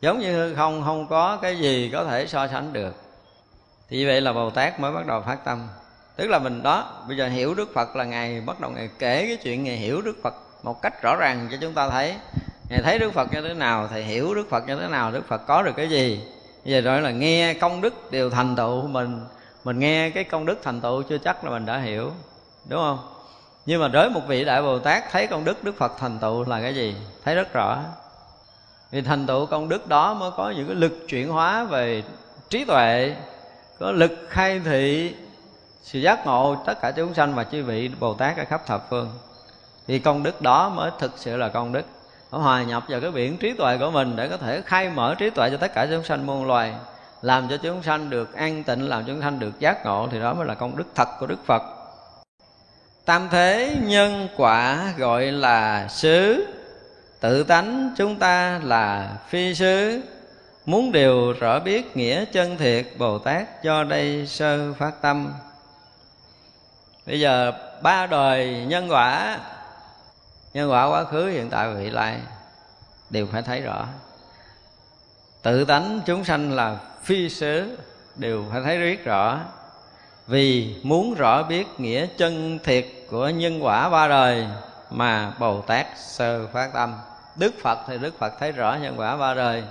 Giống 0.00 0.18
như 0.18 0.32
hư 0.32 0.54
không 0.54 0.82
không 0.84 1.06
có 1.08 1.36
cái 1.36 1.58
gì 1.58 1.90
có 1.92 2.04
thể 2.04 2.26
so 2.26 2.48
sánh 2.48 2.72
được. 2.72 2.94
Thì 3.88 4.06
vậy 4.06 4.20
là 4.20 4.32
bồ 4.32 4.50
tát 4.50 4.80
mới 4.80 4.92
bắt 4.92 5.06
đầu 5.06 5.22
phát 5.22 5.44
tâm. 5.44 5.68
Tức 6.16 6.26
là 6.26 6.38
mình 6.38 6.62
đó, 6.62 7.04
bây 7.08 7.16
giờ 7.16 7.28
hiểu 7.28 7.54
đức 7.54 7.74
phật 7.74 7.96
là 7.96 8.04
ngài, 8.04 8.40
bắt 8.40 8.60
đầu 8.60 8.70
ngài 8.70 8.88
kể 8.98 9.26
cái 9.26 9.36
chuyện 9.36 9.64
ngài 9.64 9.76
hiểu 9.76 10.02
đức 10.02 10.16
phật 10.22 10.34
một 10.62 10.82
cách 10.82 11.02
rõ 11.02 11.16
ràng 11.16 11.48
cho 11.50 11.56
chúng 11.60 11.74
ta 11.74 11.90
thấy. 11.90 12.14
Ngài 12.70 12.82
thấy 12.82 12.98
đức 12.98 13.12
phật 13.12 13.32
như 13.32 13.42
thế 13.42 13.54
nào 13.54 13.88
thì 13.92 14.02
hiểu 14.02 14.34
đức 14.34 14.46
phật 14.50 14.66
như 14.66 14.76
thế 14.76 14.88
nào, 14.88 15.10
đức 15.10 15.28
phật 15.28 15.46
có 15.46 15.62
được 15.62 15.72
cái 15.76 15.88
gì. 15.88 16.20
Bây 16.64 16.72
giờ 16.72 16.80
gọi 16.80 17.00
là 17.00 17.10
nghe 17.10 17.54
công 17.54 17.80
đức 17.80 18.10
đều 18.10 18.30
thành 18.30 18.56
tựu 18.56 18.86
mình 18.86 19.20
mình 19.68 19.78
nghe 19.78 20.10
cái 20.10 20.24
công 20.24 20.46
đức 20.46 20.58
thành 20.62 20.80
tựu 20.80 21.02
chưa 21.02 21.18
chắc 21.18 21.44
là 21.44 21.50
mình 21.50 21.66
đã 21.66 21.78
hiểu, 21.78 22.12
đúng 22.68 22.80
không? 22.80 22.98
Nhưng 23.66 23.80
mà 23.80 23.88
đối 23.88 24.10
một 24.10 24.20
vị 24.26 24.44
đại 24.44 24.62
bồ 24.62 24.78
tát, 24.78 25.10
thấy 25.10 25.26
công 25.26 25.44
đức 25.44 25.64
đức 25.64 25.78
phật 25.78 25.92
thành 25.98 26.18
tựu 26.18 26.44
là 26.44 26.60
cái 26.60 26.74
gì? 26.74 26.96
Thấy 27.24 27.34
rất 27.34 27.52
rõ. 27.52 27.78
Vì 28.90 29.02
thành 29.02 29.26
tựu 29.26 29.46
công 29.46 29.68
đức 29.68 29.88
đó 29.88 30.14
mới 30.14 30.30
có 30.36 30.50
những 30.50 30.66
cái 30.66 30.76
lực 30.76 30.92
chuyển 31.08 31.28
hóa 31.28 31.64
về 31.64 32.02
trí 32.48 32.64
tuệ, 32.64 33.16
có 33.78 33.92
lực 33.92 34.12
khai 34.28 34.60
thị, 34.64 35.14
sự 35.82 35.98
giác 35.98 36.26
ngộ, 36.26 36.56
tất 36.66 36.80
cả 36.80 36.90
chúng 36.90 37.14
sanh 37.14 37.34
và 37.34 37.44
chư 37.44 37.64
vị 37.64 37.90
bồ 38.00 38.14
tát 38.14 38.36
ở 38.36 38.44
khắp 38.44 38.66
thập 38.66 38.90
phương. 38.90 39.10
Thì 39.86 39.98
công 39.98 40.22
đức 40.22 40.42
đó 40.42 40.68
mới 40.68 40.90
thực 40.98 41.12
sự 41.16 41.36
là 41.36 41.48
công 41.48 41.72
đức. 41.72 41.84
Nó 42.32 42.38
hòa 42.38 42.62
nhập 42.62 42.84
vào 42.88 43.00
cái 43.00 43.10
biển 43.10 43.38
trí 43.38 43.52
tuệ 43.52 43.78
của 43.78 43.90
mình 43.90 44.16
để 44.16 44.28
có 44.28 44.36
thể 44.36 44.62
khai 44.66 44.90
mở 44.90 45.14
trí 45.18 45.30
tuệ 45.30 45.50
cho 45.50 45.56
tất 45.56 45.74
cả 45.74 45.86
chúng 45.90 46.04
sanh 46.04 46.26
muôn 46.26 46.46
loài 46.46 46.74
làm 47.22 47.48
cho 47.48 47.56
chúng 47.56 47.82
sanh 47.82 48.10
được 48.10 48.34
an 48.34 48.64
tịnh, 48.64 48.88
làm 48.88 49.02
cho 49.02 49.12
chúng 49.12 49.22
sanh 49.22 49.38
được 49.38 49.60
giác 49.60 49.84
ngộ, 49.84 50.08
thì 50.10 50.20
đó 50.20 50.34
mới 50.34 50.46
là 50.46 50.54
công 50.54 50.76
đức 50.76 50.86
thật 50.94 51.08
của 51.20 51.26
đức 51.26 51.46
phật. 51.46 51.62
Tam 53.04 53.28
thế 53.30 53.76
nhân 53.82 54.28
quả 54.36 54.92
gọi 54.96 55.24
là 55.24 55.88
xứ. 55.88 56.46
Tự 57.20 57.44
tánh 57.44 57.94
chúng 57.96 58.18
ta 58.18 58.60
là 58.64 59.16
phi 59.28 59.54
xứ. 59.54 60.02
Muốn 60.66 60.92
điều 60.92 61.32
rõ 61.32 61.60
biết 61.60 61.96
nghĩa 61.96 62.24
chân 62.24 62.58
thiệt, 62.58 62.86
Bồ 62.98 63.18
Tát 63.18 63.62
cho 63.62 63.84
đây 63.84 64.26
sơ 64.26 64.72
phát 64.72 65.02
tâm. 65.02 65.32
Bây 67.06 67.20
giờ 67.20 67.52
ba 67.82 68.06
đời 68.06 68.64
nhân 68.68 68.90
quả. 68.90 69.38
Nhân 70.54 70.70
quả 70.70 70.84
quá 70.84 71.04
khứ, 71.04 71.26
hiện 71.26 71.50
tại 71.50 71.68
và 71.68 71.74
vị 71.74 71.90
lai. 71.90 72.18
Đều 73.10 73.26
phải 73.32 73.42
thấy 73.42 73.60
rõ. 73.60 73.86
Tự 75.42 75.64
tánh 75.64 76.00
chúng 76.06 76.24
sanh 76.24 76.52
là 76.52 76.76
phi 77.08 77.28
xứ 77.28 77.76
Đều 78.16 78.44
phải 78.52 78.60
thấy 78.64 78.78
biết 78.78 79.04
rõ. 79.04 79.40
Vì 80.26 80.74
muốn 80.82 81.14
rõ 81.14 81.42
biết 81.42 81.66
nghĩa 81.78 82.06
chân 82.06 82.58
thiệt 82.64 82.86
Của 83.10 83.28
nhân 83.28 83.64
quả 83.64 83.88
ba 83.88 84.08
đời 84.08 84.46
Mà 84.90 85.32
Bồ 85.38 85.60
Tát 85.60 85.86
sơ 85.96 86.46
phát 86.46 86.70
tâm 86.74 86.94
Đức 87.38 87.54
Phật 87.62 87.78
thì 87.88 87.98
Đức 87.98 88.18
Phật 88.18 88.32
thấy 88.40 88.52
rõ 88.52 88.76
nhân 88.82 88.94
quả 88.96 89.16
ba 89.16 89.34
đời, 89.34 89.62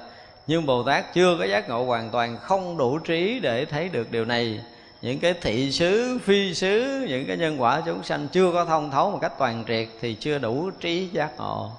nhưng 0.48 0.66
bồ 0.66 0.84
tát 0.84 1.14
chưa 1.14 1.36
có 1.40 1.46
giác 1.46 1.70
ngộ 1.70 1.84
hoàn 1.84 2.10
toàn, 2.10 2.38
không 2.38 2.78
đủ 2.78 3.00
trí 3.00 3.40
để 3.40 3.66
thấy 3.66 3.90
được 3.90 4.12
điều 4.12 4.26
này. 4.26 4.60
Những 5.02 5.20
cái 5.20 5.34
thị 5.42 5.72
xứ 5.72 6.20
phi 6.24 6.54
xứ 6.54 7.06
những 7.10 7.28
cái 7.28 7.38
nhân 7.38 7.62
quả 7.62 7.82
chúng 7.86 8.04
sanh 8.04 8.28
chưa 8.28 8.52
có 8.54 8.66
thông 8.66 8.92
thấu 8.92 9.12
một 9.12 9.20
cách 9.22 9.34
toàn 9.38 9.64
triệt 9.68 9.88
thì 10.02 10.14
chưa 10.14 10.38
đủ 10.40 10.70
trí 10.80 11.08
giác 11.08 11.38
ngộ. 11.38 11.72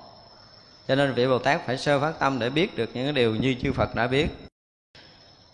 Cho 0.89 0.95
nên 0.95 1.13
vị 1.15 1.27
bồ 1.27 1.39
tát 1.39 1.67
phải 1.67 1.79
sơ 1.79 2.01
phát 2.01 2.19
tâm 2.19 2.39
để 2.39 2.51
biết 2.51 2.77
được 2.77 2.91
những 2.95 3.07
cái 3.07 3.13
điều 3.13 3.37
như 3.37 3.55
chư 3.63 3.73
phật 3.73 3.95
đã 3.95 4.07
biết 4.07 4.48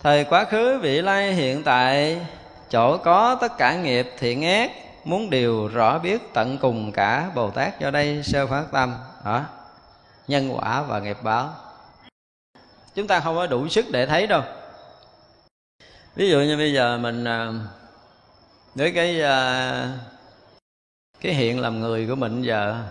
thời 0.04 0.24
quá 0.24 0.44
khứ, 0.44 0.78
vị 0.78 1.02
lai 1.02 1.34
hiện 1.34 1.62
tại, 1.62 2.26
chỗ 2.70 2.98
có 2.98 3.38
tất 3.40 3.58
cả 3.58 3.76
nghiệp 3.76 4.06
thiện 4.18 4.42
ác, 4.42 4.70
muốn 5.04 5.30
điều 5.30 5.68
rõ 5.68 5.98
biết 5.98 6.22
tận 6.32 6.58
cùng 6.58 6.92
cả 6.92 7.30
bồ 7.34 7.50
tát 7.50 7.80
do 7.80 7.90
đây, 7.90 8.22
sơ 8.22 8.46
phát 8.46 8.64
tâm 8.72 8.94
đó 9.24 9.44
nhân 10.28 10.54
quả 10.54 10.82
và 10.82 11.00
nghiệp 11.00 11.16
báo. 11.22 11.54
Chúng 12.94 13.06
ta 13.06 13.20
không 13.20 13.36
có 13.36 13.46
đủ 13.46 13.68
sức 13.68 13.86
để 13.90 14.06
thấy 14.06 14.26
đâu. 14.26 14.42
Ví 16.14 16.30
dụ 16.30 16.40
như 16.40 16.56
bây 16.56 16.72
giờ 16.72 16.98
mình 16.98 17.24
à, 17.24 17.52
với 18.74 18.92
cái 18.92 19.22
à, 19.22 19.98
cái 21.20 21.34
hiện 21.34 21.60
làm 21.60 21.80
người 21.80 22.06
của 22.08 22.14
mình 22.14 22.42
giờ, 22.42 22.82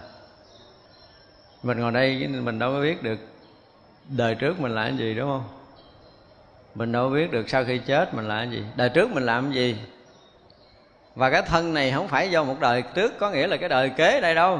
mình 1.63 1.79
ngồi 1.79 1.91
đây, 1.91 2.27
mình 2.27 2.59
đâu 2.59 2.71
có 2.71 2.81
biết 2.81 3.03
được 3.03 3.19
đời 4.09 4.35
trước 4.35 4.59
mình 4.59 4.75
là 4.75 4.83
cái 4.83 4.97
gì, 4.97 5.13
đúng 5.13 5.29
không? 5.29 5.62
Mình 6.75 6.91
đâu 6.91 7.09
biết 7.09 7.31
được 7.31 7.49
sau 7.49 7.65
khi 7.65 7.77
chết 7.77 8.13
mình 8.13 8.27
làm 8.27 8.51
gì. 8.51 8.63
Đời 8.75 8.89
trước 8.89 9.11
mình 9.11 9.25
làm 9.25 9.51
gì? 9.51 9.77
Và 11.15 11.29
cái 11.29 11.41
thân 11.41 11.73
này 11.73 11.91
không 11.91 12.07
phải 12.07 12.31
do 12.31 12.43
một 12.43 12.55
đời 12.59 12.83
trước, 12.95 13.19
có 13.19 13.29
nghĩa 13.29 13.47
là 13.47 13.57
cái 13.57 13.69
đời 13.69 13.89
kế 13.89 14.21
đây 14.21 14.35
đâu. 14.35 14.59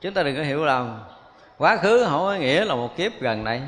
Chúng 0.00 0.14
ta 0.14 0.22
đừng 0.22 0.36
có 0.36 0.42
hiểu 0.42 0.64
lầm. 0.64 1.00
Quá 1.58 1.76
khứ 1.76 2.04
không 2.04 2.20
có 2.20 2.34
nghĩa 2.34 2.64
là 2.64 2.74
một 2.74 2.96
kiếp 2.96 3.20
gần 3.20 3.44
đây. 3.44 3.60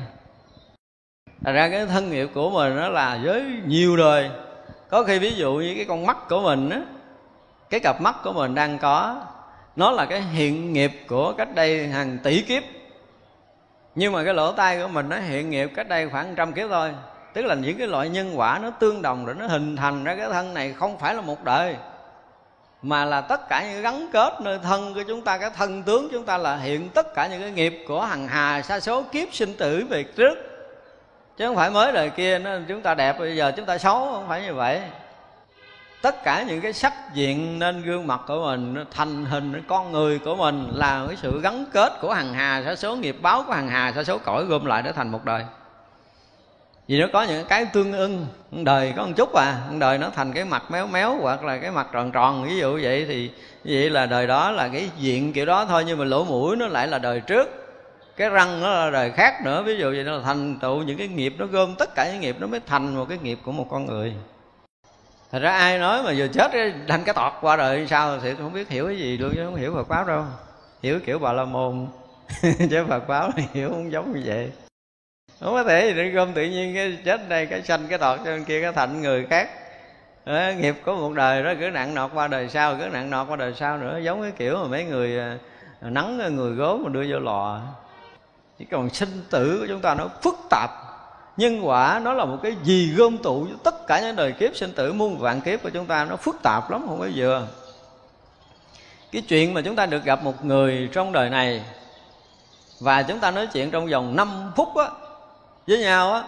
Thành 1.43 1.55
ra 1.55 1.69
cái 1.69 1.85
thân 1.85 2.09
nghiệp 2.09 2.29
của 2.33 2.49
mình 2.49 2.75
nó 2.75 2.89
là 2.89 3.19
với 3.23 3.45
nhiều 3.65 3.97
đời. 3.97 4.29
Có 4.89 5.03
khi 5.03 5.19
ví 5.19 5.35
dụ 5.35 5.53
như 5.53 5.73
cái 5.75 5.85
con 5.85 6.05
mắt 6.05 6.17
của 6.29 6.41
mình 6.41 6.69
á, 6.69 6.81
Cái 7.69 7.79
cặp 7.79 8.01
mắt 8.01 8.15
của 8.23 8.33
mình 8.33 8.55
đang 8.55 8.77
có, 8.77 9.25
Nó 9.75 9.91
là 9.91 10.05
cái 10.05 10.21
hiện 10.21 10.73
nghiệp 10.73 10.91
của 11.07 11.33
cách 11.37 11.55
đây 11.55 11.87
hàng 11.87 12.17
tỷ 12.23 12.41
kiếp. 12.41 12.63
Nhưng 13.95 14.13
mà 14.13 14.23
cái 14.23 14.33
lỗ 14.33 14.51
tai 14.51 14.81
của 14.81 14.87
mình 14.87 15.09
nó 15.09 15.17
hiện 15.17 15.49
nghiệp 15.49 15.71
cách 15.75 15.87
đây 15.87 16.09
khoảng 16.09 16.35
trăm 16.35 16.53
kiếp 16.53 16.69
thôi. 16.69 16.91
Tức 17.33 17.45
là 17.45 17.55
những 17.55 17.77
cái 17.77 17.87
loại 17.87 18.09
nhân 18.09 18.31
quả 18.35 18.59
nó 18.61 18.69
tương 18.69 19.01
đồng 19.01 19.25
rồi 19.25 19.35
nó 19.39 19.47
hình 19.47 19.75
thành 19.75 20.03
ra 20.03 20.15
cái 20.15 20.29
thân 20.31 20.53
này 20.53 20.73
không 20.73 20.97
phải 20.97 21.15
là 21.15 21.21
một 21.21 21.43
đời, 21.43 21.75
mà 22.81 23.05
là 23.05 23.21
tất 23.21 23.49
cả 23.49 23.63
những 23.63 23.81
gắn 23.81 24.07
kết 24.13 24.41
nơi 24.41 24.59
thân 24.63 24.93
của 24.93 25.03
chúng 25.07 25.21
ta, 25.21 25.37
cái 25.37 25.49
thân 25.49 25.83
tướng 25.83 26.07
chúng 26.11 26.25
ta 26.25 26.37
là 26.37 26.55
hiện 26.55 26.89
tất 26.89 27.13
cả 27.15 27.27
những 27.27 27.41
cái 27.41 27.51
nghiệp 27.51 27.85
của 27.87 28.01
hằng 28.05 28.27
hà 28.27 28.61
sa 28.61 28.79
số 28.79 29.03
kiếp 29.03 29.33
sinh 29.33 29.53
tử 29.53 29.85
về 29.89 30.03
trước. 30.03 30.37
Chứ 31.37 31.47
không 31.47 31.55
phải 31.55 31.69
mới 31.69 31.91
đời 31.91 32.09
kia, 32.09 32.39
nó 32.39 32.51
chúng 32.67 32.81
ta 32.81 32.93
đẹp, 32.93 33.19
bây 33.19 33.35
giờ 33.35 33.51
chúng 33.55 33.65
ta 33.65 33.77
xấu, 33.77 34.05
không 34.11 34.27
phải 34.27 34.41
như 34.41 34.53
vậy. 34.53 34.81
Tất 36.01 36.23
cả 36.23 36.43
những 36.47 36.61
cái 36.61 36.73
sắc 36.73 36.93
diện 37.13 37.59
nên 37.59 37.81
gương 37.81 38.07
mặt 38.07 38.21
của 38.27 38.45
mình 38.45 38.85
thành 38.91 39.25
hình 39.25 39.63
con 39.67 39.91
người 39.91 40.19
của 40.19 40.35
mình 40.35 40.67
là 40.73 41.05
cái 41.07 41.15
sự 41.21 41.41
gắn 41.41 41.65
kết 41.73 41.93
của 42.01 42.13
hằng 42.13 42.33
hà 42.33 42.63
sa 42.65 42.75
số 42.75 42.95
nghiệp 42.95 43.17
báo 43.21 43.43
của 43.47 43.53
hằng 43.53 43.67
hà 43.67 43.91
sa 43.91 44.03
số 44.03 44.17
cõi 44.17 44.45
gom 44.45 44.65
lại 44.65 44.81
để 44.81 44.91
thành 44.91 45.11
một 45.11 45.25
đời 45.25 45.45
vì 46.87 46.99
nó 46.99 47.07
có 47.13 47.23
những 47.23 47.45
cái 47.45 47.65
tương 47.65 47.93
ưng 47.93 48.27
đời 48.51 48.93
có 48.95 49.05
một 49.05 49.11
chút 49.15 49.33
à 49.33 49.57
đời 49.79 49.97
nó 49.97 50.09
thành 50.09 50.33
cái 50.33 50.45
mặt 50.45 50.71
méo 50.71 50.87
méo 50.87 51.17
hoặc 51.21 51.43
là 51.43 51.57
cái 51.57 51.71
mặt 51.71 51.87
tròn 51.91 52.11
tròn, 52.11 52.43
ví 52.43 52.57
dụ 52.57 52.79
vậy 52.81 53.05
thì, 53.07 53.31
vậy 53.65 53.89
là 53.89 54.05
đời 54.05 54.27
đó 54.27 54.51
là 54.51 54.67
cái 54.67 54.89
diện 54.97 55.33
kiểu 55.33 55.45
đó 55.45 55.65
thôi, 55.65 55.83
nhưng 55.87 55.97
mà 55.99 56.05
lỗ 56.05 56.23
mũi 56.23 56.55
nó 56.55 56.67
lại 56.67 56.87
là 56.87 56.99
đời 56.99 57.19
trước. 57.19 57.59
Cái 58.17 58.29
răng 58.29 58.61
nó 58.61 58.69
là 58.69 58.89
đời 58.89 59.11
khác 59.11 59.41
nữa, 59.43 59.63
ví 59.65 59.77
dụ 59.77 59.91
vậy 59.91 60.03
nó 60.03 60.11
là 60.11 60.23
thành 60.23 60.59
tựu 60.59 60.83
những 60.83 60.97
cái 60.97 61.07
nghiệp, 61.07 61.35
nó 61.37 61.45
gom 61.45 61.75
tất 61.75 61.95
cả 61.95 62.11
những 62.11 62.21
nghiệp, 62.21 62.35
nó 62.39 62.47
mới 62.47 62.59
thành 62.67 62.95
một 62.95 63.05
cái 63.09 63.17
nghiệp 63.21 63.39
của 63.45 63.51
một 63.51 63.67
con 63.69 63.85
người. 63.85 64.13
Thật 65.31 65.39
ra 65.39 65.51
ai 65.51 65.79
nói 65.79 66.03
mà 66.03 66.13
vừa 66.17 66.27
chết 66.27 66.51
thành 66.87 67.03
cái 67.03 67.13
tọt 67.13 67.33
qua 67.41 67.55
đời 67.55 67.87
sao 67.89 68.19
thì 68.19 68.33
không 68.35 68.53
biết 68.53 68.69
hiểu 68.69 68.85
cái 68.87 68.97
gì 68.97 69.17
luôn, 69.17 69.31
chứ 69.35 69.45
không 69.45 69.55
hiểu 69.55 69.73
Phật 69.73 69.87
pháp 69.87 70.07
đâu. 70.07 70.23
Hiểu 70.83 70.99
kiểu 71.05 71.19
bà 71.19 71.33
la 71.33 71.45
môn, 71.45 71.87
chứ 72.41 72.85
Phật 72.89 73.03
pháp 73.07 73.29
thì 73.35 73.43
hiểu 73.53 73.69
không 73.69 73.91
giống 73.91 74.13
như 74.13 74.21
vậy 74.25 74.51
không 75.43 75.53
có 75.53 75.63
thể 75.63 75.93
gì 75.95 76.09
gom 76.09 76.33
tự 76.33 76.43
nhiên 76.43 76.75
cái 76.75 76.97
chết 77.05 77.29
đây 77.29 77.45
cái 77.45 77.61
sanh 77.61 77.87
cái 77.89 77.97
tọt 77.97 78.19
cho 78.19 78.25
bên 78.25 78.43
kia 78.43 78.61
cái 78.61 78.71
thành 78.71 79.01
người 79.01 79.25
khác. 79.29 79.49
Đó, 80.25 80.51
nghiệp 80.57 80.75
có 80.85 80.95
một 80.95 81.13
đời 81.13 81.43
đó 81.43 81.53
cứ 81.59 81.69
nặng 81.69 81.93
nọt 81.93 82.11
qua 82.13 82.27
đời 82.27 82.49
sau 82.49 82.75
cứ 82.75 82.85
nặng 82.85 83.09
nọt 83.09 83.27
qua 83.29 83.35
đời 83.35 83.53
sau 83.59 83.77
nữa 83.77 83.99
giống 84.03 84.21
cái 84.21 84.31
kiểu 84.31 84.57
mà 84.57 84.67
mấy 84.67 84.83
người 84.83 85.19
à, 85.19 85.37
nắng 85.81 86.19
à, 86.19 86.27
người 86.27 86.51
gốm 86.51 86.83
mà 86.83 86.89
đưa 86.89 87.05
vô 87.09 87.19
lò. 87.19 87.61
Chỉ 88.59 88.65
còn 88.71 88.89
sinh 88.89 89.21
tử 89.29 89.57
của 89.59 89.65
chúng 89.67 89.81
ta 89.81 89.95
nó 89.95 90.07
phức 90.21 90.35
tạp. 90.49 90.69
Nhân 91.37 91.67
quả 91.67 92.01
nó 92.03 92.13
là 92.13 92.25
một 92.25 92.37
cái 92.43 92.55
gì 92.63 92.93
gom 92.97 93.17
tụ 93.17 93.47
tất 93.63 93.87
cả 93.87 94.01
những 94.01 94.15
đời 94.15 94.31
kiếp 94.31 94.55
sinh 94.55 94.71
tử 94.73 94.93
muôn 94.93 95.17
vạn 95.17 95.41
kiếp 95.41 95.63
của 95.63 95.69
chúng 95.69 95.85
ta 95.85 96.05
nó 96.05 96.15
phức 96.15 96.35
tạp 96.43 96.71
lắm 96.71 96.85
không 96.87 96.99
có 96.99 97.07
vừa. 97.15 97.47
Cái 99.11 99.21
chuyện 99.21 99.53
mà 99.53 99.61
chúng 99.61 99.75
ta 99.75 99.85
được 99.85 100.03
gặp 100.03 100.23
một 100.23 100.45
người 100.45 100.89
trong 100.93 101.11
đời 101.11 101.29
này 101.29 101.63
và 102.79 103.03
chúng 103.03 103.19
ta 103.19 103.31
nói 103.31 103.47
chuyện 103.53 103.71
trong 103.71 103.87
vòng 103.87 104.15
5 104.15 104.51
phút 104.55 104.77
á 104.77 104.85
với 105.67 105.79
nhau 105.79 106.13
á, 106.13 106.23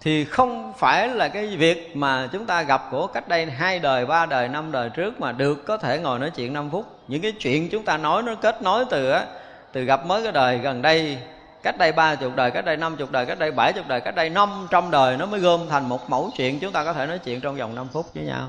thì 0.00 0.24
không 0.24 0.72
phải 0.78 1.08
là 1.08 1.28
cái 1.28 1.46
việc 1.46 1.96
mà 1.96 2.28
chúng 2.32 2.46
ta 2.46 2.62
gặp 2.62 2.82
của 2.90 3.06
cách 3.06 3.28
đây 3.28 3.46
hai 3.46 3.78
đời, 3.78 4.06
ba 4.06 4.26
đời, 4.26 4.48
năm 4.48 4.72
đời 4.72 4.88
trước 4.88 5.20
mà 5.20 5.32
được 5.32 5.66
có 5.66 5.76
thể 5.76 5.98
ngồi 5.98 6.18
nói 6.18 6.30
chuyện 6.30 6.52
5 6.52 6.70
phút. 6.70 6.86
Những 7.08 7.22
cái 7.22 7.32
chuyện 7.32 7.68
chúng 7.68 7.84
ta 7.84 7.96
nói, 7.96 8.22
nó 8.22 8.34
kết 8.34 8.62
nối 8.62 8.84
từ 8.90 9.10
á, 9.10 9.24
từ 9.72 9.84
gặp 9.84 10.06
mới 10.06 10.22
cái 10.22 10.32
đời 10.32 10.58
gần 10.58 10.82
đây, 10.82 11.18
cách 11.62 11.78
đây 11.78 11.92
ba 11.92 12.14
chục 12.14 12.36
đời, 12.36 12.50
cách 12.50 12.64
đây 12.64 12.76
năm 12.76 12.96
chục 12.96 13.10
đời, 13.10 13.26
cách 13.26 13.38
đây 13.38 13.50
bảy 13.50 13.72
chục 13.72 13.88
đời, 13.88 14.00
cách 14.00 14.14
đây 14.14 14.30
năm 14.30 14.66
trăm 14.70 14.90
đời, 14.90 15.16
nó 15.16 15.26
mới 15.26 15.40
gom 15.40 15.60
thành 15.68 15.88
một 15.88 16.10
mẫu 16.10 16.30
chuyện 16.36 16.60
chúng 16.60 16.72
ta 16.72 16.84
có 16.84 16.92
thể 16.92 17.06
nói 17.06 17.18
chuyện 17.18 17.40
trong 17.40 17.56
vòng 17.56 17.74
5 17.74 17.88
phút 17.92 18.14
với 18.14 18.24
nhau. 18.24 18.48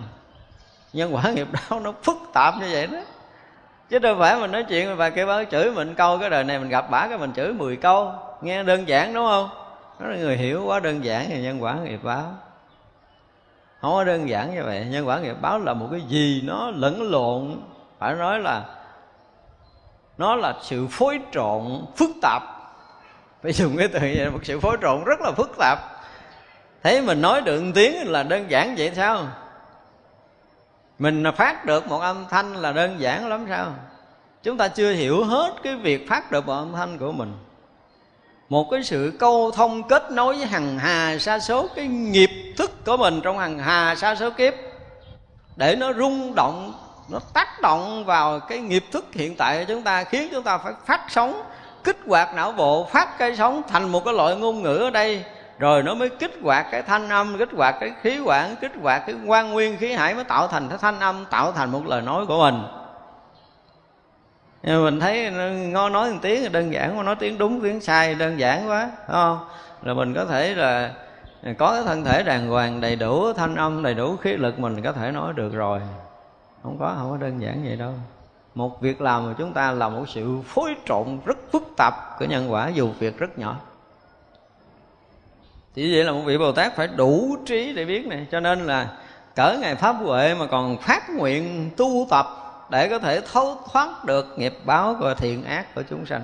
Nhân 0.94 1.16
quả 1.16 1.24
nghiệp 1.32 1.48
đó 1.70 1.80
nó 1.80 1.94
phức 2.04 2.18
tạp 2.34 2.54
như 2.60 2.68
vậy 2.72 2.88
đó. 2.88 2.98
Chứ 3.90 4.00
đâu 4.00 4.16
phải 4.20 4.40
mình 4.40 4.52
nói 4.52 4.64
chuyện 4.64 4.96
và 4.96 5.10
kêu 5.10 5.28
bác 5.28 5.52
chửi 5.52 5.72
mình 5.72 5.96
câu, 5.96 6.18
cái 6.18 6.30
đời 6.30 6.44
này 6.44 6.60
mình 6.60 6.70
gặp 6.70 6.90
bả 6.90 7.08
cái 7.08 7.18
mình 7.18 7.34
chửi 7.34 7.54
10 7.54 7.76
câu. 7.76 8.12
Nghe 8.42 8.64
đơn 8.64 8.88
giản, 8.88 9.14
đúng 9.14 9.26
không? 9.26 9.50
Đó 10.02 10.08
là 10.08 10.18
người 10.18 10.38
hiểu 10.38 10.64
quá 10.66 10.80
đơn 10.80 11.04
giản 11.04 11.26
thì 11.28 11.42
nhân 11.42 11.64
quả 11.64 11.76
nghiệp 11.76 12.00
báo. 12.04 12.34
Không 13.82 13.92
có 13.92 14.04
đơn 14.04 14.30
giản 14.30 14.56
như 14.56 14.64
vậy, 14.64 14.86
nhân 14.86 15.08
quả 15.08 15.20
nghiệp 15.20 15.36
báo 15.42 15.60
là 15.60 15.74
một 15.74 15.88
cái 15.92 16.02
gì 16.02 16.42
nó 16.46 16.72
lẫn 16.76 17.02
lộn. 17.02 17.62
Phải 18.00 18.16
nói 18.16 18.40
là 18.40 18.66
nó 20.18 20.36
là 20.36 20.56
sự 20.62 20.88
phối 20.88 21.20
trộn 21.32 21.86
phức 21.96 22.10
tạp. 22.22 22.42
Phải 23.44 23.54
dùng 23.54 23.78
cái 23.78 23.88
từ 23.88 24.00
vậy, 24.00 24.30
một 24.32 24.40
sự 24.44 24.60
phối 24.60 24.78
trộn 24.82 25.04
rất 25.04 25.22
là 25.22 25.32
phức 25.32 25.58
tạp. 25.58 25.80
Thấy 26.84 27.02
mình 27.02 27.22
nói 27.22 27.42
được 27.42 27.64
tiếng 27.76 28.12
là 28.12 28.24
đơn 28.24 28.52
giản 28.52 28.76
vậy 28.78 28.92
sao? 28.96 29.28
Mình 31.00 31.24
phát 31.36 31.66
được 31.66 31.88
một 31.88 32.00
âm 32.00 32.26
thanh 32.30 32.56
là 32.56 32.72
đơn 32.72 33.00
giản 33.00 33.28
lắm 33.28 33.46
sao? 33.50 33.74
Chúng 34.44 34.58
ta 34.58 34.68
chưa 34.68 34.92
hiểu 34.92 35.24
hết 35.24 35.54
cái 35.64 35.76
việc 35.76 36.10
phát 36.10 36.32
được 36.32 36.46
một 36.46 36.54
âm 36.54 36.74
thanh 36.74 36.98
của 36.98 37.12
mình 37.12 37.34
một 38.52 38.70
cái 38.72 38.84
sự 38.84 39.14
câu 39.20 39.52
thông 39.52 39.84
kết 39.84 40.12
nối 40.12 40.36
với 40.36 40.46
hằng 40.46 40.78
hà 40.80 41.18
sa 41.20 41.40
số, 41.40 41.68
cái 41.76 41.88
nghiệp 41.88 42.30
thức 42.58 42.86
của 42.86 42.98
mình 42.98 43.22
trong 43.22 43.40
hằng 43.40 43.60
hà 43.60 43.96
sa 43.96 44.16
số 44.16 44.30
kiếp, 44.30 44.54
để 45.56 45.76
nó 45.76 45.94
rung 45.94 46.36
động, 46.36 46.74
nó 47.10 47.20
tác 47.34 47.62
động 47.62 48.06
vào 48.06 48.40
cái 48.40 48.60
nghiệp 48.60 48.84
thức 48.92 49.06
hiện 49.14 49.36
tại 49.38 49.58
của 49.60 49.66
chúng 49.68 49.84
ta, 49.84 50.04
khiến 50.04 50.30
chúng 50.32 50.44
ta 50.44 50.58
phải 50.58 50.74
phát 50.86 51.02
sóng, 51.10 51.44
kích 51.84 51.98
hoạt 52.08 52.36
não 52.36 52.52
bộ, 52.52 52.88
phát 52.92 53.18
cái 53.18 53.36
sóng 53.36 53.62
thành 53.68 53.90
một 53.90 54.06
cái 54.06 54.14
loại 54.14 54.36
ngôn 54.36 54.64
ngữ 54.64 54.78
ở 54.78 54.90
đây. 54.90 55.24
Rồi 55.60 55.84
nó 55.84 55.94
mới 55.94 56.10
kích 56.10 56.40
hoạt 56.44 56.66
cái 56.72 56.82
thanh 56.82 57.10
âm, 57.10 57.38
kích 57.38 57.50
hoạt 57.56 57.76
cái 57.80 57.92
khí 58.02 58.20
quản, 58.26 58.56
kích 58.62 58.72
hoạt 58.82 59.04
cái 59.08 59.16
quan 59.26 59.52
nguyên, 59.52 59.78
khí 59.78 59.94
hải 59.94 60.16
mới 60.16 60.24
tạo 60.24 60.48
thành 60.48 60.70
cái 60.70 60.78
thanh 60.82 61.00
âm, 61.00 61.26
tạo 61.26 61.52
thành 61.52 61.72
một 61.72 61.88
lời 61.88 62.02
nói 62.02 62.26
của 62.26 62.38
mình 62.38 62.81
nhưng 64.64 64.84
mình 64.84 65.00
thấy 65.00 65.32
nó 65.72 65.90
nói 65.90 66.12
một 66.12 66.20
tiếng, 66.22 66.52
đơn 66.52 66.74
giản 66.74 66.98
mà 66.98 67.04
nói 67.04 67.16
tiếng 67.20 67.38
đúng, 67.38 67.62
tiếng 67.62 67.82
sai, 67.82 68.16
đơn 68.16 68.40
giản 68.40 68.70
quá 68.70 68.92
không? 69.08 69.40
Là 69.84 69.94
mình 69.94 70.14
có 70.14 70.26
thể 70.26 70.56
là 70.56 70.94
có 71.58 71.72
cái 71.72 71.84
thân 71.84 72.04
thể 72.04 72.24
đàng 72.24 72.48
hoàng, 72.48 72.82
đầy 72.82 72.96
đủ 72.96 73.34
thanh 73.34 73.56
âm, 73.56 73.84
đầy 73.84 73.94
đủ 73.94 74.16
khí 74.16 74.34
lực 74.34 74.60
mình 74.60 74.82
có 74.82 74.92
thể 74.92 75.12
nói 75.12 75.34
được 75.34 75.54
rồi. 75.54 75.80
Không 76.64 76.78
có 76.80 76.96
không 76.98 77.12
có 77.12 77.18
đơn 77.18 77.42
giản 77.42 77.64
vậy 77.64 77.76
đâu. 77.76 77.94
Một 78.56 78.82
việc 78.82 79.02
làm 79.02 79.24
của 79.24 79.34
chúng 79.38 79.54
ta 79.54 79.72
là 79.72 79.90
một 79.90 80.06
sự 80.08 80.40
phối 80.46 80.76
trộn 80.86 81.20
rất 81.26 81.38
phức 81.52 81.64
tạp 81.78 81.94
của 82.20 82.26
nhân 82.26 82.52
quả, 82.52 82.70
dù 82.70 82.90
việc 83.00 83.18
rất 83.18 83.40
nhỏ. 83.40 83.56
Chỉ 85.74 85.96
vậy 85.96 86.04
là 86.04 86.12
một 86.12 86.22
vị 86.26 86.38
bồ 86.38 86.52
tát 86.52 86.76
phải 86.76 86.88
đủ 86.88 87.38
trí 87.46 87.74
để 87.74 87.86
biết 87.86 88.08
này. 88.08 88.28
Cho 88.32 88.40
nên 88.40 88.60
là 88.60 88.88
cỡ 89.36 89.58
ngày 89.62 89.76
pháp 89.76 89.94
huệ 89.94 90.36
mà 90.36 90.46
còn 90.46 90.78
phát 90.78 91.10
nguyện 91.10 91.70
tu 91.78 92.08
tập 92.10 92.26
để 92.72 92.90
có 92.90 93.00
thể 93.00 93.22
thấu 93.22 93.58
thoát 93.72 94.06
được 94.06 94.34
nghiệp 94.38 94.54
báo 94.66 94.96
và 95.00 95.14
thiện 95.14 95.44
ác 95.44 95.76
của 95.76 95.84
chúng 95.90 96.06
sanh. 96.06 96.22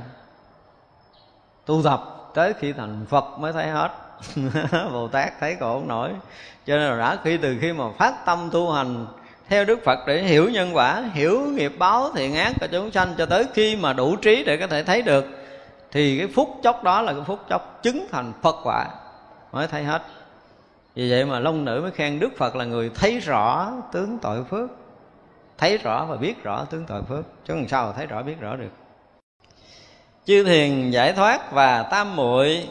Tu 1.65 1.82
tập 1.84 2.32
tới 2.34 2.53
khi 2.60 2.74
thành 2.74 3.06
phật 3.10 3.26
mới 3.40 3.53
thấy 3.53 3.68
hết. 3.68 3.91
Bồ 4.91 5.07
tát 5.07 5.40
thấy 5.40 5.57
còn 5.60 5.74
không 5.80 5.88
nổi. 5.88 6.10
Cho 6.65 6.78
nên 6.78 6.90
là 6.91 6.98
đã 6.98 7.18
khi, 7.24 7.38
từ 7.38 7.57
khi 7.61 7.74
mà 7.74 7.84
phát 7.98 8.26
tâm 8.26 8.49
tu 8.52 8.72
hành 8.72 9.06
theo 9.49 9.65
đức 9.65 9.80
phật 9.86 9.99
để 10.07 10.24
hiểu 10.24 10.49
nhân 10.49 10.76
quả, 10.76 11.03
hiểu 11.14 11.41
nghiệp 11.41 11.74
báo, 11.80 12.11
thiện 12.15 12.36
ác 12.36 12.53
của 12.60 12.68
chúng 12.72 12.91
sanh 12.91 13.14
cho 13.18 13.26
tới 13.26 13.45
khi 13.53 13.76
mà 13.76 13.94
đủ 13.94 14.15
trí 14.15 14.44
để 14.44 14.57
có 14.57 14.68
thể 14.68 14.84
thấy 14.84 15.02
được, 15.02 15.26
thì 15.91 16.18
cái 16.18 16.28
phút 16.36 16.60
chốc 16.64 16.84
đó 16.84 17.02
là 17.02 17.14
cái 17.14 17.22
phút 17.26 17.40
chốc 17.49 17.80
chứng 17.84 18.07
thành 18.11 18.34
phật 18.41 18.56
quả 18.64 18.86
mới 19.52 19.68
thấy 19.68 19.84
hết. 19.84 20.02
Vì 20.95 21.11
vậy 21.11 21.26
mà 21.26 21.40
long 21.40 21.65
nữ 21.65 21.80
mới 21.82 21.91
khen 21.91 22.19
đức 22.19 22.38
phật 22.38 22.56
là 22.56 22.65
người 22.65 22.91
thấy 22.95 23.19
rõ 23.19 23.72
tướng 23.91 24.18
tội 24.22 24.44
phước 24.44 24.69
thấy 25.58 25.78
rõ 25.78 26.06
và 26.06 26.16
biết 26.16 26.44
rõ 26.44 26.66
tướng 26.66 26.86
tội 26.86 27.02
phước, 27.10 27.26
chứ 27.48 27.56
làm 27.56 27.68
sao 27.68 27.94
thấy 27.94 28.06
rõ 28.06 28.24
biết 28.24 28.40
rõ 28.40 28.56
được. 28.56 28.72
Chư 30.26 30.44
thiền 30.44 30.92
giải 30.92 31.14
thoát 31.14 31.52
và 31.52 31.84
tam 31.84 32.16
muội, 32.16 32.70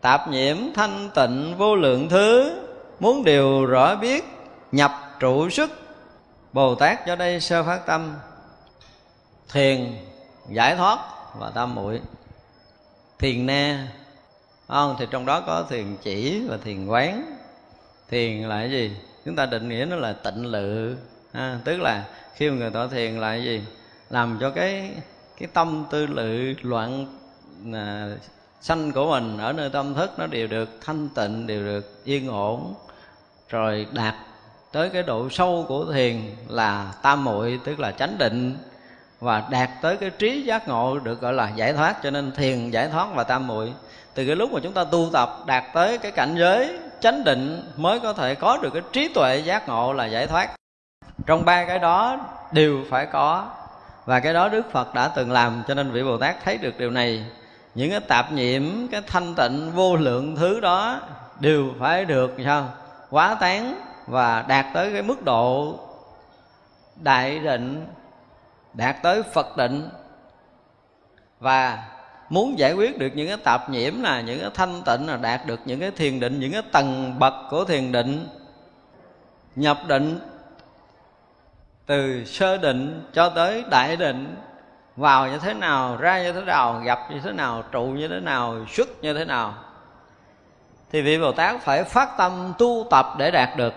tạp 0.00 0.28
nhiễm 0.28 0.56
thanh 0.74 1.10
tịnh 1.14 1.54
vô 1.58 1.76
lượng 1.76 2.08
thứ, 2.08 2.60
muốn 3.00 3.24
điều 3.24 3.66
rõ 3.66 3.96
biết, 3.96 4.24
nhập 4.72 4.92
trụ 5.20 5.50
sức 5.50 5.70
bồ 6.52 6.74
tát 6.74 7.06
cho 7.06 7.16
đây 7.16 7.40
sơ 7.40 7.62
phát 7.62 7.86
tâm. 7.86 8.14
Thiền 9.52 9.92
giải 10.48 10.76
thoát 10.76 10.98
và 11.38 11.50
tam 11.54 11.74
muội. 11.74 12.00
Thiền 13.18 13.46
na 13.46 13.88
không, 14.68 14.96
thì 14.98 15.06
trong 15.10 15.26
đó 15.26 15.40
có 15.46 15.64
thiền 15.68 15.96
chỉ 16.02 16.46
và 16.48 16.56
thiền 16.64 16.86
quán. 16.86 17.36
Thiền 18.08 18.42
là 18.42 18.56
cái 18.56 18.70
gì? 18.70 18.96
Chúng 19.24 19.36
ta 19.36 19.46
định 19.46 19.68
nghĩa 19.68 19.84
nó 19.84 19.96
là 19.96 20.12
tịnh 20.12 20.46
lự 20.46 20.96
à, 21.32 21.58
tức 21.64 21.80
là 21.80 22.04
khi 22.34 22.50
mà 22.50 22.56
người 22.56 22.70
tọa 22.70 22.86
thiền 22.86 23.18
là 23.18 23.30
cái 23.30 23.44
gì? 23.44 23.62
Làm 24.10 24.38
cho 24.40 24.50
cái 24.50 24.90
cái 25.38 25.48
tâm 25.52 25.86
tư 25.90 26.06
lự 26.06 26.54
loạn 26.62 27.06
à, 27.74 28.08
sanh 28.60 28.92
của 28.92 29.10
mình 29.10 29.38
ở 29.38 29.52
nơi 29.52 29.70
tâm 29.70 29.94
thức 29.94 30.10
nó 30.18 30.26
đều 30.26 30.46
được 30.46 30.68
thanh 30.84 31.08
tịnh 31.08 31.46
đều 31.46 31.64
được 31.64 32.04
yên 32.04 32.28
ổn. 32.28 32.74
Rồi 33.48 33.86
đạt 33.92 34.14
tới 34.72 34.88
cái 34.88 35.02
độ 35.02 35.28
sâu 35.30 35.64
của 35.68 35.92
thiền 35.92 36.20
là 36.48 36.92
tam 37.02 37.24
muội 37.24 37.60
tức 37.64 37.80
là 37.80 37.92
chánh 37.92 38.18
định. 38.18 38.56
Và 39.20 39.48
đạt 39.50 39.70
tới 39.82 39.96
cái 39.96 40.10
trí 40.10 40.42
giác 40.42 40.68
ngộ 40.68 40.98
được 40.98 41.20
gọi 41.20 41.32
là 41.32 41.50
giải 41.56 41.72
thoát 41.72 42.02
cho 42.02 42.10
nên 42.10 42.32
thiền 42.32 42.70
giải 42.70 42.88
thoát 42.88 43.08
và 43.14 43.24
tam 43.24 43.46
muội. 43.46 43.72
Từ 44.14 44.26
cái 44.26 44.36
lúc 44.36 44.52
mà 44.52 44.60
chúng 44.62 44.72
ta 44.72 44.84
tu 44.84 45.10
tập 45.12 45.36
đạt 45.46 45.64
tới 45.74 45.98
cái 45.98 46.12
cảnh 46.12 46.34
giới 46.38 46.78
chánh 47.00 47.24
định 47.24 47.72
mới 47.76 48.00
có 48.00 48.12
thể 48.12 48.34
có 48.34 48.58
được 48.62 48.70
cái 48.72 48.82
trí 48.92 49.08
tuệ 49.08 49.38
giác 49.38 49.68
ngộ 49.68 49.92
là 49.92 50.06
giải 50.06 50.26
thoát 50.26 50.50
trong 51.26 51.44
ba 51.44 51.64
cái 51.64 51.78
đó 51.78 52.18
đều 52.52 52.84
phải 52.90 53.06
có. 53.06 53.50
Và 54.04 54.20
cái 54.20 54.34
đó 54.34 54.48
đức 54.48 54.72
phật 54.72 54.94
đã 54.94 55.08
từng 55.08 55.30
làm, 55.30 55.62
cho 55.68 55.74
nên 55.74 55.90
vị 55.90 56.02
bồ 56.02 56.18
tát 56.18 56.44
thấy 56.44 56.58
được 56.58 56.78
điều 56.78 56.90
này. 56.90 57.24
Những 57.74 57.90
cái 57.90 58.00
tạp 58.00 58.32
nhiễm, 58.32 58.62
cái 58.90 59.02
thanh 59.06 59.34
tịnh, 59.34 59.72
vô 59.74 59.96
lượng 59.96 60.36
thứ 60.36 60.60
đó 60.60 61.00
đều 61.40 61.70
phải 61.78 62.04
được, 62.04 62.36
sao 62.44 62.68
quá 63.10 63.34
tán 63.34 63.74
và 64.06 64.44
đạt 64.48 64.66
tới 64.74 64.92
cái 64.92 65.02
mức 65.02 65.24
độ 65.24 65.78
đại 66.96 67.38
định, 67.38 67.86
đạt 68.74 68.96
tới 69.02 69.22
phật 69.22 69.56
định. 69.56 69.88
Và 71.40 71.78
muốn 72.28 72.58
giải 72.58 72.72
quyết 72.72 72.98
được 72.98 73.10
những 73.14 73.28
cái 73.28 73.36
tạp 73.36 73.70
nhiễm 73.70 74.02
là, 74.02 74.20
những 74.20 74.40
cái 74.40 74.50
thanh 74.54 74.82
tịnh 74.82 75.06
là 75.06 75.16
đạt 75.16 75.46
được 75.46 75.60
những 75.64 75.80
cái 75.80 75.90
thiền 75.90 76.20
định, 76.20 76.40
những 76.40 76.52
cái 76.52 76.62
tầng 76.72 77.18
bậc 77.18 77.34
của 77.50 77.64
thiền 77.64 77.92
định, 77.92 78.28
nhập 79.56 79.78
định 79.86 80.20
từ 81.92 82.24
sơ 82.24 82.56
định 82.56 83.04
cho 83.12 83.28
tới 83.28 83.64
đại 83.70 83.96
định, 83.96 84.36
vào 84.96 85.28
như 85.28 85.38
thế 85.38 85.54
nào, 85.54 85.96
ra 85.96 86.22
như 86.22 86.32
thế 86.32 86.40
nào, 86.40 86.80
gặp 86.84 86.98
như 87.10 87.20
thế 87.24 87.32
nào, 87.32 87.62
trụ 87.72 87.82
như 87.82 88.08
thế 88.08 88.20
nào, 88.20 88.56
xuất 88.68 88.88
như 89.02 89.14
thế 89.14 89.24
nào. 89.24 89.54
Thì 90.92 91.02
vị 91.02 91.18
bồ 91.18 91.32
tát 91.32 91.60
phải 91.60 91.84
phát 91.84 92.08
tâm 92.18 92.52
tu 92.58 92.86
tập 92.90 93.06
để 93.18 93.30
đạt 93.30 93.56
được. 93.56 93.74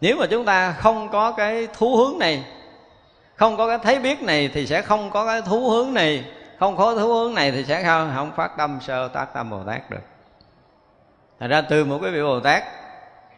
Nếu 0.00 0.16
mà 0.16 0.26
chúng 0.30 0.44
ta 0.44 0.72
không 0.72 1.08
có 1.08 1.32
cái 1.32 1.68
thú 1.72 1.96
hướng 1.96 2.18
này, 2.18 2.44
không 3.36 3.56
có 3.56 3.68
cái 3.68 3.78
thấy 3.78 3.98
biết 3.98 4.22
này 4.22 4.50
thì 4.54 4.66
sẽ 4.66 4.82
không 4.82 5.10
có 5.10 5.26
cái 5.26 5.42
thú 5.42 5.70
hướng 5.70 5.94
này, 5.94 6.24
không 6.58 6.76
có 6.76 6.94
thú 6.94 7.14
hướng 7.14 7.34
này 7.34 7.50
thì 7.50 7.64
sẽ 7.64 7.84
không 7.84 8.12
không 8.16 8.32
phát 8.36 8.56
tâm 8.56 8.78
sơ 8.80 9.08
tác 9.08 9.34
tâm 9.34 9.50
bồ 9.50 9.64
tát 9.66 9.90
được. 9.90 10.02
Thành 11.40 11.50
ra 11.50 11.60
từ 11.60 11.84
một 11.84 11.98
cái 12.02 12.10
vị 12.10 12.22
bồ 12.22 12.40
tát 12.40 12.62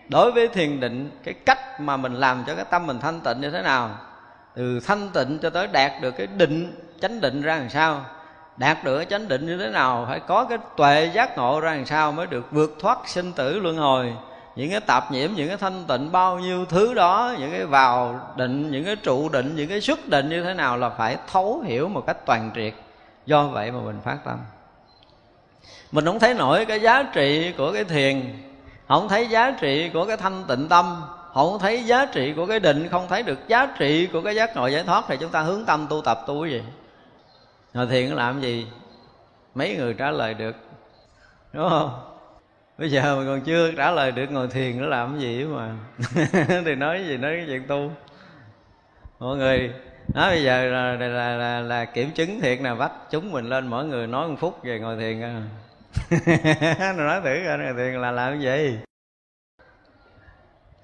đối 0.09 0.33
với 0.33 0.49
thiền 0.49 0.81
định, 0.81 1.11
cái 1.25 1.35
cách 1.35 1.81
mà 1.81 1.97
mình 1.97 2.15
làm 2.15 2.45
cho 2.47 2.55
cái 2.55 2.65
tâm 2.71 2.87
mình 2.87 2.99
thanh 3.01 3.21
tịnh 3.21 3.41
như 3.41 3.51
thế 3.51 3.63
nào? 3.63 3.91
Từ 4.55 4.81
thanh 4.81 5.09
tịnh 5.15 5.39
cho 5.39 5.51
tới 5.51 5.67
đạt 5.67 5.93
được 6.03 6.11
cái 6.11 6.27
định, 6.27 6.81
chánh 7.01 7.21
định 7.21 7.43
ra 7.43 7.57
làm 7.57 7.71
sao? 7.71 8.05
Đạt 8.57 8.85
được 8.85 8.97
cái 8.97 9.07
chánh 9.07 9.29
định 9.29 9.47
như 9.47 9.59
thế 9.59 9.71
nào? 9.71 10.07
Phải 10.09 10.21
có 10.21 10.45
cái 10.45 10.59
tuệ 10.77 11.11
giác 11.15 11.39
ngộ 11.39 11.61
ra 11.61 11.75
làm 11.75 11.87
sao 11.87 12.13
mới 12.13 12.27
được 12.27 12.47
vượt 12.51 12.77
thoát 12.81 12.99
sinh 13.07 13.33
tử 13.33 13.59
luân 13.59 13.77
hồi? 13.77 14.13
Những 14.57 14.71
cái 14.71 14.81
tạp 14.81 15.13
nhiễm, 15.13 15.31
những 15.35 15.49
cái 15.49 15.57
thanh 15.57 15.85
tịnh, 15.89 16.13
bao 16.13 16.39
nhiêu 16.39 16.65
thứ 16.65 16.95
đó, 16.95 17.35
những 17.39 17.51
cái 17.51 17.67
vào 17.67 18.21
định, 18.37 18.71
những 18.71 18.85
cái 18.85 18.97
trụ 18.97 19.29
định, 19.29 19.57
những 19.57 19.69
cái 19.69 19.81
xuất 19.81 20.09
định 20.09 20.29
như 20.29 20.45
thế 20.45 20.55
nào 20.55 20.77
là 20.77 20.91
phải 20.91 21.17
thấu 21.33 21.61
hiểu 21.67 21.89
một 21.89 22.07
cách 22.07 22.27
toàn 22.27 22.51
triệt. 22.55 22.73
Do 23.27 23.43
vậy 23.47 23.73
mà 23.73 23.79
mình 23.81 24.01
phát 24.05 24.19
tâm. 24.25 24.39
Mình 25.93 26.05
không 26.05 26.19
thấy 26.19 26.35
nổi 26.35 26.65
cái 26.65 26.81
giá 26.81 27.03
trị 27.03 27.53
của 27.59 27.73
cái 27.73 27.85
thiền 27.85 28.23
không 28.89 29.09
thấy 29.09 29.29
giá 29.29 29.51
trị 29.51 29.91
của 29.95 30.07
cái 30.07 30.17
thanh 30.17 30.45
tịnh 30.49 30.69
tâm 30.69 31.03
không 31.35 31.59
thấy 31.59 31.85
giá 31.85 32.07
trị 32.07 32.33
của 32.37 32.47
cái 32.47 32.61
định 32.61 32.89
không 32.91 33.07
thấy 33.09 33.23
được 33.23 33.49
giá 33.49 33.67
trị 33.79 34.09
của 34.13 34.23
cái 34.23 34.35
giác 34.35 34.57
ngộ 34.57 34.67
giải 34.67 34.83
thoát 34.83 35.05
thì 35.09 35.17
chúng 35.21 35.31
ta 35.31 35.41
hướng 35.41 35.65
tâm 35.65 35.87
tu 35.91 36.03
tập 36.03 36.19
tu 36.27 36.43
cái 36.43 36.51
gì? 36.51 36.63
Ngồi 37.75 37.87
thiền 37.87 38.11
làm 38.11 38.41
gì? 38.41 38.67
Mấy 39.55 39.77
người 39.77 39.95
trả 39.95 40.11
lời 40.11 40.35
được 40.35 40.57
đúng 41.53 41.69
không? 41.69 42.01
Bây 42.79 42.91
giờ 42.91 43.17
mà 43.17 43.25
còn 43.27 43.41
chưa 43.41 43.73
trả 43.73 43.91
lời 43.91 44.13
được 44.13 44.31
ngồi 44.31 44.49
thiền 44.49 44.81
nó 44.81 44.87
làm 44.87 45.13
cái 45.13 45.21
gì 45.21 45.45
mà? 45.45 45.77
Thì 46.65 46.75
nói 46.75 47.05
gì 47.07 47.17
nói 47.17 47.37
cái 47.37 47.45
chuyện 47.47 47.67
tu. 47.67 47.91
Mọi 49.19 49.37
người 49.37 49.73
nói 50.15 50.31
bây 50.31 50.43
giờ 50.43 50.65
là, 50.65 50.93
là, 50.93 51.09
là, 51.09 51.37
là, 51.37 51.61
là 51.61 51.85
kiểm 51.85 52.11
chứng 52.11 52.41
thiệt 52.41 52.61
nè 52.61 52.75
bắt 52.75 52.93
chúng 53.11 53.33
mình 53.33 53.49
lên 53.49 53.67
mỗi 53.67 53.85
người 53.85 54.07
nói 54.07 54.29
một 54.29 54.37
phút 54.39 54.65
về 54.65 54.79
ngồi 54.79 54.97
thiền 54.97 55.23
à. 55.23 55.43
nói 56.97 57.21
thử 57.21 57.43
coi 57.47 57.59
ngồi 57.59 57.75
thiền 57.77 57.95
là 57.95 58.11
làm 58.11 58.41
gì? 58.41 58.79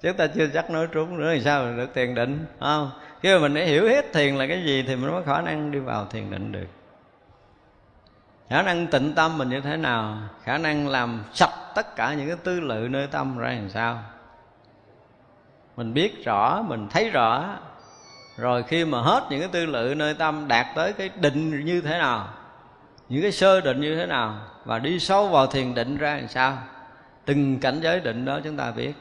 Chúng 0.01 0.17
ta 0.17 0.27
chưa 0.27 0.47
chắc 0.47 0.69
nói 0.69 0.87
trúng 0.91 1.19
nữa 1.19 1.31
thì 1.33 1.41
sao 1.41 1.73
được 1.77 1.93
thiền 1.93 2.15
định 2.15 2.45
không? 2.59 2.91
Khi 3.21 3.33
mà 3.33 3.39
mình 3.39 3.53
đã 3.53 3.61
hiểu 3.61 3.87
hết 3.87 4.13
thiền 4.13 4.35
là 4.35 4.47
cái 4.47 4.63
gì 4.63 4.83
thì 4.87 4.95
mình 4.95 5.11
mới 5.11 5.23
khả 5.23 5.41
năng 5.41 5.71
đi 5.71 5.79
vào 5.79 6.05
thiền 6.05 6.31
định 6.31 6.51
được. 6.51 6.67
Khả 8.49 8.61
năng 8.61 8.87
tịnh 8.87 9.13
tâm 9.15 9.37
mình 9.37 9.49
như 9.49 9.61
thế 9.61 9.77
nào? 9.77 10.17
Khả 10.43 10.57
năng 10.57 10.87
làm 10.87 11.23
sạch 11.33 11.53
tất 11.75 11.95
cả 11.95 12.13
những 12.13 12.27
cái 12.27 12.37
tư 12.43 12.59
lự 12.59 12.87
nơi 12.89 13.07
tâm 13.07 13.37
ra 13.37 13.49
làm 13.49 13.69
sao? 13.69 14.03
Mình 15.77 15.93
biết 15.93 16.25
rõ, 16.25 16.61
mình 16.67 16.87
thấy 16.91 17.09
rõ. 17.09 17.55
Rồi 18.37 18.63
khi 18.63 18.85
mà 18.85 19.01
hết 19.01 19.23
những 19.29 19.39
cái 19.39 19.49
tư 19.51 19.65
lự 19.65 19.93
nơi 19.97 20.13
tâm 20.13 20.47
đạt 20.47 20.65
tới 20.75 20.93
cái 20.93 21.09
định 21.15 21.65
như 21.65 21.81
thế 21.81 21.97
nào? 21.97 22.27
Những 23.09 23.21
cái 23.21 23.31
sơ 23.31 23.61
định 23.61 23.81
như 23.81 23.95
thế 23.95 24.05
nào? 24.05 24.39
Và 24.65 24.79
đi 24.79 24.99
sâu 24.99 25.27
vào 25.27 25.47
thiền 25.47 25.73
định 25.73 25.97
ra 25.97 26.15
làm 26.15 26.27
sao? 26.27 26.57
Từng 27.25 27.59
cảnh 27.59 27.79
giới 27.83 27.99
định 27.99 28.25
đó 28.25 28.39
chúng 28.43 28.57
ta 28.57 28.71
biết. 28.71 28.93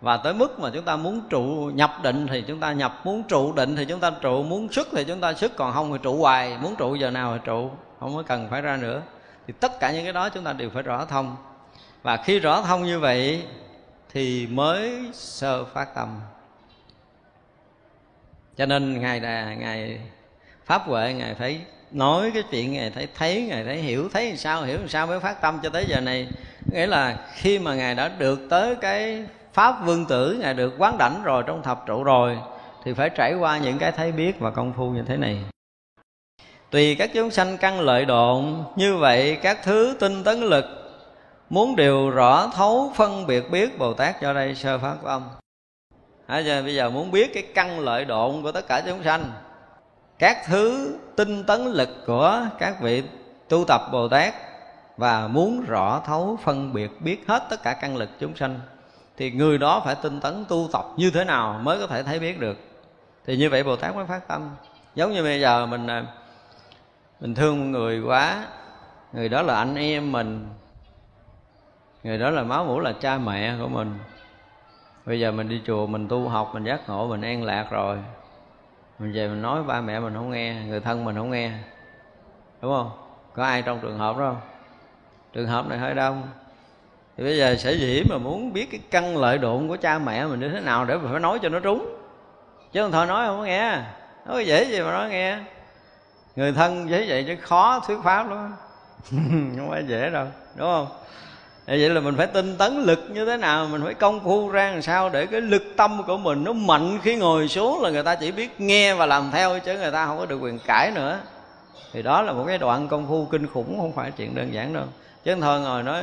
Và 0.00 0.16
tới 0.16 0.34
mức 0.34 0.60
mà 0.60 0.70
chúng 0.74 0.84
ta 0.84 0.96
muốn 0.96 1.20
trụ 1.30 1.70
nhập 1.74 1.90
định 2.02 2.26
thì 2.26 2.44
chúng 2.46 2.60
ta 2.60 2.72
nhập, 2.72 3.00
muốn 3.04 3.22
trụ 3.22 3.52
định 3.52 3.76
thì 3.76 3.84
chúng 3.84 4.00
ta 4.00 4.10
trụ, 4.10 4.42
muốn 4.42 4.72
xuất 4.72 4.88
thì 4.92 5.04
chúng 5.04 5.20
ta 5.20 5.34
xuất, 5.34 5.56
còn 5.56 5.72
không 5.72 5.92
thì 5.92 5.98
trụ 6.02 6.16
hoài, 6.16 6.58
muốn 6.58 6.76
trụ 6.76 6.94
giờ 6.94 7.10
nào 7.10 7.32
thì 7.34 7.40
trụ, 7.44 7.70
không 8.00 8.16
có 8.16 8.22
cần 8.22 8.48
phải 8.50 8.62
ra 8.62 8.76
nữa. 8.76 9.02
Thì 9.46 9.54
tất 9.60 9.80
cả 9.80 9.92
những 9.92 10.04
cái 10.04 10.12
đó 10.12 10.28
chúng 10.28 10.44
ta 10.44 10.52
đều 10.52 10.70
phải 10.70 10.82
rõ 10.82 11.04
thông. 11.04 11.36
Và 12.02 12.16
khi 12.16 12.38
rõ 12.38 12.62
thông 12.62 12.82
như 12.82 12.98
vậy 12.98 13.44
thì 14.12 14.46
mới 14.46 15.10
sơ 15.12 15.64
phát 15.64 15.94
tâm. 15.94 16.20
Cho 18.56 18.66
nên 18.66 19.00
ngài 19.00 19.20
là 19.20 19.54
ngài 19.54 20.00
pháp 20.64 20.82
huệ, 20.82 21.12
ngài 21.12 21.34
phải 21.34 21.60
nói 21.94 22.30
cái 22.34 22.42
chuyện 22.50 22.72
ngài 22.72 22.90
thấy 22.90 23.08
thấy 23.14 23.46
ngài 23.48 23.64
thấy 23.64 23.76
hiểu 23.76 24.08
thấy 24.12 24.28
làm 24.28 24.36
sao 24.36 24.62
hiểu 24.62 24.78
làm 24.78 24.88
sao 24.88 25.06
mới 25.06 25.20
phát 25.20 25.40
tâm 25.40 25.60
cho 25.62 25.70
tới 25.70 25.84
giờ 25.88 26.00
này. 26.00 26.28
Nghĩa 26.72 26.86
là 26.86 27.18
khi 27.34 27.58
mà 27.58 27.74
ngài 27.74 27.94
đã 27.94 28.08
được 28.18 28.40
tới 28.50 28.74
cái 28.74 29.24
pháp 29.52 29.84
vương 29.84 30.06
tử 30.06 30.38
ngài 30.40 30.54
được 30.54 30.74
quán 30.78 30.98
đảnh 30.98 31.22
rồi 31.22 31.42
trong 31.46 31.62
thập 31.62 31.86
trụ 31.86 32.04
rồi 32.04 32.38
thì 32.84 32.92
phải 32.92 33.10
trải 33.10 33.34
qua 33.34 33.58
những 33.58 33.78
cái 33.78 33.92
thấy 33.92 34.12
biết 34.12 34.40
và 34.40 34.50
công 34.50 34.72
phu 34.72 34.90
như 34.90 35.02
thế 35.02 35.16
này. 35.16 35.38
Tùy 36.70 36.94
các 36.94 37.10
chúng 37.14 37.30
sanh 37.30 37.58
căn 37.58 37.80
lợi 37.80 38.04
độn 38.04 38.64
như 38.76 38.96
vậy 38.96 39.38
các 39.42 39.58
thứ 39.62 39.96
tinh 40.00 40.24
tấn 40.24 40.40
lực 40.40 40.64
muốn 41.50 41.76
điều 41.76 42.10
rõ 42.10 42.50
thấu 42.54 42.92
phân 42.96 43.26
biệt 43.26 43.50
biết 43.50 43.78
bồ 43.78 43.94
tát 43.94 44.20
cho 44.20 44.32
đây 44.32 44.54
sơ 44.54 44.78
phát 44.78 44.96
âm 45.02 45.22
à, 46.26 46.38
giờ 46.38 46.62
bây 46.62 46.74
giờ 46.74 46.90
muốn 46.90 47.10
biết 47.10 47.34
cái 47.34 47.42
căn 47.54 47.80
lợi 47.80 48.04
độn 48.04 48.42
của 48.42 48.52
tất 48.52 48.68
cả 48.68 48.82
chúng 48.86 49.02
sanh 49.04 49.32
các 50.18 50.36
thứ 50.46 50.96
tinh 51.16 51.44
tấn 51.44 51.64
lực 51.64 51.88
của 52.06 52.40
các 52.58 52.80
vị 52.80 53.02
tu 53.48 53.64
tập 53.64 53.80
bồ 53.92 54.08
tát 54.08 54.34
và 54.96 55.28
muốn 55.28 55.64
rõ 55.66 56.00
thấu, 56.06 56.38
phân 56.42 56.72
biệt, 56.72 56.90
biết 57.00 57.24
hết 57.28 57.42
tất 57.50 57.62
cả 57.62 57.74
căn 57.74 57.96
lực 57.96 58.08
chúng 58.18 58.36
sanh, 58.36 58.60
thì 59.16 59.30
người 59.30 59.58
đó 59.58 59.82
phải 59.84 59.94
tinh 59.94 60.20
tấn 60.20 60.44
tu 60.48 60.68
tập 60.72 60.84
như 60.96 61.10
thế 61.10 61.24
nào 61.24 61.60
mới 61.62 61.78
có 61.80 61.86
thể 61.86 62.02
thấy 62.02 62.18
biết 62.20 62.40
được? 62.40 62.58
Thì 63.26 63.36
như 63.36 63.50
vậy 63.50 63.62
bồ 63.62 63.76
tát 63.76 63.94
mới 63.94 64.06
phát 64.06 64.28
tâm. 64.28 64.50
Giống 64.94 65.12
như 65.12 65.22
bây 65.22 65.40
giờ 65.40 65.66
mình 65.66 65.86
à, 65.86 66.04
mình 67.20 67.34
thương 67.34 67.58
một 67.60 67.78
người 67.78 68.00
quá, 68.00 68.46
người 69.12 69.28
đó 69.28 69.42
là 69.42 69.56
anh 69.56 69.74
em 69.74 70.12
mình, 70.12 70.48
người 72.02 72.18
đó 72.18 72.30
là 72.30 72.42
máu 72.42 72.64
mủ 72.64 72.80
là 72.80 72.92
cha 73.00 73.18
mẹ 73.18 73.54
của 73.60 73.68
mình. 73.68 73.98
Bây 75.06 75.20
giờ 75.20 75.32
mình 75.32 75.48
đi 75.48 75.62
chùa, 75.66 75.86
mình 75.86 76.08
tu 76.08 76.28
học, 76.28 76.50
mình 76.54 76.64
giác 76.64 76.88
ngộ, 76.88 77.08
mình 77.08 77.22
an 77.22 77.42
lạc 77.42 77.66
rồi 77.70 77.98
mình 78.98 79.12
về 79.12 79.28
mình 79.28 79.42
nói 79.42 79.62
ba 79.62 79.80
mẹ 79.80 80.00
mình 80.00 80.14
không 80.14 80.30
nghe, 80.30 80.54
người 80.68 80.80
thân 80.80 81.04
mình 81.04 81.16
không 81.16 81.30
nghe. 81.30 81.52
Đúng 82.62 82.72
không? 82.76 82.90
Có 83.34 83.44
ai 83.44 83.62
trong 83.62 83.80
trường 83.80 83.98
hợp 83.98 84.16
đó 84.16 84.24
không? 84.24 84.40
Trường 85.32 85.46
hợp 85.46 85.68
này 85.68 85.78
hơi 85.78 85.94
đông. 85.94 86.28
Thì 87.16 87.24
bây 87.24 87.38
giờ 87.38 87.56
sở 87.56 87.70
dĩ 87.70 88.02
mà 88.10 88.18
muốn 88.18 88.52
biết 88.52 88.70
cái 88.70 88.80
căn 88.90 89.16
lợi 89.16 89.38
độn 89.38 89.68
của 89.68 89.76
cha 89.76 89.98
mẹ 89.98 90.26
mình 90.26 90.40
như 90.40 90.48
thế 90.48 90.60
nào 90.60 90.84
để 90.84 90.96
mình 90.96 91.08
phải 91.10 91.20
nói 91.20 91.38
cho 91.42 91.48
nó 91.48 91.60
trúng? 91.60 91.96
Chứ 92.72 92.82
không 92.82 92.92
thôi 92.92 93.06
nói 93.06 93.26
không 93.26 93.38
có 93.38 93.44
nghe. 93.44 93.78
Nói 94.26 94.46
dễ 94.46 94.64
gì 94.64 94.80
mà 94.80 94.92
nói 94.92 95.10
nghe. 95.10 95.38
Người 96.36 96.52
thân 96.52 96.90
dễ 96.90 97.06
vậy 97.08 97.24
chứ 97.26 97.36
khó 97.40 97.80
thuyết 97.86 97.98
pháp 98.04 98.30
lắm. 98.30 98.54
Không 99.56 99.68
phải 99.70 99.84
dễ 99.86 100.10
đâu. 100.10 100.26
Đúng 100.56 100.68
không? 100.68 100.86
Vậy 101.66 101.90
là 101.90 102.00
mình 102.00 102.16
phải 102.16 102.26
tinh 102.26 102.56
tấn 102.58 102.82
lực 102.82 103.08
như 103.12 103.24
thế 103.24 103.36
nào? 103.36 103.66
Mình 103.66 103.84
phải 103.84 103.94
công 103.94 104.24
phu 104.24 104.48
ra 104.48 104.70
làm 104.70 104.82
sao 104.82 105.08
để 105.08 105.26
cái 105.26 105.40
lực 105.40 105.62
tâm 105.76 106.02
của 106.06 106.16
mình 106.16 106.44
nó 106.44 106.52
mạnh 106.52 106.98
khi 107.02 107.16
ngồi 107.16 107.48
xuống 107.48 107.82
là 107.82 107.90
người 107.90 108.02
ta 108.02 108.14
chỉ 108.14 108.32
biết 108.32 108.60
nghe 108.60 108.94
và 108.94 109.06
làm 109.06 109.30
theo 109.32 109.58
chứ 109.58 109.78
người 109.78 109.90
ta 109.90 110.06
không 110.06 110.18
có 110.18 110.26
được 110.26 110.38
quyền 110.38 110.58
cãi 110.58 110.90
nữa. 110.94 111.18
Thì 111.92 112.02
đó 112.02 112.22
là 112.22 112.32
một 112.32 112.44
cái 112.46 112.58
đoạn 112.58 112.88
công 112.88 113.06
phu 113.08 113.24
kinh 113.24 113.46
khủng 113.46 113.78
không 113.78 113.92
phải 113.92 114.10
chuyện 114.10 114.34
đơn 114.34 114.54
giản 114.54 114.72
đâu. 114.72 114.84
Chứ 115.24 115.36
thôi 115.40 115.60
ngồi 115.60 115.82
nói 115.82 116.02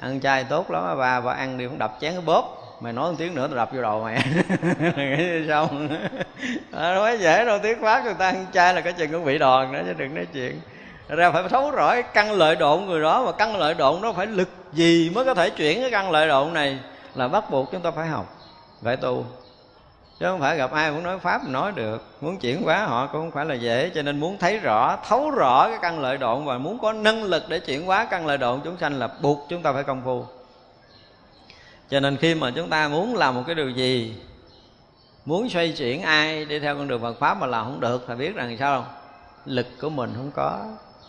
ăn 0.00 0.20
chay 0.20 0.44
tốt 0.44 0.70
lắm 0.70 0.82
bà 0.86 0.94
ba 0.94 1.20
ba 1.20 1.32
ăn 1.32 1.58
đi 1.58 1.66
cũng 1.66 1.78
đập 1.78 1.96
chén 2.00 2.12
cái 2.12 2.22
bóp. 2.26 2.60
Mày 2.80 2.92
nói 2.92 3.10
một 3.10 3.16
tiếng 3.18 3.34
nữa 3.34 3.46
tao 3.46 3.56
đập 3.56 3.70
vô 3.74 3.82
đầu 3.82 4.02
mày. 4.02 4.24
Nghĩ 4.96 5.48
xong 5.48 5.88
à, 5.98 6.18
ờ, 6.72 6.94
nói 6.94 7.18
dễ 7.18 7.44
đâu 7.44 7.58
tiếng 7.62 7.82
phát 7.82 8.04
người 8.04 8.14
ta 8.14 8.26
ăn 8.26 8.46
chay 8.52 8.74
là 8.74 8.80
cái 8.80 8.92
chừng 8.92 9.12
cũng 9.12 9.24
bị 9.24 9.38
đòn 9.38 9.72
nữa 9.72 9.82
chứ 9.86 9.92
đừng 9.92 10.14
nói 10.14 10.26
chuyện 10.32 10.60
ra 11.08 11.30
phải 11.30 11.48
thấu 11.48 11.70
rõ 11.70 11.90
cái 11.90 12.02
căn 12.02 12.32
lợi 12.32 12.56
độn 12.56 12.84
người 12.84 13.02
đó 13.02 13.24
mà 13.24 13.32
căn 13.32 13.56
lợi 13.56 13.74
độn 13.74 14.02
đó 14.02 14.12
phải 14.12 14.26
lực 14.26 14.48
gì 14.72 15.10
mới 15.14 15.24
có 15.24 15.34
thể 15.34 15.50
chuyển 15.50 15.80
cái 15.80 15.90
căn 15.90 16.10
lợi 16.10 16.28
độn 16.28 16.52
này 16.52 16.78
là 17.14 17.28
bắt 17.28 17.50
buộc 17.50 17.72
chúng 17.72 17.80
ta 17.80 17.90
phải 17.90 18.08
học, 18.08 18.36
phải 18.82 18.96
tu. 18.96 19.24
Chứ 20.20 20.26
không 20.26 20.40
phải 20.40 20.56
gặp 20.56 20.72
ai 20.72 20.90
cũng 20.90 21.02
nói 21.02 21.18
pháp 21.18 21.48
nói 21.48 21.72
được, 21.72 22.06
muốn 22.20 22.38
chuyển 22.38 22.62
hóa 22.62 22.86
họ 22.86 23.06
cũng 23.06 23.20
không 23.20 23.30
phải 23.30 23.44
là 23.44 23.54
dễ, 23.54 23.90
cho 23.94 24.02
nên 24.02 24.20
muốn 24.20 24.38
thấy 24.38 24.58
rõ, 24.58 24.96
thấu 25.08 25.30
rõ 25.30 25.68
cái 25.68 25.78
căn 25.82 26.00
lợi 26.00 26.16
độn 26.16 26.44
và 26.44 26.58
muốn 26.58 26.78
có 26.78 26.92
năng 26.92 27.22
lực 27.22 27.42
để 27.48 27.60
chuyển 27.60 27.86
hóa 27.86 28.04
căn 28.10 28.26
lợi 28.26 28.38
độn 28.38 28.60
chúng 28.64 28.76
sanh 28.78 28.98
là 28.98 29.08
buộc 29.22 29.46
chúng 29.48 29.62
ta 29.62 29.72
phải 29.72 29.82
công 29.82 30.02
phu. 30.04 30.24
Cho 31.90 32.00
nên 32.00 32.16
khi 32.16 32.34
mà 32.34 32.50
chúng 32.50 32.70
ta 32.70 32.88
muốn 32.88 33.16
làm 33.16 33.34
một 33.34 33.42
cái 33.46 33.54
điều 33.54 33.70
gì, 33.70 34.16
muốn 35.24 35.48
xoay 35.48 35.72
chuyển 35.72 36.02
ai 36.02 36.44
đi 36.44 36.60
theo 36.60 36.76
con 36.76 36.88
đường 36.88 37.02
Phật 37.02 37.18
pháp 37.18 37.38
mà 37.40 37.46
làm 37.46 37.64
không 37.64 37.80
được 37.80 38.04
thì 38.08 38.14
biết 38.14 38.34
rằng 38.34 38.56
sao? 38.58 38.82
Không 38.82 38.94
lực 39.44 39.66
của 39.80 39.90
mình 39.90 40.12
không 40.16 40.30
có. 40.34 40.60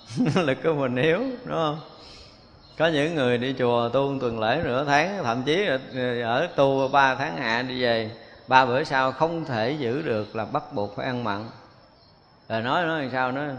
lực 0.35 0.57
của 0.63 0.73
mình 0.73 0.95
yếu 0.95 1.19
đúng 1.19 1.57
không? 1.57 1.79
Có 2.77 2.87
những 2.87 3.15
người 3.15 3.37
đi 3.37 3.55
chùa 3.59 3.89
tu 3.89 4.17
tuần 4.21 4.39
lễ 4.39 4.61
nửa 4.63 4.85
tháng, 4.85 5.23
thậm 5.23 5.43
chí 5.43 5.65
ờ, 5.65 6.21
ở 6.21 6.47
tu 6.55 6.87
ba 6.87 7.15
tháng 7.15 7.37
hạ 7.37 7.61
đi 7.61 7.81
về, 7.81 8.11
ba 8.47 8.65
bữa 8.65 8.83
sau 8.83 9.11
không 9.11 9.45
thể 9.45 9.71
giữ 9.71 10.01
được 10.01 10.35
là 10.35 10.45
bắt 10.45 10.63
buộc 10.73 10.95
phải 10.95 11.05
ăn 11.05 11.23
mặn. 11.23 11.49
Rồi 12.49 12.61
nói 12.61 12.83
nói 12.85 13.01
làm 13.01 13.11
sao 13.11 13.31
nữa? 13.31 13.55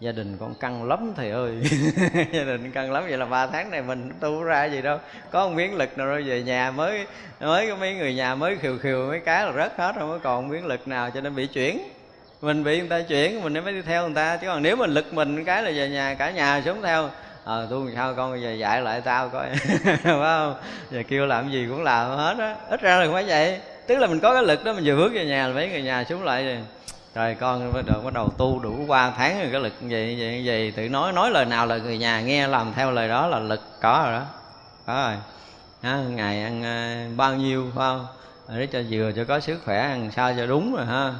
Gia 0.00 0.12
đình 0.12 0.36
con 0.40 0.54
căng 0.54 0.88
lắm 0.88 1.12
thầy 1.16 1.30
ơi. 1.30 1.62
Gia 2.32 2.44
đình 2.44 2.70
căng 2.70 2.92
lắm, 2.92 3.04
vậy 3.08 3.18
là 3.18 3.26
ba 3.26 3.46
tháng 3.46 3.70
này 3.70 3.82
mình 3.82 4.10
tu 4.20 4.42
ra 4.42 4.64
gì 4.64 4.82
đâu. 4.82 4.98
Có 5.30 5.48
một 5.48 5.54
miếng 5.54 5.74
lực 5.74 5.98
nào 5.98 6.06
rồi 6.06 6.22
về 6.22 6.42
nhà 6.42 6.70
mới 6.70 7.06
mới 7.40 7.68
có 7.68 7.76
mấy 7.76 7.94
người 7.94 8.14
nhà 8.14 8.34
mới 8.34 8.56
khiều 8.56 8.78
khiều 8.78 9.06
mấy 9.08 9.20
cái 9.20 9.46
là 9.46 9.52
rớt 9.52 9.72
hết 9.78 9.96
rồi 9.96 10.08
mới 10.08 10.18
còn 10.18 10.48
miếng 10.48 10.66
lực 10.66 10.88
nào 10.88 11.10
cho 11.10 11.20
nên 11.20 11.34
bị 11.34 11.46
chuyển 11.46 11.78
mình 12.42 12.64
bị 12.64 12.78
người 12.78 12.88
ta 12.88 13.00
chuyển 13.00 13.42
mình 13.42 13.64
mới 13.64 13.72
đi 13.72 13.82
theo 13.82 14.04
người 14.04 14.14
ta. 14.14 14.36
Chứ 14.36 14.46
còn 14.46 14.62
nếu 14.62 14.76
mình 14.76 14.90
lực 14.90 15.14
mình 15.14 15.44
cái 15.44 15.62
là 15.62 15.70
về 15.70 15.88
nhà 15.88 16.14
cả 16.14 16.30
nhà 16.30 16.62
sống 16.64 16.82
theo. 16.82 17.10
Ờ 17.44 17.64
à, 17.64 17.66
tu 17.70 17.90
sao 17.94 18.14
con 18.14 18.30
bây 18.30 18.42
giờ 18.42 18.52
dạy 18.52 18.82
lại 18.82 19.00
tao 19.00 19.28
coi. 19.28 19.48
Phải 19.84 19.98
không? 20.04 20.54
Giờ 20.90 21.02
kêu 21.08 21.26
làm 21.26 21.50
gì 21.50 21.66
cũng 21.70 21.82
làm 21.82 22.10
hết 22.10 22.34
á. 22.38 22.56
Ít 22.68 22.80
ra 22.80 23.00
là 23.00 23.12
phải 23.12 23.24
vậy. 23.24 23.60
Tức 23.86 23.98
là 23.98 24.06
mình 24.06 24.20
có 24.20 24.34
cái 24.34 24.42
lực 24.42 24.64
đó 24.64 24.72
mình 24.72 24.84
vừa 24.84 24.96
bước 24.96 25.12
về 25.14 25.24
nhà 25.24 25.48
là 25.48 25.54
mấy 25.54 25.68
người 25.68 25.82
nhà 25.82 26.04
xuống 26.04 26.24
lại 26.24 26.44
rồi. 26.44 26.58
Rồi 27.14 27.36
con 27.40 27.72
bắt 27.72 27.84
đầu, 27.86 28.00
bắt 28.00 28.12
đầu 28.12 28.30
tu 28.30 28.58
đủ 28.58 28.84
qua 28.86 29.12
tháng 29.16 29.40
rồi 29.40 29.48
cái 29.52 29.60
lực 29.60 29.72
gì 29.80 30.16
vậy 30.20 30.42
vậy 30.44 30.72
tự 30.76 30.88
nói 30.88 31.12
nói 31.12 31.30
lời 31.30 31.44
nào 31.44 31.66
là 31.66 31.76
người 31.76 31.98
nhà 31.98 32.20
nghe 32.20 32.48
làm 32.48 32.72
theo 32.76 32.90
lời 32.90 33.08
đó 33.08 33.26
là 33.26 33.38
lực 33.38 33.60
có 33.80 34.02
rồi 34.04 34.12
đó. 34.12 34.24
Có 34.86 34.94
rồi. 34.94 35.16
Ha, 35.82 35.96
ngày 36.08 36.42
ăn 36.42 36.62
ờ, 36.62 37.16
bao 37.16 37.34
nhiêu 37.34 37.66
phải 37.74 37.84
không? 37.88 38.06
Để 38.48 38.66
cho 38.66 38.82
vừa 38.90 39.12
cho 39.16 39.24
có 39.24 39.40
sức 39.40 39.60
khỏe 39.64 39.78
ăn 39.78 40.10
sao 40.16 40.34
cho 40.36 40.46
đúng 40.46 40.76
rồi 40.76 40.86
ha 40.86 41.12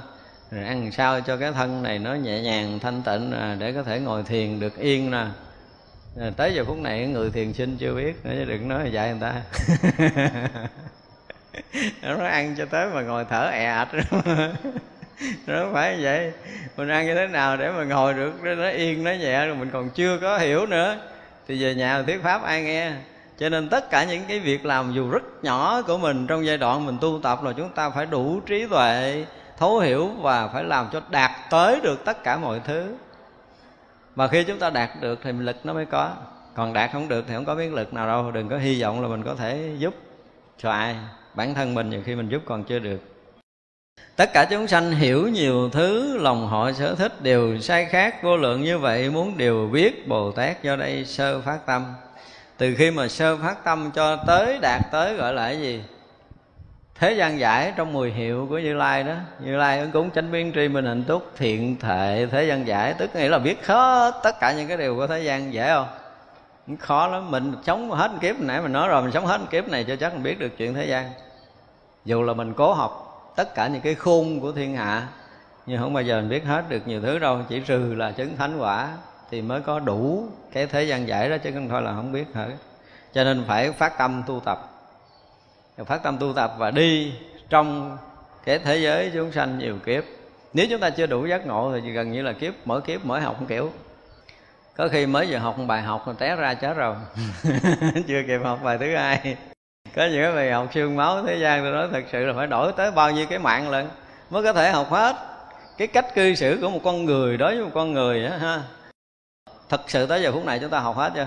rồi 0.54 0.64
ăn 0.64 0.92
sao 0.92 1.20
cho 1.20 1.36
cái 1.36 1.52
thân 1.52 1.82
này 1.82 1.98
nó 1.98 2.14
nhẹ 2.14 2.40
nhàng 2.40 2.78
thanh 2.78 3.02
tịnh 3.02 3.32
à, 3.32 3.56
để 3.58 3.72
có 3.72 3.82
thể 3.82 4.00
ngồi 4.00 4.22
thiền 4.22 4.60
được 4.60 4.78
yên 4.78 5.10
nè. 5.10 5.24
À, 6.20 6.30
tới 6.36 6.54
giờ 6.54 6.64
phút 6.64 6.78
này 6.78 7.06
người 7.06 7.30
thiền 7.30 7.52
sinh 7.52 7.76
chưa 7.76 7.94
biết 7.94 8.24
nữa 8.24 8.32
chứ 8.38 8.44
đừng 8.44 8.68
nói 8.68 8.90
dạy 8.92 9.10
người 9.10 9.20
ta. 9.20 9.42
Nó 12.18 12.26
ăn 12.26 12.54
cho 12.58 12.64
tới 12.64 12.86
mà 12.94 13.02
ngồi 13.02 13.24
thở 13.30 13.48
ẹ 13.52 13.64
ạch. 13.64 13.88
Nó 15.46 15.68
phải 15.72 16.02
vậy. 16.02 16.32
Mình 16.76 16.88
ăn 16.88 17.06
như 17.06 17.14
thế 17.14 17.26
nào 17.26 17.56
để 17.56 17.70
mà 17.70 17.84
ngồi 17.84 18.14
được 18.14 18.32
nó 18.42 18.68
yên 18.68 19.04
nó 19.04 19.10
nhẹ 19.10 19.46
rồi 19.46 19.56
mình 19.56 19.70
còn 19.72 19.90
chưa 19.90 20.18
có 20.18 20.38
hiểu 20.38 20.66
nữa. 20.66 20.98
Thì 21.48 21.62
về 21.62 21.74
nhà 21.74 22.02
thuyết 22.02 22.22
pháp 22.22 22.42
ai 22.42 22.62
nghe? 22.62 22.92
Cho 23.38 23.48
nên 23.48 23.68
tất 23.68 23.90
cả 23.90 24.04
những 24.04 24.22
cái 24.28 24.40
việc 24.40 24.64
làm 24.64 24.92
dù 24.92 25.10
rất 25.10 25.22
nhỏ 25.42 25.82
của 25.82 25.98
mình 25.98 26.26
trong 26.26 26.46
giai 26.46 26.58
đoạn 26.58 26.86
mình 26.86 26.98
tu 27.00 27.20
tập 27.22 27.42
là 27.42 27.52
chúng 27.52 27.70
ta 27.70 27.90
phải 27.90 28.06
đủ 28.06 28.40
trí 28.46 28.66
tuệ 28.66 29.24
thấu 29.58 29.78
hiểu 29.78 30.08
và 30.08 30.48
phải 30.48 30.64
làm 30.64 30.88
cho 30.92 31.00
đạt 31.10 31.30
tới 31.50 31.80
được 31.80 32.04
tất 32.04 32.24
cả 32.24 32.36
mọi 32.36 32.60
thứ. 32.64 32.94
Và 34.14 34.28
khi 34.28 34.44
chúng 34.44 34.58
ta 34.58 34.70
đạt 34.70 34.90
được 35.00 35.18
thì 35.22 35.32
lực 35.32 35.56
nó 35.64 35.72
mới 35.72 35.86
có. 35.86 36.10
Còn 36.54 36.72
đạt 36.72 36.90
không 36.92 37.08
được 37.08 37.24
thì 37.28 37.34
không 37.34 37.44
có 37.44 37.54
miếng 37.54 37.74
lực 37.74 37.94
nào 37.94 38.06
đâu. 38.06 38.30
Đừng 38.30 38.48
có 38.48 38.58
hy 38.58 38.82
vọng 38.82 39.02
là 39.02 39.08
mình 39.08 39.22
có 39.22 39.34
thể 39.34 39.70
giúp 39.78 39.94
cho 40.58 40.70
ai. 40.70 40.96
Bản 41.34 41.54
thân 41.54 41.74
mình 41.74 41.90
nhiều 41.90 42.02
khi 42.04 42.14
mình 42.14 42.28
giúp 42.28 42.42
còn 42.46 42.64
chưa 42.64 42.78
được. 42.78 43.00
Tất 44.16 44.30
cả 44.32 44.46
chúng 44.50 44.66
sanh 44.66 44.90
hiểu 44.90 45.28
nhiều 45.28 45.68
thứ, 45.68 46.18
lòng 46.18 46.48
họ 46.48 46.72
sở 46.72 46.94
thích 46.94 47.22
đều 47.22 47.60
sai 47.60 47.84
khác, 47.84 48.22
vô 48.22 48.36
lượng 48.36 48.62
như 48.62 48.78
vậy, 48.78 49.10
muốn 49.10 49.36
đều 49.36 49.68
biết 49.72 50.08
bồ 50.08 50.32
tát 50.32 50.62
do 50.62 50.76
đây 50.76 51.04
sơ 51.04 51.40
phát 51.40 51.66
tâm. 51.66 51.94
Từ 52.56 52.74
khi 52.78 52.90
mà 52.90 53.08
sơ 53.08 53.36
phát 53.36 53.64
tâm 53.64 53.90
cho 53.94 54.16
tới 54.16 54.58
đạt 54.62 54.80
tới 54.92 55.14
gọi 55.16 55.34
là 55.34 55.46
cái 55.46 55.60
gì? 55.60 55.82
Thế 56.94 57.12
gian 57.12 57.38
giải 57.38 57.72
trong 57.76 57.92
mười 57.92 58.10
hiệu 58.10 58.46
của 58.50 58.58
như 58.58 58.74
lai 58.74 59.04
đó. 59.04 59.14
Như 59.40 59.56
lai 59.56 59.80
ứng 59.80 59.90
cúng 59.90 60.10
chánh 60.14 60.32
biến 60.32 60.52
tri 60.54 60.68
minh 60.68 60.86
hạnh 60.86 61.04
túc, 61.04 61.32
thiện 61.36 61.76
thệ, 61.80 62.26
thế 62.30 62.44
gian 62.44 62.66
giải. 62.66 62.94
Tức 62.98 63.16
nghĩa 63.16 63.28
là 63.28 63.38
biết 63.38 63.66
hết, 63.66 64.20
tất 64.22 64.40
cả 64.40 64.52
những 64.52 64.68
cái 64.68 64.76
điều 64.76 64.96
của 64.96 65.06
thế 65.06 65.20
gian, 65.20 65.52
dễ 65.52 65.74
không? 65.74 65.86
Khó 66.78 67.06
lắm. 67.06 67.30
Mình 67.30 67.52
sống 67.66 67.90
hết 67.90 68.10
kiếp 68.20 68.40
nãy 68.40 68.62
mình 68.62 68.72
nói 68.72 68.88
rồi, 68.88 69.02
mình 69.02 69.12
sống 69.12 69.26
hết 69.26 69.40
kiếp 69.50 69.68
này 69.68 69.84
cho 69.84 69.96
chắc 69.96 70.14
mình 70.14 70.22
biết 70.22 70.38
được 70.38 70.56
chuyện 70.56 70.74
thế 70.74 70.86
gian. 70.86 71.10
Dù 72.04 72.22
là 72.22 72.32
mình 72.32 72.54
cố 72.54 72.72
học 72.72 73.00
tất 73.36 73.54
cả 73.54 73.68
những 73.68 73.80
cái 73.80 73.94
khung 73.94 74.40
của 74.40 74.52
thiên 74.52 74.76
hạ, 74.76 75.08
nhưng 75.66 75.80
không 75.80 75.92
bao 75.92 76.02
giờ 76.02 76.20
mình 76.20 76.28
biết 76.28 76.44
hết 76.44 76.68
được 76.68 76.88
nhiều 76.88 77.00
thứ 77.00 77.18
đâu. 77.18 77.38
Chỉ 77.48 77.60
trừ 77.60 77.94
là 77.96 78.10
chứng 78.10 78.36
thánh 78.36 78.58
quả 78.58 78.88
thì 79.30 79.42
mới 79.42 79.60
có 79.60 79.78
đủ 79.78 80.28
cái 80.52 80.66
thế 80.66 80.84
gian 80.84 81.08
giải 81.08 81.30
đó, 81.30 81.36
chứ 81.38 81.50
không 81.54 81.68
thôi 81.68 81.82
là 81.82 81.94
không 81.94 82.12
biết 82.12 82.24
hết. 82.34 82.48
Cho 83.12 83.24
nên 83.24 83.44
phải 83.48 83.72
phát 83.72 83.98
tâm 83.98 84.22
tu 84.26 84.40
tập 84.44 84.70
phát 85.82 86.02
tâm 86.02 86.18
tu 86.18 86.32
tập 86.32 86.54
và 86.58 86.70
đi 86.70 87.12
trong 87.48 87.98
cái 88.44 88.58
thế 88.58 88.76
giới 88.76 89.10
chúng 89.14 89.32
sanh 89.32 89.58
nhiều 89.58 89.76
kiếp. 89.86 90.04
Nếu 90.52 90.66
chúng 90.70 90.80
ta 90.80 90.90
chưa 90.90 91.06
đủ 91.06 91.26
giác 91.26 91.46
ngộ 91.46 91.72
thì 91.84 91.90
gần 91.90 92.12
như 92.12 92.22
là 92.22 92.32
kiếp 92.32 92.54
mỗi 92.64 92.80
kiếp 92.80 93.04
mỗi 93.04 93.20
học 93.20 93.40
một 93.40 93.46
kiểu. 93.48 93.72
Có 94.76 94.88
khi 94.88 95.06
mới 95.06 95.26
vừa 95.30 95.36
học 95.36 95.58
một 95.58 95.64
bài 95.68 95.82
học 95.82 96.06
rồi 96.06 96.14
té 96.18 96.36
ra 96.36 96.54
chết 96.54 96.74
rồi. 96.74 96.96
Chưa 98.08 98.22
kịp 98.26 98.40
học 98.44 98.58
bài 98.62 98.78
thứ 98.78 98.96
hai. 98.96 99.36
Có 99.96 100.06
những 100.06 100.34
bài 100.34 100.52
học 100.52 100.68
xương 100.74 100.96
máu 100.96 101.26
thế 101.26 101.38
gian, 101.38 101.62
tôi 101.62 101.72
nói 101.72 101.88
thật 101.92 102.02
sự 102.12 102.26
là 102.26 102.32
phải 102.36 102.46
đổi 102.46 102.72
tới 102.72 102.90
bao 102.90 103.10
nhiêu 103.10 103.26
cái 103.30 103.38
mạng 103.38 103.70
lần 103.70 103.88
mới 104.30 104.42
có 104.42 104.52
thể 104.52 104.70
học 104.70 104.90
hết. 104.90 105.16
Cái 105.78 105.88
cách 105.88 106.14
cư 106.14 106.34
xử 106.34 106.58
của 106.60 106.70
một 106.70 106.80
con 106.84 107.04
người, 107.04 107.36
đối 107.36 107.54
với 107.54 107.64
một 107.64 107.70
con 107.74 107.92
người 107.92 108.26
á 108.26 108.36
ha. 108.38 108.62
Thật 109.68 109.80
sự 109.86 110.06
tới 110.06 110.22
giờ 110.22 110.32
phút 110.32 110.44
này 110.44 110.58
chúng 110.58 110.70
ta 110.70 110.80
học 110.80 110.96
hết 110.96 111.12
chưa? 111.14 111.26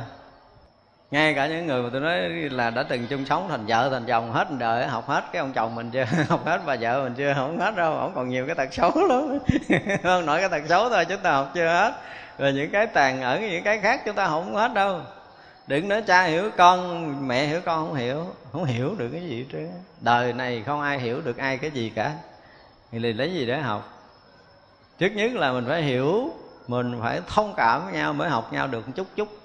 Ngay 1.12 1.34
cả 1.34 1.48
những 1.48 1.68
người 1.68 1.84
mà 1.84 1.90
tôi 1.92 2.02
nói 2.02 2.30
là 2.30 2.70
đã 2.70 2.84
từng 2.84 3.08
chung 3.08 3.26
sống 3.26 3.48
thành 3.50 3.66
vợ, 3.66 3.90
thành 3.92 4.06
chồng 4.06 4.32
hết 4.32 4.48
đời, 4.52 4.88
học 4.88 5.08
hết 5.08 5.24
cái 5.32 5.40
ông 5.40 5.54
chồng 5.54 5.76
mình 5.76 5.92
chưa, 5.92 6.06
học 6.30 6.46
hết 6.46 6.62
bà 6.66 6.76
vợ 6.80 7.04
mình 7.04 7.14
chưa, 7.18 7.34
không 7.36 7.60
hết 7.60 7.76
đâu, 7.76 7.98
không 8.00 8.12
còn 8.16 8.30
nhiều 8.30 8.46
cái 8.46 8.56
tật 8.56 8.74
xấu 8.74 8.92
lắm. 8.96 9.40
Không 10.04 10.26
nói 10.26 10.40
cái 10.40 10.50
tật 10.50 10.62
xấu 10.70 10.90
thôi, 10.90 11.06
chúng 11.06 11.22
ta 11.22 11.32
học 11.32 11.52
chưa 11.54 11.68
hết. 11.68 11.94
Rồi 12.38 12.54
những 12.54 12.72
cái 12.72 12.88
tàn 12.88 13.22
ẩn, 13.22 13.50
những 13.50 13.64
cái 13.64 13.80
khác 13.80 14.02
chúng 14.06 14.16
ta 14.16 14.28
không 14.28 14.56
hết 14.56 14.74
đâu. 14.74 15.02
Đừng 15.68 15.88
nói 15.88 16.02
cha 16.02 16.24
hiểu 16.24 16.50
con, 16.58 17.28
mẹ 17.28 17.46
hiểu 17.46 17.62
con 17.66 17.88
không 17.88 17.96
hiểu 17.96 18.26
không 18.52 18.66
hiểu 18.66 18.96
được 18.98 19.10
cái 19.12 19.22
gì 19.22 19.46
chứ 19.52 19.68
đời 20.02 20.34
này 20.34 20.64
không 20.66 20.82
ai 20.82 21.00
hiểu 21.00 21.22
được 21.22 21.38
ai 21.38 21.58
cái 21.58 21.72
gì 21.72 21.92
cả. 21.96 22.14
Thì 22.92 23.00
lấy 23.00 23.34
gì 23.34 23.46
để 23.46 23.58
học? 23.58 23.94
Trước 24.98 25.10
nhất 25.10 25.32
là 25.34 25.52
mình 25.52 25.66
phải 25.68 25.82
hiểu, 25.82 26.32
mình 26.68 27.00
phải 27.02 27.22
thông 27.28 27.54
cảm 27.58 27.86
với 27.86 27.94
nhau, 27.94 28.14
mới 28.14 28.30
học 28.30 28.54
nhau 28.54 28.68
được 28.68 28.88
một 28.88 28.94
chút 28.96 29.08
chút 29.16 29.37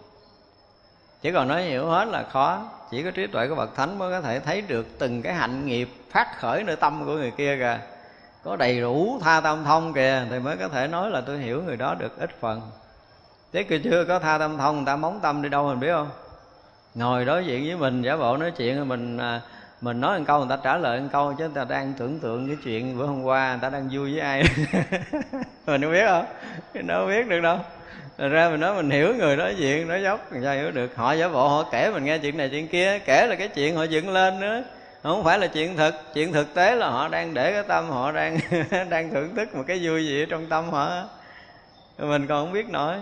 chỉ 1.23 1.32
còn 1.32 1.49
nói 1.49 1.62
hiểu 1.62 1.86
hết 1.86 2.09
là 2.09 2.23
khó. 2.23 2.62
Chỉ 2.90 3.03
có 3.03 3.11
trí 3.11 3.27
tuệ 3.27 3.49
của 3.49 3.55
bậc 3.55 3.74
thánh 3.77 3.99
mới 3.99 4.12
có 4.12 4.20
thể 4.20 4.40
thấy 4.40 4.61
được 4.61 4.86
từng 4.99 5.23
cái 5.23 5.35
hạnh 5.35 5.66
nghiệp 5.66 5.89
phát 6.11 6.39
khởi 6.39 6.65
nơi 6.65 6.77
tâm 6.77 7.05
của 7.07 7.12
người 7.12 7.31
kia 7.31 7.57
kìa. 7.57 7.78
Có 8.44 8.57
đầy 8.57 8.81
đủ 8.81 9.19
tha 9.23 9.40
tâm 9.40 9.65
thông 9.65 9.93
kìa, 9.93 10.23
thì 10.31 10.39
mới 10.39 10.57
có 10.57 10.69
thể 10.69 10.89
nói 10.89 11.11
là 11.11 11.20
tôi 11.20 11.39
hiểu 11.39 11.62
người 11.62 11.77
đó 11.77 11.94
được 11.94 12.19
ít 12.19 12.31
phần. 12.40 12.61
Thế 13.53 13.62
kia 13.62 13.81
chưa 13.85 14.05
có 14.05 14.19
tha 14.19 14.39
tâm 14.39 14.59
thông, 14.59 14.77
người 14.77 14.86
ta 14.86 14.97
móng 14.97 15.20
tâm 15.23 15.43
đi 15.43 15.49
đâu 15.49 15.69
mình 15.69 15.81
biết 15.81 15.93
không? 15.93 16.11
Ngồi 16.94 17.24
đối 17.24 17.47
diện 17.47 17.66
với 17.66 17.77
mình, 17.77 18.03
giả 18.03 18.16
bộ 18.16 18.36
nói 18.36 18.51
chuyện, 18.51 18.89
mình 18.89 19.19
à, 19.19 19.40
mình 19.81 20.01
nói 20.01 20.19
một 20.19 20.24
câu, 20.27 20.39
người 20.39 20.57
ta 20.57 20.62
trả 20.65 20.77
lời 20.77 21.01
một 21.01 21.09
câu, 21.12 21.35
chứ 21.39 21.44
người 21.44 21.55
ta 21.55 21.65
đang 21.65 21.93
tưởng 21.99 22.20
tượng 22.20 22.47
cái 22.47 22.57
chuyện 22.65 22.99
bữa 22.99 23.07
hôm 23.07 23.23
qua 23.23 23.51
người 23.51 23.61
ta 23.62 23.70
đang 23.70 23.89
vui 23.93 24.12
với 24.12 24.20
ai. 24.20 24.43
Mình 25.66 25.82
không 25.82 25.93
biết 25.93 26.07
không? 26.07 26.27
Đâu 26.86 27.07
biết 27.07 27.28
được 27.28 27.40
đâu. 27.40 27.59
Rồi 28.19 28.29
ra 28.29 28.49
mình 28.49 28.61
nói 28.61 28.75
mình 28.75 28.91
hiểu 28.91 29.15
người 29.15 29.37
nói 29.37 29.55
chuyện, 29.59 29.89
nói 29.89 30.03
dốc, 30.03 30.33
làm 30.33 30.43
sao 30.43 30.55
hiểu 30.55 30.71
được? 30.71 30.97
Họ 30.97 31.13
giả 31.13 31.29
bộ, 31.29 31.49
họ 31.49 31.69
kể 31.73 31.91
mình 31.91 32.05
nghe 32.05 32.19
chuyện 32.19 32.37
này 32.37 32.49
chuyện 32.49 32.69
kia, 32.69 32.99
kể 32.99 33.27
là 33.27 33.37
cái 33.37 33.49
chuyện 33.49 33.77
họ 33.77 33.85
dựng 33.85 34.11
lên 34.11 34.41
nữa. 34.41 34.63
Không 35.03 35.25
phải 35.25 35.39
là 35.39 35.47
chuyện 35.47 35.77
thực 35.77 35.95
chuyện 36.15 36.33
thực 36.33 36.55
tế 36.55 36.75
là 36.75 36.89
họ 36.91 37.09
đang 37.09 37.35
để 37.35 37.53
cái 37.53 37.63
tâm, 37.63 37.91
họ 37.91 38.13
đang 38.13 38.39
đang 38.91 39.11
thưởng 39.11 39.37
thức 39.37 39.55
một 39.55 39.65
cái 39.67 39.81
vui 39.83 40.07
gì 40.07 40.23
ở 40.23 40.27
trong 40.31 40.47
tâm 40.47 40.71
họ. 40.71 41.03
Mình 41.99 42.27
còn 42.27 42.45
không 42.45 42.53
biết 42.53 42.69
nổi. 42.69 42.95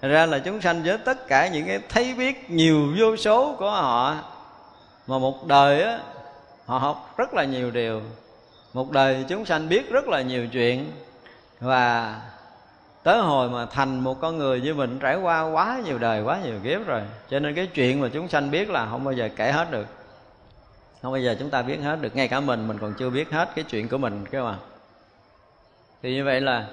Ra 0.00 0.26
là 0.26 0.38
chúng 0.38 0.60
sanh 0.60 0.82
với 0.82 0.98
tất 0.98 1.28
cả 1.28 1.48
những 1.48 1.66
cái 1.66 1.80
thấy 1.88 2.14
biết 2.14 2.50
nhiều 2.50 2.94
vô 2.98 3.16
số 3.16 3.56
của 3.58 3.70
họ, 3.70 4.16
mà 5.06 5.18
một 5.18 5.46
đời 5.46 5.82
á, 5.82 5.98
họ 6.66 6.78
học 6.78 7.14
rất 7.16 7.34
là 7.34 7.44
nhiều 7.44 7.70
điều. 7.70 8.00
Một 8.72 8.90
đời 8.90 9.24
chúng 9.28 9.44
sanh 9.44 9.68
biết 9.68 9.90
rất 9.90 10.08
là 10.08 10.22
nhiều 10.22 10.46
chuyện, 10.52 10.92
và 11.60 12.14
tới 13.08 13.18
hồi 13.18 13.50
mà 13.50 13.66
thành 13.66 14.00
một 14.00 14.20
con 14.20 14.38
người 14.38 14.60
như 14.60 14.74
mình, 14.74 14.98
trải 14.98 15.16
qua 15.16 15.42
quá 15.42 15.80
nhiều 15.84 15.98
đời, 15.98 16.22
quá 16.22 16.38
nhiều 16.44 16.58
kiếp 16.64 16.86
rồi. 16.86 17.02
Cho 17.30 17.38
nên 17.38 17.54
cái 17.54 17.66
chuyện 17.66 18.00
mà 18.00 18.08
chúng 18.12 18.28
sanh 18.28 18.50
biết 18.50 18.70
là 18.70 18.86
không 18.90 19.04
bao 19.04 19.14
giờ 19.14 19.28
kể 19.36 19.52
hết 19.52 19.70
được. 19.70 19.86
Không 21.02 21.12
bao 21.12 21.20
giờ 21.20 21.36
chúng 21.38 21.50
ta 21.50 21.62
biết 21.62 21.76
hết 21.76 22.00
được. 22.00 22.16
Ngay 22.16 22.28
cả 22.28 22.40
mình 22.40 22.68
mình 22.68 22.78
còn 22.78 22.94
chưa 22.98 23.10
biết 23.10 23.30
hết 23.30 23.48
cái 23.54 23.64
chuyện 23.68 23.88
của 23.88 23.98
mình 23.98 24.24
cơ 24.30 24.44
mà 24.44 24.56
thì 26.02 26.14
như 26.14 26.24
vậy 26.24 26.40
là 26.40 26.66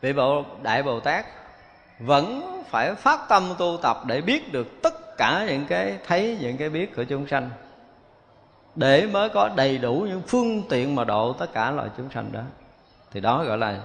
vị 0.00 0.12
bộ 0.12 0.44
đại 0.62 0.82
bồ 0.82 1.00
tát 1.00 1.26
vẫn 1.98 2.42
phải 2.70 2.94
phát 2.94 3.20
tâm 3.28 3.54
tu 3.58 3.78
tập 3.82 4.02
để 4.06 4.20
biết 4.20 4.52
được 4.52 4.82
tất 4.82 5.16
cả 5.16 5.46
những 5.48 5.66
cái 5.68 5.98
thấy, 6.06 6.38
những 6.40 6.56
cái 6.56 6.70
biết 6.70 6.96
của 6.96 7.04
chúng 7.04 7.26
sanh. 7.26 7.50
Để 8.74 9.06
mới 9.06 9.28
có 9.28 9.50
đầy 9.56 9.78
đủ 9.78 10.06
những 10.08 10.22
phương 10.26 10.62
tiện 10.68 10.94
mà 10.94 11.04
độ 11.04 11.32
tất 11.32 11.52
cả 11.52 11.70
loài 11.70 11.88
chúng 11.96 12.10
sanh 12.14 12.32
đó. 12.32 12.42
Thì 13.12 13.20
đó 13.20 13.44
gọi 13.44 13.58
là 13.58 13.78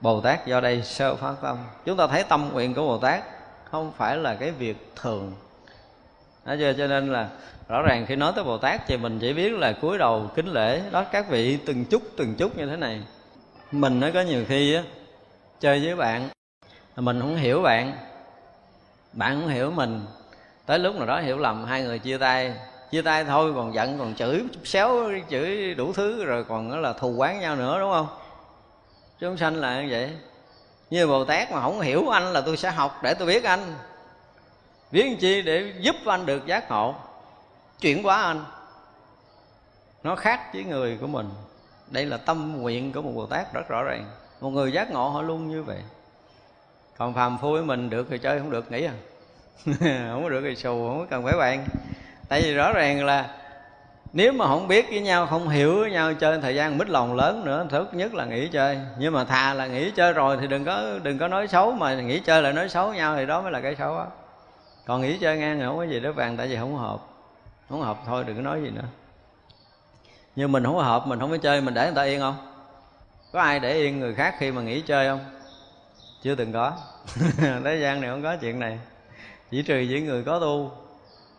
Bồ 0.00 0.20
Tát 0.20 0.46
do 0.46 0.60
đây 0.60 0.82
sơ 0.82 1.16
phát 1.16 1.34
tâm. 1.42 1.58
Chúng 1.84 1.96
ta 1.96 2.06
thấy 2.06 2.24
tâm 2.24 2.50
nguyện 2.52 2.74
của 2.74 2.82
Bồ 2.82 2.98
Tát 2.98 3.24
Không 3.70 3.92
phải 3.96 4.16
là 4.16 4.34
cái 4.34 4.50
việc 4.50 4.92
thường. 4.96 5.32
Đó 6.44 6.54
chưa? 6.58 6.72
Cho 6.72 6.86
nên 6.86 7.12
là 7.12 7.28
rõ 7.68 7.82
ràng 7.82 8.06
khi 8.06 8.16
nói 8.16 8.32
tới 8.34 8.44
Bồ 8.44 8.58
Tát 8.58 8.80
Thì 8.86 8.96
mình 8.96 9.18
chỉ 9.18 9.32
biết 9.32 9.52
là 9.52 9.72
cúi 9.72 9.98
đầu 9.98 10.30
kính 10.34 10.46
lễ, 10.46 10.82
Đó, 10.90 11.04
các 11.12 11.28
vị 11.28 11.58
từng 11.66 11.84
chút 11.84 12.02
từng 12.16 12.34
chút 12.34 12.56
như 12.56 12.66
thế 12.66 12.76
này. 12.76 13.00
Mình 13.72 14.00
nó 14.00 14.08
có 14.14 14.20
nhiều 14.20 14.44
khi 14.48 14.74
á, 14.74 14.82
Chơi 15.60 15.84
với 15.84 15.96
bạn, 15.96 16.28
Mình 16.96 17.20
không 17.20 17.36
hiểu 17.36 17.62
bạn 17.62 17.92
Bạn 19.12 19.40
không 19.40 19.50
hiểu 19.50 19.70
mình. 19.70 20.00
Tới 20.66 20.78
lúc 20.78 20.96
nào 20.96 21.06
đó 21.06 21.20
hiểu 21.20 21.38
lầm, 21.38 21.64
hai 21.64 21.82
người 21.82 21.98
chia 21.98 22.18
tay. 22.18 22.54
Chia 22.90 23.02
tay 23.02 23.24
thôi, 23.24 23.52
còn 23.54 23.74
giận, 23.74 23.98
còn 23.98 24.14
chửi 24.14 24.42
xéo, 24.64 25.10
chửi 25.30 25.74
đủ 25.74 25.92
thứ, 25.92 26.24
rồi 26.24 26.44
còn 26.44 26.82
là 26.82 26.92
thù 26.92 27.14
quán 27.16 27.40
nhau 27.40 27.56
nữa, 27.56 27.78
đúng 27.80 27.92
không? 27.92 28.06
Chúng 29.20 29.36
sanh 29.36 29.56
là 29.56 29.82
như 29.82 29.88
vậy. 29.90 30.10
Như 30.90 31.06
bồ 31.06 31.24
tát 31.24 31.52
mà 31.52 31.60
không 31.60 31.80
hiểu 31.80 32.08
anh 32.08 32.32
là 32.32 32.40
tôi 32.40 32.56
sẽ 32.56 32.70
học 32.70 33.00
để 33.02 33.14
tôi 33.14 33.28
biết 33.28 33.44
anh. 33.44 33.74
Biết 34.92 35.16
chi 35.20 35.42
để 35.42 35.72
giúp 35.80 35.96
anh 36.06 36.26
được 36.26 36.46
giác 36.46 36.70
ngộ. 36.70 36.94
Chuyển 37.80 38.02
hóa 38.02 38.22
anh. 38.22 38.44
Nó 40.02 40.16
khác 40.16 40.40
với 40.54 40.64
người 40.64 40.98
của 41.00 41.06
mình. 41.06 41.30
Đây 41.86 42.06
là 42.06 42.16
tâm 42.16 42.62
nguyện 42.62 42.92
của 42.92 43.02
một 43.02 43.12
bồ 43.14 43.26
tát 43.26 43.52
rất 43.52 43.68
rõ 43.68 43.82
ràng. 43.82 44.04
Một 44.40 44.50
người 44.50 44.72
giác 44.72 44.90
ngộ 44.90 45.08
họ 45.08 45.22
luôn 45.22 45.50
như 45.50 45.62
vậy. 45.62 45.78
Còn 46.98 47.14
phàm 47.14 47.38
phu 47.38 47.52
với 47.52 47.62
mình 47.62 47.90
được 47.90 48.06
thì 48.10 48.18
chơi 48.18 48.38
không 48.38 48.50
được 48.50 48.72
nghĩ 48.72 48.84
à. 48.84 48.92
Không 50.12 50.22
có 50.22 50.28
được 50.28 50.40
thì 50.44 50.56
xù, 50.56 50.88
không 50.88 51.06
cần 51.10 51.24
phải 51.24 51.34
bàn. 51.38 51.66
Tại 52.28 52.42
vì 52.42 52.54
rõ 52.54 52.72
ràng 52.72 53.04
là 53.04 53.39
nếu 54.12 54.32
mà 54.32 54.46
không 54.46 54.68
biết 54.68 54.86
với 54.90 55.00
nhau, 55.00 55.26
không 55.26 55.48
hiểu 55.48 55.80
với 55.80 55.90
nhau, 55.90 56.14
chơi 56.14 56.40
thời 56.40 56.54
gian 56.54 56.78
mít 56.78 56.88
lòng 56.88 57.14
lớn 57.14 57.44
nữa, 57.44 57.66
thứ 57.70 57.86
nhất 57.92 58.14
là 58.14 58.24
nghỉ 58.24 58.48
chơi. 58.48 58.78
Nhưng 58.98 59.12
mà 59.12 59.24
thà 59.24 59.54
là 59.54 59.66
nghỉ 59.66 59.90
chơi 59.90 60.12
rồi 60.12 60.36
thì 60.40 60.46
đừng 60.46 60.64
có 60.64 60.98
đừng 61.02 61.18
có 61.18 61.28
nói 61.28 61.48
xấu, 61.48 61.72
mà 61.72 61.94
nghỉ 61.94 62.20
chơi 62.20 62.42
là 62.42 62.52
nói 62.52 62.68
xấu 62.68 62.94
nhau 62.94 63.16
thì 63.16 63.26
đó 63.26 63.42
mới 63.42 63.52
là 63.52 63.60
cái 63.60 63.76
xấu 63.76 63.98
á. 63.98 64.04
Còn 64.86 65.00
nghỉ 65.02 65.18
chơi 65.18 65.38
ngang 65.38 65.58
thì 65.58 65.64
không 65.64 65.76
có 65.76 65.84
gì 65.84 66.00
đó 66.00 66.12
vàng, 66.12 66.36
tại 66.36 66.48
vì 66.48 66.56
không 66.56 66.76
hợp. 66.76 66.98
Không 67.68 67.82
hợp 67.82 67.98
thôi, 68.06 68.24
đừng 68.26 68.36
có 68.36 68.42
nói 68.42 68.62
gì 68.62 68.70
nữa. 68.70 68.88
Nhưng 70.36 70.52
mình 70.52 70.64
không 70.64 70.78
hợp, 70.78 71.06
mình 71.06 71.20
không 71.20 71.30
có 71.30 71.36
chơi, 71.36 71.60
mình 71.60 71.74
để 71.74 71.84
người 71.84 71.94
ta 71.94 72.02
yên 72.02 72.20
không? 72.20 72.36
Có 73.32 73.40
ai 73.40 73.60
để 73.60 73.74
yên 73.74 74.00
người 74.00 74.14
khác 74.14 74.34
khi 74.38 74.50
mà 74.50 74.62
nghỉ 74.62 74.80
chơi 74.80 75.08
không? 75.08 75.20
Chưa 76.22 76.34
từng 76.34 76.52
có. 76.52 76.72
Thế 77.64 77.78
gian 77.82 78.00
này 78.00 78.10
không 78.10 78.22
có 78.22 78.36
chuyện 78.36 78.58
này. 78.58 78.78
Chỉ 79.50 79.62
trừ 79.62 79.78
những 79.78 80.06
người 80.06 80.22
có 80.24 80.38
tu 80.38 80.70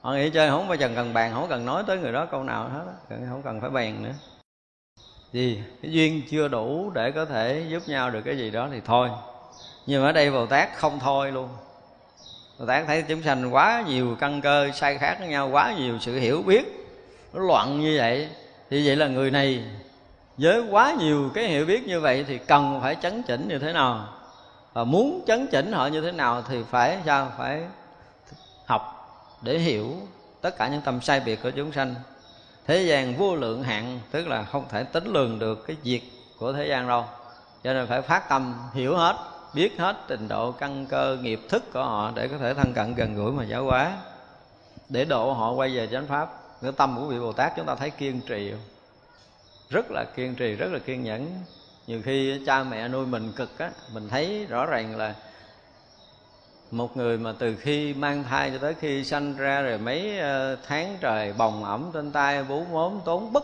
họ 0.01 0.13
nghĩ 0.13 0.29
chơi 0.29 0.49
không 0.49 0.67
bao 0.67 0.75
giờ 0.75 0.89
cần 0.95 1.13
bàn, 1.13 1.31
không 1.33 1.47
cần 1.49 1.65
nói 1.65 1.83
tới 1.87 1.97
người 1.97 2.11
đó 2.11 2.25
câu 2.25 2.43
nào 2.43 2.69
hết 2.69 2.85
không 3.29 3.41
cần 3.43 3.61
phải 3.61 3.69
bàn 3.69 4.03
nữa. 4.03 4.13
Gì? 5.31 5.63
Cái 5.81 5.91
duyên 5.91 6.21
chưa 6.29 6.47
đủ 6.47 6.91
để 6.93 7.11
có 7.11 7.25
thể 7.25 7.65
giúp 7.69 7.83
nhau 7.87 8.09
được 8.09 8.21
cái 8.21 8.37
gì 8.37 8.51
đó 8.51 8.67
thì 8.71 8.81
thôi. 8.85 9.09
Nhưng 9.85 10.03
mà 10.03 10.09
ở 10.09 10.11
đây 10.11 10.31
bồ 10.31 10.45
tát 10.45 10.69
không 10.75 10.99
thôi 10.99 11.31
luôn. 11.31 11.49
Bồ 12.59 12.65
tát 12.65 12.83
thấy 12.87 13.03
chúng 13.07 13.23
sanh 13.23 13.53
quá 13.53 13.83
nhiều 13.87 14.15
căn 14.19 14.41
cơ 14.41 14.71
sai 14.73 14.97
khác 14.97 15.15
với 15.19 15.27
nhau, 15.27 15.49
quá 15.49 15.73
nhiều 15.77 15.97
sự 15.99 16.19
hiểu 16.19 16.41
biết 16.41 16.87
nó 17.33 17.41
loạn 17.41 17.81
như 17.81 17.95
vậy, 17.97 18.29
thì 18.69 18.87
vậy 18.87 18.95
là 18.95 19.07
người 19.07 19.31
này 19.31 19.63
với 20.37 20.63
quá 20.71 20.95
nhiều 20.99 21.29
cái 21.33 21.47
hiểu 21.47 21.65
biết 21.65 21.87
như 21.87 21.99
vậy 21.99 22.25
thì 22.27 22.37
cần 22.37 22.79
phải 22.81 22.95
chấn 23.01 23.23
chỉnh 23.23 23.47
như 23.47 23.59
thế 23.59 23.73
nào? 23.73 24.07
Và 24.73 24.83
muốn 24.83 25.23
chấn 25.27 25.47
chỉnh 25.47 25.71
họ 25.71 25.87
như 25.87 26.01
thế 26.01 26.11
nào 26.11 26.43
thì 26.49 26.63
phải 26.69 26.97
sao? 27.05 27.31
Phải 27.37 27.61
để 29.41 29.59
hiểu 29.59 29.97
tất 30.41 30.57
cả 30.57 30.67
những 30.67 30.81
tâm 30.81 31.01
sai 31.01 31.19
biệt 31.19 31.43
của 31.43 31.49
chúng 31.49 31.71
sanh. 31.71 31.95
Thế 32.67 32.83
gian 32.83 33.15
vô 33.15 33.35
lượng 33.35 33.63
hạn 33.63 33.99
tức 34.11 34.27
là 34.27 34.43
không 34.43 34.65
thể 34.69 34.83
tính 34.83 35.07
lường 35.07 35.39
được 35.39 35.67
cái 35.67 35.75
việc 35.83 36.01
của 36.39 36.53
thế 36.53 36.67
gian 36.67 36.87
đâu. 36.87 37.05
Cho 37.63 37.73
nên 37.73 37.87
phải 37.87 38.01
phát 38.01 38.29
tâm, 38.29 38.53
hiểu 38.73 38.97
hết, 38.97 39.15
biết 39.53 39.79
hết 39.79 39.95
trình 40.07 40.27
độ 40.27 40.51
căn 40.51 40.85
cơ, 40.85 41.17
nghiệp 41.21 41.39
thức 41.49 41.63
của 41.73 41.83
họ 41.83 42.11
để 42.15 42.27
có 42.27 42.37
thể 42.37 42.53
thân 42.53 42.73
cận 42.73 42.95
gần 42.95 43.15
gũi 43.15 43.31
mà 43.31 43.43
giáo 43.43 43.63
hóa. 43.63 43.97
Để 44.89 45.05
độ 45.05 45.33
họ 45.33 45.51
quay 45.51 45.69
về 45.69 45.87
chánh 45.91 46.07
pháp, 46.07 46.29
cái 46.61 46.71
tâm 46.71 46.95
của 46.97 47.05
vị 47.05 47.19
bồ 47.19 47.33
tát 47.33 47.53
chúng 47.55 47.65
ta 47.65 47.75
thấy 47.75 47.89
kiên 47.89 48.21
trì. 48.27 48.53
Rất 49.69 49.91
là 49.91 50.05
kiên 50.15 50.35
trì, 50.35 50.55
rất 50.55 50.71
là 50.71 50.79
kiên 50.79 51.03
nhẫn. 51.03 51.43
Nhiều 51.87 52.01
khi 52.05 52.41
cha 52.45 52.63
mẹ 52.63 52.87
nuôi 52.87 53.05
mình 53.05 53.31
cực 53.35 53.59
á, 53.59 53.71
mình 53.93 54.09
thấy 54.09 54.45
rõ 54.49 54.65
ràng 54.65 54.97
là 54.97 55.15
một 56.71 56.97
người 56.97 57.17
mà 57.17 57.33
từ 57.39 57.55
khi 57.55 57.93
mang 57.93 58.23
thai 58.23 58.51
cho 58.51 58.57
tới 58.57 58.73
khi 58.73 59.03
sanh 59.03 59.35
ra 59.37 59.61
rồi 59.61 59.77
mấy 59.77 60.19
ờ, 60.19 60.55
tháng 60.67 60.97
trời 61.01 61.33
bồng 61.33 61.63
ẩm 61.63 61.89
trên 61.93 62.11
tay, 62.11 62.43
bú 62.43 62.65
mốm, 62.71 62.99
tốn 63.05 63.33
bất 63.33 63.43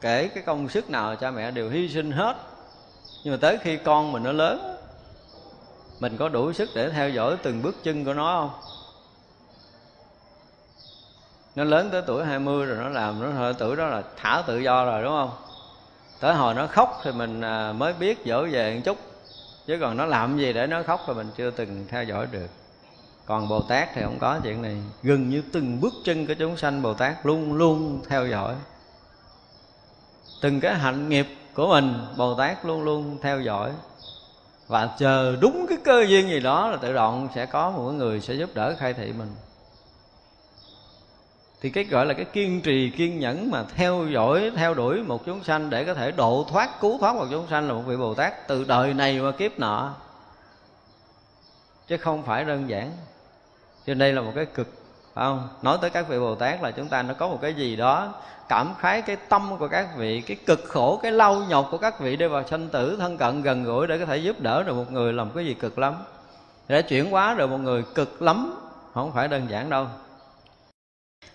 kể 0.00 0.28
cái 0.28 0.42
công 0.42 0.68
sức 0.68 0.90
nào, 0.90 1.16
cha 1.16 1.30
mẹ 1.30 1.50
đều 1.50 1.70
hy 1.70 1.88
sinh 1.88 2.10
hết. 2.10 2.36
Nhưng 3.24 3.34
mà 3.34 3.38
tới 3.40 3.58
khi 3.62 3.76
con 3.76 4.12
mình 4.12 4.22
nó 4.22 4.32
lớn, 4.32 4.76
mình 6.00 6.16
có 6.16 6.28
đủ 6.28 6.52
sức 6.52 6.70
để 6.74 6.90
theo 6.90 7.10
dõi 7.10 7.36
từng 7.42 7.62
bước 7.62 7.76
chân 7.82 8.04
của 8.04 8.14
nó 8.14 8.40
không? 8.40 8.60
Nó 11.54 11.64
lớn 11.64 11.88
tới 11.92 12.02
tuổi 12.06 12.24
20 12.24 12.66
rồi 12.66 12.76
nó 12.78 12.88
làm, 12.88 13.20
nó 13.22 13.30
hơi 13.30 13.54
tuổi 13.58 13.76
đó 13.76 13.86
là 13.86 14.02
thả 14.16 14.42
tự 14.46 14.58
do 14.58 14.84
rồi, 14.84 15.02
đúng 15.02 15.12
không? 15.12 15.30
Tới 16.20 16.34
hồi 16.34 16.54
nó 16.54 16.66
khóc 16.66 17.00
thì 17.04 17.12
mình 17.12 17.40
ờ, 17.40 17.72
mới 17.72 17.92
biết 17.92 18.18
dỗ 18.26 18.46
về 18.50 18.74
một 18.74 18.80
chút. 18.84 18.98
Chứ 19.66 19.78
còn 19.80 19.96
nó 19.96 20.04
làm 20.06 20.38
gì 20.38 20.52
để 20.52 20.66
nó 20.66 20.82
khóc 20.82 21.04
thì 21.06 21.14
mình 21.14 21.30
chưa 21.36 21.50
từng 21.50 21.86
theo 21.88 22.04
dõi 22.04 22.26
được 22.26 22.48
còn 23.28 23.48
bồ 23.48 23.60
tát 23.60 23.88
thì 23.94 24.02
không 24.02 24.18
có 24.18 24.40
chuyện 24.42 24.62
này. 24.62 24.76
Gần 25.02 25.30
như 25.30 25.42
từng 25.52 25.80
bước 25.80 25.94
chân 26.04 26.26
của 26.26 26.34
chúng 26.34 26.56
sanh 26.56 26.82
bồ 26.82 26.94
tát 26.94 27.26
luôn 27.26 27.52
luôn 27.52 28.02
theo 28.08 28.26
dõi. 28.26 28.54
Từng 30.40 30.60
cái 30.60 30.74
hạnh 30.74 31.08
nghiệp 31.08 31.26
của 31.54 31.68
mình, 31.68 31.94
bồ 32.16 32.34
tát 32.34 32.64
luôn 32.64 32.82
luôn 32.82 33.18
theo 33.22 33.40
dõi. 33.40 33.72
Và 34.68 34.94
chờ 34.98 35.36
đúng 35.40 35.66
cái 35.68 35.78
cơ 35.84 36.04
duyên 36.08 36.28
gì 36.28 36.40
đó 36.40 36.68
là 36.68 36.76
tự 36.76 36.92
động 36.92 37.28
sẽ 37.34 37.46
có 37.46 37.70
một 37.70 37.90
người 37.90 38.20
sẽ 38.20 38.34
giúp 38.34 38.50
đỡ 38.54 38.74
khai 38.78 38.94
thị 38.94 39.12
mình. 39.18 39.32
Thì 41.60 41.70
cái 41.70 41.84
gọi 41.84 42.06
là 42.06 42.14
cái 42.14 42.24
kiên 42.24 42.60
trì, 42.60 42.90
kiên 42.90 43.20
nhẫn 43.20 43.50
mà 43.50 43.64
theo 43.74 44.06
dõi, 44.14 44.50
theo 44.56 44.74
đuổi 44.74 45.02
một 45.02 45.26
chúng 45.26 45.44
sanh 45.44 45.70
để 45.70 45.84
có 45.84 45.94
thể 45.94 46.10
độ 46.10 46.46
thoát, 46.48 46.80
cứu 46.80 46.98
thoát 46.98 47.16
một 47.16 47.26
chúng 47.30 47.46
sanh 47.50 47.68
là 47.68 47.74
một 47.74 47.82
vị 47.86 47.96
bồ 47.96 48.14
tát 48.14 48.48
từ 48.48 48.64
đời 48.64 48.94
này 48.94 49.18
qua 49.20 49.32
kiếp 49.32 49.58
nọ. 49.58 49.94
Chứ 51.86 51.96
không 51.96 52.22
phải 52.22 52.44
đơn 52.44 52.68
giản 52.68 52.92
cho 53.88 53.94
nên 53.94 53.98
đây 53.98 54.12
là 54.12 54.20
một 54.20 54.32
cái 54.34 54.46
cực 54.46 54.68
phải 55.14 55.24
không? 55.24 55.48
Nói 55.62 55.78
tới 55.80 55.90
các 55.90 56.08
vị 56.08 56.18
bồ 56.18 56.34
tát 56.34 56.62
là 56.62 56.70
chúng 56.70 56.88
ta 56.88 57.02
nó 57.02 57.14
có 57.14 57.28
một 57.28 57.38
cái 57.42 57.54
gì 57.54 57.76
đó 57.76 58.14
cảm 58.48 58.74
khái 58.78 59.02
cái 59.02 59.16
tâm 59.28 59.56
của 59.58 59.68
các 59.68 59.88
vị 59.96 60.20
cái 60.20 60.36
cực 60.46 60.64
khổ 60.64 61.00
cái 61.02 61.12
lau 61.12 61.34
nhọc 61.34 61.68
của 61.70 61.78
các 61.78 62.00
vị 62.00 62.16
đi 62.16 62.26
vào 62.26 62.46
sanh 62.46 62.68
tử 62.68 62.96
thân 62.98 63.18
cận 63.18 63.42
gần 63.42 63.64
gũi 63.64 63.86
để 63.86 63.98
có 63.98 64.06
thể 64.06 64.16
giúp 64.16 64.40
đỡ 64.40 64.62
được 64.62 64.74
một 64.74 64.92
người 64.92 65.12
làm 65.12 65.30
cái 65.34 65.46
gì 65.46 65.54
cực 65.54 65.78
lắm. 65.78 65.94
Để 66.68 66.82
chuyển 66.82 67.10
hóa 67.10 67.34
được 67.38 67.46
một 67.46 67.58
người 67.58 67.84
cực 67.94 68.22
lắm 68.22 68.54
không 68.94 69.12
phải 69.12 69.28
đơn 69.28 69.46
giản 69.50 69.70
đâu. 69.70 69.86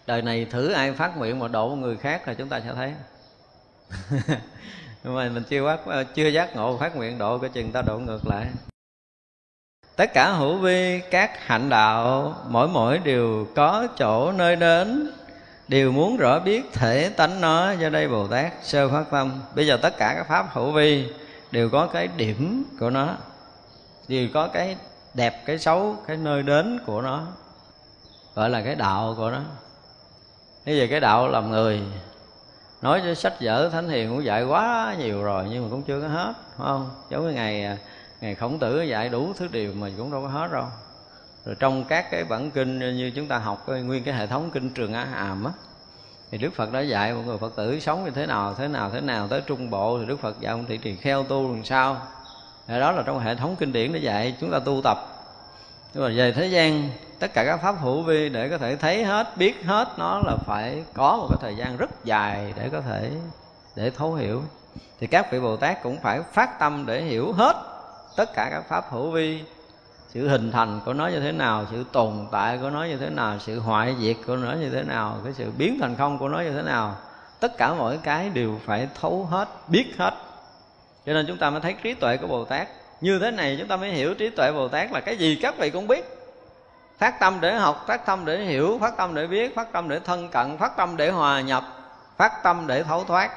Đời 0.07 0.21
này 0.21 0.45
thử 0.45 0.71
ai 0.71 0.91
phát 0.91 1.17
nguyện 1.17 1.39
mà 1.39 1.47
độ 1.47 1.69
một 1.69 1.75
người 1.75 1.97
khác 1.97 2.27
là 2.27 2.33
chúng 2.33 2.49
ta 2.49 2.59
sẽ 2.59 2.73
thấy. 2.73 2.93
Nhưng 5.03 5.15
mà 5.15 5.29
mình 5.29 5.43
chưa 5.49 5.63
quá, 5.63 6.05
chưa 6.15 6.27
giác 6.27 6.55
ngộ 6.55 6.77
phát 6.77 6.95
nguyện 6.95 7.17
độ 7.17 7.37
cái 7.37 7.49
chừng 7.49 7.71
ta 7.71 7.81
độ 7.81 7.99
ngược 7.99 8.27
lại 8.27 8.45
tất 9.95 10.13
cả 10.13 10.31
hữu 10.31 10.57
vi 10.57 11.01
các 11.11 11.45
hạnh 11.45 11.69
đạo, 11.69 12.35
mỗi 12.47 12.67
mỗi 12.67 12.97
đều 12.97 13.47
có 13.55 13.87
chỗ 13.97 14.31
nơi 14.31 14.55
đến. 14.55 15.11
Đều 15.67 15.91
muốn 15.91 16.17
rõ 16.17 16.39
biết 16.39 16.73
thể 16.73 17.09
tánh 17.09 17.41
nó, 17.41 17.71
do 17.71 17.89
đây 17.89 18.07
bồ 18.07 18.27
tát 18.27 18.53
sơ 18.63 18.89
phát 18.89 19.03
tâm 19.11 19.41
bây 19.55 19.67
giờ 19.67 19.77
tất 19.77 19.97
cả 19.97 20.13
các 20.17 20.27
pháp 20.27 20.47
hữu 20.53 20.71
vi 20.71 21.13
đều 21.51 21.69
có 21.69 21.87
cái 21.87 22.07
điểm 22.07 22.63
của 22.79 22.89
nó, 22.89 23.09
đều 24.07 24.27
có 24.33 24.47
cái 24.47 24.77
đẹp, 25.13 25.45
cái 25.45 25.59
xấu, 25.59 25.95
cái 26.07 26.17
nơi 26.17 26.43
đến 26.43 26.79
của 26.85 27.01
nó, 27.01 27.21
gọi 28.35 28.49
là 28.49 28.61
cái 28.61 28.75
đạo 28.75 29.13
của 29.17 29.29
nó. 29.29 29.39
Như 30.65 30.75
vậy 30.77 30.87
cái 30.87 30.99
đạo 30.99 31.27
làm 31.27 31.51
người, 31.51 31.81
nói 32.81 33.01
cho 33.05 33.13
sách 33.13 33.33
vở 33.41 33.69
thánh 33.69 33.89
hiền 33.89 34.09
cũng 34.09 34.25
dạy 34.25 34.43
quá 34.43 34.95
nhiều 34.99 35.23
rồi, 35.23 35.45
nhưng 35.49 35.63
mà 35.63 35.69
cũng 35.71 35.83
chưa 35.83 36.01
có 36.01 36.07
hết, 36.07 36.33
phải 36.57 36.67
không? 36.67 36.89
Giống 37.09 37.27
như 37.27 37.33
ngày 37.33 37.65
à, 37.65 37.77
ngày 38.23 38.35
khổng 38.35 38.59
tử 38.59 38.81
dạy 38.81 39.09
đủ 39.09 39.33
thứ 39.37 39.47
điều 39.51 39.73
mà 39.73 39.87
cũng 39.97 40.11
đâu 40.11 40.21
có 40.21 40.27
hết 40.27 40.51
đâu. 40.51 40.65
Rồi 41.45 41.55
trong 41.59 41.83
các 41.83 42.11
cái 42.11 42.23
bản 42.23 42.51
kinh 42.51 42.79
như 42.79 43.11
chúng 43.15 43.27
ta 43.27 43.37
học 43.37 43.65
nguyên 43.67 44.03
cái 44.03 44.13
hệ 44.13 44.27
thống 44.27 44.49
kinh 44.53 44.69
trường 44.69 44.93
á 44.93 45.05
hàm 45.05 45.43
á, 45.43 45.51
thì 46.31 46.37
đức 46.37 46.53
phật 46.55 46.71
đã 46.71 46.79
dạy 46.79 47.13
một 47.13 47.21
người 47.25 47.37
phật 47.37 47.55
tử 47.55 47.79
sống 47.79 48.05
như 48.05 48.11
thế 48.11 48.25
nào 48.25 48.53
thế 48.53 48.67
nào 48.67 48.89
thế 48.89 49.01
nào, 49.01 49.27
tới 49.27 49.41
trung 49.41 49.69
bộ 49.69 49.99
thì 49.99 50.05
đức 50.05 50.19
phật 50.19 50.39
dạy 50.39 50.51
ông 50.51 50.65
thị 50.65 50.77
trì 50.77 50.95
kheo 50.95 51.23
tu 51.23 51.53
làm 51.53 51.63
sao. 51.63 51.97
Thì 52.67 52.79
đó 52.79 52.91
là 52.91 53.03
trong 53.05 53.19
hệ 53.19 53.35
thống 53.35 53.55
kinh 53.55 53.71
điển 53.71 53.93
để 53.93 53.99
dạy, 53.99 54.35
chúng 54.39 54.51
ta 54.51 54.59
tu 54.59 54.81
tập. 54.83 54.97
Nhưng 55.93 56.03
mà 56.03 56.09
về 56.15 56.31
thế 56.31 56.47
gian, 56.47 56.89
tất 57.19 57.33
cả 57.33 57.45
các 57.45 57.57
pháp 57.57 57.75
hữu 57.79 58.01
vi 58.01 58.29
để 58.29 58.49
có 58.49 58.57
thể 58.57 58.75
thấy 58.75 59.05
hết, 59.05 59.37
biết 59.37 59.65
hết, 59.65 59.87
nó 59.97 60.21
là 60.25 60.37
phải 60.45 60.83
có 60.93 61.17
một 61.17 61.27
cái 61.29 61.37
thời 61.41 61.55
gian 61.55 61.77
rất 61.77 61.89
dài 62.03 62.53
để 62.55 62.69
có 62.69 62.81
thể, 62.81 63.11
để 63.75 63.89
thấu 63.89 64.13
hiểu. 64.13 64.41
Thì 64.99 65.07
các 65.07 65.31
vị 65.31 65.39
bồ 65.39 65.55
tát 65.55 65.83
cũng 65.83 65.97
phải 66.01 66.21
phát 66.33 66.59
tâm 66.59 66.85
để 66.85 67.01
hiểu 67.01 67.33
hết 67.33 67.72
tất 68.15 68.33
cả 68.33 68.47
các 68.51 68.63
pháp 68.69 68.85
hữu 68.89 69.11
vi. 69.11 69.43
Sự 70.09 70.27
hình 70.27 70.51
thành 70.51 70.81
của 70.85 70.93
nó 70.93 71.07
như 71.07 71.19
thế 71.19 71.31
nào, 71.31 71.65
sự 71.71 71.83
tồn 71.91 72.27
tại 72.31 72.57
của 72.57 72.69
nó 72.69 72.83
như 72.83 72.97
thế 72.97 73.09
nào, 73.09 73.39
sự 73.39 73.59
hoại 73.59 73.95
diệt 73.99 74.15
của 74.27 74.35
nó 74.35 74.53
như 74.53 74.69
thế 74.69 74.83
nào, 74.83 75.17
cái 75.23 75.33
sự 75.33 75.51
biến 75.57 75.77
thành 75.81 75.95
không 75.95 76.17
của 76.17 76.29
nó 76.29 76.39
như 76.39 76.51
thế 76.51 76.61
nào, 76.61 76.95
tất 77.39 77.57
cả 77.57 77.73
mọi 77.73 77.99
cái 78.03 78.29
đều 78.29 78.59
phải 78.65 78.87
thấu 79.01 79.27
hết, 79.31 79.47
biết 79.67 79.93
hết. 79.97 80.13
Cho 81.05 81.13
nên 81.13 81.25
chúng 81.27 81.37
ta 81.37 81.49
mới 81.49 81.61
thấy 81.61 81.75
trí 81.83 81.93
tuệ 81.93 82.17
của 82.17 82.27
bồ 82.27 82.45
tát. 82.45 82.67
Như 83.01 83.19
thế 83.19 83.31
này 83.31 83.55
chúng 83.59 83.67
ta 83.67 83.77
mới 83.77 83.89
hiểu 83.89 84.13
trí 84.13 84.29
tuệ 84.29 84.51
bồ 84.51 84.67
tát 84.67 84.91
là 84.91 84.99
cái 84.99 85.17
gì, 85.17 85.39
các 85.41 85.57
vị 85.57 85.69
cũng 85.69 85.87
biết. 85.87 86.05
Phát 86.97 87.19
tâm 87.19 87.37
để 87.41 87.55
học, 87.55 87.83
phát 87.87 88.05
tâm 88.05 88.25
để 88.25 88.39
hiểu, 88.39 88.77
phát 88.81 88.97
tâm 88.97 89.15
để 89.15 89.27
biết, 89.27 89.55
phát 89.55 89.71
tâm 89.71 89.89
để 89.89 89.99
thân 89.99 90.29
cận, 90.29 90.57
phát 90.57 90.77
tâm 90.77 90.97
để 90.97 91.09
hòa 91.09 91.41
nhập, 91.41 91.63
phát 92.17 92.43
tâm 92.43 92.67
để 92.67 92.83
thấu 92.83 93.03
thoát 93.03 93.31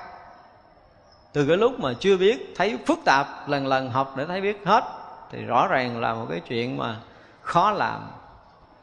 từ 1.36 1.46
cái 1.46 1.56
lúc 1.56 1.80
mà 1.80 1.92
chưa 2.00 2.16
biết, 2.16 2.54
thấy 2.56 2.78
phức 2.86 2.98
tạp, 3.04 3.48
lần 3.48 3.66
lần 3.66 3.90
học 3.90 4.14
để 4.16 4.24
thấy 4.24 4.40
biết 4.40 4.60
hết, 4.64 4.84
thì 5.32 5.42
rõ 5.42 5.66
ràng 5.66 6.00
là 6.00 6.14
một 6.14 6.26
cái 6.30 6.40
chuyện 6.48 6.76
mà 6.76 6.96
khó 7.42 7.70
làm. 7.70 8.00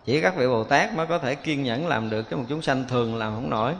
Chỉ 0.05 0.21
các 0.21 0.35
vị 0.35 0.47
bồ 0.47 0.63
tát 0.63 0.93
mới 0.93 1.07
có 1.07 1.17
thể 1.17 1.35
kiên 1.35 1.63
nhẫn 1.63 1.87
làm 1.87 2.09
được 2.09 2.29
chứ 2.29 2.35
một 2.35 2.43
chúng 2.49 2.61
sanh 2.61 2.85
thường 2.89 3.15
làm 3.15 3.33
không 3.35 3.49
nổi. 3.49 3.73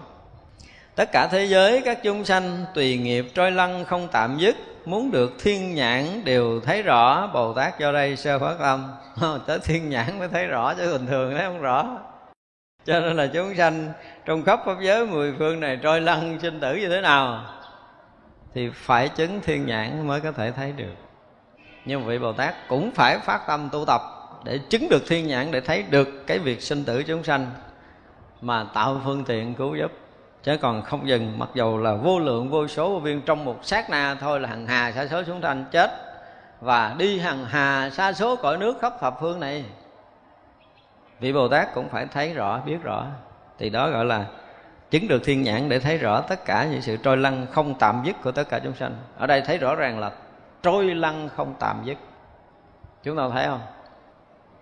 Tất 0.96 1.12
cả 1.12 1.28
thế 1.32 1.46
giới, 1.46 1.82
các 1.86 2.00
chúng 2.04 2.26
sanh 2.26 2.66
tùy 2.74 2.98
nghiệp 2.98 3.26
trôi 3.34 3.52
lăn 3.52 3.86
không 3.86 4.08
tạm 4.12 4.38
dứt, 4.38 4.56
muốn 4.86 5.12
được 5.12 5.34
thiên 5.40 5.76
nhãn 5.76 6.24
đều 6.26 6.60
thấy 6.60 6.84
rõ. 6.84 7.28
Bồ 7.34 7.54
tát 7.54 7.80
do 7.80 7.92
đây 7.92 8.16
sơ 8.16 8.40
phát 8.40 8.56
tâm, 8.60 8.92
tới 9.48 9.60
thiên 9.60 9.90
nhãn 9.90 10.20
mới 10.20 10.28
thấy 10.28 10.48
rõ, 10.48 10.74
chứ 10.74 10.92
bình 10.92 11.08
thường 11.08 11.34
thấy 11.36 11.46
không 11.46 11.62
rõ. 11.62 11.98
Cho 12.86 13.00
nên 13.00 13.18
là 13.18 13.28
chúng 13.34 13.56
sanh 13.56 13.94
trong 14.26 14.44
khắp 14.44 14.60
pháp 14.66 14.76
giới 14.82 15.06
mười 15.06 15.34
phương 15.40 15.60
này 15.60 15.80
trôi 15.84 16.02
lăn 16.02 16.40
sinh 16.42 16.60
tử 16.60 16.76
như 16.76 16.90
thế 16.90 17.02
nào? 17.02 17.44
Thì 18.54 18.70
phải 18.74 19.10
chứng 19.10 19.42
thiên 19.42 19.66
nhãn 19.66 20.08
mới 20.08 20.22
có 20.22 20.32
thể 20.32 20.52
thấy 20.52 20.72
được. 20.72 20.94
Nhưng 21.86 22.06
vị 22.06 22.20
bồ 22.20 22.34
tát 22.34 22.68
cũng 22.68 22.92
phải 22.92 23.20
phát 23.20 23.48
tâm 23.48 23.70
tu 23.72 23.86
tập 23.86 24.02
để 24.44 24.60
chứng 24.70 24.90
được 24.90 25.04
thiên 25.08 25.28
nhãn, 25.28 25.52
để 25.52 25.62
thấy 25.62 25.84
được 25.90 26.28
cái 26.28 26.40
việc 26.40 26.62
sinh 26.62 26.84
tử 26.84 27.04
chúng 27.04 27.24
sanh 27.24 27.52
mà 28.42 28.66
tạo 28.74 29.02
phương 29.06 29.24
tiện 29.24 29.54
cứu 29.54 29.76
giúp. 29.76 29.92
Chứ 30.44 30.58
còn 30.58 30.82
không 30.82 31.08
dừng, 31.08 31.40
mặc 31.40 31.50
dù 31.54 31.78
là 31.78 31.96
vô 31.96 32.20
lượng, 32.20 32.50
vô 32.50 32.68
số, 32.68 32.90
vô 32.90 33.00
biên, 33.00 33.22
trong 33.22 33.46
một 33.46 33.60
sát 33.62 33.90
na 33.90 34.16
thôi 34.20 34.40
là 34.40 34.50
hằng 34.50 34.68
hà 34.68 34.92
sa 34.92 35.08
số 35.08 35.24
chúng 35.24 35.42
sanh 35.42 35.66
chết 35.72 35.92
và 36.62 36.96
đi 36.98 37.20
hằng 37.20 37.46
hà 37.46 37.90
sa 37.90 38.14
số 38.14 38.36
cõi 38.36 38.58
nước 38.58 38.78
khắp 38.82 38.94
thập 39.00 39.18
phương 39.20 39.40
này. 39.40 39.66
Vị 41.20 41.34
bồ 41.34 41.48
tát 41.48 41.74
cũng 41.74 41.90
phải 41.90 42.06
thấy 42.06 42.34
rõ, 42.34 42.62
biết 42.66 42.78
rõ. 42.84 43.06
Thì 43.60 43.70
đó 43.70 43.90
gọi 43.90 44.06
là 44.06 44.26
chứng 44.94 45.08
được 45.08 45.22
thiên 45.24 45.44
nhãn 45.44 45.70
để 45.70 45.80
thấy 45.80 45.98
rõ 45.98 46.22
tất 46.22 46.46
cả 46.46 46.68
những 46.72 46.82
sự 46.82 46.98
trôi 46.98 47.18
lăn 47.18 47.48
không 47.52 47.76
tạm 47.80 48.02
dứt 48.06 48.16
của 48.24 48.32
tất 48.32 48.50
cả 48.50 48.60
chúng 48.64 48.76
sanh. 48.76 48.96
Ở 49.18 49.28
đây 49.28 49.42
thấy 49.42 49.58
rõ 49.58 49.76
ràng 49.76 50.00
là 50.00 50.12
trôi 50.62 50.96
lăn 50.96 51.30
không 51.36 51.56
tạm 51.60 51.82
dứt. 51.86 51.98
Chúng 53.04 53.18
ta 53.18 53.30
thấy 53.34 53.46
không? 53.46 53.62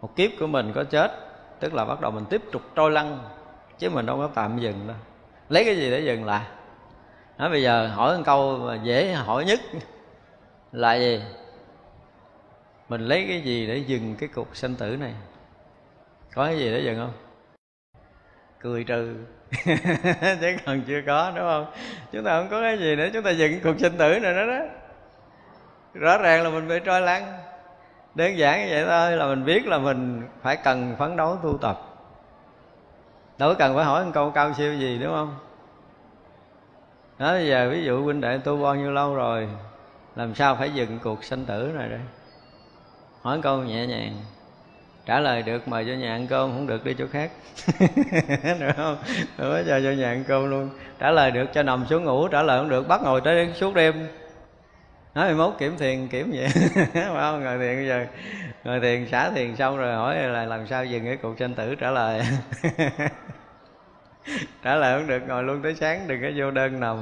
Một 0.02 0.16
kiếp 0.16 0.32
của 0.40 0.48
mình 0.48 0.72
có 0.76 0.84
chết, 0.84 1.12
tức 1.60 1.74
là 1.74 1.86
bắt 1.86 2.02
đầu 2.02 2.12
mình 2.12 2.26
tiếp 2.30 2.42
tục 2.52 2.62
trôi 2.76 2.92
lăn, 2.92 3.20
chứ 3.78 3.90
mình 3.90 4.06
đâu 4.06 4.18
có 4.18 4.30
tạm 4.34 4.60
dừng 4.60 4.88
đâu. 4.88 4.98
Lấy 5.50 5.66
cái 5.66 5.76
gì 5.76 5.92
để 5.92 6.00
dừng 6.00 6.26
lại? 6.26 6.46
Nói 7.38 7.50
bây 7.50 7.64
giờ 7.64 7.88
hỏi 7.88 8.18
một 8.18 8.24
câu 8.26 8.58
mà 8.58 8.76
dễ 8.84 9.14
hỏi 9.14 9.46
nhất 9.46 9.60
là 10.72 10.96
gì? 10.96 11.22
Mình 12.90 13.02
lấy 13.02 13.26
cái 13.28 13.42
gì 13.42 13.68
để 13.68 13.78
dừng 13.78 14.16
cái 14.16 14.30
cuộc 14.36 14.56
sanh 14.56 14.76
tử 14.76 14.98
này? 15.00 15.14
Có 16.34 16.46
cái 16.46 16.58
gì 16.58 16.72
để 16.72 16.80
dừng 16.80 16.98
không? 16.98 17.14
Cười 18.60 18.84
trừ. 18.84 19.16
chứ 20.42 20.56
còn 20.66 20.82
chưa 20.88 21.02
có, 21.06 21.32
đúng 21.36 21.46
không? 21.46 21.66
Chúng 22.12 22.24
ta 22.24 22.40
không 22.40 22.50
có 22.50 22.62
cái 22.62 22.78
gì 22.78 22.96
nữa, 22.96 23.08
chúng 23.14 23.24
ta 23.24 23.30
dừng 23.30 23.60
cuộc 23.64 23.80
sinh 23.80 23.98
tử 23.98 24.20
này 24.20 24.34
đó 24.34 24.46
đó. 24.46 24.60
Rõ 25.94 26.18
ràng 26.18 26.44
là 26.44 26.50
mình 26.50 26.68
bị 26.68 26.80
trôi 26.86 27.02
lăn. 27.02 27.38
Đơn 28.16 28.38
giản 28.38 28.62
như 28.62 28.68
vậy 28.72 28.86
thôi, 28.88 29.18
là 29.18 29.28
mình 29.28 29.46
biết 29.46 29.68
là 29.68 29.78
mình 29.78 30.28
phải 30.42 30.58
cần 30.58 30.96
phấn 31.00 31.18
đấu 31.18 31.38
tu 31.44 31.58
tập. 31.58 31.82
Đâu 33.38 33.50
có 33.50 33.56
cần 33.60 33.76
phải 33.76 33.86
hỏi 33.86 34.06
một 34.06 34.12
câu 34.14 34.32
cao 34.32 34.54
siêu 34.54 34.74
gì, 34.74 35.00
đúng 35.04 35.14
không? 35.14 35.36
Đó, 37.20 37.32
bây 37.32 37.48
giờ 37.48 37.70
ví 37.72 37.84
dụ 37.84 38.04
huynh 38.04 38.22
đệ 38.22 38.38
tu 38.38 38.64
bao 38.64 38.76
nhiêu 38.76 38.92
lâu 38.92 39.16
rồi, 39.16 39.48
làm 40.16 40.36
sao 40.36 40.56
phải 40.56 40.72
dừng 40.74 41.00
cuộc 41.04 41.24
sanh 41.24 41.46
tử 41.46 41.72
này 41.76 41.90
đây? 41.90 42.00
Hỏi 43.22 43.38
một 43.38 43.42
câu 43.44 43.58
nhẹ 43.58 43.88
nhàng 43.88 44.18
trả 45.06 45.20
lời 45.20 45.44
được 45.44 45.68
mời 45.68 45.86
cho 45.86 45.94
nhà 45.94 46.16
ăn 46.16 46.28
cơm 46.28 46.52
không 46.52 46.68
được 46.68 46.86
đi 46.86 46.94
chỗ 46.94 47.06
khác. 47.12 47.32
Được 48.60 48.72
không? 48.78 48.98
Được, 49.38 49.64
cho 49.68 49.80
cho 49.84 49.92
nhà 49.92 50.10
ăn 50.10 50.24
cơm 50.28 50.50
luôn. 50.50 50.70
Trả 51.00 51.12
lời 51.12 51.32
được 51.32 51.46
cho 51.54 51.64
nằm 51.64 51.86
xuống 51.90 52.04
ngủ, 52.04 52.28
trả 52.28 52.42
lời 52.42 52.60
không 52.60 52.70
được, 52.70 52.88
bắt 52.88 53.02
ngồi 53.04 53.22
tới 53.22 53.50
suốt 53.56 53.76
đêm. 53.76 54.08
Nói 55.16 55.34
mốt 55.34 55.54
kiểm 55.60 55.78
thiền, 55.78 56.08
kiểm 56.08 56.32
vậy 56.36 56.48
phải 56.94 57.04
không? 57.04 57.44
Ngồi 57.44 57.58
thiền 57.58 57.76
bây 57.76 57.88
giờ. 57.88 58.06
Ngồi 58.64 58.80
thiền, 58.80 59.08
xả 59.08 59.30
thiền 59.30 59.56
xong 59.56 59.78
rồi 59.78 59.96
hỏi 59.96 60.16
là 60.16 60.46
làm 60.46 60.68
sao 60.68 60.86
dừng 60.86 61.06
cái 61.06 61.18
cuộc 61.18 61.38
tranh 61.38 61.54
tử, 61.54 61.76
trả 61.76 61.92
lời. 61.92 62.22
Trả 64.64 64.76
lời 64.76 65.00
không 65.00 65.08
được, 65.08 65.22
ngồi 65.28 65.44
luôn 65.44 65.62
tới 65.64 65.76
sáng, 65.76 66.08
đừng 66.08 66.22
có 66.22 66.28
vô 66.36 66.52
đơn 66.52 66.80
nằm. 66.80 66.98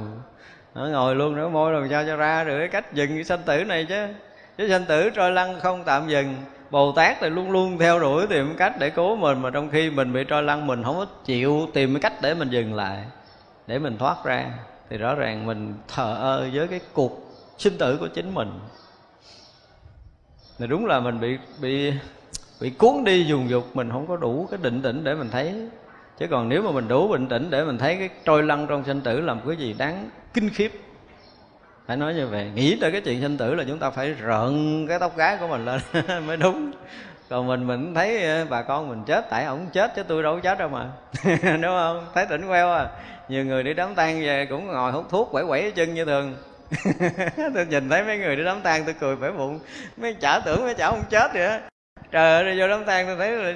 Nó 0.74 0.86
ngồi 0.86 1.16
luôn 1.16 1.36
nữa, 1.36 1.48
môi 1.48 1.72
làm 1.72 1.88
sao 1.90 2.04
cho 2.06 2.16
ra 2.16 2.44
được 2.44 2.58
cái 2.58 2.68
cách 2.68 2.92
dừng 2.92 3.08
cái 3.08 3.24
sanh 3.24 3.42
tử 3.46 3.64
này 3.64 3.86
chứ? 3.88 4.06
Chứ 4.58 4.68
sanh 4.68 4.84
tử 4.84 5.10
trôi 5.10 5.32
lăn 5.32 5.60
không 5.60 5.84
tạm 5.84 6.08
dừng 6.08 6.34
bồ 6.70 6.92
tát 6.92 7.16
thì 7.20 7.28
luôn 7.28 7.50
luôn 7.50 7.78
theo 7.78 8.00
đuổi 8.00 8.26
tìm 8.26 8.54
cách 8.56 8.74
để 8.78 8.90
cứu 8.90 9.16
mình, 9.16 9.42
mà 9.42 9.50
trong 9.50 9.70
khi 9.70 9.90
mình 9.90 10.12
bị 10.12 10.24
trôi 10.24 10.42
lăn, 10.42 10.66
mình 10.66 10.82
không 10.82 10.96
có 10.96 11.06
chịu 11.24 11.68
tìm 11.74 11.94
cái 11.94 12.00
cách 12.00 12.22
để 12.22 12.34
mình 12.34 12.50
dừng 12.50 12.74
lại, 12.74 13.04
để 13.66 13.78
mình 13.78 13.98
thoát 13.98 14.24
ra. 14.24 14.50
Thì 14.90 14.98
rõ 14.98 15.14
ràng 15.14 15.46
mình 15.46 15.74
thờ 15.88 16.14
ơ 16.14 16.48
với 16.52 16.68
cái 16.68 16.80
cuộc 16.92 17.32
sinh 17.58 17.78
tử 17.78 17.96
của 17.96 18.08
chính 18.08 18.34
mình. 18.34 18.60
Thì 20.58 20.66
đúng 20.66 20.86
là 20.86 21.00
mình 21.00 21.20
bị 21.20 21.38
bị 21.60 21.92
bị 22.60 22.70
cuốn 22.70 23.04
đi 23.04 23.24
dùng 23.24 23.50
dục, 23.50 23.64
mình 23.74 23.90
không 23.90 24.06
có 24.06 24.16
đủ 24.16 24.48
cái 24.50 24.60
định 24.62 24.82
tĩnh 24.82 25.04
để 25.04 25.14
mình 25.14 25.30
thấy. 25.30 25.68
Chứ 26.18 26.26
còn 26.26 26.48
nếu 26.48 26.62
mà 26.62 26.70
mình 26.70 26.88
đủ 26.88 27.08
bình 27.08 27.28
tĩnh 27.28 27.50
để 27.50 27.64
mình 27.64 27.78
thấy 27.78 27.96
cái 27.96 28.08
trôi 28.24 28.42
lăn 28.42 28.66
trong 28.66 28.84
sinh 28.84 29.00
tử 29.00 29.20
làm 29.20 29.40
cái 29.46 29.56
gì 29.56 29.74
đáng 29.78 30.10
kinh 30.34 30.50
khiếp 30.50 30.72
phải 31.90 31.96
nói 31.96 32.14
như 32.14 32.26
vậy. 32.26 32.50
Nghĩ 32.54 32.76
tới 32.80 32.92
cái 32.92 33.00
chuyện 33.00 33.20
sinh 33.20 33.38
tử 33.38 33.54
là 33.54 33.64
chúng 33.68 33.78
ta 33.78 33.90
phải 33.90 34.12
rợn 34.12 34.86
cái 34.88 34.98
tóc 34.98 35.16
gái 35.16 35.36
của 35.40 35.48
mình 35.48 35.64
lên 35.64 35.80
mới 36.26 36.36
đúng. 36.36 36.72
Còn 37.28 37.46
mình 37.46 37.66
mình 37.66 37.94
thấy 37.94 38.24
ờ, 38.24 38.46
bà 38.50 38.62
con 38.62 38.88
mình 38.88 39.02
chết, 39.06 39.30
tại 39.30 39.44
ổng 39.44 39.66
chết 39.72 39.92
chứ 39.96 40.02
tôi 40.02 40.22
đâu 40.22 40.34
có 40.34 40.40
chết 40.40 40.58
đâu 40.58 40.68
mà. 40.68 40.86
Đúng 41.42 41.62
không? 41.62 42.06
Thấy 42.14 42.26
tỉnh 42.26 42.48
queo 42.48 42.72
à. 42.72 42.86
Nhiều 43.28 43.44
người 43.44 43.62
đi 43.62 43.74
đám 43.74 43.94
tang 43.94 44.20
về 44.20 44.46
cũng 44.50 44.66
ngồi 44.66 44.92
hút 44.92 45.06
thuốc 45.10 45.28
quẩy 45.32 45.44
quẩy 45.44 45.70
chân 45.70 45.94
như 45.94 46.04
thường. 46.04 46.36
Tôi 47.54 47.66
nhìn 47.66 47.88
thấy 47.88 48.02
mấy 48.02 48.18
người 48.18 48.36
đi 48.36 48.44
đám 48.44 48.60
tang 48.60 48.84
tôi 48.84 48.94
cười 49.00 49.16
phải 49.16 49.30
bụng. 49.30 49.60
Mấy 49.96 50.14
chả 50.14 50.40
tưởng 50.44 50.64
mấy 50.64 50.74
chả 50.74 50.90
không 50.90 51.04
chết 51.10 51.32
vậy 51.34 51.46
á. 51.46 51.60
Trời 52.10 52.32
ơi, 52.32 52.44
đi 52.44 52.60
vô 52.60 52.68
đám 52.68 52.84
tang 52.84 53.06
tôi 53.06 53.16
thấy 53.16 53.30
là 53.30 53.54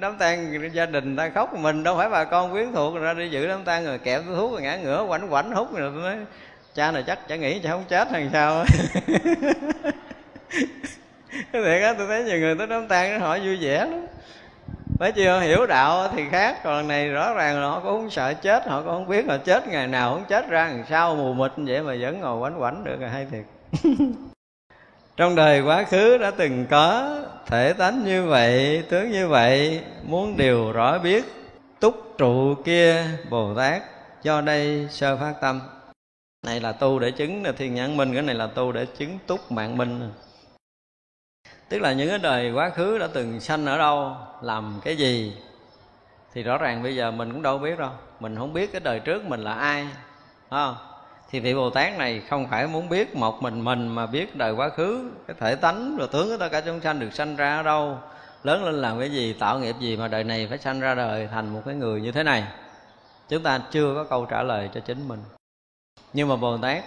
đám 0.00 0.18
tang 0.18 0.70
gia 0.72 0.86
đình 0.86 1.16
ta 1.16 1.28
khóc 1.28 1.58
mình. 1.58 1.84
Đâu 1.84 1.96
phải 1.96 2.08
bà 2.08 2.24
con 2.24 2.52
quyến 2.52 2.72
thuộc, 2.72 2.96
ra 3.00 3.14
đi 3.14 3.28
giữ 3.28 3.48
đám 3.48 3.64
tang 3.64 3.84
rồi 3.84 3.98
kẹp 3.98 4.22
thuốc 4.36 4.52
rồi 4.52 4.62
ngã 4.62 4.76
ngửa, 4.76 5.04
quảnh 5.08 5.28
quảnh 5.30 5.52
hút 5.52 5.76
rồi 5.76 5.92
tôi 5.94 6.02
nói 6.02 6.26
cha 6.74 6.90
này 6.90 7.02
chắc 7.06 7.28
chả 7.28 7.36
nghĩ 7.36 7.58
cha 7.58 7.70
không 7.70 7.84
chết 7.88 8.08
hay 8.10 8.28
sao 8.32 8.64
cái 11.52 11.62
thiệt 11.62 11.82
á 11.82 11.94
tôi 11.98 12.06
thấy 12.06 12.24
nhiều 12.24 12.38
người 12.38 12.54
tới 12.54 12.66
đám 12.66 12.88
tang 12.88 13.20
hỏi 13.20 13.40
vui 13.40 13.56
vẻ 13.60 13.78
lắm. 13.78 14.06
Phải 14.98 15.12
chưa 15.12 15.40
hiểu 15.40 15.66
đạo 15.66 16.08
thì 16.16 16.22
khác, 16.30 16.58
còn 16.64 16.88
này 16.88 17.08
rõ 17.08 17.34
ràng 17.34 17.60
là 17.60 17.68
họ 17.68 17.80
cũng 17.80 17.92
không 17.92 18.10
sợ 18.10 18.34
chết, 18.34 18.66
họ 18.66 18.82
cũng 18.82 18.90
không 18.90 19.08
biết 19.08 19.26
là 19.26 19.36
chết 19.36 19.68
ngày 19.68 19.86
nào 19.86 20.14
cũng 20.14 20.24
chết 20.28 20.48
ra 20.48 20.68
làm 20.68 20.84
sao, 20.90 21.16
mù 21.16 21.32
mịt 21.32 21.52
vậy 21.56 21.82
mà 21.82 21.94
vẫn 22.00 22.20
ngồi 22.20 22.40
quánh 22.40 22.58
quánh 22.58 22.84
được 22.84 23.00
là 23.00 23.08
hay 23.08 23.26
thiệt. 23.30 23.44
Trong 25.16 25.34
đời 25.34 25.60
quá 25.60 25.84
khứ 25.84 26.18
đã 26.18 26.30
từng 26.36 26.66
có 26.70 27.16
thể 27.46 27.72
tánh 27.72 28.04
như 28.04 28.26
vậy, 28.26 28.82
tướng 28.88 29.10
như 29.10 29.28
vậy, 29.28 29.80
muốn 30.02 30.36
điều 30.36 30.72
rõ 30.72 30.98
biết, 30.98 31.24
túc 31.80 32.14
trụ 32.18 32.54
kia 32.64 33.04
bồ 33.30 33.54
tát 33.54 33.82
cho 34.22 34.40
đây 34.40 34.86
sơ 34.90 35.16
phát 35.16 35.34
tâm 35.40 35.60
này 36.44 36.60
là 36.60 36.72
tu 36.72 36.98
để 36.98 37.10
chứng 37.10 37.44
là 37.44 37.52
thiên 37.52 37.74
nhãn 37.74 37.96
minh, 37.96 38.12
cái 38.12 38.22
này 38.22 38.34
là 38.34 38.46
tu 38.46 38.72
để 38.72 38.86
chứng 38.86 39.18
túc 39.26 39.52
mạng 39.52 39.76
minh 39.76 40.10
tức 41.68 41.78
là 41.78 41.92
những 41.92 42.08
cái 42.08 42.18
đời 42.18 42.52
quá 42.52 42.70
khứ 42.70 42.98
đã 42.98 43.08
từng 43.12 43.40
sanh 43.40 43.66
ở 43.66 43.78
đâu, 43.78 44.16
làm 44.42 44.80
cái 44.84 44.96
gì, 44.96 45.36
thì 46.34 46.42
rõ 46.42 46.58
ràng 46.58 46.82
bây 46.82 46.96
giờ 46.96 47.10
mình 47.10 47.32
cũng 47.32 47.42
đâu 47.42 47.58
biết 47.58 47.78
đâu. 47.78 47.90
Mình 48.20 48.36
không 48.36 48.52
biết 48.52 48.72
cái 48.72 48.80
đời 48.80 49.00
trước 49.00 49.24
mình 49.24 49.40
là 49.40 49.54
ai 49.54 49.88
không? 50.50 50.76
Thì 51.30 51.40
vị 51.40 51.54
bồ 51.54 51.70
tát 51.70 51.98
này 51.98 52.22
không 52.28 52.46
phải 52.50 52.66
muốn 52.66 52.88
biết 52.88 53.16
một 53.16 53.42
mình 53.42 53.64
mình, 53.64 53.88
mà 53.88 54.06
biết 54.06 54.36
đời 54.36 54.52
quá 54.52 54.68
khứ, 54.68 55.10
cái 55.26 55.36
thể 55.40 55.56
tánh 55.56 55.96
rồi 55.96 56.08
tướng 56.12 56.28
của 56.28 56.36
tất 56.36 56.48
cả 56.48 56.60
chúng 56.60 56.80
sanh 56.80 57.00
được 57.00 57.12
sanh 57.12 57.36
ra 57.36 57.56
ở 57.56 57.62
đâu. 57.62 57.98
Lớn 58.42 58.64
lên 58.64 58.74
làm 58.74 58.98
cái 58.98 59.12
gì, 59.12 59.32
tạo 59.32 59.58
nghiệp 59.58 59.74
gì 59.80 59.96
mà 59.96 60.08
đời 60.08 60.24
này 60.24 60.46
phải 60.48 60.58
sanh 60.58 60.80
ra 60.80 60.94
đời 60.94 61.28
thành 61.32 61.48
một 61.48 61.62
cái 61.66 61.74
người 61.74 62.00
như 62.00 62.12
thế 62.12 62.22
này? 62.22 62.44
Chúng 63.28 63.42
ta 63.42 63.60
chưa 63.70 63.94
có 63.94 64.04
câu 64.04 64.26
trả 64.26 64.42
lời 64.42 64.70
cho 64.74 64.80
chính 64.80 65.08
mình 65.08 65.20
nhưng 66.14 66.28
mà 66.28 66.36
bồ 66.36 66.58
tát 66.58 66.84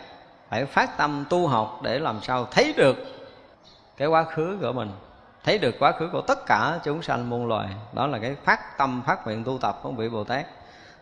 phải 0.49 0.65
phát 0.65 0.97
tâm 0.97 1.25
tu 1.29 1.47
học 1.47 1.79
để 1.83 1.99
làm 1.99 2.19
sao 2.21 2.47
thấy 2.51 2.73
được 2.77 2.97
cái 3.97 4.07
quá 4.07 4.23
khứ 4.23 4.57
của 4.61 4.73
mình, 4.73 4.91
thấy 5.43 5.57
được 5.57 5.75
quá 5.79 5.91
khứ 5.91 6.09
của 6.11 6.21
tất 6.21 6.45
cả 6.45 6.79
chúng 6.83 7.01
sanh 7.01 7.29
muôn 7.29 7.47
loài. 7.47 7.67
Đó 7.93 8.07
là 8.07 8.19
cái 8.19 8.35
phát 8.43 8.77
tâm, 8.77 9.01
phát 9.07 9.25
nguyện 9.25 9.43
tu 9.43 9.57
tập 9.57 9.79
của 9.83 9.91
vị 9.91 10.09
bồ 10.09 10.23
tát. 10.23 10.45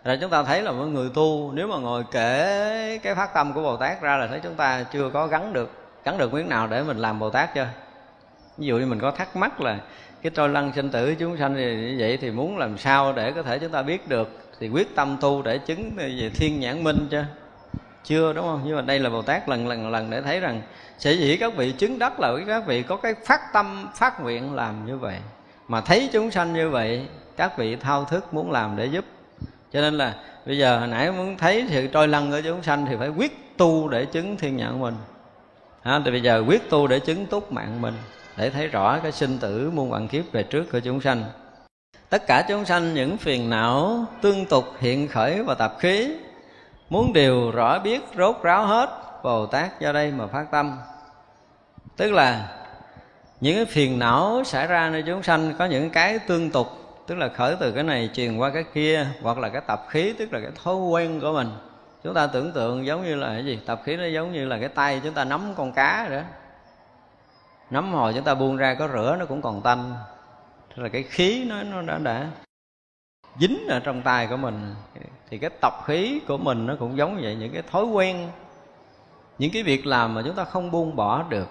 Rồi 0.04 0.18
chúng 0.22 0.30
ta 0.30 0.44
thấy 0.44 0.62
là 0.62 0.72
mọi 0.72 0.88
người 0.88 1.10
tu, 1.14 1.52
nếu 1.52 1.68
mà 1.68 1.78
ngồi 1.78 2.04
kể 2.12 3.00
cái 3.04 3.16
phát 3.16 3.34
tâm 3.34 3.54
của 3.54 3.62
bồ 3.62 3.78
tát 3.78 4.02
ra 4.02 4.18
là 4.18 4.28
thấy 4.28 4.40
chúng 4.44 4.56
ta 4.56 4.84
chưa 4.84 5.10
có 5.10 5.28
gắn 5.28 5.54
được 5.54 5.72
gắn 6.04 6.18
được 6.18 6.34
miếng 6.34 6.50
nào 6.50 6.68
để 6.68 6.84
mình 6.84 6.98
làm 6.98 7.20
bồ 7.20 7.30
tát 7.30 7.56
chưa? 7.56 7.68
Ví 8.58 8.68
dụ 8.68 8.78
như 8.78 8.86
mình 8.86 9.00
có 9.00 9.12
thắc 9.12 9.36
mắc 9.36 9.62
là 9.62 9.80
cái 10.22 10.32
trôi 10.36 10.50
lăn 10.50 10.72
sinh 10.76 10.90
tử 10.90 11.16
chúng 11.20 11.38
sanh 11.38 11.56
như 11.56 11.96
vậy 12.00 12.18
thì 12.22 12.32
muốn 12.32 12.58
làm 12.58 12.78
sao 12.78 13.14
để 13.14 13.32
có 13.32 13.44
thể 13.44 13.60
chúng 13.60 13.72
ta 13.72 13.82
biết 13.82 14.08
được, 14.08 14.30
thì 14.60 14.70
quyết 14.70 14.96
tâm 14.96 15.18
tu 15.22 15.42
để 15.42 15.58
chứng 15.58 15.92
về 15.96 16.32
thiên 16.36 16.60
nhãn 16.60 16.84
minh 16.84 17.08
chưa? 17.12 17.26
Chưa 18.06 18.34
đúng 18.34 18.46
không? 18.46 18.62
Nhưng 18.66 18.76
mà 18.76 18.82
đây 18.82 19.00
là 19.00 19.10
bồ 19.10 19.22
tát 19.22 19.50
lần 19.50 19.68
lần 19.68 19.92
lần 19.92 20.10
để 20.10 20.22
thấy 20.22 20.40
rằng 20.40 20.62
sẽ 20.98 21.14
dĩ 21.14 21.38
các 21.38 21.56
vị 21.56 21.72
chứng 21.72 22.00
đắc 22.00 22.20
là 22.20 22.34
các 22.48 22.66
vị 22.66 22.84
có 22.84 22.96
cái 22.96 23.14
phát 23.26 23.54
tâm 23.54 23.88
phát 23.96 24.22
nguyện 24.22 24.54
làm 24.54 24.86
như 24.86 24.98
vậy. 24.98 25.18
Mà 25.68 25.82
thấy 25.82 26.10
chúng 26.14 26.32
sanh 26.32 26.54
như 26.54 26.70
vậy 26.70 27.08
các 27.38 27.58
vị 27.58 27.76
thao 27.76 28.06
thức 28.06 28.34
muốn 28.34 28.52
làm 28.52 28.76
để 28.76 28.86
giúp. 28.86 29.06
Cho 29.72 29.82
nên 29.82 29.94
là 29.94 30.16
bây 30.46 30.58
giờ 30.58 30.80
hồi 30.80 30.88
nãy 30.88 31.12
muốn 31.12 31.38
thấy 31.38 31.66
sự 31.70 31.88
trôi 31.88 32.08
lăn 32.08 32.32
của 32.32 32.42
chúng 32.44 32.64
sanh 32.64 32.86
thì 32.86 32.96
phải 33.00 33.10
quyết 33.10 33.58
tu 33.58 33.90
để 33.90 34.06
chứng 34.06 34.38
thiên 34.38 34.58
nhãn 34.58 34.80
mình. 34.80 34.96
À, 35.84 36.02
thì 36.06 36.12
bây 36.12 36.22
giờ 36.22 36.44
quyết 36.48 36.70
tu 36.70 36.88
để 36.88 37.00
chứng 37.00 37.26
túc 37.26 37.52
mạng 37.52 37.82
mình 37.82 37.94
để 38.38 38.50
thấy 38.50 38.68
rõ 38.68 39.00
cái 39.00 39.12
sinh 39.12 39.38
tử 39.38 39.72
muôn 39.74 39.90
vạn 39.90 40.08
kiếp 40.08 40.32
về 40.32 40.44
trước 40.44 40.72
của 40.72 40.80
chúng 40.80 41.02
sanh. 41.02 41.24
Tất 42.10 42.28
cả 42.28 42.46
chúng 42.50 42.66
sanh 42.66 42.94
những 42.94 43.18
phiền 43.18 43.50
não 43.50 44.06
tương 44.22 44.46
tục 44.46 44.66
hiện 44.80 45.08
khởi 45.08 45.44
và 45.44 45.54
tập 45.54 45.76
khí 45.80 46.16
muốn 46.90 47.14
điều 47.14 47.52
rõ 47.52 47.80
biết, 47.80 48.02
rốt 48.18 48.36
ráo 48.44 48.66
hết, 48.66 48.90
bồ 49.24 49.46
tát 49.46 49.80
do 49.80 49.92
đây 49.92 50.12
mà 50.12 50.28
phát 50.28 50.46
tâm. 50.52 50.78
Tức 51.98 52.12
là, 52.12 52.48
những 53.42 53.56
cái 53.56 53.66
phiền 53.66 54.00
não 54.00 54.44
xảy 54.46 54.68
ra 54.68 54.90
nơi 54.90 55.04
chúng 55.08 55.24
sanh 55.24 55.54
có 55.60 55.66
những 55.66 55.90
cái 55.90 56.20
tương 56.20 56.52
tục, 56.52 56.68
tức 57.08 57.16
là 57.16 57.28
khởi 57.28 57.56
từ 57.60 57.72
cái 57.72 57.84
này, 57.84 58.10
truyền 58.14 58.38
qua 58.38 58.50
cái 58.50 58.64
kia, 58.74 59.08
hoặc 59.22 59.38
là 59.38 59.50
cái 59.50 59.62
tập 59.68 59.86
khí, 59.90 60.14
tức 60.20 60.34
là 60.34 60.40
cái 60.40 60.52
thói 60.64 60.76
quen 60.76 61.20
của 61.22 61.34
mình. 61.34 61.50
Chúng 62.04 62.14
ta 62.14 62.28
tưởng 62.28 62.52
tượng 62.52 62.86
giống 62.86 63.04
như 63.04 63.16
là 63.16 63.28
cái 63.28 63.46
gì? 63.46 63.60
Tập 63.66 63.82
khí 63.86 63.96
nó 63.96 64.06
giống 64.06 64.34
như 64.34 64.46
là 64.46 64.60
cái 64.60 64.70
tay 64.70 65.02
chúng 65.04 65.14
ta 65.14 65.24
nắm 65.24 65.54
con 65.58 65.72
cá 65.72 66.08
rồi 66.10 66.20
đó. 66.20 66.26
Nắm 67.70 67.94
hồi 67.94 68.14
chúng 68.14 68.24
ta 68.24 68.36
buông 68.36 68.58
ra 68.58 68.76
có 68.80 68.88
rửa 68.88 69.16
nó 69.20 69.26
cũng 69.26 69.42
còn 69.42 69.62
tanh 69.62 69.94
tức 70.76 70.84
là 70.84 70.90
cái 70.90 71.04
khí 71.04 71.46
nó 71.50 71.64
nó 71.64 71.82
đã 71.82 71.98
đã 71.98 72.28
dính 73.40 73.68
ở 73.68 73.80
trong 73.80 74.02
tay 74.02 74.28
của 74.28 74.38
mình, 74.38 74.76
thì 75.30 75.38
cái 75.38 75.50
tập 75.62 75.74
khí 75.86 76.20
của 76.28 76.38
mình 76.38 76.66
nó 76.66 76.76
cũng 76.80 76.98
giống 76.98 77.20
vậy, 77.22 77.36
những 77.36 77.54
cái 77.54 77.62
thói 77.72 77.86
quen, 77.86 78.28
những 79.40 79.52
cái 79.52 79.64
việc 79.64 79.86
làm 79.86 80.14
mà 80.14 80.22
chúng 80.26 80.36
ta 80.36 80.44
không 80.44 80.72
buông 80.72 80.96
bỏ 80.96 81.24
được. 81.30 81.48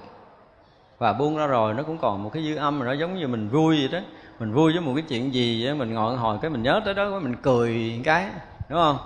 Và 0.99 1.13
buông 1.13 1.37
ra 1.37 1.47
rồi 1.47 1.75
nó 1.75 1.83
cũng 1.83 1.99
còn 1.99 2.23
một 2.23 2.31
cái 2.33 2.43
dư 2.43 2.57
âm 2.57 2.79
mà 2.79 2.87
nó 2.87 2.93
giống 2.93 3.19
như 3.19 3.29
mình 3.29 3.49
vui 3.49 3.79
vậy 3.79 4.01
đó. 4.01 4.07
Mình 4.39 4.53
vui 4.53 4.73
với 4.73 4.81
một 4.81 4.93
cái 4.97 5.05
chuyện 5.09 5.35
gì 5.35 5.65
vậy 5.65 5.75
mình 5.75 5.95
ngồi 5.95 6.17
hồi 6.17 6.39
cái 6.43 6.51
mình 6.51 6.63
nhớ 6.63 6.81
tới 6.85 6.95
đó 6.95 7.21
mình 7.21 7.37
cười 7.43 8.01
cái, 8.05 8.27
đúng 8.69 8.79
không? 8.79 8.99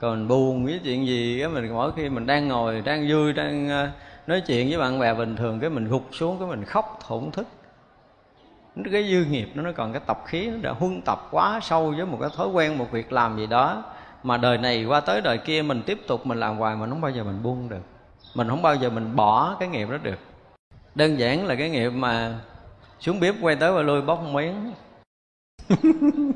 Còn 0.00 0.10
mình 0.10 0.28
buồn 0.28 0.64
với 0.64 0.80
chuyện 0.84 1.06
gì 1.06 1.38
cái 1.40 1.48
mình 1.48 1.72
mỗi 1.72 1.92
khi 1.96 2.08
mình 2.08 2.26
đang 2.26 2.48
ngồi, 2.48 2.80
đang 2.80 3.08
vui, 3.10 3.32
đang 3.32 3.68
ờ, 3.68 3.90
nói 4.26 4.40
chuyện 4.46 4.68
với 4.68 4.78
bạn 4.78 4.98
bè 4.98 5.14
bình 5.14 5.36
thường, 5.36 5.60
cái 5.60 5.70
mình 5.70 5.88
gục 5.88 6.08
xuống, 6.12 6.38
cái 6.38 6.48
mình 6.48 6.64
khóc 6.64 6.98
thổn 7.06 7.30
thức 7.30 7.46
cái 8.92 9.10
dư 9.10 9.24
nghiệp 9.24 9.48
nó 9.54 9.72
còn 9.76 9.92
cái 9.92 10.02
tập 10.06 10.22
khí 10.26 10.50
nó 10.50 10.56
đã 10.62 10.70
huân 10.70 11.02
tập 11.02 11.28
quá 11.30 11.60
sâu 11.62 11.94
với 11.96 12.06
một 12.06 12.18
cái 12.20 12.30
thói 12.36 12.48
quen, 12.48 12.78
một 12.78 12.86
việc 12.92 13.12
làm 13.12 13.36
gì 13.36 13.46
đó. 13.46 13.84
Mà 14.22 14.36
đời 14.36 14.58
này 14.58 14.84
qua 14.84 15.00
tới 15.00 15.20
đời 15.20 15.38
kia, 15.38 15.62
mình 15.62 15.82
tiếp 15.86 15.98
tục 16.06 16.26
mình 16.26 16.40
làm 16.40 16.56
hoài 16.56 16.76
mà 16.76 16.86
không 16.88 17.00
bao 17.00 17.10
giờ 17.10 17.24
mình 17.24 17.42
buông 17.42 17.68
được. 17.68 17.82
Mình 18.34 18.48
không 18.48 18.62
bao 18.62 18.76
giờ 18.76 18.90
mình 18.90 19.16
bỏ 19.16 19.56
cái 19.60 19.68
nghiệp 19.68 19.90
đó 19.90 19.96
được. 20.02 20.18
Đơn 20.94 21.18
giản 21.18 21.46
là 21.46 21.54
cái 21.54 21.70
nghiệp 21.70 21.90
mà 21.90 22.40
xuống 23.00 23.20
bếp 23.20 23.34
quay 23.40 23.56
tới 23.56 23.72
và 23.72 23.82
lui 23.82 24.02
bóc 24.02 24.22
miếng. 24.32 24.72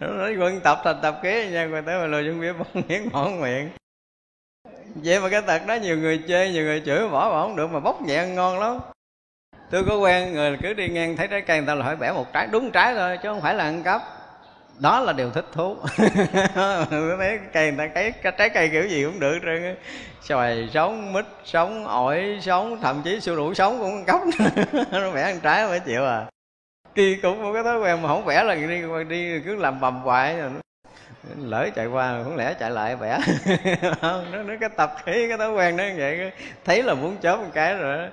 Nói 0.00 0.36
quân 0.36 0.60
tập 0.60 0.78
thành 0.84 0.98
tập 1.02 1.20
kế 1.22 1.50
nha, 1.50 1.68
quay 1.72 1.82
tới 1.82 2.00
và 2.00 2.06
lui 2.06 2.24
xuống 2.24 2.40
bếp 2.40 2.58
bóc 2.58 2.66
miếng, 2.88 3.08
bỏ 3.12 3.28
miệng. 3.40 3.70
Vậy 4.94 5.20
mà 5.20 5.28
cái 5.28 5.42
tật 5.42 5.66
đó 5.66 5.74
nhiều 5.74 5.98
người 5.98 6.24
chê, 6.28 6.50
nhiều 6.50 6.64
người 6.64 6.82
chửi, 6.86 7.08
bỏ 7.08 7.30
bỏ 7.30 7.42
không 7.42 7.56
được 7.56 7.66
mà 7.66 7.80
bóc 7.80 8.02
nhẹ 8.02 8.26
ngon 8.26 8.58
lắm 8.58 8.78
tôi 9.70 9.84
có 9.84 9.96
quen 9.96 10.32
người 10.32 10.56
cứ 10.62 10.72
đi 10.72 10.88
ngang 10.88 11.16
thấy 11.16 11.28
trái 11.28 11.42
cây 11.42 11.58
người 11.58 11.66
ta 11.66 11.74
là 11.74 11.84
hỏi 11.84 11.96
bẻ 11.96 12.12
một 12.12 12.32
trái 12.32 12.48
đúng 12.50 12.70
trái 12.70 12.94
thôi 12.94 13.18
chứ 13.22 13.28
không 13.28 13.40
phải 13.40 13.54
là 13.54 13.64
ăn 13.64 13.82
cắp. 13.82 14.02
Đó 14.78 15.00
là 15.00 15.12
điều 15.12 15.30
thích 15.30 15.46
thú. 15.52 15.76
Thấy 17.18 17.38
cây 17.52 17.72
người 17.72 17.78
ta 17.78 17.86
cấy 17.86 18.12
trái 18.38 18.48
cây 18.48 18.68
kiểu 18.68 18.86
gì 18.86 19.04
cũng 19.04 19.20
được 19.20 19.38
trơn 19.42 19.76
xoài 20.20 20.68
sống 20.72 21.12
mít 21.12 21.24
sống 21.44 21.86
ổi 21.86 22.38
sống 22.42 22.80
thậm 22.82 23.02
chí 23.04 23.20
siêu 23.20 23.36
đủ 23.36 23.54
sống 23.54 23.78
cũng 23.78 24.04
cắp. 24.04 24.20
Nó 24.92 25.10
vẽ 25.10 25.22
ăn 25.22 25.40
trái 25.40 25.66
phải 25.68 25.80
chịu 25.80 26.04
à. 26.04 26.26
Kỳ 26.94 27.16
cũng 27.22 27.42
có 27.42 27.52
cái 27.52 27.62
thói 27.62 27.78
quen 27.78 28.02
mà 28.02 28.08
không 28.08 28.24
vẽ 28.24 28.44
là 28.44 28.54
đi 28.54 29.04
đi 29.08 29.40
cứ 29.40 29.56
làm 29.56 29.80
bầm 29.80 30.00
hoài. 30.00 30.36
Lỡ 31.36 31.68
chạy 31.74 31.86
qua 31.86 32.20
cũng 32.24 32.36
lẽ 32.36 32.54
chạy 32.60 32.70
lại 32.70 32.96
vẽ 32.96 33.18
nó, 34.02 34.22
nó 34.32 34.54
cái 34.60 34.68
tập 34.76 34.96
khí 35.04 35.28
cái 35.28 35.38
thói 35.38 35.52
quen 35.52 35.76
đó 35.76 35.84
như 35.84 35.94
vậy 35.98 36.32
thấy 36.64 36.82
là 36.82 36.94
muốn 36.94 37.16
chớp 37.16 37.36
một 37.36 37.50
cái 37.54 37.76
rồi 37.76 37.98
đó 37.98 38.08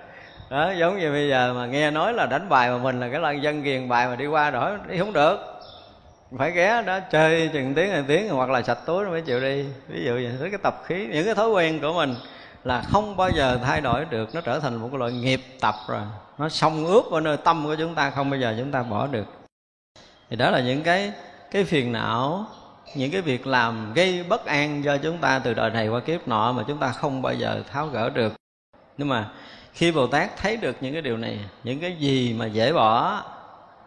đó, 0.49 0.71
giống 0.71 0.99
như 0.99 1.11
bây 1.11 1.29
giờ 1.29 1.53
mà 1.53 1.65
nghe 1.65 1.91
nói 1.91 2.13
là 2.13 2.25
đánh 2.25 2.49
bài 2.49 2.69
mà 2.69 2.77
mình 2.77 2.99
là 2.99 3.09
cái 3.09 3.19
lần 3.19 3.43
dân 3.43 3.63
ghiền 3.63 3.89
bài 3.89 4.07
mà 4.07 4.15
đi 4.15 4.25
qua 4.25 4.51
đó 4.51 4.77
đi 4.87 4.97
không 4.97 5.13
được. 5.13 5.37
Phải 6.37 6.51
ghé 6.51 6.81
đó, 6.81 6.99
chơi 7.11 7.49
chừng 7.53 7.73
tiếng, 7.73 7.91
hai 7.91 8.03
tiếng, 8.07 8.29
hoặc 8.29 8.49
là 8.49 8.61
sạch 8.61 8.79
túi 8.85 9.03
nó 9.03 9.09
mới 9.09 9.21
chịu 9.21 9.39
đi. 9.39 9.65
Ví 9.87 10.05
dụ 10.05 10.13
như 10.13 10.37
thế 10.39 10.49
cái 10.49 10.59
tập 10.63 10.81
khí, 10.85 11.07
những 11.11 11.25
cái 11.25 11.35
thói 11.35 11.49
quen 11.49 11.79
của 11.81 11.93
mình 11.93 12.15
là 12.63 12.81
không 12.91 13.17
bao 13.17 13.29
giờ 13.29 13.59
thay 13.63 13.81
đổi 13.81 14.05
được, 14.05 14.35
nó 14.35 14.41
trở 14.41 14.59
thành 14.59 14.75
một 14.75 14.87
cái 14.91 14.99
loại 14.99 15.11
nghiệp 15.11 15.41
tập 15.61 15.75
rồi. 15.87 16.01
Nó 16.37 16.49
xông 16.49 16.85
ướp 16.85 17.11
ở 17.11 17.21
nơi 17.21 17.37
tâm 17.37 17.65
của 17.65 17.75
chúng 17.75 17.95
ta, 17.95 18.09
không 18.09 18.29
bao 18.29 18.39
giờ 18.39 18.55
chúng 18.57 18.71
ta 18.71 18.83
bỏ 18.83 19.07
được. 19.07 19.25
Thì 20.29 20.35
đó 20.35 20.49
là 20.49 20.59
những 20.59 20.83
cái 20.83 21.11
cái 21.51 21.63
phiền 21.63 21.91
não, 21.91 22.45
những 22.95 23.11
cái 23.11 23.21
việc 23.21 23.47
làm 23.47 23.93
gây 23.93 24.23
bất 24.23 24.45
an 24.45 24.83
cho 24.83 24.97
chúng 24.97 25.17
ta 25.17 25.39
từ 25.39 25.53
đời 25.53 25.69
này 25.69 25.87
qua 25.87 25.99
kiếp 25.99 26.27
nọ 26.27 26.51
mà 26.51 26.63
chúng 26.67 26.77
ta 26.77 26.91
không 26.91 27.21
bao 27.21 27.33
giờ 27.33 27.61
tháo 27.71 27.87
gỡ 27.87 28.09
được. 28.09 28.33
Nhưng 28.97 29.07
mà 29.07 29.29
khi 29.75 29.91
bồ 29.91 30.07
tát 30.07 30.37
thấy 30.37 30.57
được 30.57 30.75
những 30.81 30.93
cái 30.93 31.01
điều 31.01 31.17
này, 31.17 31.39
những 31.63 31.79
cái 31.79 31.95
gì 31.95 32.33
mà 32.33 32.45
dễ 32.45 32.73
bỏ, 32.73 33.23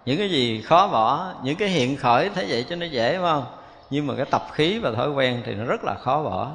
những 0.05 0.19
cái 0.19 0.31
gì 0.31 0.62
khó 0.62 0.89
bỏ, 0.89 1.32
những 1.43 1.56
cái 1.56 1.69
hiện 1.69 1.97
khởi 1.97 2.28
thấy 2.28 2.47
vậy 2.48 2.66
cho 2.70 2.77
nó 2.77 2.86
dễ, 2.86 3.12
phải 3.12 3.32
không? 3.32 3.47
Nhưng 3.90 4.06
mà 4.06 4.15
cái 4.16 4.27
tập 4.31 4.47
khí 4.52 4.78
và 4.78 4.93
thói 4.93 5.10
quen 5.10 5.43
thì 5.47 5.55
nó 5.55 5.65
rất 5.65 5.85
là 5.85 5.94
khó 5.94 6.23
bỏ. 6.23 6.52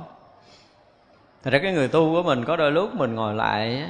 Thật 1.43 1.51
ra 1.51 1.59
cái 1.63 1.73
người 1.73 1.87
tu 1.87 2.13
của 2.13 2.23
mình 2.23 2.45
có 2.45 2.55
đôi 2.55 2.71
lúc 2.71 2.95
mình 2.95 3.15
ngồi 3.15 3.33
lại 3.33 3.89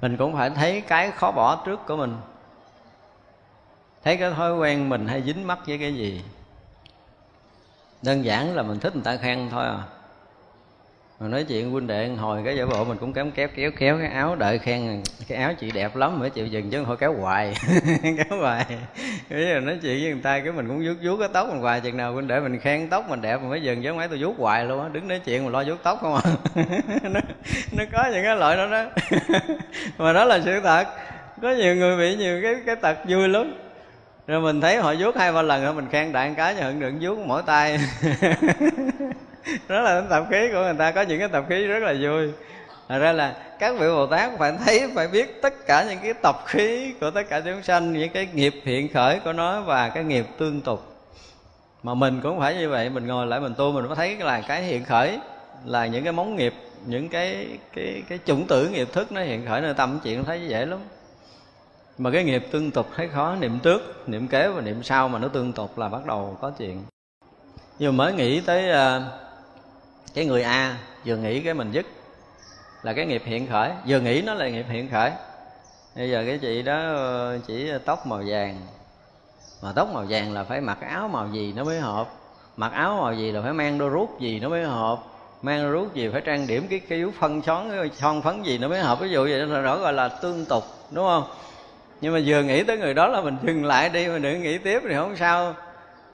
Mình 0.00 0.16
cũng 0.16 0.36
phải 0.36 0.50
thấy 0.50 0.80
cái 0.80 1.10
khó 1.10 1.32
bỏ 1.32 1.62
trước 1.66 1.86
của 1.86 1.96
mình. 1.96 2.16
Thấy 4.04 4.16
cái 4.16 4.30
thói 4.30 4.56
quen 4.56 4.88
mình 4.88 5.06
hay 5.06 5.22
dính 5.22 5.46
mắc 5.46 5.58
với 5.66 5.78
cái 5.78 5.94
gì. 5.94 6.22
Đơn 8.02 8.24
giản 8.24 8.54
là 8.54 8.62
mình 8.62 8.80
thích 8.80 8.94
người 8.94 9.04
ta 9.04 9.16
khen 9.16 9.48
thôi 9.50 9.66
à 9.66 9.78
mà 11.20 11.28
nói 11.28 11.44
chuyện 11.44 11.70
huynh 11.70 11.86
đệ 11.86 12.08
hồi 12.08 12.42
cái 12.44 12.56
giả 12.56 12.66
bộ 12.66 12.84
mình 12.84 12.98
cũng 12.98 13.12
kém 13.12 13.30
kéo 13.30 13.48
kéo 13.56 13.70
kéo 13.78 13.98
cái 13.98 14.08
áo 14.08 14.36
đợi 14.36 14.58
khen 14.58 15.02
cái 15.28 15.38
áo 15.38 15.52
chị 15.60 15.70
đẹp 15.70 15.96
lắm 15.96 16.18
mới 16.18 16.30
chịu 16.30 16.46
dừng 16.46 16.70
chứ 16.70 16.82
thôi 16.86 16.96
kéo 17.00 17.14
hoài. 17.20 17.54
Kéo 18.02 18.38
hoài. 18.40 18.66
Bây 19.30 19.44
giờ 19.44 19.60
nói 19.60 19.78
chuyện 19.82 20.00
với 20.02 20.12
người 20.12 20.22
ta 20.22 20.40
cái 20.40 20.52
mình 20.52 20.68
cũng 20.68 20.84
vuốt 20.86 20.94
vuốt 21.02 21.16
cái 21.16 21.28
tóc 21.32 21.48
mình 21.48 21.60
hoài. 21.60 21.80
Chừng 21.80 21.96
nào 21.96 22.12
huynh 22.12 22.28
đệ 22.28 22.40
mình 22.40 22.58
khen 22.58 22.88
tóc 22.88 23.08
mình 23.08 23.20
đẹp 23.20 23.36
mình 23.40 23.50
mới 23.50 23.62
dừng 23.62 23.82
chứ 23.82 23.92
mấy 23.92 24.08
tôi 24.08 24.18
vuốt 24.20 24.38
hoài 24.38 24.64
luôn 24.64 24.82
á. 24.82 24.88
Đứng 24.88 25.08
nói 25.08 25.20
chuyện 25.24 25.44
mà 25.44 25.50
lo 25.50 25.64
vuốt 25.66 25.82
tóc 25.82 25.98
không 26.00 26.14
à. 26.14 26.22
Nó, 27.02 27.20
nó 27.72 27.84
có 27.92 28.10
những 28.12 28.24
cái 28.24 28.36
loại 28.36 28.56
đó 28.56 28.66
đó. 28.66 28.84
Mà 29.98 30.12
đó 30.12 30.24
là 30.24 30.40
sự 30.44 30.60
thật. 30.60 30.86
Có 31.42 31.50
nhiều 31.50 31.76
người 31.76 31.98
bị 31.98 32.16
nhiều 32.16 32.40
cái 32.42 32.54
cái 32.66 32.76
tật 32.76 32.98
vui 33.08 33.28
lắm. 33.28 33.54
Rồi 34.26 34.40
mình 34.40 34.60
thấy 34.60 34.76
họ 34.76 34.94
vuốt 34.98 35.16
hai 35.16 35.32
ba 35.32 35.42
lần 35.42 35.64
rồi 35.64 35.74
mình 35.74 35.88
khen 35.90 36.12
đại 36.12 36.34
cái 36.36 36.54
cho 36.54 36.64
hận 36.64 36.80
đừng 36.80 36.98
vuốt 37.00 37.18
mỗi 37.18 37.42
tay 37.46 37.78
đó 39.68 39.80
là 39.80 40.02
tập 40.10 40.24
khí 40.30 40.48
của 40.52 40.62
người 40.62 40.74
ta 40.78 40.90
có 40.90 41.02
những 41.02 41.18
cái 41.18 41.28
tập 41.28 41.44
khí 41.48 41.66
rất 41.66 41.82
là 41.82 41.94
vui 42.02 42.32
Thật 42.90 42.98
ra 42.98 43.12
là 43.12 43.36
các 43.58 43.74
vị 43.78 43.86
Bồ 43.88 44.06
Tát 44.06 44.30
phải 44.38 44.52
thấy, 44.64 44.90
phải 44.94 45.08
biết 45.08 45.42
tất 45.42 45.66
cả 45.66 45.84
những 45.88 45.98
cái 46.02 46.14
tập 46.14 46.36
khí 46.46 46.94
của 47.00 47.10
tất 47.10 47.22
cả 47.28 47.40
chúng 47.40 47.62
sanh, 47.62 47.92
những 47.92 48.10
cái 48.10 48.28
nghiệp 48.34 48.54
hiện 48.64 48.92
khởi 48.92 49.20
của 49.24 49.32
nó 49.32 49.60
và 49.60 49.88
cái 49.88 50.04
nghiệp 50.04 50.26
tương 50.38 50.60
tục. 50.60 50.96
Mà 51.82 51.94
mình 51.94 52.20
cũng 52.22 52.38
phải 52.38 52.54
như 52.54 52.68
vậy, 52.68 52.90
mình 52.90 53.06
ngồi 53.06 53.26
lại 53.26 53.40
mình 53.40 53.54
tu 53.54 53.72
mình 53.72 53.86
mới 53.86 53.96
thấy 53.96 54.16
là 54.16 54.40
cái 54.40 54.62
hiện 54.62 54.84
khởi 54.84 55.18
là 55.64 55.86
những 55.86 56.04
cái 56.04 56.12
móng 56.12 56.36
nghiệp, 56.36 56.54
những 56.86 57.08
cái 57.08 57.46
cái 57.74 58.02
cái 58.08 58.18
chủng 58.26 58.46
tử 58.46 58.68
nghiệp 58.68 58.88
thức 58.92 59.12
nó 59.12 59.22
hiện 59.22 59.46
khởi 59.46 59.60
nơi 59.60 59.74
tâm 59.74 60.00
chuyện 60.04 60.24
thấy 60.24 60.48
dễ 60.48 60.66
lắm. 60.66 60.78
mà 61.98 62.10
cái 62.10 62.24
nghiệp 62.24 62.46
tương 62.50 62.70
tục 62.70 62.86
thấy 62.96 63.08
khó 63.08 63.36
niệm 63.40 63.58
trước 63.62 64.08
niệm 64.08 64.28
kế 64.28 64.48
và 64.48 64.60
niệm 64.60 64.82
sau 64.82 65.08
mà 65.08 65.18
nó 65.18 65.28
tương 65.28 65.52
tục 65.52 65.78
là 65.78 65.88
bắt 65.88 66.06
đầu 66.06 66.38
có 66.40 66.50
chuyện 66.58 66.82
nhưng 67.78 67.96
mới 67.96 68.12
nghĩ 68.12 68.40
tới 68.40 68.70
uh, 68.70 69.02
cái 70.14 70.26
người 70.26 70.42
a 70.42 70.78
vừa 71.04 71.16
nghĩ 71.16 71.40
cái 71.40 71.54
mình 71.54 71.72
dứt, 71.72 71.86
là 72.82 72.92
cái 72.92 73.06
nghiệp 73.06 73.22
hiện 73.24 73.46
khởi. 73.46 73.70
Vừa 73.86 74.00
nghĩ 74.00 74.22
nó 74.26 74.34
là 74.34 74.48
nghiệp 74.48 74.66
hiện 74.68 74.88
khởi. 74.90 75.10
Bây 75.94 76.10
giờ 76.10 76.24
cái 76.26 76.38
chị 76.38 76.62
đó 76.62 76.76
ờ, 76.76 77.38
chỉ 77.46 77.70
tóc 77.84 78.06
màu 78.06 78.22
vàng. 78.26 78.56
Mà 79.62 79.72
tóc 79.76 79.88
màu 79.94 80.04
vàng 80.08 80.32
là 80.32 80.44
phải 80.44 80.60
mặc 80.60 80.78
áo 80.80 81.08
màu 81.08 81.28
gì 81.32 81.52
nó 81.56 81.64
mới 81.64 81.80
hợp. 81.80 82.10
Mặc 82.56 82.72
áo 82.72 82.98
màu 83.02 83.14
gì 83.14 83.32
là 83.32 83.42
phải 83.42 83.52
mang 83.52 83.78
đôi 83.78 83.88
rút 83.88 84.20
gì 84.20 84.40
nó 84.40 84.48
mới 84.48 84.64
hợp. 84.64 85.02
Mang 85.42 85.62
đôi 85.62 85.72
rút 85.72 85.94
gì 85.94 86.08
phải 86.12 86.20
trang 86.20 86.46
điểm 86.46 86.66
cái 86.70 86.80
cái 86.88 87.04
phân 87.18 87.42
xón 87.42 87.70
cái 87.70 87.90
son 87.96 88.22
phấn 88.22 88.42
gì 88.42 88.58
nó 88.58 88.68
mới 88.68 88.80
hợp. 88.80 89.00
Ví 89.00 89.10
dụ 89.10 89.22
vậy 89.22 89.38
là 89.38 89.62
đó 89.62 89.78
gọi 89.78 89.92
là 89.92 90.08
tương 90.08 90.44
tục, 90.44 90.64
đúng 90.90 91.06
không? 91.06 91.24
Nhưng 92.00 92.14
mà 92.14 92.20
vừa 92.26 92.42
nghĩ 92.42 92.62
tới 92.64 92.78
người 92.78 92.94
đó 92.94 93.06
là 93.06 93.20
mình 93.20 93.36
dừng 93.42 93.64
lại 93.64 93.88
đi, 93.88 94.08
mình 94.08 94.22
đừng 94.22 94.42
nghĩ 94.42 94.58
tiếp 94.58 94.80
thì 94.88 94.94
không 94.94 95.16
sao 95.16 95.54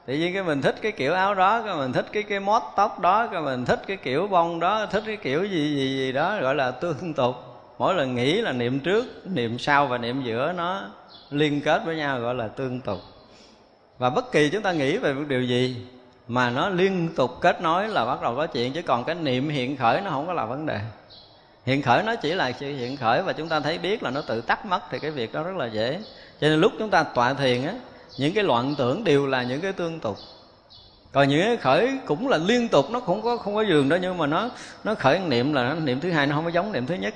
tự 0.06 0.14
nhiên 0.14 0.34
cái 0.34 0.42
mình 0.42 0.62
thích 0.62 0.74
cái 0.82 0.92
kiểu 0.92 1.14
áo 1.14 1.34
đó, 1.34 1.62
cái 1.62 1.76
mình 1.76 1.92
thích 1.92 2.06
cái 2.12 2.22
cái 2.22 2.40
mót 2.40 2.62
tóc 2.76 3.00
đó, 3.00 3.26
cái 3.32 3.42
mình 3.42 3.64
thích 3.64 3.82
cái 3.86 3.96
kiểu 3.96 4.26
bông 4.26 4.60
đó, 4.60 4.86
thích 4.86 5.02
cái 5.06 5.16
kiểu 5.16 5.44
gì 5.44 5.76
gì 5.76 5.96
gì 5.96 6.12
đó, 6.12 6.38
gọi 6.40 6.54
là 6.54 6.70
tương 6.70 7.14
tục. 7.14 7.36
Mỗi 7.78 7.94
lần 7.94 8.14
nghĩ 8.14 8.40
là 8.40 8.52
niệm 8.52 8.80
trước, 8.80 9.26
niệm 9.26 9.58
sau 9.58 9.86
và 9.86 9.98
niệm 9.98 10.22
giữa 10.22 10.52
nó 10.52 10.82
liên 11.30 11.60
kết 11.60 11.82
với 11.84 11.96
nhau, 11.96 12.20
gọi 12.20 12.34
là 12.34 12.48
tương 12.48 12.80
tục. 12.80 13.02
Và 13.98 14.10
bất 14.10 14.32
kỳ 14.32 14.48
chúng 14.48 14.62
ta 14.62 14.72
nghĩ 14.72 14.98
về 14.98 15.14
một 15.14 15.24
điều 15.28 15.42
gì 15.42 15.76
mà 16.28 16.50
nó 16.50 16.68
liên 16.68 17.08
tục 17.16 17.30
kết 17.40 17.62
nối 17.62 17.88
là 17.88 18.04
bắt 18.04 18.22
đầu 18.22 18.36
có 18.36 18.46
chuyện, 18.46 18.72
chứ 18.72 18.82
còn 18.82 19.04
cái 19.04 19.14
niệm 19.14 19.48
hiện 19.48 19.76
khởi 19.76 20.00
nó 20.00 20.10
không 20.10 20.26
có 20.26 20.32
là 20.32 20.44
vấn 20.44 20.66
đề. 20.66 20.80
Hiện 21.64 21.82
khởi 21.82 22.02
nó 22.02 22.16
chỉ 22.16 22.34
là 22.34 22.52
sự 22.52 22.76
hiện 22.76 22.96
khởi 22.96 23.22
và 23.22 23.32
chúng 23.32 23.48
ta 23.48 23.60
thấy 23.60 23.78
biết 23.78 24.02
là 24.02 24.10
nó 24.10 24.20
tự 24.20 24.40
tắt 24.40 24.66
mất 24.66 24.80
thì 24.90 24.98
cái 24.98 25.10
việc 25.10 25.32
đó 25.32 25.42
rất 25.42 25.56
là 25.56 25.66
dễ. 25.66 26.00
Cho 26.40 26.48
nên 26.48 26.60
lúc 26.60 26.72
chúng 26.78 26.90
ta 26.90 27.02
tọa 27.02 27.34
thiền 27.34 27.66
á 27.66 27.74
những 28.18 28.34
cái 28.34 28.44
loạn 28.44 28.74
tưởng 28.78 29.04
đều 29.04 29.26
là 29.26 29.42
những 29.42 29.60
cái 29.60 29.72
tương 29.72 30.00
tục. 30.00 30.16
Còn 31.12 31.28
những 31.28 31.42
cái 31.42 31.56
khởi 31.56 31.98
cũng 32.06 32.28
là 32.28 32.36
liên 32.36 32.68
tục, 32.68 32.90
nó 32.90 33.00
không 33.00 33.22
có 33.22 33.36
không 33.36 33.54
có 33.54 33.62
giường 33.62 33.88
đó 33.88 33.96
nhưng 34.02 34.18
mà 34.18 34.26
nó 34.26 34.48
nó 34.84 34.94
khởi 34.94 35.18
niệm 35.18 35.52
là 35.52 35.74
niệm 35.74 36.00
thứ 36.00 36.10
hai 36.10 36.26
nó 36.26 36.34
không 36.36 36.44
có 36.44 36.50
giống 36.50 36.72
niệm 36.72 36.86
thứ 36.86 36.94
nhất. 36.94 37.14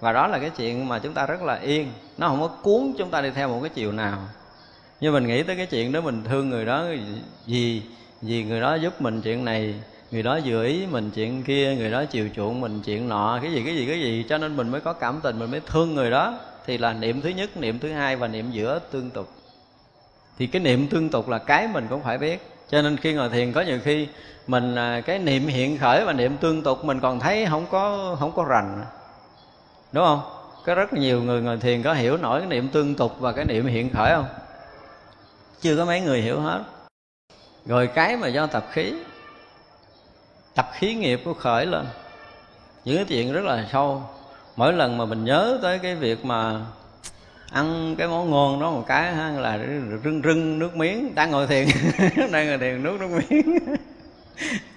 Và 0.00 0.12
đó 0.12 0.26
là 0.26 0.38
cái 0.38 0.50
chuyện 0.50 0.88
mà 0.88 0.98
chúng 0.98 1.12
ta 1.12 1.26
rất 1.26 1.42
là 1.42 1.54
yên. 1.54 1.92
Nó 2.18 2.28
không 2.28 2.40
có 2.40 2.48
cuốn 2.48 2.92
chúng 2.98 3.10
ta 3.10 3.20
đi 3.20 3.30
theo 3.30 3.48
một 3.48 3.58
cái 3.60 3.70
chiều 3.74 3.92
nào. 3.92 4.18
Nhưng 5.00 5.12
mình 5.12 5.26
nghĩ 5.26 5.42
tới 5.42 5.56
cái 5.56 5.66
chuyện 5.66 5.92
đó, 5.92 6.00
mình 6.00 6.22
thương 6.24 6.50
người 6.50 6.64
đó 6.64 6.84
vì 7.46 7.82
vì 8.22 8.44
người 8.44 8.60
đó 8.60 8.74
giúp 8.74 9.00
mình 9.02 9.20
chuyện 9.22 9.44
này, 9.44 9.74
người 10.10 10.22
đó 10.22 10.38
vừa 10.44 10.64
ý 10.64 10.86
mình 10.86 11.10
chuyện 11.14 11.42
kia, 11.42 11.74
người 11.78 11.90
đó 11.90 12.04
chiều 12.04 12.28
chuộng 12.36 12.60
mình 12.60 12.80
chuyện 12.84 13.08
nọ, 13.08 13.38
cái 13.42 13.52
gì 13.52 13.62
cái 13.64 13.76
gì 13.76 13.86
cái 13.86 14.00
gì. 14.00 14.24
Cho 14.28 14.38
nên 14.38 14.56
mình 14.56 14.68
mới 14.68 14.80
có 14.80 14.92
cảm 14.92 15.20
tình, 15.22 15.38
mình 15.38 15.50
mới 15.50 15.60
thương 15.60 15.94
người 15.94 16.10
đó. 16.10 16.38
Thì 16.66 16.78
là 16.78 16.92
niệm 16.92 17.20
thứ 17.20 17.28
nhất, 17.28 17.56
niệm 17.56 17.78
thứ 17.78 17.92
hai 17.92 18.16
và 18.16 18.28
niệm 18.28 18.50
giữa 18.50 18.78
tương 18.90 19.10
tục 19.10 19.28
thì 20.38 20.46
cái 20.46 20.62
niệm 20.62 20.88
tương 20.88 21.08
tục 21.08 21.28
là 21.28 21.38
cái 21.38 21.68
mình 21.68 21.86
cũng 21.90 22.02
phải 22.02 22.18
biết. 22.18 22.50
Cho 22.70 22.82
nên 22.82 22.96
khi 22.96 23.12
ngồi 23.12 23.28
thiền 23.28 23.52
có 23.52 23.60
nhiều 23.60 23.78
khi 23.84 24.08
mình 24.46 24.74
à, 24.74 25.00
cái 25.00 25.18
niệm 25.18 25.46
hiện 25.46 25.78
khởi 25.78 26.04
và 26.04 26.12
niệm 26.12 26.36
tương 26.36 26.62
tục 26.62 26.84
mình 26.84 27.00
còn 27.00 27.20
thấy 27.20 27.46
không 27.50 27.66
có 27.70 28.16
không 28.20 28.32
có 28.32 28.44
rành. 28.44 28.84
Đúng 29.92 30.04
không? 30.04 30.20
Có 30.66 30.74
rất 30.74 30.92
nhiều 30.92 31.22
người 31.22 31.42
ngồi 31.42 31.56
thiền 31.56 31.82
có 31.82 31.94
hiểu 31.94 32.16
nổi 32.16 32.40
cái 32.40 32.48
niệm 32.48 32.68
tương 32.68 32.94
tục 32.94 33.16
và 33.20 33.32
cái 33.32 33.44
niệm 33.44 33.66
hiện 33.66 33.90
khởi 33.90 34.14
không? 34.14 34.26
Chưa 35.60 35.76
có 35.76 35.84
mấy 35.84 36.00
người 36.00 36.20
hiểu 36.20 36.40
hết. 36.40 36.62
Rồi 37.66 37.86
cái 37.86 38.16
mà 38.16 38.28
do 38.28 38.46
tập 38.46 38.66
khí 38.70 38.94
tập 40.54 40.70
khí 40.72 40.94
nghiệp 40.94 41.20
của 41.24 41.34
khởi 41.34 41.66
lên. 41.66 41.86
Những 42.84 42.96
cái 42.96 43.04
chuyện 43.04 43.32
rất 43.32 43.44
là 43.44 43.66
sâu. 43.72 44.02
Mỗi 44.56 44.72
lần 44.72 44.98
mà 44.98 45.04
mình 45.04 45.24
nhớ 45.24 45.58
tới 45.62 45.78
cái 45.78 45.94
việc 45.94 46.24
mà 46.24 46.60
ăn 47.54 47.94
cái 47.98 48.08
món 48.08 48.30
ngon 48.30 48.60
đó 48.60 48.70
một 48.70 48.84
cái 48.86 49.14
ha, 49.14 49.30
là 49.30 49.58
rưng 50.04 50.22
rưng 50.24 50.58
nước 50.58 50.76
miếng. 50.76 51.12
Đang 51.14 51.30
ngồi 51.30 51.46
thiền 51.46 51.68
đang 52.32 52.48
ngồi 52.48 52.58
thiền 52.58 52.82
nước 52.82 52.96
nước 53.00 53.08
miếng. 53.10 53.58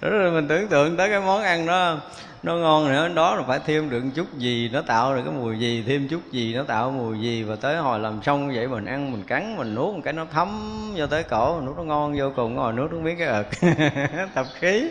Rồi 0.00 0.30
mình 0.30 0.48
tưởng 0.48 0.68
tượng 0.68 0.96
tới 0.96 1.10
cái 1.10 1.20
món 1.20 1.42
ăn 1.42 1.66
đó 1.66 1.96
nó 2.42 2.56
ngon 2.56 2.88
nữa 2.88 3.08
đó 3.14 3.36
là 3.36 3.42
phải 3.48 3.60
thêm 3.66 3.90
được 3.90 4.02
chút 4.14 4.38
gì 4.38 4.70
nó 4.72 4.82
tạo 4.82 5.16
được 5.16 5.22
cái 5.24 5.34
mùi 5.34 5.58
gì 5.58 5.84
thêm 5.86 6.08
chút 6.08 6.20
gì 6.32 6.54
nó 6.54 6.62
tạo 6.62 6.90
mùi 6.90 7.20
gì. 7.20 7.42
Và 7.42 7.56
tới 7.56 7.76
hồi 7.76 8.00
làm 8.00 8.22
xong 8.22 8.54
vậy 8.54 8.68
mình 8.68 8.84
ăn 8.84 9.12
mình 9.12 9.22
cắn 9.22 9.56
mình 9.56 9.74
nuốt 9.74 9.94
một 9.94 10.00
cái 10.04 10.12
nó 10.12 10.26
thấm 10.32 10.70
vô 10.96 11.06
tới 11.06 11.22
cổ 11.22 11.60
nuốt 11.60 11.76
nó 11.76 11.82
ngon 11.82 12.18
vô 12.18 12.32
cùng 12.36 12.54
ngồi 12.54 12.72
nuốt 12.72 12.92
nó 12.92 12.98
miếng 12.98 13.18
cái 13.18 13.28
ợt. 13.28 13.46
Tập 14.34 14.46
khí. 14.60 14.90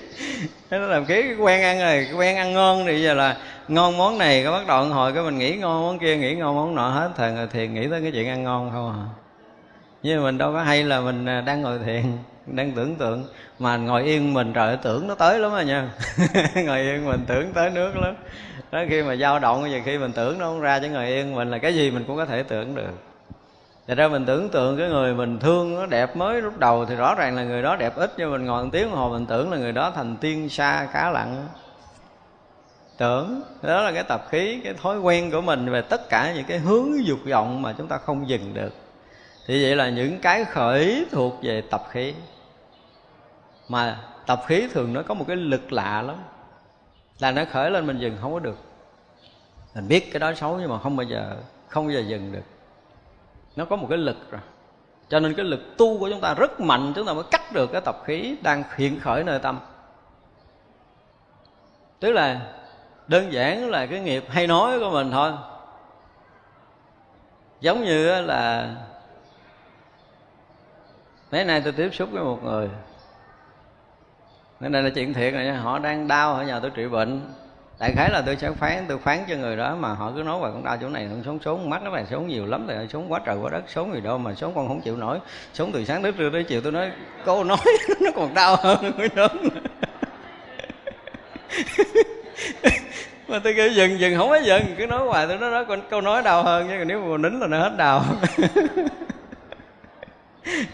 Nó 0.69 0.77
làm 0.77 1.05
khí 1.05 1.35
quen 1.39 1.61
ăn 1.61 1.80
rồi 1.80 2.07
quen 2.18 2.35
ăn 2.35 2.53
ngon 2.53 2.85
thì 2.85 3.03
giờ 3.03 3.14
là 3.14 3.38
ngon 3.68 3.98
món 3.98 4.18
này 4.18 4.44
cái 4.44 4.52
bắt 4.52 4.68
đầu 4.68 4.84
hồi, 4.84 5.14
cái 5.14 5.23
mình 5.23 5.38
nghĩ 5.38 5.56
ngon 5.57 5.81
món 5.81 5.99
kia, 5.99 6.18
nghĩ 6.18 6.35
ngon 6.35 6.56
món 6.56 6.76
nọ 6.76 6.89
hết 6.89 7.10
thời 7.15 7.31
ngồi 7.31 7.48
thiền, 7.48 7.73
nghĩ 7.73 7.88
tới 7.88 8.02
cái 8.02 8.11
chuyện 8.11 8.27
ăn 8.27 8.44
ngon 8.44 8.72
không 8.72 8.89
à. 8.89 9.06
Nhưng 10.03 10.23
mình 10.23 10.38
đâu 10.38 10.53
có 10.53 10.61
hay 10.64 10.84
là 10.84 11.02
mình 11.02 11.26
à, 11.26 11.41
đang 11.41 11.61
ngồi 11.61 11.80
thiền, 11.85 12.03
đang 12.45 12.72
tưởng 12.72 12.95
tượng, 12.95 13.26
mà 13.60 13.77
ngồi 13.77 14.03
yên 14.03 14.34
mình, 14.34 14.53
trời 14.53 14.77
tưởng 14.77 15.07
nó 15.07 15.15
tới 15.15 15.39
lắm 15.39 15.52
rồi 15.52 15.65
nha. 15.65 15.89
Ngồi 16.65 16.80
yên 16.80 17.06
mình 17.06 17.26
tưởng 17.27 17.53
tới 17.53 17.69
nước 17.69 17.98
lắm. 17.98 18.15
Đó 18.72 18.84
khi 18.89 19.03
mà 19.03 19.15
dao 19.15 19.39
động, 19.39 19.72
giờ 19.72 19.80
khi 19.85 19.98
mình 19.98 20.11
tưởng 20.11 20.39
nó 20.39 20.45
không 20.45 20.61
ra 20.61 20.80
chứ 20.80 20.89
ngồi 20.89 21.07
yên 21.07 21.35
mình 21.35 21.52
là 21.52 21.57
cái 21.57 21.76
gì 21.76 21.91
mình 21.91 22.03
cũng 22.07 22.18
có 22.18 22.26
thể 22.26 22.44
tưởng 22.44 22.76
được. 22.76 22.91
Thật 23.88 23.98
ra 23.98 24.07
mình 24.07 24.26
tưởng 24.26 24.49
tượng 24.49 24.77
cái 24.77 24.89
người 24.89 25.14
mình 25.14 25.39
thương 25.39 25.76
nó 25.76 25.85
đẹp 25.85 26.15
mới 26.15 26.41
lúc 26.41 26.57
đầu 26.57 26.85
thì 26.85 26.95
rõ 26.95 27.15
ràng 27.15 27.35
là 27.35 27.44
người 27.44 27.61
đó 27.61 27.76
đẹp 27.76 27.95
ít, 27.95 28.14
nhưng 28.18 28.31
mình 28.31 28.45
ngồi 28.45 28.64
một 28.64 28.69
tiếng 28.72 28.91
hồ 28.91 29.10
mình 29.10 29.26
tưởng 29.26 29.52
là 29.52 29.57
người 29.57 29.72
đó 29.72 29.91
thành 29.95 30.18
tiên 30.18 30.49
xa 30.49 30.88
cá 30.94 31.11
lặng 31.11 31.48
tưởng. 32.98 33.41
Đó 33.61 33.82
là 33.82 33.91
cái 33.91 34.03
tập 34.03 34.26
khí, 34.30 34.61
cái 34.64 34.74
thói 34.74 34.99
quen 34.99 35.32
của 35.32 35.41
mình 35.41 35.72
về 35.72 35.82
tất 35.82 36.10
cả 36.10 36.34
những 36.36 36.45
cái 36.45 36.57
hướng 36.57 37.06
dục 37.06 37.19
vọng 37.30 37.61
mà 37.61 37.74
chúng 37.78 37.88
ta 37.88 37.98
không 37.98 38.30
dừng 38.30 38.53
được. 38.53 38.74
Thì 39.45 39.64
vậy 39.64 39.76
là 39.76 39.90
những 39.90 40.19
cái 40.19 40.45
khởi 40.45 41.06
thuộc 41.11 41.36
về 41.41 41.61
tập 41.61 41.84
khí. 41.90 42.14
Mà 43.69 43.99
tập 44.26 44.41
khí 44.48 44.68
thường 44.74 44.94
nó 44.94 45.02
có 45.03 45.14
một 45.14 45.26
cái 45.28 45.36
lực 45.36 45.74
lạ 45.74 46.02
lắm. 46.02 46.15
Là 47.19 47.32
nó 47.32 47.44
khởi 47.52 47.72
lên 47.72 47.88
mình 47.88 47.99
dừng 47.99 48.18
không 48.22 48.34
có 48.34 48.40
được. 48.40 48.57
Mình 49.76 49.88
biết 49.88 50.11
cái 50.11 50.19
đó 50.19 50.34
xấu 50.34 50.57
nhưng 50.57 50.69
mà 50.69 50.80
không 50.80 50.95
bao 50.95 51.03
giờ, 51.03 51.38
không 51.68 51.88
bao 51.88 51.91
giờ 51.91 52.03
dừng 52.07 52.32
được. 52.32 52.44
Nó 53.56 53.65
có 53.65 53.76
một 53.76 53.88
cái 53.90 53.98
lực 53.98 54.18
rồi. 54.32 54.41
Cho 55.10 55.19
nên 55.19 55.34
cái 55.34 55.45
lực 55.45 55.78
tu 55.78 55.99
của 55.99 56.10
chúng 56.10 56.22
ta 56.22 56.34
rất 56.34 56.60
mạnh, 56.60 56.94
chúng 56.95 57.06
ta 57.06 57.14
mới 57.14 57.24
cắt 57.32 57.53
được 57.53 57.72
cái 57.72 57.82
tập 57.82 58.03
khí 58.06 58.36
đang 58.41 58.64
hiện 58.76 58.99
khởi 58.99 59.24
nơi 59.24 59.40
tâm. 59.40 59.60
Tức 61.99 62.11
là 62.11 62.53
đơn 63.07 63.34
giản 63.34 63.69
là 63.69 63.85
cái 63.85 63.99
nghiệp 63.99 64.23
hay 64.29 64.47
nói 64.47 64.79
của 64.79 64.89
mình 64.89 65.11
thôi. 65.11 65.31
Giống 67.61 67.85
như 67.85 68.21
là, 68.21 68.75
mấy 71.31 71.43
nay 71.43 71.61
tôi 71.63 71.73
tiếp 71.73 71.89
xúc 71.93 72.09
với 72.11 72.23
một 72.23 72.43
người. 72.43 72.69
Cái 74.59 74.69
này 74.69 74.84
là 74.84 74.89
chuyện 74.89 75.13
thiệt 75.13 75.34
rồi 75.34 75.43
nha, 75.43 75.57
họ 75.57 75.79
đang 75.79 76.07
đau 76.07 76.34
ở 76.34 76.43
nhà 76.43 76.59
tôi 76.59 76.71
trị 76.71 76.88
bệnh. 76.88 77.34
Đại 77.79 77.91
khái 77.95 78.09
là 78.09 78.21
tôi 78.25 78.35
sẽ 78.35 78.51
phán, 78.51 78.85
tôi 78.88 78.97
phán 78.97 79.19
cho 79.29 79.35
người 79.35 79.55
đó 79.55 79.75
mà 79.75 79.93
họ 79.93 80.11
cứ 80.15 80.23
nói 80.23 80.39
về 80.39 80.49
con 80.53 80.63
đau 80.63 80.77
chỗ 80.81 80.89
này 80.89 81.07
không 81.09 81.23
sống 81.25 81.39
sống 81.45 81.69
mắt 81.69 81.84
nó 81.84 81.91
này 81.91 82.05
sống 82.09 82.27
nhiều 82.27 82.45
lắm 82.45 82.67
rồi 82.67 82.88
sống 82.93 83.11
quá 83.11 83.21
trời 83.25 83.38
quá 83.38 83.49
đất 83.49 83.63
sống 83.67 83.93
gì 83.93 84.01
đâu 84.01 84.17
mà 84.17 84.34
sống 84.34 84.51
con 84.55 84.67
không 84.67 84.81
chịu 84.81 84.97
nổi. 84.97 85.19
Sống 85.53 85.71
từ 85.71 85.85
sáng 85.85 86.03
tới 86.03 86.11
trưa 86.11 86.29
tới 86.29 86.43
chiều 86.43 86.61
tôi 86.61 86.71
nói, 86.71 86.91
cô 87.25 87.43
nói 87.43 87.57
nó 88.01 88.11
còn 88.15 88.34
đau 88.34 88.55
hơn 88.55 88.91
cái 88.97 89.09
đó. 89.15 89.27
mà 93.28 93.40
tôi 93.40 93.54
kêu 93.54 93.70
dừng 93.70 93.99
dừng 93.99 94.18
không 94.18 94.30
có 94.30 94.36
dừng. 94.36 94.64
Cứ 94.78 94.86
nói 94.86 94.99
hoài 94.99 95.28
tôi 95.28 95.38
nói 95.38 95.52
đó 95.52 95.76
câu 95.90 96.02
nói 96.02 96.22
đau 96.22 96.44
hơn 96.44 96.68
chứ 96.68 96.86
nếu 96.86 97.02
mà 97.02 97.18
nín 97.18 97.40
là 97.40 97.48
nó 97.48 97.60
hết 97.60 97.74
đau. 97.78 98.04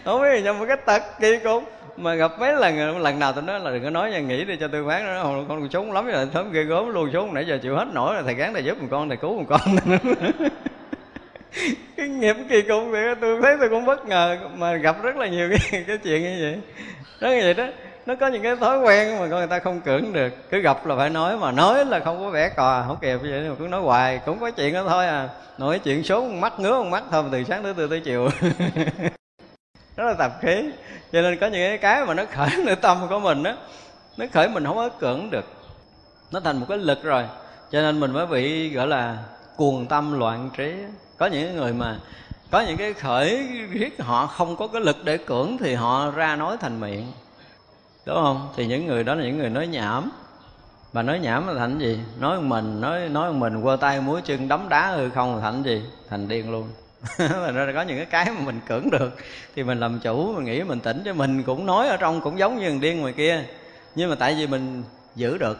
Không 0.04 0.22
biết 0.22 0.40
là 0.40 0.52
một 0.52 0.64
cái 0.68 0.76
tật 0.76 1.02
kỳ 1.20 1.38
cục. 1.44 1.64
Mà 1.96 2.14
gặp 2.14 2.32
mấy 2.38 2.52
lần 2.52 2.98
lần 2.98 3.18
nào 3.18 3.32
tôi 3.32 3.42
nói 3.42 3.60
là 3.60 3.70
đừng 3.70 3.84
có 3.84 3.90
nói 3.90 4.10
nha 4.10 4.20
nghĩ 4.20 4.44
đi 4.44 4.56
cho 4.60 4.68
tôi 4.68 4.84
phán 4.88 5.04
nó. 5.04 5.22
Con 5.22 5.48
con 5.48 5.68
sống 5.70 5.92
lắm 5.92 6.06
rồi 6.06 6.28
sớm 6.34 6.52
ghê 6.52 6.62
gớm 6.62 6.88
luôn 6.88 7.10
xuống 7.12 7.34
nãy 7.34 7.44
giờ 7.46 7.58
chịu 7.62 7.76
hết 7.76 7.86
nổi 7.92 8.14
rồi 8.14 8.22
thầy 8.24 8.34
gán 8.34 8.52
thầy 8.52 8.64
giúp 8.64 8.82
một 8.82 8.88
con 8.90 9.08
thầy 9.08 9.16
cứu 9.16 9.38
một 9.38 9.44
con. 9.48 9.60
Cái 11.96 12.08
nghiệp 12.08 12.36
kỳ 12.48 12.62
cục 12.62 12.82
vậy 12.90 13.14
tôi 13.20 13.42
thấy 13.42 13.56
tôi 13.60 13.68
cũng 13.68 13.84
bất 13.84 14.06
ngờ. 14.06 14.38
Mà 14.56 14.74
gặp 14.74 15.02
rất 15.02 15.16
là 15.16 15.26
nhiều 15.26 15.50
cái, 15.50 15.84
cái 15.86 15.98
chuyện 15.98 16.22
như 16.22 16.38
vậy. 16.40 16.60
Đó 17.20 17.28
như 17.28 17.40
vậy 17.42 17.54
đó 17.54 17.66
nó 18.06 18.14
có 18.14 18.26
những 18.26 18.42
cái 18.42 18.56
thói 18.56 18.78
quen 18.78 19.18
mà 19.18 19.20
con 19.20 19.30
người 19.30 19.46
ta 19.46 19.58
không 19.58 19.80
cưỡng 19.80 20.12
được. 20.12 20.50
Cứ 20.50 20.58
gặp 20.58 20.86
là 20.86 20.96
phải 20.96 21.10
nói 21.10 21.36
mà 21.36 21.52
nói 21.52 21.84
là 21.84 22.00
không 22.00 22.18
có 22.18 22.30
vẻ 22.30 22.48
cò, 22.48 22.84
không 22.86 22.96
kịp 23.00 23.16
vậy 23.16 23.48
mà 23.48 23.54
cứ 23.58 23.66
nói 23.66 23.80
hoài. 23.80 24.20
Cũng 24.26 24.40
có 24.40 24.50
chuyện 24.50 24.74
đó 24.74 24.84
thôi 24.88 25.06
à. 25.06 25.28
Nói 25.58 25.78
chuyện 25.78 26.04
số 26.04 26.28
mắt 26.28 26.60
ngứa 26.60 26.82
một 26.82 26.88
mắt 26.90 27.04
thôi 27.10 27.24
từ 27.32 27.44
sáng 27.44 27.62
tới 27.62 27.74
từ 27.76 27.86
tới 27.88 28.00
chiều. 28.00 28.28
Rất 29.96 30.04
là 30.04 30.14
tập 30.14 30.32
khí. 30.40 30.70
Cho 31.12 31.22
nên 31.22 31.38
có 31.38 31.46
những 31.46 31.78
cái 31.78 32.04
mà 32.06 32.14
nó 32.14 32.24
khởi 32.32 32.48
nội 32.66 32.76
tâm 32.76 33.06
của 33.08 33.20
mình 33.20 33.42
á, 33.42 33.56
nó 34.16 34.26
khởi 34.32 34.48
mình 34.48 34.64
không 34.64 34.76
có 34.76 34.88
cưỡng 34.88 35.30
được. 35.30 35.44
Nó 36.32 36.40
thành 36.40 36.56
một 36.56 36.66
cái 36.68 36.78
lực 36.78 37.02
rồi. 37.02 37.24
Cho 37.70 37.80
nên 37.80 38.00
mình 38.00 38.12
mới 38.12 38.26
bị, 38.26 38.70
gọi 38.74 38.86
là, 38.86 39.16
cuồng 39.56 39.86
tâm 39.86 40.18
loạn 40.18 40.50
trí 40.56 40.74
có 41.18 41.26
những 41.26 41.56
người 41.56 41.72
mà 41.72 41.98
có 42.50 42.60
những 42.60 42.76
cái 42.76 42.92
khởi 42.92 43.48
riết 43.70 44.00
họ 44.00 44.26
không 44.26 44.56
có 44.56 44.66
cái 44.66 44.82
lực 44.82 44.96
để 45.04 45.16
cưỡng 45.16 45.56
thì 45.60 45.74
họ 45.74 46.10
ra 46.10 46.36
nói 46.36 46.56
thành 46.60 46.80
miệng 46.80 47.12
đúng 48.06 48.16
không? 48.16 48.48
Thì 48.56 48.66
những 48.66 48.86
người 48.86 49.04
đó 49.04 49.14
là 49.14 49.24
những 49.24 49.38
người 49.38 49.50
nói 49.50 49.66
nhảm. 49.66 50.10
Mà 50.92 51.02
nói 51.02 51.18
nhảm 51.18 51.46
là 51.46 51.54
thành 51.54 51.78
gì? 51.78 52.00
Nói 52.20 52.40
mình, 52.40 52.80
nói 52.80 53.08
nói 53.08 53.32
mình, 53.32 53.62
quơ 53.62 53.76
tay 53.76 54.00
múa 54.00 54.20
chân, 54.24 54.48
đấm 54.48 54.68
đá 54.68 54.90
hư 54.90 55.10
không 55.10 55.34
là 55.34 55.40
thành 55.40 55.62
gì? 55.62 55.82
Thành 56.10 56.28
điên 56.28 56.52
luôn. 56.52 56.68
Là 57.28 57.72
có 57.74 57.82
những 57.82 57.96
cái 57.96 58.06
cái 58.06 58.34
mà 58.34 58.40
mình 58.40 58.60
cưỡng 58.68 58.90
được. 58.90 59.16
Thì 59.56 59.62
mình 59.62 59.80
làm 59.80 60.00
chủ, 60.00 60.32
mình 60.34 60.44
nghĩ 60.44 60.62
mình 60.62 60.80
tỉnh 60.80 61.02
cho 61.04 61.14
mình, 61.14 61.42
cũng 61.42 61.66
nói 61.66 61.88
ở 61.88 61.96
trong 61.96 62.20
cũng 62.20 62.38
giống 62.38 62.58
như 62.58 62.68
thằng 62.68 62.80
điên 62.80 63.00
ngoài 63.00 63.12
kia. 63.12 63.44
Nhưng 63.94 64.10
mà 64.10 64.16
tại 64.16 64.34
vì 64.34 64.46
mình 64.46 64.82
giữ 65.16 65.38
được. 65.38 65.58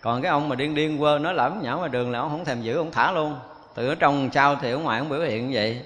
Còn 0.00 0.22
cái 0.22 0.30
ông 0.30 0.48
mà 0.48 0.56
điên 0.56 0.74
điên 0.74 0.98
quơ 0.98 1.18
nói 1.18 1.34
lẩm 1.34 1.60
nhảm 1.62 1.78
ngoài 1.78 1.90
đường 1.90 2.10
là 2.10 2.18
ông 2.18 2.30
không 2.30 2.44
thèm 2.44 2.62
giữ, 2.62 2.76
ông 2.76 2.90
thả 2.90 3.12
luôn. 3.12 3.36
Từ 3.74 3.88
ở 3.88 3.94
trong 3.94 4.30
sao 4.32 4.56
thì 4.62 4.70
ở 4.70 4.78
ngoài 4.78 4.98
ông 4.98 5.08
biểu 5.08 5.20
hiện 5.20 5.48
như 5.48 5.54
vậy 5.54 5.82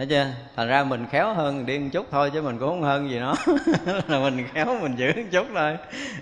thấy 0.00 0.06
chưa? 0.06 0.26
Thành 0.56 0.68
ra 0.68 0.84
mình 0.84 1.06
khéo 1.10 1.34
hơn 1.34 1.66
điên 1.66 1.90
chút 1.90 2.06
thôi 2.10 2.30
chứ 2.34 2.42
mình 2.42 2.58
cũng 2.58 2.68
không 2.68 2.82
hơn 2.82 3.10
gì 3.10 3.18
nó. 3.18 3.34
Là 4.08 4.18
mình 4.18 4.46
khéo 4.54 4.66
mình 4.82 4.96
giữ 4.96 5.12
một 5.16 5.22
chút 5.30 5.46
thôi. 5.54 5.76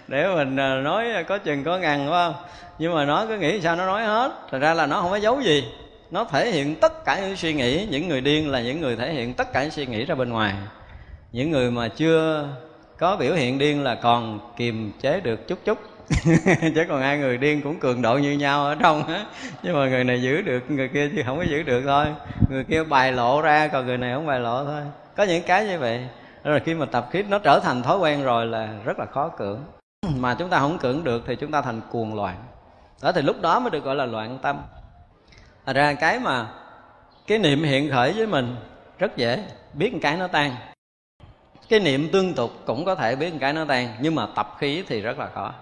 Để 0.09 0.35
mình 0.35 0.57
à, 0.57 0.75
nói 0.75 1.25
có 1.29 1.39
chừng 1.39 1.65
có 1.65 1.79
ngàn, 1.79 1.99
phải 1.99 2.09
không? 2.11 2.35
Nhưng 2.79 2.95
mà 2.95 3.05
nó 3.05 3.27
cứ 3.27 3.39
nghĩ 3.39 3.61
sao 3.61 3.77
nó 3.77 3.87
nói 3.87 4.05
hết. 4.05 4.33
Thật 4.51 4.59
ra 4.59 4.75
là 4.75 4.87
nó 4.87 5.01
không 5.01 5.11
có 5.11 5.17
giấu 5.17 5.41
gì. 5.41 5.65
Nó 6.11 6.25
thể 6.25 6.51
hiện 6.51 6.75
tất 6.75 7.05
cả 7.05 7.21
những 7.21 7.37
suy 7.37 7.55
nghĩ. 7.55 7.87
Những 7.91 8.09
người 8.09 8.21
điên 8.21 8.51
là 8.51 8.61
những 8.61 8.81
người 8.81 8.97
thể 8.97 9.13
hiện 9.13 9.35
tất 9.35 9.53
cả 9.53 9.63
những 9.63 9.71
suy 9.71 9.87
nghĩ 9.87 10.05
ra 10.05 10.15
bên 10.15 10.29
ngoài. 10.29 10.55
Những 11.33 11.51
người 11.51 11.71
mà 11.71 11.89
chưa 11.89 12.49
có 12.99 13.17
biểu 13.17 13.35
hiện 13.35 13.59
điên 13.59 13.85
là 13.85 13.95
còn 13.95 14.41
kiềm 14.57 14.93
chế 15.01 15.21
được 15.21 15.49
chút 15.49 15.59
chút. 15.65 15.79
chứ 16.75 16.85
còn 16.89 17.01
hai 17.01 17.19
người 17.19 17.39
điên 17.39 17.63
cũng 17.63 17.81
cường 17.81 18.03
độ 18.03 18.19
như 18.19 18.33
nhau 18.33 18.65
ở 18.65 18.75
trong 18.75 19.07
á. 19.07 19.25
Nhưng 19.63 19.77
mà 19.77 19.89
người 19.89 20.05
này 20.05 20.23
giữ 20.23 20.43
được, 20.43 20.71
người 20.71 20.89
kia 20.89 21.11
chứ 21.17 21.23
không 21.27 21.39
có 21.39 21.43
giữ 21.43 21.63
được 21.63 21.83
thôi. 21.87 22.07
Người 22.51 22.65
kia 22.65 22.85
bài 22.85 23.13
lộ 23.13 23.43
ra, 23.43 23.69
còn 23.69 23.87
người 23.87 23.99
này 23.99 24.15
không 24.15 24.27
bài 24.27 24.41
lộ 24.41 24.65
thôi. 24.65 24.83
Có 25.17 25.25
những 25.25 25.43
cái 25.43 25.67
như 25.67 25.79
vậy. 25.79 26.09
Rồi 26.45 26.61
khi 26.65 26.75
mà 26.75 26.87
tập 26.87 27.09
khí 27.11 27.23
nó 27.23 27.39
trở 27.39 27.61
thành 27.61 27.83
thói 27.83 27.99
quen 27.99 28.25
rồi 28.25 28.47
là 28.47 28.69
rất 28.85 28.99
là 28.99 29.07
khó 29.07 29.29
cưỡng. 29.29 29.61
Mà 30.17 30.35
chúng 30.35 30.49
ta 30.49 30.59
không 30.59 30.79
cưỡng 30.79 31.05
được 31.05 31.23
thì 31.27 31.37
chúng 31.37 31.51
ta 31.51 31.63
thành 31.63 31.81
cuồng 31.91 32.15
loạn. 32.15 32.37
Đó 33.03 33.13
thì 33.13 33.23
lúc 33.23 33.41
đó 33.41 33.61
mới 33.61 33.71
được 33.71 33.85
gọi 33.85 33.95
là 33.95 34.07
loạn 34.07 34.39
tâm. 34.43 34.59
Thật 35.67 35.73
ra 35.77 35.95
cái 35.95 36.19
mà 36.19 36.47
cái 37.27 37.39
niệm 37.39 37.63
hiện 37.63 37.91
khởi 37.91 38.13
với 38.13 38.27
mình 38.27 38.57
rất 38.99 39.17
dễ, 39.17 39.45
biết 39.75 39.93
một 39.93 39.99
cái 40.03 40.17
nó 40.17 40.27
tan. 40.27 40.55
Cái 41.69 41.81
niệm 41.81 42.09
tương 42.13 42.35
tục 42.35 42.51
cũng 42.67 42.85
có 42.85 42.95
thể 42.95 43.17
biết 43.17 43.33
một 43.33 43.39
cái 43.41 43.53
nó 43.53 43.65
tan, 43.65 43.89
nhưng 44.01 44.15
mà 44.15 44.27
tập 44.37 44.57
khí 44.59 44.85
thì 44.89 45.01
rất 45.01 45.19
là 45.19 45.29
khó 45.35 45.53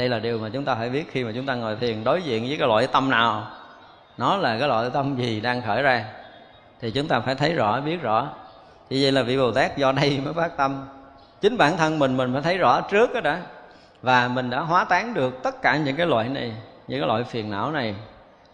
đây 0.00 0.08
là 0.08 0.18
điều 0.18 0.38
mà 0.38 0.48
chúng 0.52 0.64
ta 0.64 0.74
phải 0.74 0.90
biết 0.90 1.12
khi 1.12 1.24
mà 1.24 1.32
chúng 1.34 1.46
ta 1.46 1.54
ngồi 1.54 1.76
thiền 1.76 2.04
đối 2.04 2.22
diện 2.22 2.48
với 2.48 2.56
cái 2.58 2.68
loại 2.68 2.86
tâm 2.86 3.10
nào. 3.10 3.46
Nó 4.18 4.36
là 4.36 4.58
cái 4.58 4.68
loại 4.68 4.90
tâm 4.92 5.16
gì 5.16 5.40
đang 5.40 5.62
khởi 5.62 5.82
ra. 5.82 6.04
Thì 6.80 6.90
chúng 6.90 7.08
ta 7.08 7.20
phải 7.20 7.34
thấy 7.34 7.52
rõ, 7.52 7.80
biết 7.80 8.02
rõ. 8.02 8.28
Thì 8.90 9.02
vậy 9.02 9.12
là 9.12 9.22
vị 9.22 9.38
bồ 9.38 9.52
tát 9.52 9.76
do 9.76 9.92
đây 9.92 10.20
mới 10.24 10.34
phát 10.34 10.56
tâm. 10.56 10.86
Chính 11.40 11.56
bản 11.56 11.76
thân 11.76 11.98
mình 11.98 12.16
mình 12.16 12.32
phải 12.32 12.42
thấy 12.42 12.58
rõ 12.58 12.80
trước 12.80 13.14
đó 13.14 13.20
đã. 13.20 13.42
Và 14.02 14.28
mình 14.28 14.50
đã 14.50 14.60
hóa 14.60 14.84
tán 14.84 15.14
được 15.14 15.42
tất 15.42 15.62
cả 15.62 15.76
những 15.76 15.96
cái 15.96 16.06
loại 16.06 16.28
này, 16.28 16.52
những 16.88 17.00
cái 17.00 17.08
loại 17.08 17.24
phiền 17.24 17.50
não 17.50 17.70
này, 17.70 17.94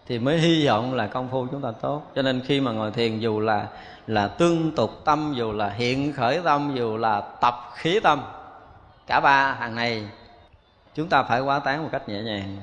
thì 0.07 0.19
mới 0.19 0.37
hy 0.37 0.67
vọng 0.67 0.93
là 0.93 1.07
công 1.07 1.29
phu 1.29 1.47
chúng 1.51 1.61
ta 1.61 1.69
tốt. 1.81 2.11
Cho 2.15 2.21
nên 2.21 2.41
khi 2.45 2.61
mà 2.61 2.71
ngồi 2.71 2.91
thiền, 2.91 3.19
dù 3.19 3.39
là 3.39 3.65
là 4.07 4.27
tương 4.27 4.71
tục 4.71 4.91
tâm, 5.05 5.33
dù 5.35 5.51
là 5.51 5.69
hiện 5.69 6.13
khởi 6.13 6.39
tâm, 6.43 6.71
dù 6.75 6.97
là 6.97 7.21
tập 7.41 7.55
khí 7.75 7.99
tâm, 7.99 8.21
cả 9.07 9.19
ba 9.19 9.55
hàng 9.59 9.75
này 9.75 10.03
chúng 10.97 11.09
ta 11.09 11.23
phải 11.23 11.41
quá 11.41 11.59
tán 11.59 11.83
một 11.83 11.89
cách 11.91 12.09
nhẹ 12.09 12.21
nhàng 12.21 12.57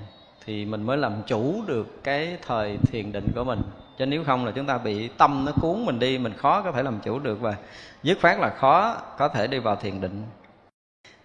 thì 0.45 0.65
mình 0.65 0.83
mới 0.83 0.97
làm 0.97 1.13
chủ 1.27 1.63
được 1.67 2.05
cái 2.05 2.37
thời 2.47 2.79
thiền 2.83 3.13
định 3.13 3.33
của 3.35 3.45
mình. 3.45 3.63
Chứ 3.99 4.07
nếu 4.07 4.25
không 4.25 4.45
là 4.47 4.53
chúng 4.53 4.67
ta 4.67 4.79
bị 4.79 5.09
tâm 5.09 5.45
nó 5.45 5.53
cuốn 5.61 5.85
mình 5.85 5.99
đi, 5.99 6.19
mình 6.19 6.33
khó 6.37 6.63
có 6.63 6.73
thể 6.73 6.83
làm 6.83 7.01
chủ 7.05 7.19
được 7.19 7.41
và 7.41 7.57
dứt 8.03 8.19
khoát 8.23 8.39
là 8.39 8.51
khó 8.51 8.97
có 9.19 9.29
thể 9.29 9.47
đi 9.47 9.59
vào 9.59 9.77
thiền 9.77 10.01
định. 10.01 10.23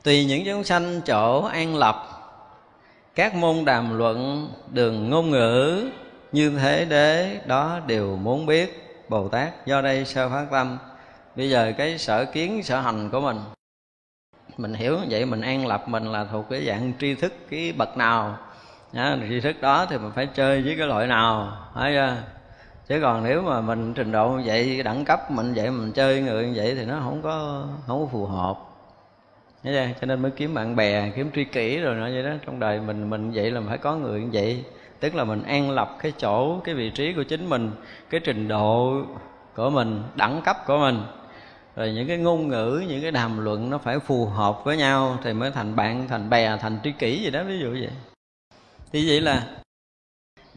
Tùy 0.04 0.26
những 0.26 0.46
chúng 0.46 0.64
sanh 0.64 1.02
chỗ 1.06 1.42
an 1.44 1.76
lập, 1.76 1.96
các 3.16 3.36
môn 3.36 3.66
đàm 3.66 3.98
luận, 3.98 4.50
đường 4.72 5.10
ngôn 5.10 5.30
ngữ, 5.30 5.90
như 6.32 6.58
thế 6.58 6.86
đế, 6.86 7.40
đó 7.46 7.80
đều 7.88 8.16
muốn 8.16 8.46
biết 8.46 9.00
bồ 9.10 9.28
tát 9.28 9.66
do 9.66 9.82
đây 9.82 10.06
sơ 10.06 10.30
phát 10.30 10.46
tâm. 10.52 10.78
Bây 11.36 11.50
giờ 11.50 11.74
cái 11.78 11.98
sở 11.98 12.26
kiến, 12.26 12.64
sở 12.64 12.80
hành 12.80 13.10
của 13.10 13.22
mình 13.22 13.38
mình 14.60 14.74
hiểu 14.74 14.98
vậy 15.10 15.26
mình 15.26 15.42
an 15.42 15.68
lập 15.68 15.84
mình 15.88 16.12
là 16.12 16.26
thuộc 16.32 16.46
cái 16.50 16.66
dạng 16.66 16.94
tri 17.00 17.16
thức 17.16 17.34
cái 17.50 17.74
bậc 17.78 17.98
nào. 17.98 18.38
Đó, 18.94 19.16
tri 19.30 19.40
thức 19.40 19.62
đó 19.62 19.86
thì 19.90 19.98
mình 19.98 20.12
phải 20.16 20.28
chơi 20.34 20.62
với 20.62 20.76
cái 20.78 20.88
loại 20.88 21.08
nào 21.08 21.58
thấy 21.74 21.94
chưa? 21.94 22.16
Chứ 22.88 23.00
còn 23.02 23.24
nếu 23.24 23.42
mà 23.42 23.62
mình 23.62 23.94
trình 23.94 24.12
độ 24.12 24.40
vậy 24.46 24.84
đẳng 24.84 25.06
cấp 25.06 25.32
mình 25.32 25.54
vậy 25.54 25.72
mình 25.72 25.92
chơi 25.92 26.22
người 26.22 26.46
như 26.46 26.54
vậy 26.56 26.76
thì 26.76 26.86
nó 26.86 27.00
không 27.04 27.22
có 27.22 27.66
không 27.88 28.00
có 28.00 28.10
phù 28.12 28.26
hợp. 28.26 28.58
Thấy 29.64 29.74
chưa? 29.74 30.00
cho 30.02 30.08
nên 30.08 30.22
mới 30.22 30.32
kiếm 30.32 30.54
bạn 30.54 30.76
bè 30.76 31.10
kiếm 31.16 31.32
tri 31.36 31.44
kỷ 31.44 31.78
rồi 31.78 31.96
nói 31.96 32.14
vậy 32.14 32.24
đó. 32.24 32.32
Trong 32.46 32.60
đời 32.60 32.80
mình 32.80 33.10
mình 33.10 33.32
vậy 33.32 33.52
là 33.52 33.62
phải 33.68 33.78
có 33.78 33.96
người 33.96 34.22
như 34.22 34.30
vậy. 34.34 34.64
Tức 35.00 35.16
là 35.16 35.24
mình 35.24 35.44
an 35.44 35.72
lập 35.72 35.98
cái 36.02 36.14
chỗ 36.18 36.60
cái 36.60 36.76
vị 36.76 36.90
trí 36.90 37.14
của 37.14 37.24
chính 37.24 37.50
mình 37.50 37.72
cái 38.10 38.22
trình 38.24 38.48
độ 38.48 38.94
của 39.56 39.70
mình 39.70 40.04
đẳng 40.16 40.42
cấp 40.42 40.58
của 40.68 40.78
mình 40.78 41.02
rồi 41.76 41.92
những 41.92 42.08
cái 42.08 42.18
ngôn 42.18 42.48
ngữ, 42.48 42.84
những 42.88 43.02
cái 43.02 43.12
đàm 43.12 43.44
luận 43.44 43.70
nó 43.70 43.78
phải 43.78 44.00
phù 44.00 44.26
hợp 44.26 44.62
với 44.64 44.78
nhau 44.78 45.18
thì 45.24 45.34
mới 45.34 45.52
thành 45.52 45.76
bạn, 45.76 46.08
thành 46.08 46.30
bè, 46.30 46.58
thành 46.58 46.80
tri 46.84 46.92
kỷ 46.92 47.24
gì 47.24 47.32
đó, 47.32 47.44
ví 47.44 47.60
dụ 47.60 47.72
vậy. 47.72 47.92
Thì 48.92 49.10
vậy 49.10 49.22
là 49.22 49.48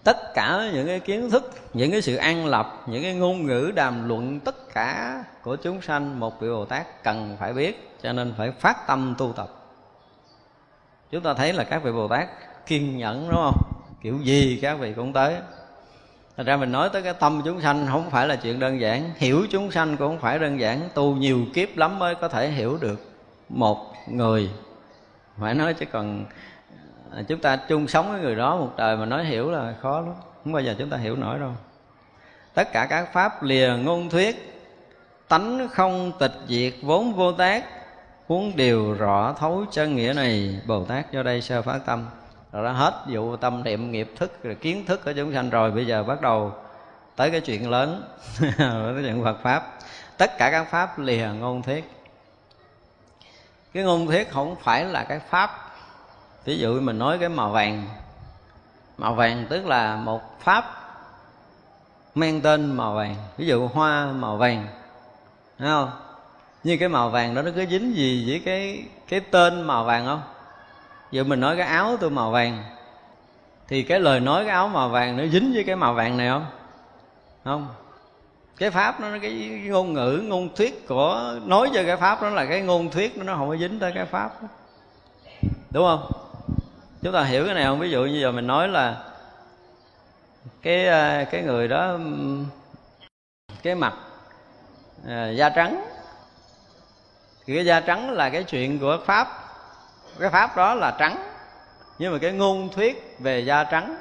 tất 0.04 0.34
cả 0.34 0.70
những 0.74 0.86
cái 0.86 1.00
kiến 1.00 1.30
thức, 1.30 1.52
những 1.72 1.90
cái 1.90 2.02
sự 2.02 2.16
an 2.16 2.46
lập, 2.46 2.82
những 2.86 3.02
cái 3.02 3.14
ngôn 3.14 3.46
ngữ, 3.46 3.72
đàm 3.74 4.08
luận, 4.08 4.40
tất 4.40 4.74
cả 4.74 5.24
của 5.42 5.56
chúng 5.56 5.82
sanh 5.82 6.20
một 6.20 6.40
vị 6.40 6.48
bồ 6.48 6.64
tát 6.64 7.02
cần 7.04 7.36
phải 7.40 7.52
biết, 7.52 7.90
cho 8.02 8.12
nên 8.12 8.34
phải 8.38 8.50
phát 8.50 8.86
tâm 8.86 9.14
tu 9.18 9.32
tập. 9.36 9.48
Chúng 11.10 11.22
ta 11.22 11.34
thấy 11.34 11.52
là 11.52 11.64
các 11.64 11.82
vị 11.82 11.92
bồ 11.92 12.08
tát 12.08 12.28
kiên 12.66 12.98
nhẫn, 12.98 13.28
đúng 13.28 13.40
không? 13.42 13.62
Kiểu 14.02 14.18
gì 14.22 14.58
các 14.62 14.74
vị 14.74 14.92
cũng 14.96 15.12
tới. 15.12 15.36
Thật 16.36 16.46
ra 16.46 16.56
mình 16.56 16.72
nói 16.72 16.90
tới 16.92 17.02
cái 17.02 17.14
tâm 17.14 17.42
chúng 17.44 17.60
sanh 17.60 17.86
không 17.90 18.10
phải 18.10 18.28
là 18.28 18.36
chuyện 18.36 18.60
đơn 18.60 18.80
giản. 18.80 19.10
Hiểu 19.16 19.46
chúng 19.50 19.70
sanh 19.70 19.96
cũng 19.96 20.08
không 20.08 20.20
phải 20.20 20.38
đơn 20.38 20.60
giản. 20.60 20.88
Tu 20.94 21.16
nhiều 21.16 21.40
kiếp 21.54 21.76
lắm 21.76 21.98
mới 21.98 22.14
có 22.14 22.28
thể 22.28 22.50
hiểu 22.50 22.78
được 22.80 23.00
một 23.48 23.92
người. 24.08 24.50
Phải 25.40 25.54
nói 25.54 25.74
chứ 25.74 25.86
còn 25.92 26.24
à, 27.14 27.22
chúng 27.28 27.40
ta 27.40 27.56
chung 27.56 27.88
sống 27.88 28.12
với 28.12 28.20
người 28.20 28.36
đó 28.36 28.56
một 28.56 28.72
đời 28.76 28.96
mà 28.96 29.06
nói 29.06 29.24
hiểu 29.24 29.50
là 29.50 29.74
khó 29.82 30.00
lắm. 30.00 30.14
Không 30.44 30.52
bao 30.52 30.62
giờ 30.62 30.74
chúng 30.78 30.90
ta 30.90 30.96
hiểu 30.96 31.16
nổi 31.16 31.38
đâu. 31.38 31.50
Tất 32.54 32.72
cả 32.72 32.86
các 32.90 33.12
pháp 33.12 33.42
lìa 33.42 33.76
ngôn 33.82 34.10
thuyết, 34.10 34.48
Tánh 35.28 35.68
không 35.68 36.12
tịch 36.18 36.32
diệt 36.48 36.72
vốn 36.82 37.12
vô 37.12 37.32
tác 37.32 37.64
Huống 38.32 38.56
điều 38.56 38.94
rõ 38.94 39.34
thấu 39.38 39.64
chân 39.70 39.96
nghĩa 39.96 40.12
này, 40.16 40.60
Bồ 40.66 40.84
Tát 40.84 41.12
do 41.12 41.22
đây 41.22 41.42
sơ 41.42 41.62
phát 41.62 41.78
tâm 41.86 42.06
rồi 42.52 42.64
đó, 42.64 42.72
hết 42.72 43.04
vụ 43.06 43.36
tâm 43.36 43.64
niệm 43.64 43.92
nghiệp 43.92 44.12
thức, 44.16 44.42
rồi 44.42 44.54
kiến 44.54 44.86
thức 44.86 45.04
của 45.04 45.12
chúng 45.16 45.32
sanh 45.34 45.50
rồi. 45.50 45.70
Bây 45.70 45.86
giờ 45.86 46.02
bắt 46.02 46.20
đầu 46.20 46.52
tới 47.16 47.30
cái 47.30 47.40
chuyện 47.40 47.70
lớn 47.70 48.02
cái 48.58 49.02
chuyện 49.02 49.24
Phật 49.24 49.36
pháp. 49.42 49.78
Tất 50.16 50.38
cả 50.38 50.50
các 50.50 50.70
pháp 50.70 50.98
lìa 50.98 51.28
ngôn 51.40 51.62
thuyết. 51.62 51.90
Cái 53.72 53.82
ngôn 53.82 54.06
thuyết 54.06 54.30
không 54.30 54.56
phải 54.62 54.84
là 54.84 55.04
cái 55.04 55.18
pháp 55.18 55.50
ví 56.44 56.58
dụ 56.58 56.80
mình 56.80 56.98
nói 56.98 57.18
cái 57.18 57.28
màu 57.28 57.50
vàng. 57.50 57.84
Màu 58.98 59.14
vàng 59.14 59.46
tức 59.48 59.66
là 59.66 59.96
một 59.96 60.40
pháp 60.40 60.82
mang 62.14 62.40
tên 62.40 62.76
màu 62.76 62.94
vàng 62.94 63.14
ví 63.36 63.46
dụ 63.46 63.68
hoa 63.68 64.06
màu 64.06 64.36
vàng, 64.36 64.66
thấy 65.58 65.68
không? 65.68 65.90
Như 66.64 66.76
cái 66.76 66.88
màu 66.88 67.10
vàng 67.10 67.34
đó 67.34 67.42
nó 67.42 67.50
cứ 67.54 67.66
dính 67.66 67.96
gì 67.96 68.24
với 68.28 68.42
cái 68.44 68.84
cái 69.08 69.20
tên 69.20 69.62
màu 69.62 69.84
vàng 69.84 70.06
không? 70.06 70.22
Giờ 71.12 71.24
mình 71.24 71.40
nói 71.40 71.56
cái 71.56 71.66
áo 71.66 71.96
tôi 72.00 72.10
màu 72.10 72.30
vàng. 72.30 72.64
Thì 73.68 73.82
cái 73.82 74.00
lời 74.00 74.20
nói 74.20 74.44
cái 74.44 74.52
áo 74.52 74.68
màu 74.68 74.88
vàng 74.88 75.16
nó 75.16 75.26
dính 75.26 75.52
với 75.54 75.64
cái 75.64 75.76
màu 75.76 75.94
vàng 75.94 76.16
này 76.16 76.28
không? 76.28 76.46
Không. 77.44 77.68
Cái 78.56 78.70
pháp 78.70 79.00
nó 79.00 79.08
cái 79.22 79.32
ngôn 79.64 79.92
ngữ 79.92 80.22
ngôn 80.24 80.54
thuyết 80.54 80.88
của 80.88 81.34
nói 81.44 81.70
cho 81.74 81.82
cái 81.86 81.96
pháp 81.96 82.22
đó 82.22 82.28
là 82.28 82.46
cái 82.46 82.60
ngôn 82.60 82.90
thuyết 82.90 83.16
nó 83.16 83.36
không 83.36 83.48
có 83.48 83.56
dính 83.56 83.78
tới 83.78 83.92
cái 83.94 84.04
pháp 84.04 84.42
đó. 84.42 84.48
đúng 85.70 85.84
không? 85.84 86.12
Chúng 87.02 87.12
ta 87.12 87.24
hiểu 87.24 87.44
cái 87.44 87.54
này 87.54 87.64
không? 87.64 87.78
Ví 87.78 87.90
dụ 87.90 88.04
như 88.04 88.20
giờ 88.20 88.32
mình 88.32 88.46
nói 88.46 88.68
là 88.68 89.04
cái 90.62 90.86
ờ, 90.86 91.24
cái 91.30 91.42
người 91.42 91.68
đó 91.68 91.98
cái 93.62 93.74
mặt 93.74 93.94
à, 95.08 95.30
da 95.30 95.48
trắng. 95.48 95.84
Thì 97.46 97.54
cái 97.54 97.64
da 97.64 97.80
trắng 97.80 98.10
là 98.10 98.30
cái 98.30 98.44
chuyện 98.44 98.78
của 98.78 98.98
pháp 99.06 99.41
cái 100.18 100.30
pháp 100.30 100.56
đó 100.56 100.74
là 100.74 100.96
trắng. 100.98 101.16
Nhưng 101.98 102.12
mà 102.12 102.18
cái 102.18 102.32
ngôn 102.32 102.68
thuyết 102.68 103.16
về 103.18 103.40
da 103.40 103.64
trắng, 103.64 103.96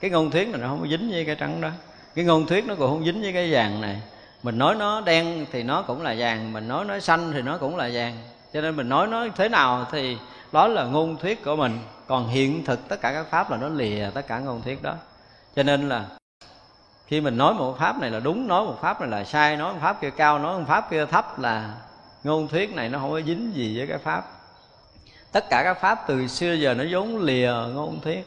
cái 0.00 0.10
ngôn 0.10 0.30
thuyết 0.30 0.48
này 0.48 0.60
nó 0.60 0.68
không 0.68 0.88
dính 0.88 1.10
với 1.10 1.24
cái 1.24 1.34
trắng 1.34 1.60
đó. 1.60 1.68
Cái 2.14 2.24
ngôn 2.24 2.46
thuyết 2.46 2.66
nó 2.66 2.74
cũng 2.74 2.90
không 2.90 3.04
dính 3.04 3.22
với 3.22 3.32
cái 3.32 3.52
vàng 3.52 3.80
này. 3.80 4.00
Mình 4.42 4.58
nói 4.58 4.74
nó 4.74 5.00
đen 5.00 5.46
thì 5.52 5.62
nó 5.62 5.82
cũng 5.82 6.02
là 6.02 6.14
vàng, 6.18 6.52
mình 6.52 6.68
nói 6.68 6.84
nó 6.84 7.00
xanh 7.00 7.32
thì 7.32 7.42
nó 7.42 7.58
cũng 7.58 7.76
là 7.76 7.90
vàng. 7.92 8.16
Cho 8.52 8.60
nên 8.60 8.76
mình 8.76 8.88
nói 8.88 9.06
nó 9.06 9.26
thế 9.36 9.48
nào 9.48 9.86
thì 9.92 10.18
đó 10.52 10.68
là 10.68 10.84
ngôn 10.84 11.16
thuyết 11.16 11.44
của 11.44 11.56
mình. 11.56 11.78
Còn 12.06 12.28
hiện 12.28 12.64
thực 12.64 12.88
tất 12.88 13.00
cả 13.00 13.12
các 13.12 13.26
pháp 13.30 13.50
là 13.50 13.56
nó 13.56 13.68
lìa 13.68 14.10
tất 14.14 14.26
cả 14.26 14.38
ngôn 14.38 14.62
thuyết 14.62 14.82
đó. 14.82 14.94
Cho 15.56 15.62
nên 15.62 15.88
là 15.88 16.04
khi 17.06 17.20
mình 17.20 17.38
nói 17.38 17.54
một 17.54 17.78
pháp 17.78 18.00
này 18.00 18.10
là 18.10 18.20
đúng, 18.20 18.48
nói 18.48 18.64
một 18.64 18.78
pháp 18.80 19.00
này 19.00 19.10
là 19.10 19.24
sai, 19.24 19.56
nói 19.56 19.72
một 19.72 19.78
pháp 19.82 20.00
kia 20.00 20.10
cao, 20.10 20.38
nói 20.38 20.58
một 20.58 20.64
pháp 20.68 20.90
kia 20.90 21.06
thấp 21.06 21.38
là 21.38 21.70
ngôn 22.24 22.48
thuyết 22.48 22.74
này 22.74 22.88
nó 22.88 22.98
không 22.98 23.10
có 23.10 23.20
dính 23.20 23.52
gì 23.54 23.78
với 23.78 23.86
cái 23.86 23.98
pháp 23.98 24.24
tất 25.34 25.50
cả 25.50 25.62
các 25.64 25.74
pháp 25.74 26.04
từ 26.06 26.26
xưa 26.26 26.52
giờ 26.52 26.74
nó 26.74 26.84
vốn 26.90 27.18
lìa 27.18 27.52
ngôn 27.74 28.00
thiết. 28.00 28.22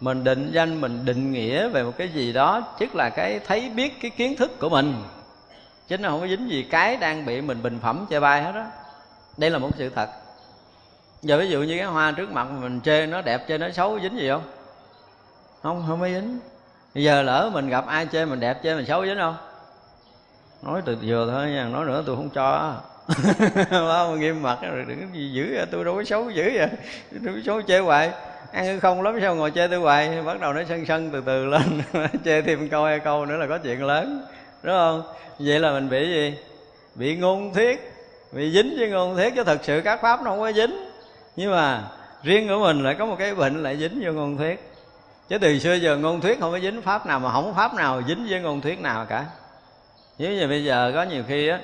Mình 0.00 0.24
định 0.24 0.50
danh, 0.52 0.80
mình 0.80 1.04
định 1.04 1.32
nghĩa 1.32 1.68
về 1.68 1.82
một 1.82 1.92
cái 1.98 2.08
gì 2.08 2.32
đó 2.32 2.62
tức 2.78 2.94
là 2.94 3.10
cái 3.10 3.40
thấy 3.46 3.70
biết 3.70 4.00
cái 4.02 4.10
kiến 4.10 4.36
thức 4.36 4.58
của 4.60 4.68
mình. 4.68 4.94
Chứ 5.88 5.98
nó 5.98 6.08
không 6.08 6.20
có 6.20 6.26
dính 6.26 6.50
gì 6.50 6.62
cái 6.62 6.96
đang 6.96 7.26
bị 7.26 7.40
mình 7.40 7.62
bình 7.62 7.78
phẩm 7.82 8.06
chê 8.10 8.20
bai 8.20 8.42
hết 8.42 8.52
đó 8.52 8.64
đây 9.36 9.50
là 9.50 9.58
một 9.58 9.70
sự 9.78 9.90
thật. 9.90 10.08
Giờ 11.22 11.38
ví 11.38 11.48
dụ 11.48 11.62
như 11.62 11.76
cái 11.78 11.86
hoa 11.86 12.12
trước 12.12 12.30
mặt 12.30 12.46
mình 12.60 12.80
chê, 12.80 13.06
nó 13.06 13.20
đẹp 13.20 13.44
chê, 13.48 13.58
nó 13.58 13.70
xấu, 13.70 14.00
dính 14.00 14.18
gì 14.18 14.28
không? 14.30 14.42
Không 15.62 15.84
không 15.88 16.00
có 16.00 16.08
dính. 16.08 16.38
Bây 16.94 17.04
giờ 17.04 17.22
lỡ 17.22 17.50
mình 17.52 17.68
gặp 17.68 17.86
ai 17.86 18.06
chê 18.12 18.24
mình 18.24 18.40
đẹp 18.40 18.60
chê 18.62 18.74
mình 18.74 18.86
xấu 18.86 19.06
dính 19.06 19.18
không? 19.18 19.36
Nói 20.62 20.82
từ 20.84 20.96
vừa 21.02 21.30
thôi 21.32 21.50
nha, 21.50 21.64
nói 21.64 21.84
nữa 21.84 22.02
tôi 22.06 22.16
không 22.16 22.30
cho 22.30 22.74
không 23.70 24.20
nghiêm 24.20 24.42
mặt 24.42 24.58
rồi 24.62 24.84
đừng 24.88 25.00
có 25.00 25.06
gì 25.12 25.32
dữ 25.32 25.54
vậy 25.54 25.66
tôi 25.70 25.84
đâu 25.84 25.94
có 25.94 26.04
xấu 26.04 26.30
dữ 26.30 26.50
vậy 26.54 26.68
tôi 27.24 27.34
có 27.34 27.40
xấu 27.46 27.62
chê 27.62 27.78
hoài. 27.78 28.10
Ăn 28.52 28.80
không 28.80 29.02
lắm 29.02 29.18
sao 29.20 29.34
ngồi 29.34 29.50
chê 29.50 29.68
tôi 29.68 29.78
hoài, 29.78 30.22
bắt 30.22 30.40
đầu 30.40 30.52
nó 30.52 30.62
sân 30.68 30.86
sân 30.86 31.10
từ 31.10 31.22
từ 31.26 31.46
lên. 31.46 31.82
Chê 32.24 32.42
thêm 32.42 32.68
câu 32.68 32.84
hai 32.84 33.00
câu 33.00 33.26
nữa 33.26 33.36
là 33.36 33.46
có 33.46 33.58
chuyện 33.58 33.84
lớn, 33.84 34.26
đúng 34.62 34.74
không? 34.74 35.02
Vậy 35.38 35.60
là 35.60 35.72
mình 35.72 35.88
bị 35.88 36.06
gì? 36.08 36.34
Bị 36.94 37.16
ngôn 37.16 37.54
thuyết, 37.54 37.92
bị 38.32 38.52
dính 38.52 38.74
với 38.78 38.88
ngôn 38.88 39.16
thuyết, 39.16 39.34
chứ 39.36 39.44
thật 39.44 39.60
sự 39.62 39.80
các 39.84 40.02
pháp 40.02 40.22
nó 40.22 40.30
không 40.30 40.40
có 40.40 40.52
dính. 40.52 40.88
Nhưng 41.36 41.50
mà 41.50 41.82
riêng 42.22 42.48
của 42.48 42.58
mình 42.58 42.82
lại 42.82 42.94
có 42.98 43.06
một 43.06 43.16
cái 43.18 43.34
bệnh 43.34 43.62
lại 43.62 43.76
dính 43.76 44.00
vô 44.04 44.12
ngôn 44.12 44.36
thuyết. 44.36 44.70
Chứ 45.28 45.38
từ 45.38 45.58
xưa 45.58 45.74
giờ 45.74 45.96
ngôn 45.96 46.20
thuyết 46.20 46.40
không 46.40 46.52
có 46.52 46.58
dính 46.58 46.82
pháp 46.82 47.06
nào 47.06 47.20
mà 47.20 47.32
không 47.32 47.44
có 47.44 47.52
pháp 47.52 47.74
nào 47.74 48.02
dính 48.08 48.26
với 48.30 48.40
ngôn 48.40 48.60
thuyết 48.60 48.80
nào 48.80 49.06
cả. 49.08 49.24
Nếu 50.18 50.32
như 50.32 50.48
bây 50.48 50.64
giờ 50.64 50.92
có 50.94 51.02
nhiều 51.02 51.22
khi 51.28 51.48
á 51.48 51.60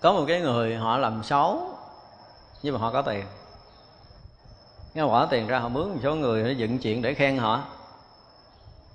có 0.00 0.12
một 0.12 0.24
cái 0.28 0.40
người 0.40 0.76
họ 0.76 0.98
làm 0.98 1.22
xấu, 1.22 1.78
nhưng 2.62 2.74
mà 2.74 2.80
họ 2.80 2.90
có 2.90 3.02
tiền. 3.02 3.24
Nghe 4.94 5.04
bỏ 5.04 5.26
tiền 5.26 5.46
ra, 5.46 5.58
họ 5.58 5.68
mướn 5.68 5.88
một 5.88 5.98
số 6.02 6.14
người 6.14 6.42
để 6.42 6.52
dựng 6.52 6.78
chuyện 6.78 7.02
để 7.02 7.14
khen 7.14 7.38
họ. 7.38 7.62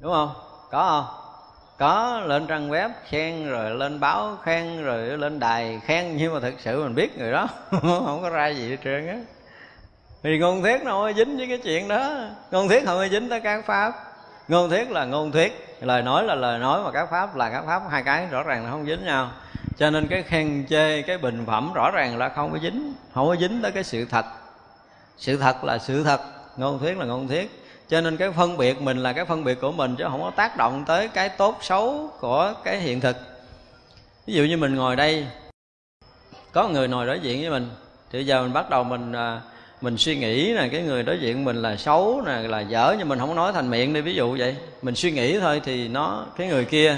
Đúng 0.02 0.14
không? 0.14 0.30
Có 0.72 0.88
không? 0.90 1.22
Có, 1.78 2.20
lên 2.26 2.48
trang 2.48 2.70
web 2.70 2.90
khen, 3.10 3.50
rồi 3.50 3.72
lên 3.72 4.00
báo 4.00 4.38
khen, 4.44 4.84
rồi 4.84 5.18
lên 5.18 5.40
đài 5.40 5.80
khen, 5.86 6.18
nhưng 6.18 6.34
mà 6.34 6.40
thực 6.40 6.54
sự 6.60 6.84
mình 6.84 6.96
biết 6.96 7.18
người 7.18 7.32
đó, 7.32 7.48
không 7.82 8.20
có 8.22 8.30
ra 8.30 8.48
gì 8.48 8.70
hết 8.70 8.78
trơn 8.84 9.08
á. 9.08 9.18
Thì 10.24 10.38
ngôn 10.38 10.62
thuyết 10.62 10.84
nó 10.84 10.92
không 10.92 11.14
dính 11.14 11.38
với 11.38 11.48
cái 11.48 11.58
chuyện 11.58 11.88
đó. 11.88 12.14
Ngôn 12.52 12.68
thuyết 12.68 12.86
không 12.86 12.98
có 12.98 13.08
dính 13.08 13.30
tới 13.30 13.42
các 13.42 13.66
pháp. 13.66 13.94
Ngôn 14.48 14.70
thuyết 14.70 14.92
là 14.92 15.06
ngôn 15.06 15.32
thuyết, 15.32 15.78
lời 15.82 16.02
nói 16.02 16.24
là 16.24 16.36
lời 16.36 16.60
nói, 16.60 16.84
mà 16.84 16.92
các 16.92 17.10
pháp 17.12 17.36
là 17.36 17.50
các 17.50 17.64
pháp, 17.66 17.82
hai 17.90 18.04
cái 18.04 18.28
rõ 18.28 18.44
ràng 18.44 18.66
là 18.66 18.72
không 18.72 18.86
dính 18.86 19.06
nhau 19.06 19.30
cho 19.78 19.90
nên 19.90 20.08
cái 20.08 20.24
khen 20.24 20.66
chê, 20.70 21.02
cái 21.02 21.18
bình 21.18 21.44
phẩm 21.48 21.74
rõ 21.74 21.92
ràng 21.92 22.18
là 22.18 22.30
không 22.30 22.52
có 22.52 22.60
dính, 22.60 22.94
không 23.14 23.28
có 23.28 23.36
dính 23.36 23.62
tới 23.62 23.72
cái 23.72 23.84
sự 23.84 24.06
thật. 24.06 24.26
Sự 25.18 25.38
thật 25.38 25.64
là 25.64 25.78
sự 25.78 26.04
thật, 26.04 26.22
ngôn 26.58 26.80
thuyết 26.80 26.98
là 26.98 27.06
ngôn 27.06 27.28
thuyết. 27.28 27.64
Cho 27.90 28.02
nên 28.02 28.18
cái 28.18 28.32
phân 28.32 28.58
biệt 28.58 28.82
mình 28.82 28.98
là 28.98 29.14
cái 29.14 29.26
phân 29.26 29.44
biệt 29.44 29.62
của 29.62 29.72
mình 29.72 29.96
chứ 29.96 30.04
không 30.10 30.22
có 30.22 30.32
tác 30.32 30.58
động 30.58 30.84
tới 30.88 31.08
cái 31.08 31.30
tốt 31.30 31.58
xấu 31.62 32.10
của 32.20 32.54
cái 32.64 32.80
hiện 32.80 33.02
thực. 33.02 33.18
Ví 34.28 34.34
dụ 34.34 34.44
như 34.44 34.58
mình 34.58 34.76
ngồi 34.76 34.96
đây, 34.96 35.28
có 36.52 36.68
người 36.68 36.88
ngồi 36.88 37.06
đối 37.06 37.20
diện 37.20 37.42
với 37.42 37.50
mình, 37.50 37.70
thì 38.12 38.24
giờ 38.24 38.42
mình 38.42 38.54
bắt 38.54 38.70
đầu 38.70 38.84
mình 38.84 39.12
à, 39.12 39.42
mình 39.82 39.98
suy 39.98 40.16
nghĩ 40.16 40.54
là 40.54 40.68
cái 40.68 40.82
người 40.82 41.04
đối 41.04 41.20
diện 41.20 41.46
mình 41.46 41.62
là 41.62 41.76
xấu 41.76 42.24
nè, 42.26 42.32
là 42.32 42.60
dở, 42.60 42.96
nhưng 43.00 43.10
mình 43.10 43.20
không 43.20 43.36
nói 43.36 43.54
thành 43.54 43.70
miệng 43.70 43.94
đi, 43.94 44.02
ví 44.02 44.16
dụ 44.16 44.38
vậy. 44.38 44.56
Mình 44.82 44.96
suy 44.96 45.12
nghĩ 45.12 45.40
thôi 45.40 45.62
thì 45.66 45.88
nó, 45.88 46.26
cái 46.38 46.48
người 46.48 46.66
kia 46.66 46.98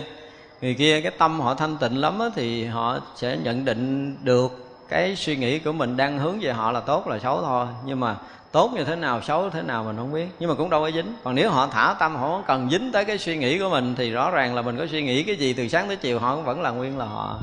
người 0.61 0.73
kia 0.73 1.01
cái 1.01 1.11
tâm 1.11 1.39
họ 1.39 1.53
thanh 1.53 1.77
tịnh 1.77 2.01
lắm 2.01 2.19
á, 2.19 2.25
thì 2.35 2.65
họ 2.65 2.99
sẽ 3.15 3.37
nhận 3.43 3.65
định 3.65 4.15
được 4.23 4.67
cái 4.89 5.15
suy 5.15 5.35
nghĩ 5.35 5.59
của 5.59 5.71
mình 5.71 5.97
đang 5.97 6.19
hướng 6.19 6.39
về 6.41 6.53
họ 6.53 6.71
là 6.71 6.79
tốt 6.79 7.07
là 7.07 7.19
xấu 7.19 7.41
thôi. 7.41 7.67
Nhưng 7.85 7.99
mà 7.99 8.15
tốt 8.51 8.71
như 8.75 8.83
thế 8.83 8.95
nào 8.95 9.21
xấu 9.21 9.49
thế 9.49 9.61
nào 9.61 9.83
mình 9.83 9.97
không 9.97 10.13
biết. 10.13 10.27
Nhưng 10.39 10.49
mà 10.49 10.55
cũng 10.55 10.69
đâu 10.69 10.81
có 10.81 10.91
dính. 10.91 11.13
Còn 11.23 11.35
nếu 11.35 11.51
họ 11.51 11.67
thả 11.67 11.95
tâm 11.99 12.15
họ 12.15 12.27
không 12.27 12.43
cần 12.47 12.69
dính 12.69 12.91
tới 12.91 13.05
cái 13.05 13.17
suy 13.17 13.37
nghĩ 13.37 13.59
của 13.59 13.69
mình 13.69 13.95
thì 13.97 14.11
rõ 14.11 14.31
ràng 14.31 14.55
là 14.55 14.61
mình 14.61 14.77
có 14.77 14.85
suy 14.91 15.03
nghĩ 15.03 15.23
cái 15.23 15.35
gì 15.35 15.53
từ 15.53 15.67
sáng 15.67 15.87
tới 15.87 15.95
chiều 15.95 16.19
họ 16.19 16.35
cũng 16.35 16.45
vẫn 16.45 16.61
là 16.61 16.69
nguyên 16.69 16.97
là 16.97 17.05
họ. 17.05 17.39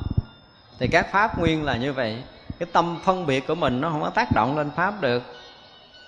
Thì 0.79 0.89
các 0.89 1.13
pháp 1.13 1.39
nguyên 1.39 1.65
là 1.65 1.77
như 1.77 1.93
vậy. 1.93 2.23
Cái 2.59 2.69
tâm 2.73 2.99
phân 3.05 3.27
biệt 3.27 3.47
của 3.47 3.55
mình 3.55 3.81
nó 3.81 3.91
không 3.91 4.03
có 4.03 4.11
tác 4.11 4.29
động 4.35 4.59
lên 4.59 4.71
pháp 4.77 5.01
được. 5.01 5.23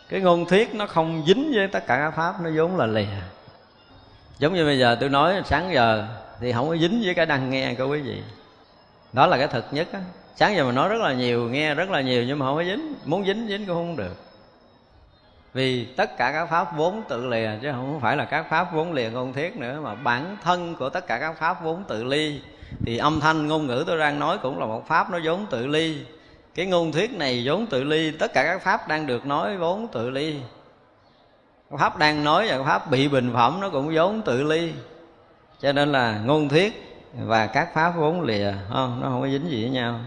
Cái 0.09 0.21
ngôn 0.21 0.47
thuyết 0.47 0.75
nó 0.75 0.87
không 0.87 1.23
dính 1.27 1.53
với 1.55 1.69
tất 1.69 1.87
cả 1.87 1.97
các 1.97 2.11
pháp 2.17 2.35
nó 2.41 2.51
vốn 2.57 2.77
là 2.77 2.87
lìa. 2.87 3.07
Giống 4.39 4.55
như 4.55 4.65
bây 4.65 4.79
giờ 4.79 4.97
tôi 5.01 5.09
nói 5.09 5.43
sáng 5.45 5.71
giờ 5.75 6.07
thì 6.41 6.53
không 6.53 6.69
có 6.69 6.77
dính 6.77 7.03
với 7.05 7.15
cái 7.15 7.27
đang 7.27 7.51
nghe 7.51 7.75
của 7.75 7.89
quý 7.89 8.01
vị. 8.01 8.23
Đó 9.13 9.27
là 9.27 9.39
cái 9.39 9.49
thực 9.49 9.65
nhất 9.71 9.89
á. 9.93 10.01
Sáng 10.37 10.57
giờ 10.57 10.65
mình 10.65 10.75
nói 10.75 10.89
rất 10.89 11.01
là 11.01 11.13
nhiều, 11.13 11.49
nghe 11.51 11.75
rất 11.75 11.91
là 11.91 12.01
nhiều 12.01 12.25
nhưng 12.25 12.39
mà 12.39 12.47
không 12.47 12.57
có 12.57 12.65
dính. 12.65 12.95
Muốn 13.05 13.27
dính 13.27 13.47
dính 13.49 13.67
cũng 13.67 13.77
không 13.77 13.97
được. 13.97 14.17
Vì 15.53 15.85
tất 15.85 16.17
cả 16.17 16.33
các 16.33 16.47
pháp 16.47 16.77
vốn 16.77 17.03
tự 17.09 17.27
lìa, 17.27 17.51
chứ 17.63 17.73
không 17.73 18.01
phải 18.01 18.17
là 18.17 18.25
các 18.25 18.47
pháp 18.51 18.73
vốn 18.73 18.93
lìa 18.93 19.11
ngôn 19.11 19.33
thiết 19.33 19.57
nữa, 19.57 19.81
mà 19.83 19.95
bản 19.95 20.37
thân 20.45 20.75
của 20.75 20.89
tất 20.89 21.07
cả 21.07 21.19
các 21.19 21.39
pháp 21.39 21.63
vốn 21.63 21.85
tự 21.85 22.05
ly. 22.05 22.41
Thì 22.87 22.97
âm 22.97 23.21
thanh, 23.21 23.47
ngôn 23.47 23.67
ngữ 23.67 23.85
tôi 23.87 23.99
đang 23.99 24.19
nói 24.19 24.39
cũng 24.39 24.59
là 24.59 24.67
một 24.67 24.89
pháp 24.89 25.11
nó 25.11 25.19
vốn 25.25 25.47
tự 25.51 25.67
ly. 25.67 25.97
Cái 26.55 26.67
ngôn 26.67 26.93
thuyết 26.93 27.13
này 27.13 27.43
vốn 27.47 27.67
tự 27.67 27.85
ly, 27.85 28.11
tất 28.11 28.33
cả 28.35 28.45
các 28.45 28.63
pháp 28.63 28.89
đang 28.89 29.07
được 29.07 29.27
nói 29.27 29.57
vốn 29.57 29.89
tự 29.89 30.11
ly. 30.11 30.37
Pháp 31.79 31.99
đang 31.99 32.25
nói 32.25 32.49
và 32.49 32.65
pháp 32.65 32.91
bị 32.91 33.09
bình 33.09 33.31
phẩm 33.35 33.61
nó 33.61 33.71
cũng 33.71 33.95
vốn 33.95 34.23
tự 34.23 34.43
ly 34.43 34.73
cho 35.61 35.73
nên 35.73 35.93
là 35.93 36.19
ngôn 36.19 36.49
thuyết 36.49 37.01
và 37.15 37.47
các 37.47 37.75
pháp 37.75 37.91
vốn 37.91 38.23
lìa 38.23 38.53
không 38.69 39.01
nó 39.01 39.09
không 39.09 39.21
có 39.21 39.29
dính 39.29 39.49
gì 39.49 39.63
với 39.63 39.71
nhau. 39.71 40.01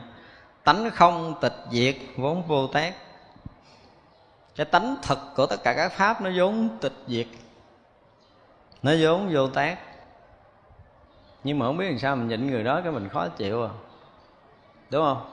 Tánh 0.63 0.89
không 0.93 1.33
tịch 1.41 1.55
diệt 1.71 1.95
vốn 2.17 2.43
vô 2.47 2.67
tác 2.67 2.93
cái 4.55 4.65
tánh 4.65 4.95
thật 5.01 5.19
của 5.35 5.45
tất 5.45 5.63
cả 5.63 5.73
các 5.73 5.91
pháp 5.91 6.21
nó 6.21 6.29
vốn 6.37 6.69
tịch 6.81 6.95
diệt, 7.07 7.27
nó 8.83 8.91
vốn 9.01 9.29
vô 9.33 9.47
tác 9.47 9.77
nhưng 11.43 11.59
mà 11.59 11.65
không 11.65 11.77
biết 11.77 11.89
làm 11.89 11.99
sao 11.99 12.15
mình 12.15 12.27
nhịn 12.27 12.47
người 12.47 12.63
đó 12.63 12.81
cái 12.83 12.91
mình 12.91 13.09
khó 13.09 13.27
chịu 13.27 13.63
à. 13.63 13.69
Đúng 14.89 15.05
không? 15.05 15.29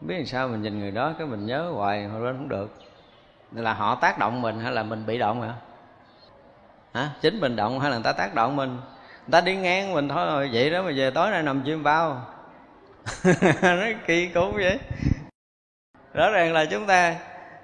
Không 0.00 0.08
biết 0.08 0.16
làm 0.16 0.26
sao 0.26 0.48
mình 0.48 0.62
nhìn 0.62 0.78
người 0.78 0.90
đó 0.90 1.12
cái 1.18 1.26
mình 1.26 1.46
nhớ 1.46 1.70
hoài, 1.74 2.04
hồi 2.04 2.20
lên 2.20 2.36
không 2.36 2.48
được. 2.48 2.70
Là 3.52 3.74
họ 3.74 3.94
tác 3.94 4.18
động 4.18 4.42
mình 4.42 4.60
hay 4.60 4.72
là 4.72 4.82
mình 4.82 5.06
bị 5.06 5.18
động 5.18 5.42
hả? 5.42 5.54
Hả? 6.94 7.10
Chính 7.20 7.40
mình 7.40 7.56
động 7.56 7.80
hay 7.80 7.90
là 7.90 7.96
người 7.96 8.04
ta 8.04 8.12
tác 8.12 8.34
động 8.34 8.56
mình? 8.56 8.70
Người 8.70 9.32
ta 9.32 9.40
đi 9.40 9.56
ngang 9.56 9.92
mình 9.92 10.08
thôi 10.08 10.26
rồi 10.26 10.50
vậy 10.52 10.70
đó 10.70 10.82
mà 10.82 10.90
về 10.96 11.10
tối 11.10 11.30
nay 11.30 11.42
nằm 11.42 11.62
chim 11.62 11.82
bao. 11.82 12.26
Nó 13.62 13.86
kỳ 14.06 14.28
cú 14.28 14.52
vậy. 14.52 14.78
Rõ 16.14 16.30
ràng 16.30 16.52
là 16.52 16.64
chúng 16.64 16.86
ta 16.86 17.16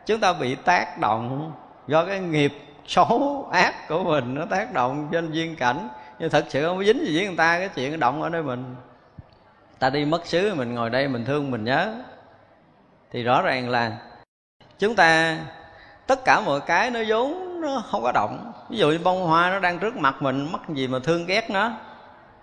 chúng 0.06 0.20
ta 0.20 0.32
bị 0.32 0.55
tác 0.55 0.98
động 0.98 1.52
do 1.86 2.05
cái 2.05 2.20
nghiệp 2.20 2.52
xấu 2.86 3.48
ác 3.52 3.88
của 3.88 4.05
mình, 4.05 4.34
nó 4.34 4.44
tác 4.50 4.72
động 4.72 5.09
trên 5.12 5.32
duyên 5.32 5.56
cảnh. 5.56 5.88
Nhưng 6.18 6.30
thật 6.30 6.44
sự 6.48 6.66
không 6.66 6.76
có 6.78 6.84
dính 6.84 7.06
gì 7.06 7.16
với 7.16 7.26
người 7.26 7.36
ta 7.36 7.59
cái 7.59 7.68
chuyện 7.68 8.00
động 8.00 8.22
ở 8.22 8.28
nơi 8.28 8.42
mình. 8.42 8.76
Ta 9.78 9.90
đi 9.90 10.05
mất 10.05 10.26
xứ, 10.26 10.55
mình 10.55 10.74
ngồi 10.74 10.90
đây, 10.90 11.09
mình 11.09 11.24
thương, 11.24 11.50
mình 11.50 11.64
nhớ. 11.64 11.94
Thì 13.10 13.22
rõ 13.22 13.42
ràng 13.42 13.68
là 13.68 13.92
chúng 14.78 14.94
ta, 14.94 15.38
tất 16.06 16.24
cả 16.24 16.40
mọi 16.40 16.60
cái 16.60 16.90
nó 16.90 17.00
vốn 17.09 17.48
nó 17.60 17.82
không 17.90 18.02
có 18.02 18.12
động. 18.12 18.52
Ví 18.68 18.78
dụ 18.78 18.90
như 18.90 18.98
bông 19.05 19.22
hoa 19.22 19.51
nó 19.51 19.59
đang 19.59 19.78
trước 19.78 19.97
mặt 19.97 20.22
mình, 20.22 20.52
mắc 20.52 20.60
gì 20.68 20.89
mà 20.89 20.98
thương 20.98 21.26
ghét 21.26 21.51
nó? 21.51 21.70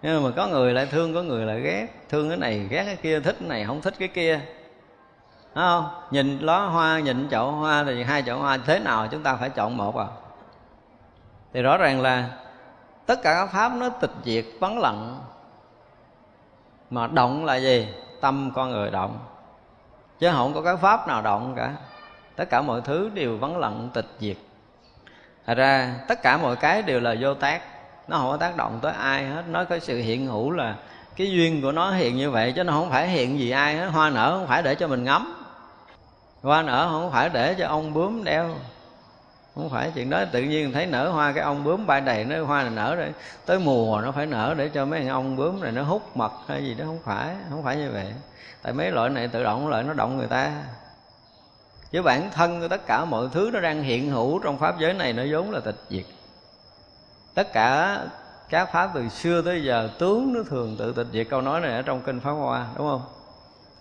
Nhưng 0.01 0.23
mà 0.23 0.29
có 0.35 0.47
người 0.47 0.73
lại 0.73 0.85
thương, 0.85 1.13
có 1.13 1.21
người 1.21 1.45
lại 1.45 1.61
ghét. 1.61 1.87
Thương 2.09 2.29
cái 2.29 2.37
này, 2.37 2.67
ghét 2.69 2.83
cái 2.85 2.95
kia, 2.95 3.19
thích 3.19 3.35
cái 3.39 3.49
này, 3.49 3.65
không 3.65 3.81
thích 3.81 3.93
cái 3.99 4.07
kia. 4.07 4.39
Đúng 5.55 5.63
không? 5.63 5.89
Nhìn 6.11 6.39
ló 6.39 6.59
hoa, 6.59 6.99
nhìn 6.99 7.29
chậu 7.29 7.51
hoa, 7.51 7.83
thì 7.83 8.03
hai 8.03 8.23
chậu 8.23 8.39
hoa 8.39 8.57
thế 8.57 8.79
nào 8.79 9.07
chúng 9.11 9.23
ta 9.23 9.35
phải 9.35 9.49
chọn 9.49 9.77
một 9.77 9.97
à. 9.97 10.05
Thì 11.53 11.61
rõ 11.61 11.77
ràng 11.77 12.01
là 12.01 12.29
tất 13.05 13.19
cả 13.23 13.33
các 13.33 13.49
pháp 13.53 13.71
nó 13.75 13.89
tịch 13.89 14.13
diệt, 14.25 14.45
vắng 14.59 14.79
lặng. 14.79 15.19
Mà 16.89 17.07
động 17.07 17.45
là 17.45 17.55
gì? 17.55 17.87
Tâm 18.21 18.51
con 18.55 18.71
người 18.71 18.91
động. 18.91 19.19
Chứ 20.19 20.31
không 20.31 20.53
có 20.53 20.61
cái 20.61 20.77
pháp 20.77 21.07
nào 21.07 21.21
động 21.21 21.53
cả. 21.57 21.73
Tất 22.35 22.49
cả 22.49 22.61
mọi 22.61 22.81
thứ 22.81 23.09
đều 23.13 23.37
vắng 23.37 23.57
lặng, 23.57 23.89
tịch 23.93 24.07
diệt. 24.19 24.37
Thật 25.47 25.57
ra, 25.57 25.95
tất 26.07 26.21
cả 26.21 26.37
mọi 26.37 26.55
cái 26.55 26.81
đều 26.81 26.99
là 26.99 27.15
vô 27.19 27.33
tác. 27.33 27.61
Nó 28.07 28.17
không 28.17 28.27
có 28.31 28.37
tác 28.37 28.55
động 28.57 28.79
tới 28.81 28.93
ai 28.93 29.25
hết. 29.25 29.43
Nó 29.47 29.63
có 29.63 29.79
sự 29.79 29.97
hiện 29.97 30.27
hữu 30.27 30.51
là 30.51 30.75
Cái 31.15 31.31
duyên 31.31 31.61
của 31.61 31.71
nó 31.71 31.91
hiện 31.91 32.17
như 32.17 32.31
vậy, 32.31 32.53
Chứ 32.55 32.63
nó 32.63 32.73
không 32.73 32.89
phải 32.89 33.07
hiện 33.07 33.39
gì 33.39 33.51
ai 33.51 33.75
hết. 33.75 33.85
Hoa 33.85 34.09
nở 34.09 34.37
không 34.37 34.47
phải 34.47 34.61
để 34.63 34.75
cho 34.75 34.87
mình 34.87 35.03
ngắm. 35.03 35.45
Hoa 36.41 36.61
nở 36.61 36.87
không 36.91 37.11
phải 37.11 37.29
để 37.29 37.53
cho 37.53 37.67
ông 37.67 37.93
bướm 37.93 38.23
đeo. 38.23 38.55
Không 39.55 39.69
phải 39.69 39.91
chuyện 39.95 40.09
đó. 40.09 40.25
Tự 40.31 40.41
nhiên 40.41 40.73
thấy 40.73 40.85
nở 40.85 41.09
hoa, 41.09 41.31
cái 41.31 41.43
ông 41.43 41.63
bướm 41.63 41.87
bay 41.87 42.01
đầy, 42.01 42.25
nó 42.25 42.43
hoa 42.43 42.61
này 42.61 42.71
nở 42.75 42.95
rồi. 42.95 43.13
Tới 43.45 43.59
mùa 43.59 44.01
nó 44.01 44.11
phải 44.11 44.25
nở 44.25 44.53
để 44.57 44.69
cho 44.69 44.85
mấy 44.85 45.07
ông 45.07 45.35
bướm 45.35 45.61
này 45.61 45.71
nó 45.71 45.83
hút 45.83 46.17
mật 46.17 46.31
hay 46.47 46.63
gì 46.63 46.73
đó. 46.73 46.85
Không 46.85 46.99
phải 47.05 47.35
không 47.49 47.63
phải 47.63 47.77
như 47.77 47.91
vậy. 47.91 48.13
Tại 48.61 48.73
mấy 48.73 48.91
loại 48.91 49.09
này 49.09 49.27
tự 49.27 49.43
động, 49.43 49.67
loại 49.67 49.83
nó 49.83 49.93
động 49.93 50.17
người 50.17 50.27
ta 50.27 50.51
chứ 51.91 52.01
bản 52.01 52.29
thân 52.31 52.61
của 52.61 52.67
tất 52.67 52.85
cả 52.85 53.05
mọi 53.05 53.27
thứ 53.33 53.49
nó 53.53 53.59
đang 53.59 53.83
hiện 53.83 54.09
hữu 54.09 54.39
trong 54.39 54.57
pháp 54.57 54.79
giới 54.79 54.93
này, 54.93 55.13
nó 55.13 55.23
vốn 55.31 55.51
là 55.51 55.59
tịch 55.59 55.81
diệt. 55.89 56.05
Tất 57.33 57.53
cả 57.53 57.99
các 58.49 58.71
pháp 58.71 58.91
từ 58.93 59.09
xưa 59.09 59.41
tới 59.41 59.63
giờ, 59.63 59.89
tướng 59.99 60.33
nó 60.33 60.39
thường 60.49 60.75
tự 60.79 60.93
tịch 60.93 61.07
diệt 61.13 61.27
câu 61.29 61.41
nói 61.41 61.61
này 61.61 61.75
ở 61.75 61.81
trong 61.81 62.01
kinh 62.01 62.19
pháp 62.19 62.31
hoa, 62.31 62.67
đúng 62.77 62.87
không? 62.87 63.01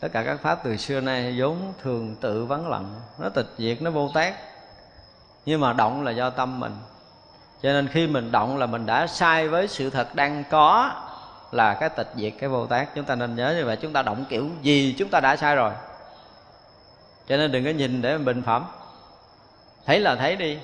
Tất 0.01 0.09
cả 0.13 0.23
các 0.23 0.41
pháp 0.43 0.59
từ 0.65 0.77
xưa 0.77 1.01
nay 1.01 1.35
vốn 1.39 1.57
thường 1.83 2.17
tự 2.21 2.45
vắng 2.45 2.69
lặng, 2.69 3.01
nó 3.19 3.29
tịch 3.29 3.49
diệt, 3.59 3.83
nó 3.83 3.91
vô 3.91 4.11
tác. 4.15 4.35
Nhưng 5.47 5.61
mà 5.61 5.73
động 5.73 6.05
là 6.05 6.11
do 6.11 6.31
tâm 6.31 6.61
mình. 6.61 6.77
Cho 7.63 7.73
nên 7.73 7.89
khi 7.89 8.07
mình 8.07 8.33
động 8.33 8.57
là 8.57 8.67
mình 8.67 8.87
đã 8.87 9.07
sai 9.07 9.49
với 9.49 9.69
sự 9.69 9.91
thật 9.91 10.15
đang 10.15 10.45
có 10.51 10.91
là 11.53 11.75
cái 11.75 11.89
tịch 11.89 12.13
diệt, 12.17 12.33
cái 12.39 12.49
vô 12.49 12.67
tác. 12.67 12.95
Chúng 12.95 13.05
ta 13.05 13.15
nên 13.15 13.37
nhớ 13.37 13.55
như 13.59 13.65
vậy. 13.65 13.77
Chúng 13.77 13.93
ta 13.93 14.03
động 14.03 14.25
kiểu 14.29 14.47
gì 14.63 14.95
chúng 14.99 15.09
ta 15.09 15.21
đã 15.21 15.37
sai 15.37 15.57
rồi 15.57 15.73
cho 17.29 17.37
nên 17.37 17.53
đừng 17.53 17.65
có 17.65 17.71
nhìn 17.71 18.03
để 18.03 18.19
bình 18.19 18.43
phẩm. 18.43 18.67
Thấy 19.87 20.01
là 20.01 20.17
thấy 20.17 20.37
đi. 20.37 20.59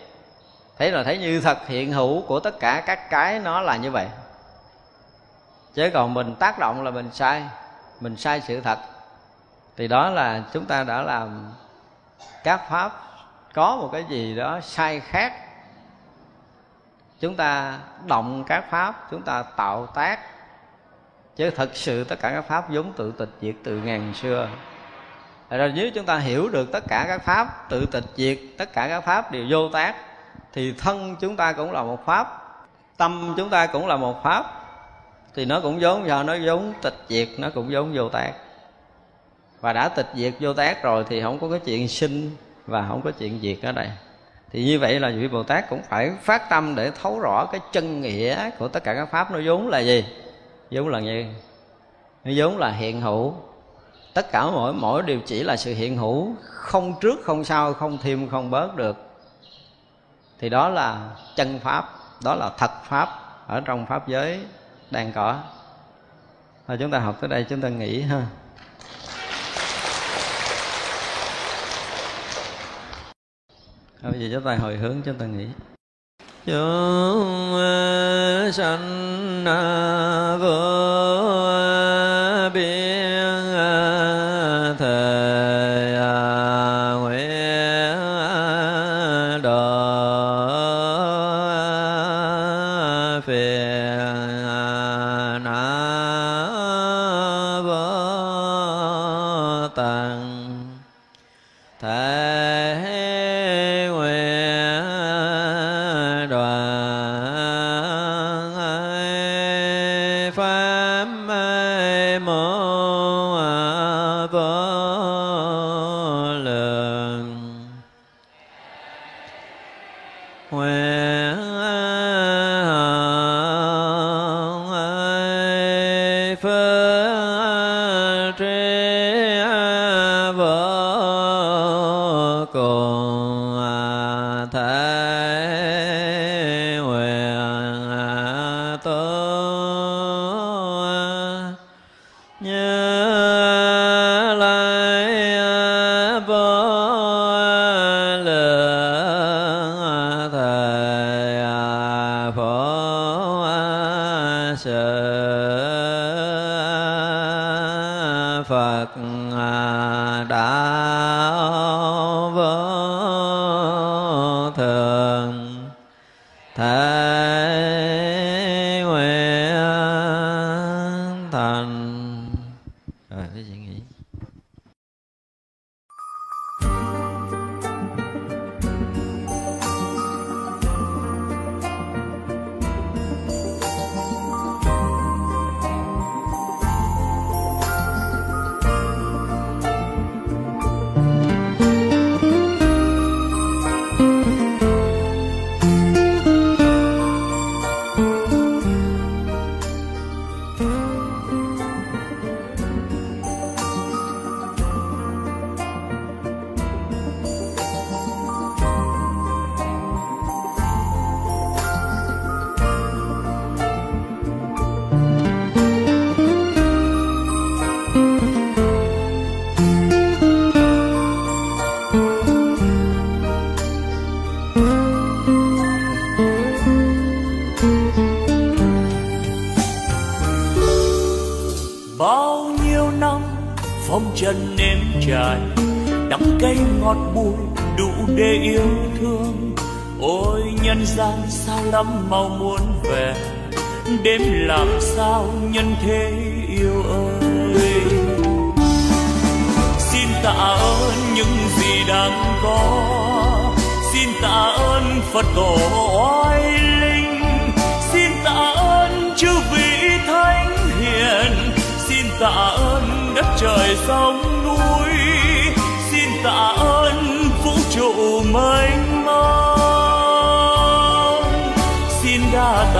Thấy 0.78 0.90
là 0.90 1.04
thấy 1.04 1.18
như 1.18 1.40
thật, 1.40 1.58
hiện 1.66 1.92
hữu 1.92 2.22
của 2.22 2.40
tất 2.40 2.60
cả 2.60 2.82
các 2.86 3.10
cái 3.10 3.38
nó 3.38 3.60
là 3.60 3.76
như 3.76 3.90
vậy. 3.90 4.08
Chứ 5.74 5.90
còn 5.94 6.14
mình 6.14 6.34
tác 6.34 6.58
động 6.58 6.82
là 6.82 6.90
mình 6.90 7.10
sai 7.12 7.44
mình 8.00 8.16
sai 8.16 8.40
sự 8.40 8.60
thật. 8.60 8.78
Thì 9.76 9.88
đó 9.88 10.10
là 10.10 10.42
chúng 10.52 10.64
ta 10.64 10.84
đã 10.84 11.02
làm 11.02 11.52
các 12.44 12.68
pháp, 12.70 12.92
có 13.54 13.76
một 13.76 13.88
cái 13.92 14.04
gì 14.08 14.36
đó 14.36 14.60
sai 14.62 15.00
khác. 15.00 15.32
Chúng 17.20 17.36
ta 17.36 17.78
động 18.06 18.44
các 18.44 18.70
pháp, 18.70 19.08
chúng 19.10 19.22
ta 19.22 19.42
tạo 19.42 19.86
tác. 19.86 20.20
Chứ 21.36 21.50
thật 21.50 21.70
sự 21.74 22.04
tất 22.04 22.16
cả 22.20 22.30
các 22.30 22.42
pháp 22.42 22.70
vốn 22.70 22.92
tự 22.92 23.12
tịch 23.12 23.30
diệt 23.40 23.54
từ 23.64 23.76
ngàn 23.76 24.14
xưa 24.14 24.48
rồi 25.58 25.72
nếu 25.74 25.90
chúng 25.90 26.04
ta 26.04 26.18
hiểu 26.18 26.48
được 26.48 26.72
tất 26.72 26.84
cả 26.88 27.04
các 27.08 27.22
pháp, 27.24 27.68
tự 27.68 27.86
tịch 27.86 28.04
diệt, 28.16 28.38
tất 28.58 28.72
cả 28.72 28.88
các 28.88 29.00
pháp 29.00 29.32
đều 29.32 29.44
vô 29.50 29.68
tác, 29.68 29.94
thì 30.52 30.72
thân 30.78 31.16
chúng 31.20 31.36
ta 31.36 31.52
cũng 31.52 31.72
là 31.72 31.82
một 31.82 32.06
pháp, 32.06 32.42
tâm 32.96 33.34
chúng 33.36 33.50
ta 33.50 33.66
cũng 33.66 33.86
là 33.86 33.96
một 33.96 34.22
pháp, 34.22 34.44
thì 35.34 35.44
nó 35.44 35.60
cũng 35.60 35.80
giống 35.80 36.06
do 36.06 36.22
nó 36.22 36.34
giống 36.34 36.72
tịch 36.82 36.96
diệt, 37.08 37.28
nó 37.38 37.50
cũng 37.54 37.72
giống 37.72 37.92
vô 37.94 38.08
tác. 38.08 38.32
Và 39.60 39.72
đã 39.72 39.88
tịch 39.88 40.06
diệt 40.14 40.32
vô 40.40 40.52
tác 40.52 40.82
rồi 40.82 41.04
thì 41.08 41.22
không 41.22 41.38
có 41.38 41.50
cái 41.50 41.60
chuyện 41.64 41.88
sinh 41.88 42.30
và 42.66 42.84
không 42.88 43.02
có 43.02 43.10
chuyện 43.10 43.38
diệt 43.42 43.56
ở 43.62 43.72
đây. 43.72 43.90
Thì 44.52 44.64
như 44.64 44.78
vậy 44.78 45.00
là 45.00 45.08
vị 45.08 45.28
bồ 45.28 45.42
tát 45.42 45.68
cũng 45.68 45.82
phải 45.82 46.12
phát 46.22 46.50
tâm 46.50 46.74
để 46.74 46.90
thấu 47.02 47.20
rõ 47.20 47.46
cái 47.52 47.60
chân 47.72 48.00
nghĩa 48.00 48.50
của 48.58 48.68
tất 48.68 48.84
cả 48.84 48.94
các 48.94 49.08
pháp. 49.10 49.30
Nó 49.30 49.38
vốn 49.44 49.68
là 49.68 49.78
gì? 49.78 50.04
Vốn 50.70 50.88
là 50.88 51.00
như, 51.00 51.24
nó 52.24 52.32
vốn 52.36 52.58
là 52.58 52.70
hiện 52.70 53.00
hữu 53.00 53.34
tất 54.14 54.32
cả 54.32 54.44
mỗi 54.44 54.72
mỗi 54.72 55.02
điều 55.02 55.20
chỉ 55.26 55.42
là 55.42 55.56
sự 55.56 55.74
hiện 55.74 55.96
hữu, 55.96 56.34
không 56.42 56.94
trước, 57.00 57.20
không 57.24 57.44
sau, 57.44 57.74
không 57.74 57.98
thêm, 58.02 58.28
không 58.28 58.50
bớt 58.50 58.76
được. 58.76 58.96
Thì 60.38 60.48
đó 60.48 60.68
là 60.68 61.08
chân 61.36 61.58
pháp, 61.58 61.90
đó 62.24 62.34
là 62.34 62.50
thật 62.58 62.70
pháp 62.84 63.08
ở 63.46 63.60
trong 63.60 63.86
pháp 63.86 64.08
giới 64.08 64.40
đang 64.90 65.12
có. 65.12 65.40
Thôi, 66.68 66.76
chúng 66.80 66.90
ta 66.90 66.98
học 66.98 67.16
tới 67.20 67.28
đây, 67.28 67.46
chúng 67.48 67.60
ta 67.60 67.68
nghỉ 67.68 68.00
ha. 68.00 68.26
Bây 74.02 74.20
giờ 74.20 74.28
chúng 74.32 74.44
ta 74.44 74.56
hồi 74.56 74.76
hướng, 74.76 75.02
chúng 75.02 75.18
ta 75.18 75.26
nghĩ 75.26 75.46
chúng 76.46 77.56
sanh 78.52 79.44
vô 80.40 80.69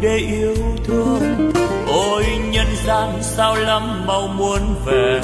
để 0.00 0.16
yêu 0.16 0.54
thương. 0.84 1.52
Ôi, 1.88 2.24
nhân 2.50 2.66
gian 2.86 3.18
sao 3.22 3.54
lắm 3.54 4.06
mau 4.06 4.26
muốn 4.26 4.74
về. 4.84 5.20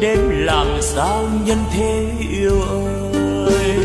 Đến 0.00 0.18
làm 0.18 0.66
sao 0.80 1.24
nhân 1.44 1.58
thế 1.72 2.10
yêu 2.30 2.62
ơi? 3.46 3.76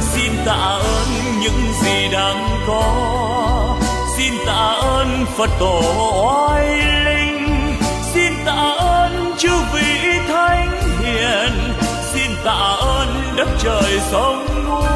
Xin 0.00 0.32
tạ 0.46 0.78
ơn 0.82 1.08
những 1.40 1.62
gì 1.82 2.08
đang 2.12 2.58
có. 2.66 3.76
Xin 4.16 4.32
tạ 4.46 4.78
ơn 4.80 5.24
phật 5.36 5.50
tổ 5.58 5.82
oai 6.26 6.66
linh. 7.04 7.48
Xin 8.14 8.32
tạ 8.44 8.74
ơn 8.78 9.34
chư 9.38 9.50
vị 9.74 10.18
thánh 10.28 10.80
hiền. 11.02 11.52
Xin 12.12 12.30
tạ 12.44 12.76
ơn 12.80 13.08
đất 13.36 13.48
trời 13.58 14.00
sông 14.10 14.46
núi 14.64 14.95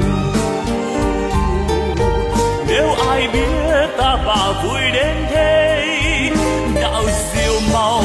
nếu 2.71 2.87
ai 3.09 3.27
biết 3.27 3.87
ta 3.97 4.17
bà 4.27 4.61
vui 4.63 4.81
đến 4.93 5.15
thế 5.29 6.31
đạo 6.81 7.03
diệu 7.33 7.53
màu 7.73 8.03